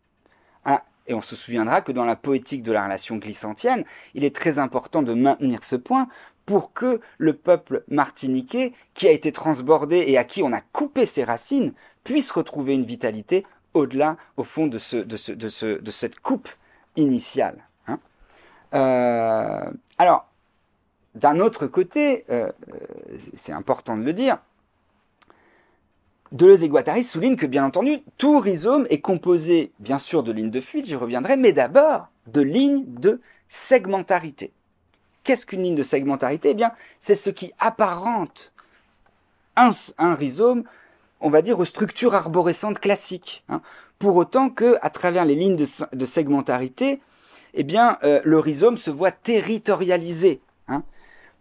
Ah, 0.65 0.85
et 1.07 1.15
on 1.15 1.21
se 1.21 1.37
souviendra 1.37 1.81
que 1.81 1.93
dans 1.93 2.05
la 2.05 2.17
poétique 2.17 2.62
de 2.62 2.73
la 2.73 2.85
relation 2.85 3.17
glissantienne, 3.17 3.85
il 4.15 4.25
est 4.25 4.35
très 4.35 4.59
important 4.59 5.03
de 5.03 5.15
maintenir 5.15 5.65
ce 5.65 5.77
point 5.77 6.09
pour 6.51 6.72
que 6.72 7.01
le 7.18 7.35
peuple 7.35 7.85
martiniquais, 7.86 8.72
qui 8.94 9.06
a 9.06 9.12
été 9.12 9.31
transbordé 9.31 10.02
et 10.09 10.18
à 10.18 10.24
qui 10.24 10.43
on 10.43 10.52
a 10.52 10.60
coupé 10.60 11.06
ses 11.06 11.22
racines, 11.22 11.74
puisse 12.02 12.32
retrouver 12.32 12.74
une 12.74 12.82
vitalité 12.82 13.47
au-delà, 13.72 14.16
au 14.36 14.43
fond, 14.43 14.66
de, 14.66 14.78
ce, 14.78 14.97
de, 14.97 15.16
ce, 15.16 15.31
de, 15.31 15.47
ce, 15.47 15.78
de 15.81 15.90
cette 15.93 16.18
coupe 16.18 16.48
initiale. 16.97 17.59
Hein. 17.86 18.01
Euh, 18.74 19.70
alors, 19.97 20.28
d'un 21.14 21.39
autre 21.39 21.68
côté, 21.68 22.24
euh, 22.31 22.51
euh, 22.72 23.16
c'est 23.35 23.52
important 23.52 23.97
de 23.97 24.02
le 24.02 24.12
dire, 24.12 24.39
Deleuze 26.32 26.64
et 26.64 26.68
Guattari 26.68 27.05
soulignent 27.05 27.36
que, 27.36 27.47
bien 27.47 27.64
entendu, 27.64 28.01
tout 28.18 28.40
rhizome 28.40 28.89
est 28.90 29.01
composé, 29.01 29.70
bien 29.78 29.98
sûr, 29.98 30.24
de 30.24 30.32
lignes 30.32 30.51
de 30.51 30.60
fuite, 30.60 30.86
j'y 30.86 30.97
reviendrai, 30.97 31.36
mais 31.36 31.52
d'abord 31.52 32.09
de 32.27 32.40
lignes 32.40 32.86
de 32.89 33.20
segmentarité. 33.48 34.52
Qu'est-ce 35.24 35.47
qu'une 35.47 35.62
ligne 35.62 35.74
de 35.74 35.82
segmentarité? 35.82 36.51
Eh 36.51 36.55
bien, 36.55 36.72
c'est 36.98 37.16
ce 37.16 37.30
qui 37.30 37.52
apparente 37.59 38.52
un, 39.56 40.14
rhizome, 40.14 40.64
on 41.20 41.30
va 41.30 41.42
dire, 41.42 41.59
aux 41.60 41.64
structures 41.64 42.14
arborescentes 42.14 42.78
classiques. 42.78 43.44
Hein. 43.48 43.60
Pour 43.98 44.16
autant 44.16 44.48
que, 44.48 44.78
à 44.80 44.90
travers 44.90 45.24
les 45.24 45.34
lignes 45.34 45.56
de, 45.56 46.05
segmentarité, 46.06 47.01
eh 47.52 47.62
bien, 47.62 47.98
euh, 48.02 48.20
le 48.24 48.38
rhizome 48.38 48.78
se 48.78 48.90
voit 48.90 49.12
territorialisé. 49.12 50.40
Hein 50.68 50.82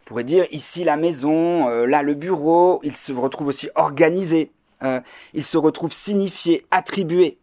pourrait 0.10 0.24
dire 0.24 0.48
ici 0.50 0.84
la 0.84 0.98
maison, 0.98 1.70
euh, 1.70 1.86
là 1.86 2.02
le 2.02 2.16
bureau, 2.16 2.80
il 2.82 2.98
se 2.98 3.14
retrouve 3.14 3.48
aussi 3.48 3.70
organisé, 3.76 4.52
euh, 4.82 5.02
il 5.36 5.46
se 5.46 5.56
retrouve 5.56 5.94
signifié, 5.94 6.66
attribué. 6.72 7.38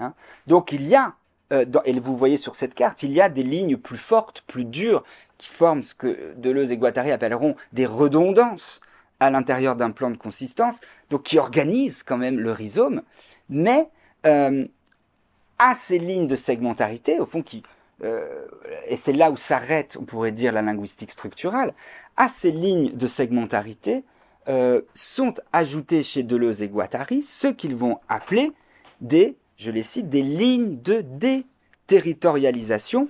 Hein. 0.00 0.12
Donc 0.48 0.72
il 0.72 0.88
y 0.88 0.96
a, 0.96 1.14
et 1.52 2.00
vous 2.00 2.16
voyez 2.16 2.36
sur 2.36 2.56
cette 2.56 2.74
carte, 2.74 3.04
il 3.04 3.12
y 3.12 3.20
a 3.20 3.28
des 3.28 3.44
lignes 3.44 3.76
plus 3.76 3.96
fortes, 3.96 4.42
plus 4.48 4.64
dures, 4.64 5.04
qui 5.40 5.48
forment 5.48 5.82
ce 5.82 5.94
que 5.94 6.34
Deleuze 6.36 6.70
et 6.70 6.76
Guattari 6.76 7.10
appelleront 7.10 7.56
des 7.72 7.86
redondances 7.86 8.80
à 9.18 9.30
l'intérieur 9.30 9.74
d'un 9.74 9.90
plan 9.90 10.10
de 10.10 10.16
consistance, 10.16 10.80
donc 11.08 11.22
qui 11.22 11.38
organisent 11.38 12.02
quand 12.02 12.18
même 12.18 12.38
le 12.38 12.52
rhizome, 12.52 13.02
mais 13.48 13.88
à 14.22 15.74
ces 15.74 15.98
lignes 15.98 16.26
de 16.26 16.36
segmentarité, 16.36 17.20
au 17.20 17.26
fond, 17.26 17.42
qui 17.42 17.62
euh, 18.02 18.46
et 18.86 18.96
c'est 18.96 19.12
là 19.12 19.30
où 19.30 19.36
s'arrête, 19.36 19.96
on 20.00 20.04
pourrait 20.04 20.32
dire, 20.32 20.52
la 20.52 20.62
linguistique 20.62 21.12
structurale, 21.12 21.74
à 22.16 22.28
ces 22.28 22.50
lignes 22.50 22.96
de 22.96 23.06
segmentarité 23.06 24.04
euh, 24.48 24.80
sont 24.94 25.34
ajoutées 25.52 26.02
chez 26.02 26.22
Deleuze 26.22 26.62
et 26.62 26.68
Guattari 26.68 27.22
ce 27.22 27.48
qu'ils 27.48 27.76
vont 27.76 27.98
appeler 28.08 28.52
des, 29.00 29.36
je 29.56 29.70
les 29.70 29.82
cite, 29.82 30.08
des 30.08 30.22
lignes 30.22 30.80
de 30.80 31.02
déterritorialisation 31.02 33.08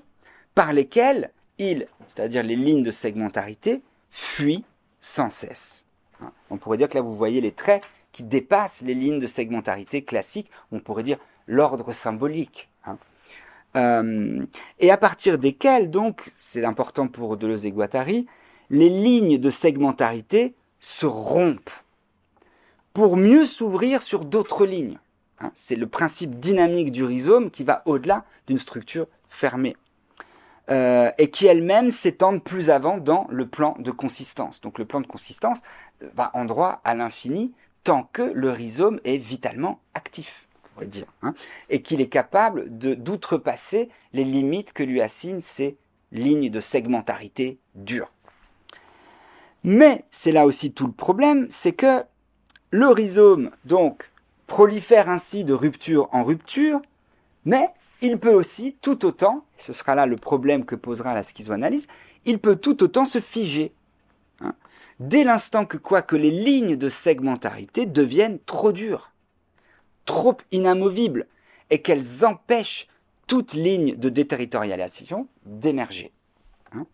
par 0.55 0.73
lesquelles 0.73 1.31
c'est-à-dire 2.07 2.43
les 2.43 2.57
lignes 2.57 2.83
de 2.83 2.91
segmentarité, 2.91 3.83
fuient 4.11 4.65
sans 4.99 5.31
cesse. 5.31 5.85
Hein. 6.21 6.33
On 6.51 6.57
pourrait 6.57 6.79
dire 6.79 6.89
que 6.89 6.95
là, 6.95 7.03
vous 7.03 7.15
voyez 7.15 7.41
les 7.41 7.53
traits 7.53 7.83
qui 8.13 8.23
dépassent 8.23 8.83
les 8.83 8.95
lignes 8.95 9.21
de 9.21 9.27
segmentarité 9.27 10.03
classiques, 10.03 10.51
on 10.73 10.81
pourrait 10.81 11.03
dire 11.03 11.19
l'ordre 11.47 11.93
symbolique. 11.93 12.69
Hein. 12.85 12.99
Euh, 13.77 14.45
et 14.81 14.91
à 14.91 14.97
partir 14.97 15.39
desquels, 15.39 15.91
donc, 15.91 16.23
c'est 16.37 16.65
important 16.65 17.07
pour 17.07 17.37
Deleuze 17.37 17.67
et 17.67 17.71
Guattari, 17.71 18.27
les 18.71 18.89
lignes 18.89 19.39
de 19.39 19.51
segmentarité 19.51 20.55
se 20.81 21.07
rompent 21.07 21.71
pour 22.93 23.17
mieux 23.17 23.45
s'ouvrir 23.45 24.03
sur 24.03 24.25
d'autres 24.25 24.67
lignes. 24.67 24.99
Hein. 25.41 25.53
C'est 25.55 25.77
le 25.77 25.87
principe 25.87 26.41
dynamique 26.41 26.91
du 26.91 27.05
rhizome 27.05 27.51
qui 27.51 27.65
va 27.65 27.83
au-delà 27.87 28.25
d'une 28.47 28.59
structure 28.59 29.07
fermée. 29.29 29.77
Euh, 30.69 31.11
et 31.19 31.31
qui 31.31 31.47
elle-même 31.47 31.91
s'étendent 31.91 32.45
plus 32.45 32.71
avant 32.71 32.99
dans 32.99 33.27
le 33.31 33.49
plan 33.49 33.75
de 33.81 33.91
consistance. 33.91 34.61
Donc 34.61 34.79
le 34.79 34.85
plan 34.85 35.01
de 35.01 35.07
consistance 35.07 35.59
va 36.15 36.31
en 36.35 36.45
droit 36.45 36.81
à 36.85 36.95
l'infini 36.95 37.53
tant 37.83 38.05
que 38.13 38.23
le 38.23 38.51
rhizome 38.51 39.01
est 39.05 39.17
vitalement 39.17 39.81
actif, 39.95 40.47
on 40.55 40.69
pourrait 40.75 40.87
dire, 40.87 41.07
hein, 41.23 41.35
et 41.71 41.83
qu'il 41.83 42.01
est 42.01 42.09
capable 42.09 42.67
d'outrepasser 42.69 43.89
les 44.13 44.25
limites 44.25 44.73
que 44.73 44.83
lui 44.83 45.01
assignent 45.01 45.41
ces 45.41 45.77
lignes 46.13 46.51
de 46.51 46.61
segmentarité 46.61 47.59
dure. 47.75 48.13
Mais 49.65 50.05
c'est 50.11 50.33
là 50.33 50.47
aussi 50.47 50.73
tout 50.73 50.87
le 50.87 50.93
problème, 50.93 51.47
c'est 51.51 51.73
que 51.73 52.05
le 52.71 52.89
rhizome, 52.89 53.51
donc, 53.65 54.11
prolifère 54.47 55.09
ainsi 55.09 55.45
de 55.45 55.53
rupture 55.53 56.09
en 56.13 56.23
rupture, 56.23 56.81
mais 57.45 57.71
il 58.03 58.19
peut 58.19 58.33
aussi 58.33 58.77
tout 58.81 59.05
autant, 59.05 59.45
ce 59.59 59.73
sera 59.73 59.95
là 59.95 60.07
le 60.07 60.17
problème 60.17 60.65
que 60.65 60.75
posera 60.75 61.15
la 61.15 61.23
schizoanalyse, 61.23 61.87
il 62.25 62.39
peut 62.39 62.57
tout 62.57 62.83
autant 62.83 63.05
se 63.05 63.21
figer. 63.21 63.73
Hein. 64.41 64.55
dès 65.01 65.25
l'instant 65.25 65.67
que 65.67 65.77
quoi 65.77 66.01
que 66.01 66.17
les 66.17 66.31
lignes 66.31 66.77
de 66.77 66.89
segmentarité 66.89 67.85
deviennent 67.85 68.39
trop 68.47 68.73
dures, 68.73 69.13
trop 70.07 70.37
inamovibles, 70.51 71.27
et 71.69 71.83
qu'elles 71.83 72.25
empêchent 72.25 72.89
toute 73.27 73.53
ligne 73.53 73.95
de 73.97 74.09
déterritorialisation 74.09 75.29
d'émerger. 75.45 76.13
Hein. 76.73 76.87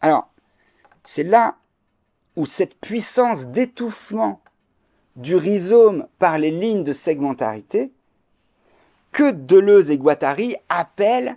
Alors, 0.00 0.28
c'est 1.04 1.22
là 1.22 1.56
où 2.36 2.46
cette 2.46 2.74
puissance 2.74 3.46
d'étouffement 3.46 4.40
du 5.16 5.36
rhizome 5.36 6.06
par 6.18 6.38
les 6.38 6.50
lignes 6.50 6.84
de 6.84 6.92
segmentarité 6.92 7.92
que 9.12 9.30
Deleuze 9.30 9.90
et 9.90 9.98
Guattari 9.98 10.56
appellent 10.68 11.36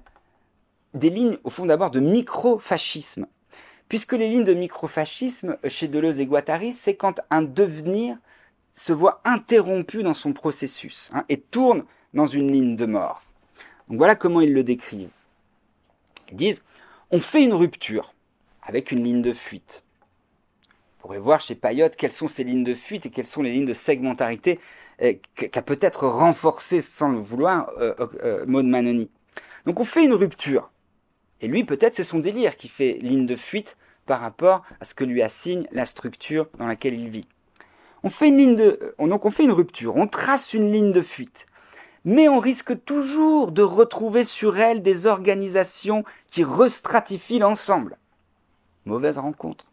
des 0.94 1.10
lignes, 1.10 1.38
au 1.44 1.50
fond 1.50 1.66
d'abord, 1.66 1.92
de 1.92 2.00
microfascisme. 2.00 3.28
Puisque 3.90 4.14
les 4.14 4.30
lignes 4.30 4.46
de 4.46 4.54
microfascisme 4.54 5.58
chez 5.68 5.88
Deleuze 5.88 6.22
et 6.22 6.26
Guattari, 6.26 6.74
c'est 6.74 6.96
quand 6.96 7.20
un 7.30 7.44
devenir 7.44 8.18
se 8.74 8.94
voit 8.94 9.22
interrompu 9.24 10.04
dans 10.04 10.14
son 10.14 10.34
processus 10.34 11.12
hein, 11.14 11.24
et 11.30 11.40
tourne 11.40 11.86
dans 12.14 12.26
une 12.26 12.52
ligne 12.52 12.76
de 12.76 12.86
mort. 12.86 13.22
Donc 13.88 13.98
voilà 13.98 14.16
comment 14.16 14.42
ils 14.42 14.54
le 14.54 14.64
décrivent. 14.64 15.12
Ils 16.32 16.38
disent, 16.38 16.64
on 17.12 17.20
fait 17.20 17.44
une 17.44 17.54
rupture 17.54 18.14
avec 18.64 18.92
une 18.92 19.04
ligne 19.04 19.22
de 19.22 19.34
fuite. 19.34 19.84
On 20.98 21.02
pourrait 21.02 21.20
voir 21.20 21.40
chez 21.40 21.56
Payotte 21.56 21.96
quelles 21.96 22.12
sont 22.12 22.28
ces 22.28 22.44
lignes 22.44 22.64
de 22.64 22.74
fuite 22.74 23.06
et 23.06 23.10
quelles 23.12 23.28
sont 23.28 23.44
les 23.44 23.52
lignes 23.52 23.68
de 23.68 23.74
segmentarité 23.74 24.60
qu'a 24.98 25.62
peut-être 25.62 26.08
renforcé 26.08 26.82
sans 26.82 27.10
le 27.10 27.20
vouloir 27.20 27.70
euh, 27.80 27.94
euh, 28.24 28.46
Maud 28.48 28.66
Manoni. 28.66 29.10
Donc 29.66 29.80
on 29.80 29.86
fait 29.86 30.06
une 30.06 30.14
rupture. 30.14 30.72
Et 31.42 31.48
lui, 31.48 31.64
peut-être, 31.64 31.96
c'est 31.96 32.04
son 32.04 32.20
délire 32.20 32.56
qui 32.58 32.70
fait 32.70 32.94
ligne 33.02 33.26
de 33.26 33.36
fuite 33.36 33.78
par 34.06 34.22
rapport 34.22 34.64
à 34.80 34.86
ce 34.86 34.94
que 34.94 35.04
lui 35.04 35.22
assigne 35.22 35.68
la 35.72 35.86
structure 35.86 36.48
dans 36.58 36.68
laquelle 36.68 36.94
il 36.94 37.10
vit. 37.10 37.28
On 38.04 38.10
fait 38.10 38.28
une 38.28 38.38
ligne 38.38 38.56
de, 38.56 38.96
donc 39.00 39.26
on 39.26 39.32
fait 39.32 39.44
une 39.44 39.52
rupture, 39.52 39.96
on 39.96 40.08
trace 40.08 40.54
une 40.54 40.72
ligne 40.72 40.92
de 40.92 41.02
fuite. 41.02 41.48
Mais 42.06 42.30
on 42.30 42.40
risque 42.40 42.86
toujours 42.86 43.52
de 43.52 43.64
retrouver 43.64 44.24
sur 44.24 44.60
elle 44.60 44.84
des 44.84 45.08
organisations 45.08 46.04
qui 46.28 46.44
restratifient 46.44 47.40
l'ensemble. 47.40 47.98
Mauvaise 48.86 49.18
rencontre. 49.18 49.66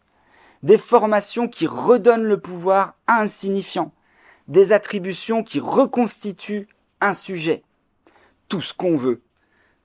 Des 0.63 0.79
formations 0.79 1.47
qui 1.47 1.67
redonnent 1.67 2.23
le 2.23 2.39
pouvoir 2.39 2.95
à 3.05 3.21
insignifiant 3.21 3.91
des 4.47 4.73
attributions 4.73 5.43
qui 5.43 5.59
reconstituent 5.59 6.67
un 7.01 7.13
sujet. 7.13 7.63
Tout 8.49 8.61
ce 8.61 8.73
qu'on 8.73 8.97
veut. 8.97 9.21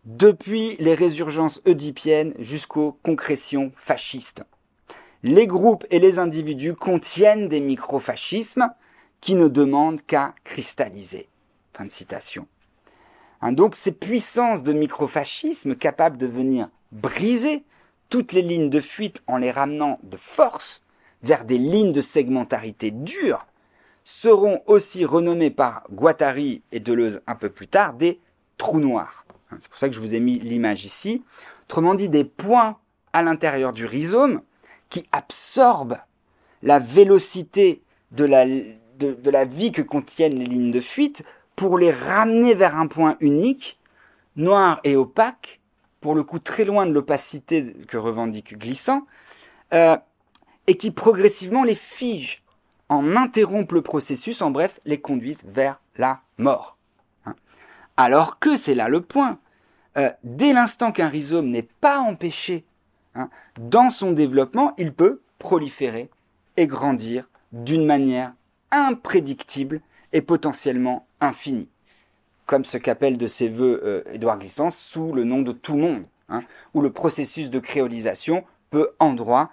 Depuis 0.05 0.77
les 0.79 0.95
résurgences 0.95 1.61
oedipiennes 1.67 2.35
jusqu'aux 2.39 2.99
concrétions 3.03 3.73
fascistes. 3.75 4.43
Les 5.23 5.47
groupes 5.47 5.85
et 5.91 5.99
les 5.99 6.19
individus 6.19 6.75
contiennent 6.75 7.49
des 7.49 7.61
microfascismes 7.61 8.71
qui 9.21 9.35
ne 9.35 9.49
demandent 9.49 10.05
qu'à 10.07 10.35
cristalliser. 10.45 11.29
Fin 11.75 11.85
de 11.85 11.91
citation. 11.91 12.47
Hein, 13.41 13.53
donc 13.53 13.75
ces 13.75 13.93
puissances 13.93 14.63
de 14.63 14.73
microfascisme 14.73 15.77
capables 15.77 16.19
de 16.19 16.27
venir 16.27 16.69
briser 16.93 17.65
toutes 18.09 18.33
les 18.33 18.43
lignes 18.43 18.71
de 18.71 18.81
fuite 18.81 19.23
en 19.27 19.37
les 19.37 19.51
ramenant 19.51 19.99
de 20.03 20.17
force 20.17 20.83
vers 21.23 21.45
des 21.45 21.59
lignes 21.59 21.93
de 21.93 22.01
segmentarité 22.01 22.91
dures, 22.91 23.47
seront 24.09 24.63
aussi 24.67 25.05
renommés 25.05 25.51
par 25.51 25.83
Guattari 25.93 26.63
et 26.73 26.81
Deleuze 26.81 27.21
un 27.27 27.35
peu 27.35 27.51
plus 27.51 27.69
tard 27.69 27.93
des 27.93 28.19
trous 28.57 28.81
noirs. 28.81 29.27
C'est 29.61 29.69
pour 29.69 29.79
ça 29.79 29.91
que 29.91 29.95
je 29.95 30.01
vous 30.01 30.15
ai 30.15 30.21
mis 30.21 30.39
l'image 30.39 30.87
ici. 30.87 31.23
Autrement 31.67 31.95
dit, 31.95 32.09
des 32.09 32.25
points 32.25 32.79
à 33.13 33.23
l'intérieur 33.23 33.75
du 33.75 33.85
rhizome 33.85 34.41
qui 34.89 35.07
absorbent 35.13 35.99
la 36.63 36.79
vélocité 36.79 37.83
de 38.11 38.25
la, 38.25 38.47
de, 38.47 39.31
la 39.31 39.45
vie 39.45 39.73
que 39.73 39.83
contiennent 39.83 40.39
les 40.39 40.47
lignes 40.47 40.73
de 40.73 40.81
fuite 40.81 41.23
pour 41.55 41.77
les 41.77 41.93
ramener 41.93 42.55
vers 42.55 42.79
un 42.79 42.87
point 42.87 43.19
unique, 43.21 43.79
noir 44.37 44.81
et 44.85 44.97
opaque, 44.97 45.61
pour 46.01 46.15
le 46.15 46.23
coup 46.23 46.39
très 46.39 46.65
loin 46.65 46.87
de 46.87 46.93
l'opacité 46.93 47.75
que 47.87 47.99
revendique 47.99 48.57
Glissant, 48.57 49.07
euh, 49.75 49.99
et 50.67 50.79
qui 50.79 50.93
progressivement 50.93 51.63
les 51.63 51.75
fige 51.75 52.43
en 52.89 53.17
interrompent 53.17 53.73
le 53.73 53.83
processus, 53.83 54.43
en 54.43 54.51
bref, 54.51 54.81
les 54.85 55.01
conduisent 55.01 55.45
vers 55.47 55.81
la 55.97 56.21
mort. 56.39 56.77
Hein. 57.27 57.35
Alors 57.97 58.39
que 58.39 58.57
c'est 58.57 58.75
là 58.75 58.89
le 58.89 59.01
point. 59.01 59.39
Euh, 59.97 60.11
dès 60.23 60.53
l'instant 60.53 60.93
qu'un 60.93 61.09
rhizome 61.09 61.49
n'est 61.49 61.63
pas 61.63 61.99
empêché 61.99 62.65
hein, 63.15 63.29
dans 63.59 63.91
son 63.91 64.13
développement, 64.13 64.75
il 64.79 64.93
peut 64.93 65.21
proliférer 65.39 66.09
et 66.57 66.67
grandir 66.67 67.29
d'une 67.53 67.87
manière 67.87 68.33
imprédictible 68.71 69.81
et 70.13 70.23
potentiellement 70.23 71.07
infinie, 71.21 71.69
comme 72.47 72.65
ce 72.65 72.79
qu'appelle 72.79 73.19
de 73.19 73.27
ses 73.27 73.49
voeux 73.49 73.81
euh, 73.85 74.03
Édouard 74.13 74.39
Glissant 74.39 74.71
sous 74.71 75.13
le 75.13 75.25
nom 75.25 75.43
de 75.43 75.53
tout 75.53 75.77
monde, 75.77 76.05
hein, 76.29 76.41
où 76.75 76.81
le 76.81 76.91
processus 76.91 77.51
de 77.51 77.59
créolisation 77.59 78.45
peut 78.71 78.91
en 78.99 79.15
droit 79.15 79.51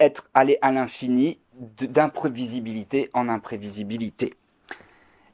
être 0.00 0.28
allé 0.34 0.58
à 0.62 0.72
l'infini 0.72 1.38
d'imprévisibilité 1.54 3.10
en 3.12 3.28
imprévisibilité. 3.28 4.34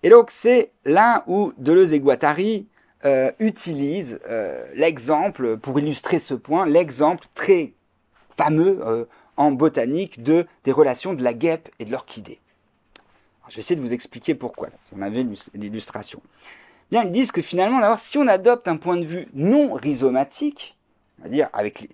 Et 0.03 0.11
donc 0.11 0.31
c'est 0.31 0.71
là 0.85 1.25
où 1.27 1.53
Deleuze 1.59 1.95
et 1.95 2.01
Guattari 2.01 2.67
euh, 3.05 3.31
utilisent 3.39 4.21
euh, 4.29 4.65
l'exemple, 4.75 5.57
pour 5.57 5.79
illustrer 5.79 6.19
ce 6.19 6.35
point, 6.35 6.67
l'exemple 6.67 7.27
très 7.35 7.73
fameux 8.37 8.81
euh, 8.85 9.05
en 9.37 9.53
botanique 9.53 10.23
de, 10.23 10.47
des 10.65 10.73
relations 10.73 11.15
de 11.15 11.23
la 11.23 11.33
guêpe 11.33 11.69
et 11.79 11.85
de 11.85 11.93
l'orchidée. 11.93 12.41
Je 13.49 13.55
vais 13.55 13.61
essayer 13.61 13.77
de 13.77 13.81
vous 13.81 13.95
expliquer 13.95 14.35
pourquoi. 14.35 14.69
Vous 14.93 15.03
en 15.03 15.09
l'illustration. 15.55 16.21
Bien, 16.91 17.05
ils 17.05 17.13
disent 17.13 17.33
que 17.33 17.43
finalement, 17.43 17.81
d'abord, 17.81 17.99
si 17.99 18.19
on 18.19 18.27
adopte 18.27 18.69
un 18.69 18.77
point 18.77 18.97
de 18.97 19.05
vue 19.05 19.29
non 19.33 19.75
rhizomatique, 19.75 20.77
on 21.19 21.25
va 21.25 21.29
dire 21.29 21.49
avec 21.53 21.89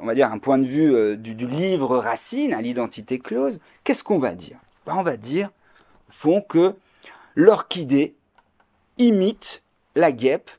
on 0.00 0.06
va 0.06 0.14
dire, 0.14 0.30
un 0.32 0.38
point 0.38 0.58
de 0.58 0.66
vue 0.66 0.94
euh, 0.94 1.16
du, 1.16 1.34
livre 1.46 1.98
Racine 1.98 2.54
à 2.54 2.62
l'identité 2.62 3.18
close, 3.18 3.60
qu'est-ce 3.84 4.04
qu'on 4.04 4.18
va 4.18 4.34
dire? 4.34 4.58
Ben, 4.86 4.94
On 4.96 5.02
va 5.02 5.16
dire, 5.16 5.50
au 6.08 6.12
fond, 6.12 6.40
que 6.40 6.74
l'orchidée 7.34 8.14
imite 8.98 9.62
la 9.94 10.12
guêpe 10.12 10.50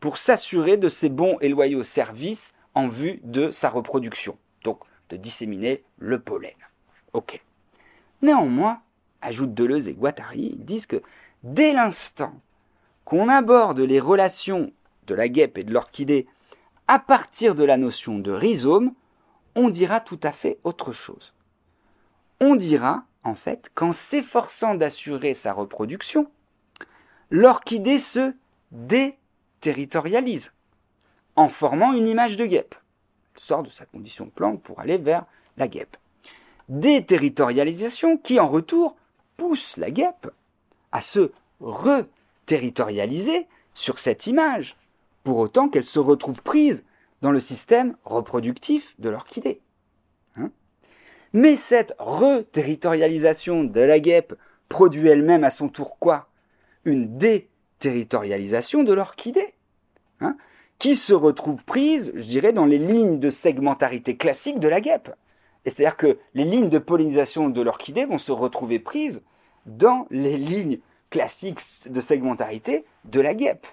pour 0.00 0.18
s'assurer 0.18 0.76
de 0.76 0.88
ses 0.88 1.08
bons 1.08 1.38
et 1.40 1.48
loyaux 1.48 1.82
services 1.82 2.54
en 2.74 2.88
vue 2.88 3.20
de 3.22 3.50
sa 3.50 3.70
reproduction, 3.70 4.36
donc 4.64 4.80
de 5.10 5.16
disséminer 5.16 5.82
le 5.98 6.18
pollen. 6.18 6.54
Ok. 7.12 7.40
Néanmoins, 8.22 8.80
ajoutent 9.22 9.54
Deleuze 9.54 9.88
et 9.88 9.94
Guattari, 9.94 10.54
ils 10.58 10.64
disent 10.64 10.86
que 10.86 11.02
dès 11.42 11.72
l'instant 11.72 12.34
qu'on 13.04 13.28
aborde 13.28 13.80
les 13.80 14.00
relations 14.00 14.72
de 15.06 15.14
la 15.14 15.28
guêpe 15.28 15.58
et 15.58 15.64
de 15.64 15.72
l'orchidée 15.72 16.26
à 16.88 16.98
partir 16.98 17.54
de 17.54 17.64
la 17.64 17.76
notion 17.76 18.18
de 18.18 18.32
rhizome, 18.32 18.92
on 19.54 19.68
dira 19.68 20.00
tout 20.00 20.20
à 20.22 20.32
fait 20.32 20.58
autre 20.64 20.92
chose. 20.92 21.32
On 22.40 22.56
dira, 22.56 23.04
en 23.22 23.34
fait, 23.34 23.70
qu'en 23.74 23.92
s'efforçant 23.92 24.74
d'assurer 24.74 25.34
sa 25.34 25.52
reproduction, 25.52 26.30
l'orchidée 27.30 27.98
se 27.98 28.34
déterritorialise 28.72 30.52
en 31.36 31.48
formant 31.48 31.92
une 31.92 32.08
image 32.08 32.36
de 32.36 32.46
guêpe. 32.46 32.74
Elle 33.34 33.40
sort 33.40 33.62
de 33.62 33.70
sa 33.70 33.86
condition 33.86 34.26
de 34.26 34.30
plante 34.30 34.62
pour 34.62 34.80
aller 34.80 34.98
vers 34.98 35.24
la 35.56 35.68
guêpe. 35.68 35.96
Déterritorialisation 36.68 38.18
qui, 38.18 38.38
en 38.38 38.48
retour, 38.48 38.96
pousse 39.36 39.76
la 39.76 39.90
guêpe 39.90 40.30
à 40.92 41.00
se 41.00 41.32
reterritorialiser 41.60 43.46
sur 43.74 43.98
cette 43.98 44.26
image 44.26 44.76
pour 45.24 45.38
autant 45.38 45.68
qu'elle 45.68 45.84
se 45.84 45.98
retrouve 45.98 46.42
prise 46.42 46.84
dans 47.22 47.32
le 47.32 47.40
système 47.40 47.96
reproductif 48.04 48.94
de 49.00 49.08
l'orchidée. 49.08 49.60
Hein. 50.36 50.50
Mais 51.32 51.56
cette 51.56 51.94
reterritorialisation 51.98 53.64
de 53.64 53.80
la 53.80 53.98
guêpe 53.98 54.34
produit 54.68 55.08
elle-même 55.08 55.44
à 55.44 55.50
son 55.50 55.68
tour 55.68 55.98
quoi? 55.98 56.28
Une 56.84 57.16
déterritorialisation 57.16 58.82
de 58.82 58.92
l'orchidée, 58.92 59.54
hein, 60.20 60.36
qui 60.78 60.96
se 60.96 61.14
retrouve 61.14 61.64
prise, 61.64 62.12
je 62.14 62.24
dirais, 62.24 62.52
dans 62.52 62.66
les 62.66 62.78
lignes 62.78 63.18
de 63.18 63.30
segmentarité 63.30 64.16
classique 64.16 64.60
de 64.60 64.68
la 64.68 64.80
guêpe. 64.80 65.10
C'est-à-dire 65.64 65.96
que 65.96 66.18
les 66.34 66.44
lignes 66.44 66.68
de 66.68 66.78
pollinisation 66.78 67.48
de 67.48 67.62
l'orchidée 67.62 68.04
vont 68.04 68.18
se 68.18 68.32
retrouver 68.32 68.78
prises 68.78 69.22
dans 69.64 70.06
les 70.10 70.36
lignes 70.36 70.80
classiques 71.08 71.62
de 71.88 72.00
segmentarité 72.00 72.84
de 73.06 73.20
la 73.20 73.34
guêpe. 73.34 73.66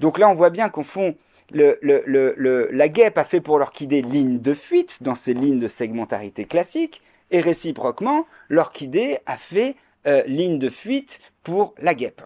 Donc 0.00 0.18
là, 0.18 0.28
on 0.28 0.34
voit 0.34 0.50
bien 0.50 0.68
qu'au 0.68 0.82
fond, 0.82 1.14
la 1.50 2.88
guêpe 2.88 3.18
a 3.18 3.24
fait 3.24 3.40
pour 3.40 3.58
l'orchidée 3.58 4.02
ligne 4.02 4.40
de 4.40 4.54
fuite 4.54 5.02
dans 5.02 5.14
ces 5.14 5.34
lignes 5.34 5.60
de 5.60 5.68
segmentarité 5.68 6.44
classique, 6.44 7.02
et 7.30 7.40
réciproquement, 7.40 8.26
l'orchidée 8.48 9.18
a 9.26 9.36
fait 9.36 9.76
euh, 10.06 10.22
ligne 10.24 10.58
de 10.58 10.68
fuite 10.68 11.20
pour 11.42 11.74
la 11.78 11.94
guêpe. 11.94 12.22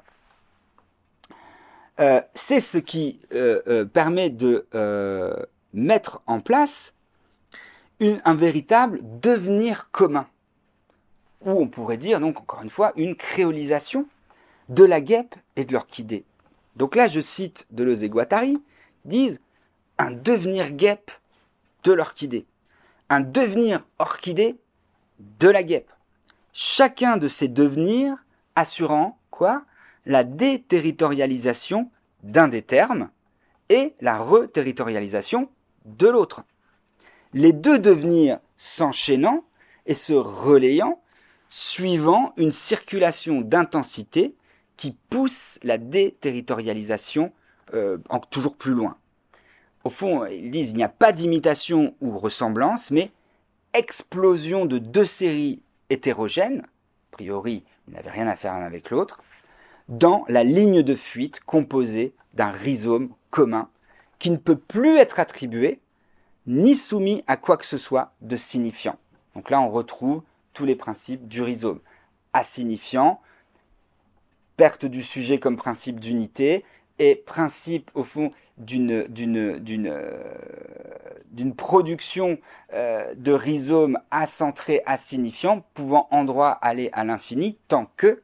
Euh, 2.01 2.21
c'est 2.35 2.61
ce 2.61 2.79
qui 2.79 3.21
euh, 3.33 3.85
permet 3.85 4.31
de 4.31 4.67
mettre 5.73 6.23
en 6.27 6.41
place 6.41 6.95
un 8.01 8.35
véritable 8.35 9.01
devenir 9.21 9.89
commun, 9.93 10.27
ou 11.43 11.51
on 11.53 11.69
pourrait 11.69 11.97
dire 11.97 12.21
donc 12.21 12.41
encore 12.41 12.63
une 12.63 12.71
fois 12.71 12.93
une 12.97 13.15
créolisation 13.15 14.07
de 14.69 14.85
la 14.85 15.01
guêpe 15.01 15.35
et 15.55 15.65
de 15.65 15.73
l'orchidée. 15.73 16.25
Donc 16.77 16.95
là, 16.95 17.09
je 17.09 17.21
cite 17.21 17.67
Deleuze 17.71 18.05
et 18.05 18.09
Guattari, 18.09 18.63
disent 19.05 19.41
un 19.99 20.11
devenir 20.11 20.71
guêpe 20.71 21.11
de 21.85 21.93
l'orchidée, 21.93 22.47
un 23.09 23.21
devenir 23.21 23.85
orchidée 23.99 24.57
de 25.19 25.49
la 25.49 25.63
guêpe. 25.63 25.91
Chacun 26.53 27.17
de 27.17 27.29
ces 27.29 27.49
devenirs 27.49 28.17
assurant 28.55 29.19
quoi? 29.31 29.63
La 30.05 30.23
déterritorialisation 30.23 31.91
d'un 32.23 32.49
des 32.49 32.63
termes 32.63 33.11
et 33.69 33.95
la 34.01 34.19
reterritorialisation 34.19 35.51
de 35.85 36.09
l'autre. 36.09 36.43
Les 37.33 37.53
deux 37.53 37.79
devenirs 37.79 38.39
s'enchaînant 38.57 39.45
et 39.87 39.95
se 39.95 40.13
relayant 40.13 41.01
suivant 41.49 42.33
une 42.37 42.53
circulation 42.53 43.41
d'intensité 43.41 44.35
qui 44.77 44.97
pousse 45.11 45.59
la 45.63 45.79
déterritorialisation 45.79 47.33
euh, 47.75 47.99
toujours 48.31 48.57
plus 48.57 48.73
loin. 48.73 48.97
Au 49.85 49.91
fond, 49.91 50.27
ils 50.27 50.51
disent 50.51 50.71
il 50.71 50.77
n'y 50.77 50.85
a 50.85 50.89
pas 50.89 51.13
d'imitation 51.13 51.95
ou 52.01 52.19
ressemblance, 52.19 52.91
mais 52.91 53.11
explosion 53.73 54.67
de 54.67 54.79
deux 54.79 55.05
séries 55.05 55.63
hétérogènes, 55.91 56.61
a 56.61 57.13
priori, 57.13 57.63
ils 57.87 57.95
n'avaient 57.95 58.11
rien 58.11 58.27
à 58.27 58.37
faire 58.37 58.55
l'un 58.55 58.67
avec 58.67 58.91
l'autre, 58.91 59.23
dans 59.89 60.25
la 60.29 60.45
ligne 60.45 60.83
de 60.83 60.97
fuite 60.97 61.41
composée 61.41 62.15
d'un 62.35 62.51
rhizome 62.51 63.11
commun 63.31 63.69
qui 64.19 64.31
ne 64.31 64.37
peut 64.37 64.57
plus 64.57 64.97
être 64.99 65.21
attribué 65.21 65.81
ni 66.47 66.75
soumis 66.75 67.23
à 67.27 67.37
quoi 67.37 67.57
que 67.57 67.67
ce 67.67 67.79
soit 67.79 68.13
de 68.21 68.37
signifiant. 68.37 68.99
Donc 69.35 69.51
là, 69.51 69.61
on 69.61 69.71
retrouve 69.71 70.23
tous 70.53 70.65
les 70.65 70.77
principes 70.77 71.29
du 71.29 71.43
rhizome. 71.43 71.81
Assignifiant, 72.33 73.21
perte 74.57 74.87
du 74.87 75.03
sujet 75.03 75.39
comme 75.39 75.57
principe 75.57 76.01
d'unité, 76.01 76.65
et 76.99 77.15
principe, 77.15 77.91
au 77.95 78.03
fond, 78.03 78.33
d'une, 78.59 79.07
euh, 79.87 80.31
production 81.57 82.39
euh, 82.73 83.13
de 83.15 83.33
rhizomes 83.33 83.99
acentrés, 84.11 84.83
assignifiants, 84.87 85.65
pouvant 85.75 86.09
en 86.11 86.25
droit 86.25 86.51
aller 86.63 86.91
à 86.93 87.05
l'infini, 87.05 87.59
tant 87.69 87.91
que 87.97 88.07
euh, 88.07 88.21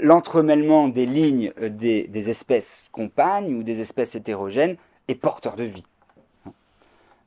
l'entremêlement 0.00 0.88
des 0.88 1.06
lignes 1.06 1.52
des, 1.58 2.30
espèces 2.30 2.88
compagnes 2.92 3.54
ou 3.54 3.62
des 3.62 3.80
espèces 3.80 4.14
hétérogènes 4.14 4.76
est 5.08 5.14
porteur 5.14 5.56
de 5.56 5.64
vie. 5.64 5.84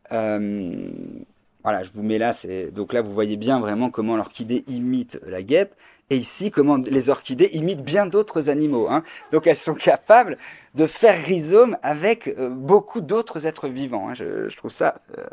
voilà, 0.10 1.84
je 1.84 1.91
vous 1.94 2.03
mets 2.03 2.18
là, 2.18 2.32
donc 2.72 2.94
là 2.94 3.02
vous 3.02 3.14
voyez 3.14 3.36
bien 3.38 3.60
vraiment 3.60 3.90
comment 3.90 4.15
l'orchidée 4.15 4.64
imite 4.68 5.19
la 5.26 5.41
guêpe 5.41 5.76
et 6.09 6.17
ici 6.17 6.51
comment 6.51 6.77
les 6.77 7.09
orchidées 7.09 7.49
imitent 7.53 7.84
bien 7.84 8.05
d'autres 8.05 8.49
animaux. 8.49 8.88
Hein. 8.89 9.03
Donc 9.31 9.47
elles 9.47 9.57
sont 9.57 9.73
capables 9.75 10.38
de 10.75 10.88
faire 10.88 11.23
rhizome 11.23 11.77
avec 11.84 12.27
euh, 12.27 12.49
beaucoup 12.49 13.01
d'autres 13.01 13.45
êtres 13.45 13.67
vivants. 13.67 14.09
Hein. 14.09 14.13
Je, 14.13 14.55
trouve 14.55 14.71
ça, 14.71 15.01
euh, 15.17 15.23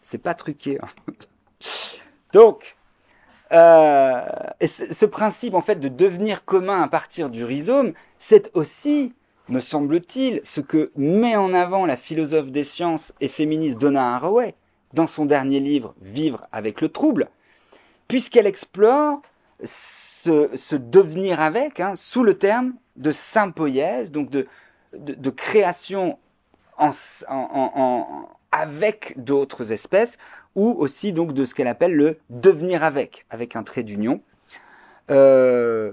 c'est 0.00 0.18
pas 0.18 0.34
truqué. 0.34 0.78
Hein. 0.82 1.12
Donc, 2.32 2.76
euh, 3.52 4.20
ce 4.60 5.06
principe 5.06 5.54
en 5.54 5.62
fait 5.62 5.76
de 5.76 5.88
devenir 5.88 6.44
commun 6.44 6.82
à 6.82 6.88
partir 6.88 7.30
du 7.30 7.44
rhizome, 7.44 7.92
c'est 8.18 8.50
aussi, 8.54 9.14
me 9.48 9.60
semble-t-il, 9.60 10.40
ce 10.44 10.60
que 10.60 10.90
met 10.96 11.36
en 11.36 11.54
avant 11.54 11.86
la 11.86 11.96
philosophe 11.96 12.50
des 12.50 12.64
sciences 12.64 13.14
et 13.20 13.28
féministe 13.28 13.78
Donna 13.78 14.14
Haraway 14.16 14.54
dans 14.92 15.06
son 15.06 15.24
dernier 15.24 15.60
livre 15.60 15.94
Vivre 16.02 16.46
avec 16.52 16.80
le 16.80 16.88
trouble, 16.88 17.28
puisqu'elle 18.08 18.46
explore 18.46 19.22
se, 19.64 20.76
devenir 20.76 21.40
avec, 21.40 21.80
hein, 21.80 21.94
sous 21.94 22.22
le 22.22 22.38
terme 22.38 22.74
de 22.96 23.12
sympoïèse, 23.12 24.12
donc 24.12 24.30
de, 24.30 24.46
création 25.30 26.18
avec 28.50 29.14
d'autres 29.16 29.72
espèces, 29.72 30.18
ou 30.54 30.74
aussi 30.78 31.12
donc 31.12 31.32
de 31.32 31.44
ce 31.44 31.54
qu'elle 31.54 31.68
appelle 31.68 31.94
le 31.94 32.18
devenir 32.30 32.82
avec, 32.82 33.26
avec 33.30 33.56
un 33.56 33.62
trait 33.62 33.82
d'union. 33.82 34.20
Euh, 35.10 35.92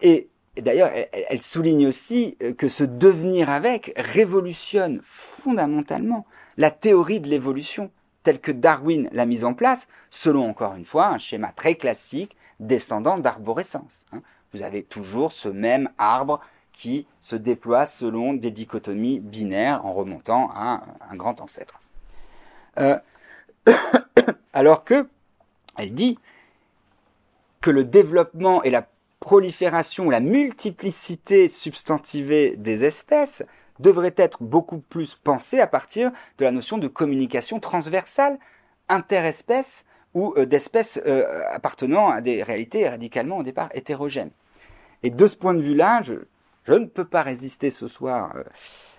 et, 0.00 0.28
d'ailleurs, 0.56 0.90
elle, 1.28 1.42
souligne 1.42 1.86
aussi 1.86 2.36
que 2.58 2.68
ce 2.68 2.84
devenir 2.84 3.50
avec 3.50 3.92
révolutionne 3.96 5.00
fondamentalement 5.02 6.26
la 6.56 6.70
théorie 6.70 7.20
de 7.20 7.28
l'évolution, 7.28 7.90
telle 8.22 8.40
que 8.40 8.52
Darwin 8.52 9.08
l'a 9.12 9.26
mise 9.26 9.44
en 9.44 9.54
place, 9.54 9.88
selon 10.10 10.48
encore 10.48 10.74
une 10.74 10.84
fois 10.84 11.08
un 11.08 11.18
schéma 11.18 11.52
très 11.54 11.74
classique 11.74 12.36
descendant 12.60 13.18
d'arborescence. 13.18 14.04
Hein. 14.12 14.22
Vous 14.52 14.62
avez 14.62 14.82
toujours 14.82 15.32
ce 15.32 15.48
même 15.48 15.90
arbre 15.98 16.40
qui 16.72 17.06
se 17.20 17.36
déploie 17.36 17.86
selon 17.86 18.34
des 18.34 18.50
dichotomies 18.50 19.20
binaires 19.20 19.84
en 19.86 19.92
remontant 19.92 20.50
à 20.54 20.82
un, 21.10 21.16
grand 21.16 21.40
ancêtre. 21.40 21.80
Euh, 22.78 22.98
alors 24.52 24.84
que, 24.84 25.08
elle 25.78 25.94
dit 25.94 26.18
que 27.60 27.70
le 27.70 27.84
développement 27.84 28.62
et 28.62 28.70
la 28.70 28.86
prolifération, 29.20 30.10
la 30.10 30.20
multiplicité 30.20 31.48
substantivée 31.48 32.56
des 32.56 32.84
espèces 32.84 33.42
devraient 33.80 34.14
être 34.16 34.42
beaucoup 34.42 34.78
plus 34.78 35.14
pensés 35.14 35.60
à 35.60 35.66
partir 35.66 36.12
de 36.38 36.44
la 36.44 36.52
notion 36.52 36.78
de 36.78 36.88
communication 36.88 37.58
transversale 37.58 38.38
interespèce 38.88 39.86
ou 40.14 40.32
euh, 40.36 40.46
d'espèces 40.46 41.00
euh, 41.06 41.42
appartenant 41.50 42.08
à 42.08 42.20
des 42.20 42.42
réalités 42.42 42.88
radicalement 42.88 43.38
au 43.38 43.42
départ 43.42 43.68
hétérogènes. 43.74 44.30
Et 45.02 45.10
de 45.10 45.26
ce 45.26 45.36
point 45.36 45.54
de 45.54 45.60
vue-là, 45.60 46.02
je, 46.02 46.72
ne 46.72 46.86
peux 46.86 47.04
pas 47.04 47.22
résister 47.22 47.70
ce 47.70 47.88
soir 47.88 48.34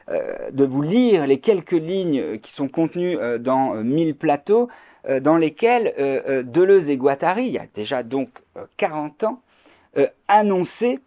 euh, 0.10 0.52
de 0.52 0.66
vous 0.66 0.82
lire 0.82 1.26
les 1.26 1.40
quelques 1.40 1.72
lignes 1.72 2.38
qui 2.40 2.52
sont 2.52 2.68
contenues 2.68 3.18
dans 3.40 3.74
Mille 3.76 4.16
plateaux, 4.16 4.70
dans 5.22 5.38
lesquelles 5.38 6.44
Deleuze 6.48 6.90
et 6.90 6.98
Guattari, 6.98 7.48
il 7.48 7.54
y 7.54 7.58
a 7.58 7.66
déjà 7.74 8.04
donc 8.04 8.30
40 8.78 9.24
ans, 9.24 9.42
annonçaient 10.28 11.00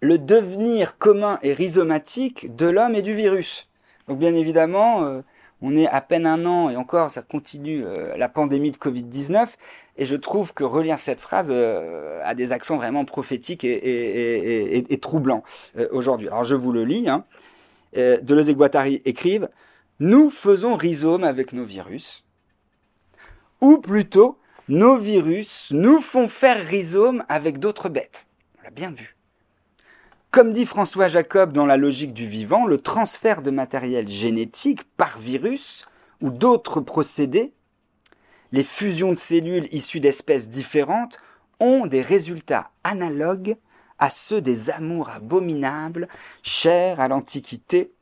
le 0.00 0.18
devenir 0.18 0.96
commun 0.96 1.38
et 1.42 1.52
rhizomatique 1.52 2.54
de 2.56 2.66
l'homme 2.66 2.94
et 2.94 3.02
du 3.02 3.14
virus. 3.14 3.68
Donc 4.08 4.18
bien 4.18 4.34
évidemment, 4.34 5.22
on 5.62 5.74
est 5.74 5.86
à 5.86 6.00
peine 6.00 6.26
un 6.26 6.44
an 6.44 6.68
et 6.70 6.76
encore 6.76 7.10
ça 7.10 7.22
continue 7.22 7.84
euh, 7.84 8.16
la 8.16 8.28
pandémie 8.28 8.70
de 8.70 8.76
Covid-19 8.76 9.54
et 9.96 10.06
je 10.06 10.16
trouve 10.16 10.52
que 10.52 10.64
relire 10.64 10.98
cette 10.98 11.20
phrase 11.20 11.46
euh, 11.50 12.20
a 12.24 12.34
des 12.34 12.52
accents 12.52 12.76
vraiment 12.76 13.04
prophétiques 13.04 13.64
et, 13.64 14.98
troublants 15.00 15.42
euh, 15.78 15.88
aujourd'hui. 15.92 16.28
Alors 16.28 16.44
je 16.44 16.54
vous 16.54 16.72
le 16.72 16.84
lis. 16.84 17.08
Hein. 17.08 17.24
Deleuze 17.94 18.50
et 18.50 18.54
Guattari 18.54 19.00
écrivent 19.06 19.48
Nous 20.00 20.28
faisons 20.28 20.76
rhizome 20.76 21.24
avec 21.24 21.54
nos 21.54 21.64
virus, 21.64 22.24
ou 23.62 23.78
plutôt 23.78 24.38
nos 24.68 24.98
virus 24.98 25.68
nous 25.70 26.00
font 26.02 26.28
faire 26.28 26.66
rhizome 26.66 27.24
avec 27.30 27.58
d'autres 27.58 27.88
bêtes. 27.88 28.26
On 28.58 28.64
l'a 28.64 28.70
bien 28.70 28.90
vu. 28.90 29.15
Comme 30.36 30.52
dit 30.52 30.66
François 30.66 31.08
Jacob 31.08 31.54
dans 31.54 31.64
La 31.64 31.78
logique 31.78 32.12
du 32.12 32.26
vivant, 32.26 32.66
le 32.66 32.76
transfert 32.76 33.40
de 33.40 33.50
matériel 33.50 34.06
génétique 34.06 34.84
par 34.98 35.18
virus 35.18 35.86
ou 36.20 36.28
d'autres 36.28 36.82
procédés, 36.82 37.54
les 38.52 38.62
fusions 38.62 39.12
de 39.12 39.18
cellules 39.18 39.66
issues 39.72 39.98
d'espèces 39.98 40.50
différentes 40.50 41.18
ont 41.58 41.86
des 41.86 42.02
résultats 42.02 42.70
analogues 42.84 43.56
à 43.98 44.10
ceux 44.10 44.42
des 44.42 44.68
amours 44.68 45.08
abominables 45.08 46.06
chers 46.42 47.00
à 47.00 47.08
l'Antiquité 47.08 47.94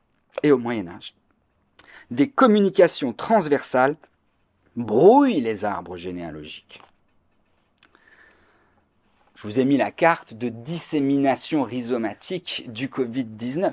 et 0.43 0.51
au 0.51 0.59
Moyen 0.59 0.89
Âge. 0.89 1.15
Des 2.11 2.31
communications 2.31 3.13
transversales 3.13 3.95
brouillent 4.75 5.41
les 5.41 5.65
arbres 5.65 5.97
généalogiques. 5.97 6.83
Je 9.45 9.49
vous 9.51 9.61
ai 9.61 9.67
mis 9.67 9.77
la 9.77 9.91
carte 9.91 10.33
de 10.33 10.49
dissémination 10.49 11.65
rhizomatique 11.65 12.65
du 12.73 12.89
Covid-19, 12.89 13.73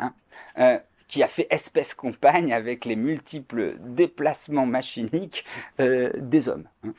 hein, 0.00 0.12
euh, 0.58 0.78
qui 1.06 1.22
a 1.22 1.28
fait 1.28 1.46
espèce 1.48 1.94
compagne 1.94 2.52
avec 2.52 2.84
les 2.84 2.96
multiples 2.96 3.76
déplacements 3.78 4.66
machiniques 4.66 5.44
euh, 5.78 6.10
des 6.16 6.48
hommes. 6.48 6.66
Hein. 6.84 6.92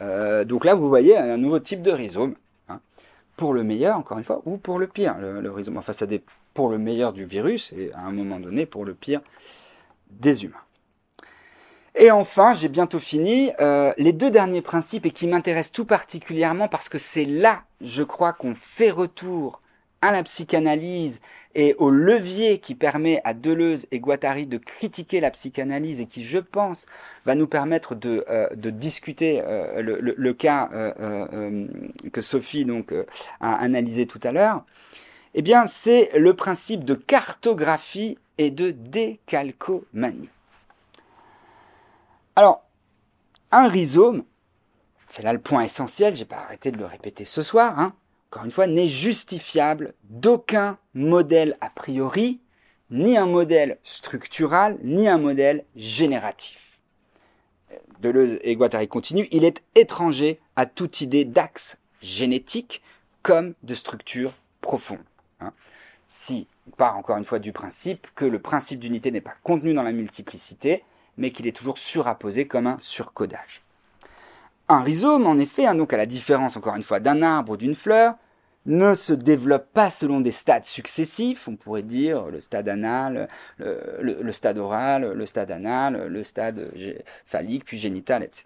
Euh, 0.00 0.44
donc 0.44 0.64
là, 0.64 0.74
vous 0.74 0.88
voyez 0.88 1.16
un 1.16 1.36
nouveau 1.36 1.60
type 1.60 1.82
de 1.82 1.92
rhizome, 1.92 2.34
hein, 2.68 2.80
pour 3.36 3.54
le 3.54 3.62
meilleur, 3.62 3.96
encore 3.96 4.18
une 4.18 4.24
fois, 4.24 4.42
ou 4.44 4.56
pour 4.56 4.80
le 4.80 4.88
pire. 4.88 5.16
Le, 5.18 5.48
rhizome, 5.48 5.76
enfin, 5.76 5.92
ça 5.92 6.06
dépend 6.06 6.32
pour 6.54 6.70
le 6.70 6.78
meilleur 6.78 7.12
du 7.12 7.26
virus 7.26 7.72
et 7.74 7.92
à 7.92 8.00
un 8.00 8.10
moment 8.10 8.40
donné 8.40 8.66
pour 8.66 8.84
le 8.84 8.94
pire 8.94 9.20
des 10.10 10.42
humains. 10.42 10.56
Et 11.94 12.10
enfin, 12.10 12.54
j'ai 12.54 12.68
bientôt 12.68 13.00
fini, 13.00 13.50
euh, 13.60 13.92
les 13.96 14.12
deux 14.12 14.30
derniers 14.30 14.62
principes 14.62 15.06
et 15.06 15.10
qui 15.10 15.26
m'intéressent 15.26 15.72
tout 15.72 15.84
particulièrement 15.84 16.68
parce 16.68 16.88
que 16.88 16.98
c'est 16.98 17.24
là, 17.24 17.62
je 17.80 18.02
crois, 18.02 18.32
qu'on 18.32 18.54
fait 18.54 18.90
retour 18.90 19.60
à 20.00 20.12
la 20.12 20.22
psychanalyse 20.22 21.20
et 21.54 21.74
au 21.78 21.90
levier 21.90 22.60
qui 22.60 22.76
permet 22.76 23.20
à 23.24 23.34
Deleuze 23.34 23.86
et 23.90 23.98
Guattari 23.98 24.46
de 24.46 24.58
critiquer 24.58 25.18
la 25.18 25.30
psychanalyse 25.30 26.00
et 26.00 26.06
qui, 26.06 26.22
je 26.22 26.38
pense, 26.38 26.86
va 27.26 27.34
nous 27.34 27.48
permettre 27.48 27.96
de, 27.96 28.24
euh, 28.30 28.48
de 28.54 28.70
discuter 28.70 29.42
euh, 29.42 29.82
le, 29.82 30.14
le, 30.16 30.34
cas 30.34 30.68
que 32.12 32.20
Sophie 32.20 32.64
donc 32.64 32.94
a 33.40 33.54
analysé 33.54 34.06
tout 34.06 34.20
à 34.22 34.30
l'heure. 34.30 34.62
Eh 35.34 35.42
bien, 35.42 35.66
c'est 35.66 36.10
le 36.16 36.34
principe 36.34 36.84
de 36.84 36.94
cartographie 36.94 38.18
et 38.38 38.50
de 38.50 38.70
décalcomanie. 38.70 40.28
Alors, 42.38 42.62
un 43.50 43.66
rhizome, 43.66 44.22
c'est 45.08 45.24
là 45.24 45.32
le 45.32 45.40
point 45.40 45.62
essentiel, 45.62 46.14
j'ai 46.14 46.24
pas 46.24 46.36
arrêté 46.36 46.70
de 46.70 46.76
le 46.76 46.86
répéter 46.86 47.24
ce 47.24 47.42
soir, 47.42 47.76
hein, 47.80 47.94
encore 48.30 48.44
une 48.44 48.52
fois, 48.52 48.68
n'est 48.68 48.86
justifiable 48.86 49.94
d'aucun 50.04 50.78
modèle 50.94 51.56
a 51.60 51.68
priori, 51.68 52.38
ni 52.92 53.16
un 53.16 53.26
modèle 53.26 53.78
structural, 53.82 54.78
ni 54.84 55.08
un 55.08 55.18
modèle 55.18 55.64
génératif. 55.74 56.78
Deleuze 58.02 58.38
et 58.42 58.54
Guattari 58.54 58.86
continuent, 58.86 59.26
il 59.32 59.42
est 59.42 59.64
étranger 59.74 60.38
à 60.54 60.64
toute 60.64 61.00
idée 61.00 61.24
d'axe 61.24 61.76
génétique 62.02 62.82
comme 63.24 63.54
de 63.64 63.74
structure 63.74 64.32
profonde. 64.60 65.02
Hein. 65.40 65.52
Si 66.06 66.46
on 66.68 66.76
part 66.76 66.96
encore 66.98 67.16
une 67.16 67.24
fois 67.24 67.40
du 67.40 67.50
principe 67.50 68.06
que 68.14 68.24
le 68.24 68.38
principe 68.38 68.78
d'unité 68.78 69.10
n'est 69.10 69.20
pas 69.20 69.34
contenu 69.42 69.74
dans 69.74 69.82
la 69.82 69.90
multiplicité, 69.90 70.84
mais 71.18 71.30
qu'il 71.30 71.46
est 71.46 71.56
toujours 71.56 71.78
surapposé 71.78 72.46
comme 72.46 72.66
un 72.66 72.78
surcodage. 72.78 73.62
Un 74.68 74.80
rhizome, 74.82 75.26
en 75.26 75.38
effet, 75.38 75.66
hein, 75.66 75.74
donc 75.74 75.92
à 75.92 75.96
la 75.96 76.06
différence 76.06 76.56
encore 76.56 76.76
une 76.76 76.82
fois 76.82 77.00
d'un 77.00 77.22
arbre 77.22 77.52
ou 77.52 77.56
d'une 77.56 77.74
fleur, 77.74 78.14
ne 78.66 78.94
se 78.94 79.14
développe 79.14 79.72
pas 79.72 79.88
selon 79.88 80.20
des 80.20 80.30
stades 80.30 80.64
successifs, 80.64 81.48
on 81.48 81.56
pourrait 81.56 81.82
dire 81.82 82.26
le 82.26 82.38
stade 82.40 82.68
anal, 82.68 83.28
le, 83.58 84.32
stade 84.32 84.58
oral, 84.58 85.12
le 85.12 85.26
stade 85.26 85.50
anal, 85.50 86.06
le 86.08 86.22
stade 86.22 86.70
phallique, 87.24 87.64
puis 87.64 87.78
génital, 87.78 88.22
etc. 88.22 88.44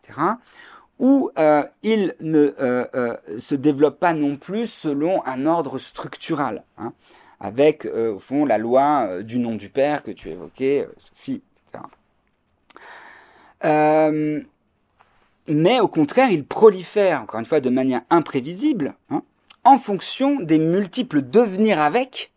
Ou 1.01 1.31
euh, 1.39 1.65
il 1.83 2.15
ne 2.21 2.55
euh, 2.61 2.87
euh, 2.95 3.17
se 3.39 3.57
développe 3.57 3.99
pas 3.99 4.15
non 4.15 4.37
plus 4.37 4.69
selon 4.69 5.27
un 5.27 5.47
ordre 5.47 5.79
structural, 5.79 6.63
hein, 6.79 6.93
avec 7.41 7.85
au 7.87 8.21
fond 8.21 8.45
la 8.45 8.59
loi 8.59 9.23
du 9.23 9.41
nom 9.41 9.57
du 9.57 9.69
père 9.69 10.05
que 10.05 10.13
tu 10.13 10.31
évoquais, 10.31 10.87
Sophie. 10.99 11.43
Euh, 13.65 14.41
mais 15.49 15.81
au 15.81 15.89
contraire, 15.89 16.31
il 16.31 16.45
prolifère, 16.45 17.23
encore 17.23 17.41
une 17.41 17.47
fois, 17.47 17.61
de 17.61 17.71
manière 17.71 18.03
imprévisible, 18.11 18.95
hein, 19.11 19.23
en 19.65 19.79
fonction 19.79 20.41
des 20.41 20.59
multiples 20.59 21.23
devenirs 21.23 21.81
avec 21.81 22.33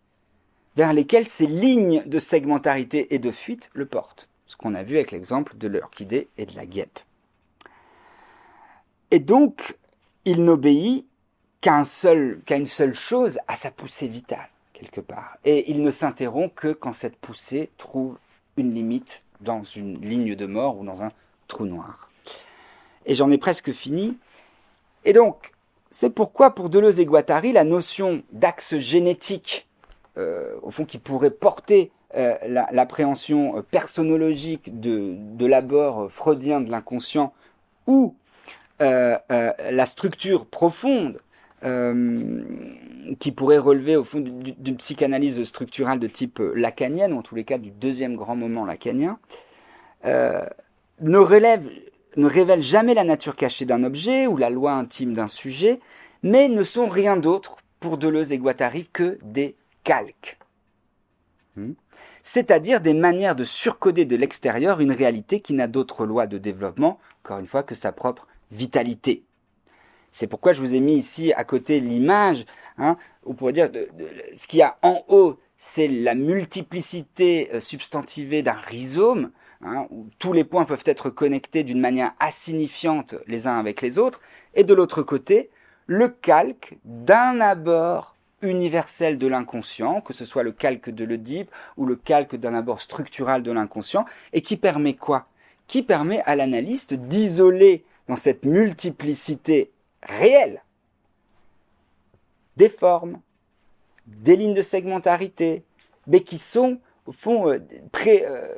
vers 0.75 0.93
lesquels 0.93 1.27
ces 1.27 1.47
lignes 1.47 2.03
de 2.05 2.19
segmentarité 2.19 3.13
et 3.13 3.19
de 3.19 3.31
fuite 3.31 3.69
le 3.73 3.85
portent. 3.85 4.27
Ce 4.47 4.57
qu'on 4.57 4.75
a 4.75 4.83
vu 4.83 4.95
avec 4.95 5.11
l'exemple 5.11 5.57
de 5.57 5.67
l'orchidée 5.67 6.27
et 6.37 6.45
de 6.45 6.55
la 6.55 6.65
guêpe. 6.65 6.99
Et 9.11 9.19
donc, 9.19 9.77
il 10.25 10.43
n'obéit 10.43 11.05
qu'à 11.61 11.83
qu'à 12.45 12.57
une 12.57 12.65
seule 12.65 12.95
chose, 12.95 13.39
à 13.47 13.55
sa 13.55 13.71
poussée 13.71 14.07
vitale, 14.07 14.49
quelque 14.73 15.01
part. 15.01 15.37
Et 15.45 15.71
il 15.71 15.81
ne 15.81 15.91
s'interrompt 15.91 16.53
que 16.53 16.73
quand 16.73 16.93
cette 16.93 17.17
poussée 17.17 17.69
trouve 17.77 18.17
une 18.57 18.73
limite 18.73 19.23
dans 19.41 19.63
une 19.63 20.01
ligne 20.01 20.35
de 20.35 20.45
mort 20.45 20.79
ou 20.79 20.85
dans 20.85 21.03
un 21.03 21.09
trou 21.47 21.65
noir. 21.65 22.09
Et 23.05 23.15
j'en 23.15 23.29
ai 23.31 23.37
presque 23.37 23.71
fini. 23.71 24.17
Et 25.03 25.13
donc, 25.13 25.51
c'est 25.91 26.09
pourquoi 26.09 26.53
pour 26.53 26.69
Deleuze 26.69 26.99
et 26.99 27.05
Guattari, 27.05 27.53
la 27.53 27.63
notion 27.63 28.23
d'axe 28.31 28.77
génétique, 28.79 29.67
euh, 30.17 30.55
au 30.61 30.71
fond, 30.71 30.85
qui 30.85 30.97
pourrait 30.97 31.29
porter 31.29 31.91
euh, 32.15 32.35
l'appréhension 32.71 33.57
euh, 33.57 33.61
personnologique 33.61 34.79
de, 34.79 35.15
de 35.15 35.45
l'abord 35.45 36.11
freudien 36.11 36.61
de 36.61 36.71
l'inconscient, 36.71 37.33
ou 37.87 38.15
la 38.79 39.85
structure 39.85 40.45
profonde 40.45 41.21
qui 43.19 43.31
pourrait 43.31 43.57
relever 43.57 43.95
au 43.95 44.03
fond 44.03 44.19
d'une 44.19 44.77
psychanalyse 44.77 45.41
structurale 45.43 45.99
de 45.99 46.07
type 46.07 46.39
lacanienne, 46.53 47.13
ou 47.13 47.17
en 47.17 47.21
tous 47.21 47.35
les 47.35 47.43
cas 47.43 47.57
du 47.57 47.71
deuxième 47.71 48.15
grand 48.15 48.35
moment 48.35 48.65
lacanien, 48.65 49.17
ne, 50.03 51.17
relève, 51.17 51.67
ne 52.15 52.27
révèle 52.27 52.61
jamais 52.61 52.93
la 52.93 53.03
nature 53.03 53.35
cachée 53.35 53.65
d'un 53.65 53.83
objet 53.83 54.27
ou 54.27 54.37
la 54.37 54.49
loi 54.49 54.73
intime 54.73 55.13
d'un 55.13 55.27
sujet, 55.27 55.79
mais 56.23 56.47
ne 56.47 56.63
sont 56.63 56.87
rien 56.87 57.17
d'autre 57.17 57.57
pour 57.79 57.97
Deleuze 57.97 58.31
et 58.31 58.37
Guattari 58.37 58.89
que 58.91 59.19
des 59.23 59.55
calques. 59.83 60.37
Hmm? 61.55 61.73
C'est-à-dire 62.21 62.81
des 62.81 62.95
manières 62.95 63.35
de 63.35 63.43
surcoder 63.43 64.05
de 64.05 64.15
l'extérieur 64.15 64.79
une 64.79 64.91
réalité 64.91 65.41
qui 65.41 65.53
n'a 65.53 65.67
d'autre 65.67 66.05
loi 66.05 66.25
de 66.25 66.39
développement, 66.39 66.99
encore 67.23 67.37
une 67.37 67.45
fois, 67.45 67.61
que 67.61 67.75
sa 67.75 67.91
propre 67.91 68.27
vitalité. 68.51 69.23
C'est 70.15 70.27
pourquoi 70.27 70.53
je 70.53 70.61
vous 70.61 70.75
ai 70.75 70.79
mis 70.79 70.95
ici 70.95 71.33
à 71.33 71.43
côté 71.43 71.81
l'image. 71.81 72.45
Hein, 72.77 72.95
on 73.25 73.33
pourrait 73.33 73.53
dire 73.53 73.69
de, 73.69 73.89
ce 74.33 74.47
qu'il 74.47 74.59
y 74.59 74.63
a 74.63 74.77
en 74.81 75.03
haut, 75.09 75.37
c'est 75.57 75.89
la 75.89 76.15
multiplicité 76.15 77.49
euh, 77.53 77.59
substantivée 77.59 78.41
d'un 78.41 78.53
rhizome, 78.53 79.31
Hein, 79.61 79.87
où 79.89 80.07
tous 80.19 80.31
les 80.31 80.43
points 80.43 80.65
peuvent 80.65 80.83
être 80.85 81.09
connectés 81.09 81.63
d'une 81.63 81.79
manière 81.79 82.11
insignifiante 82.19 83.15
les 83.25 83.47
uns 83.47 83.57
avec 83.57 83.81
les 83.81 83.97
autres, 83.97 84.21
et 84.53 84.63
de 84.63 84.73
l'autre 84.75 85.01
côté, 85.01 85.49
le 85.87 86.09
calque 86.09 86.77
d'un 86.83 87.41
abord 87.41 88.15
universel 88.41 89.17
de 89.17 89.25
l'inconscient, 89.25 90.01
que 90.01 90.13
ce 90.13 90.23
soit 90.23 90.43
le 90.43 90.51
calque 90.51 90.91
de 90.91 91.03
l'Oedipe 91.03 91.49
ou 91.77 91.85
le 91.85 91.95
calque 91.95 92.35
d'un 92.35 92.53
abord 92.53 92.79
structural 92.79 93.41
de 93.41 93.51
l'inconscient, 93.51 94.05
et 94.33 94.41
qui 94.41 94.55
permet 94.55 94.93
quoi? 94.93 95.25
Qui 95.67 95.81
permet 95.81 96.21
à 96.25 96.35
l'analyste 96.35 96.93
d'isoler 96.93 97.85
dans 98.07 98.17
cette 98.17 98.45
multiplicité 98.45 99.71
réelle 100.05 100.63
des 102.57 102.69
formes, 102.69 103.19
des 104.07 104.35
lignes 104.35 104.53
de 104.53 104.61
segmentarité, 104.61 105.63
mais 106.07 106.21
qui 106.21 106.37
sont 106.37 106.79
au 107.05 107.11
fond 107.11 107.49
euh, 107.49 107.59
très, 107.91 108.25
euh, 108.25 108.53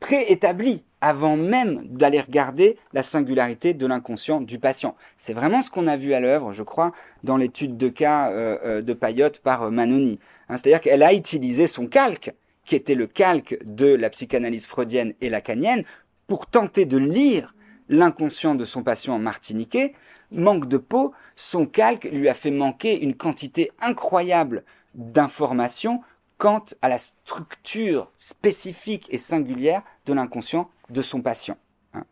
préétabli 0.00 0.84
avant 1.00 1.36
même 1.36 1.86
d'aller 1.88 2.20
regarder 2.20 2.78
la 2.92 3.02
singularité 3.02 3.74
de 3.74 3.86
l'inconscient 3.86 4.40
du 4.40 4.58
patient. 4.58 4.96
C'est 5.18 5.32
vraiment 5.32 5.62
ce 5.62 5.70
qu'on 5.70 5.86
a 5.86 5.96
vu 5.96 6.14
à 6.14 6.20
l'œuvre, 6.20 6.52
je 6.52 6.62
crois, 6.62 6.92
dans 7.22 7.36
l'étude 7.36 7.76
de 7.76 7.88
cas 7.88 8.30
euh, 8.30 8.58
euh, 8.64 8.82
de 8.82 8.92
Payotte 8.92 9.40
par 9.40 9.70
Manoni. 9.70 10.18
Hein, 10.48 10.56
c'est-à-dire 10.56 10.80
qu'elle 10.80 11.02
a 11.02 11.14
utilisé 11.14 11.66
son 11.66 11.86
calque, 11.86 12.34
qui 12.64 12.74
était 12.74 12.94
le 12.94 13.06
calque 13.06 13.58
de 13.64 13.86
la 13.86 14.10
psychanalyse 14.10 14.66
freudienne 14.66 15.14
et 15.20 15.30
lacanienne, 15.30 15.84
pour 16.26 16.46
tenter 16.46 16.84
de 16.84 16.98
lire 16.98 17.54
l'inconscient 17.88 18.54
de 18.54 18.64
son 18.64 18.82
patient 18.82 19.18
martiniquais. 19.18 19.94
Manque 20.32 20.68
de 20.68 20.76
peau, 20.76 21.12
son 21.36 21.66
calque 21.66 22.04
lui 22.04 22.28
a 22.28 22.34
fait 22.34 22.50
manquer 22.50 23.00
une 23.00 23.14
quantité 23.14 23.70
incroyable 23.80 24.64
d'informations 24.94 26.02
quant 26.38 26.64
à 26.82 26.88
la 26.88 26.98
structure 26.98 28.10
spécifique 28.16 29.06
et 29.10 29.18
singulière 29.18 29.82
de 30.04 30.12
l'inconscient 30.12 30.70
de 30.90 31.02
son 31.02 31.22
patient. 31.22 31.56
Hein. 31.94 32.04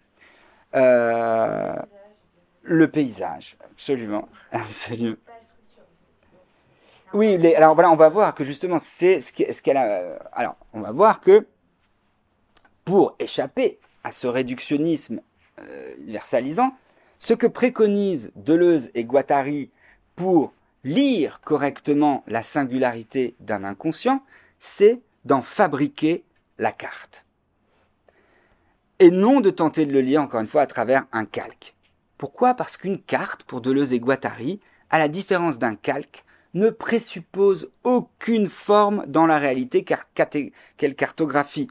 Euh, 0.75 1.77
le 2.63 2.91
paysage, 2.91 3.57
absolument, 3.73 4.29
absolument. 4.53 5.17
Oui, 7.13 7.55
alors 7.55 7.75
voilà, 7.75 7.93
on 7.93 7.97
va 7.97 8.09
voir 8.09 8.35
que 8.35 8.43
justement, 8.43 8.81
c'est 8.81 9.21
ce 9.21 9.63
qu'elle 9.63 9.77
a. 9.77 9.85
Euh, 9.85 10.19
alors, 10.33 10.57
on 10.73 10.81
va 10.81 10.91
voir 10.91 11.21
que 11.21 11.47
pour 12.85 13.15
échapper 13.21 13.79
à 14.03 14.11
ce 14.11 14.27
réductionnisme 14.27 15.21
euh, 15.61 15.95
universalisant, 15.99 16.75
ce 17.25 17.33
que 17.33 17.47
préconisent 17.47 18.31
Deleuze 18.37 18.91
et 18.93 19.05
Guattari 19.05 19.71
pour 20.15 20.53
lire 20.85 21.41
correctement 21.43 22.23
la 22.27 22.43
singularité 22.43 23.35
d'un 23.41 23.65
inconscient, 23.65 24.23
c'est 24.59 25.01
d'en 25.25 25.41
fabriquer 25.41 26.23
la 26.59 26.71
carte. 26.71 27.25
Et 28.99 29.11
non 29.11 29.41
de 29.41 29.49
tenter 29.49 29.87
de 29.87 29.93
le 29.95 30.03
lire, 30.03 30.21
encore 30.21 30.43
une 30.43 30.47
fois, 30.47 30.61
à 30.61 30.67
travers 30.67 31.07
un 31.13 31.25
calque. 31.25 31.75
Pourquoi? 32.19 32.53
Parce 32.53 32.77
qu'une 32.77 33.01
carte, 33.01 33.45
pour 33.45 33.63
Deleuze 33.63 33.95
et 33.95 34.01
Guattari, 34.01 34.61
à 34.91 34.99
la 34.99 35.09
différence 35.09 35.59
d'un 35.59 35.77
calque, 35.77 36.27
ne 36.53 36.69
présuppose 36.69 37.71
aucune 37.85 38.51
forme 38.51 39.03
dans 39.07 39.25
la 39.25 39.39
réalité 39.39 39.83
qu'elle 39.83 40.95
cartographie, 40.95 41.69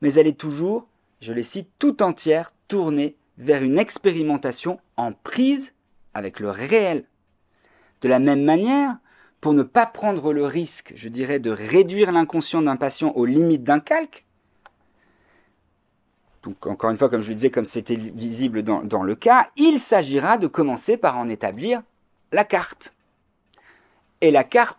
mais 0.00 0.14
elle 0.14 0.26
est 0.26 0.40
toujours, 0.40 0.86
je 1.20 1.34
les 1.34 1.42
cite, 1.42 1.68
tout 1.78 2.02
entière 2.02 2.54
tournée 2.66 3.14
vers 3.38 3.62
une 3.62 3.78
expérimentation 3.78 4.80
en 4.96 5.12
prise 5.12 5.72
avec 6.14 6.40
le 6.40 6.50
réel. 6.50 7.04
De 8.00 8.08
la 8.08 8.18
même 8.18 8.44
manière, 8.44 8.96
pour 9.40 9.52
ne 9.52 9.62
pas 9.62 9.86
prendre 9.86 10.32
le 10.32 10.44
risque, 10.44 10.92
je 10.96 11.08
dirais, 11.08 11.38
de 11.38 11.50
réduire 11.50 12.12
l'inconscient 12.12 12.62
d'un 12.62 12.76
patient 12.76 13.12
aux 13.12 13.26
limites 13.26 13.64
d'un 13.64 13.80
calque, 13.80 14.26
donc 16.46 16.64
encore 16.68 16.90
une 16.90 16.96
fois, 16.96 17.08
comme 17.08 17.22
je 17.22 17.30
le 17.30 17.34
disais, 17.34 17.50
comme 17.50 17.64
c'était 17.64 17.96
visible 17.96 18.62
dans, 18.62 19.02
le 19.02 19.14
cas, 19.16 19.50
il 19.56 19.80
s'agira 19.80 20.38
de 20.38 20.46
commencer 20.46 20.96
par 20.96 21.18
en 21.18 21.28
établir 21.28 21.82
la 22.30 22.44
carte. 22.44 22.94
Et 24.20 24.30
la 24.30 24.44
carte 24.44 24.74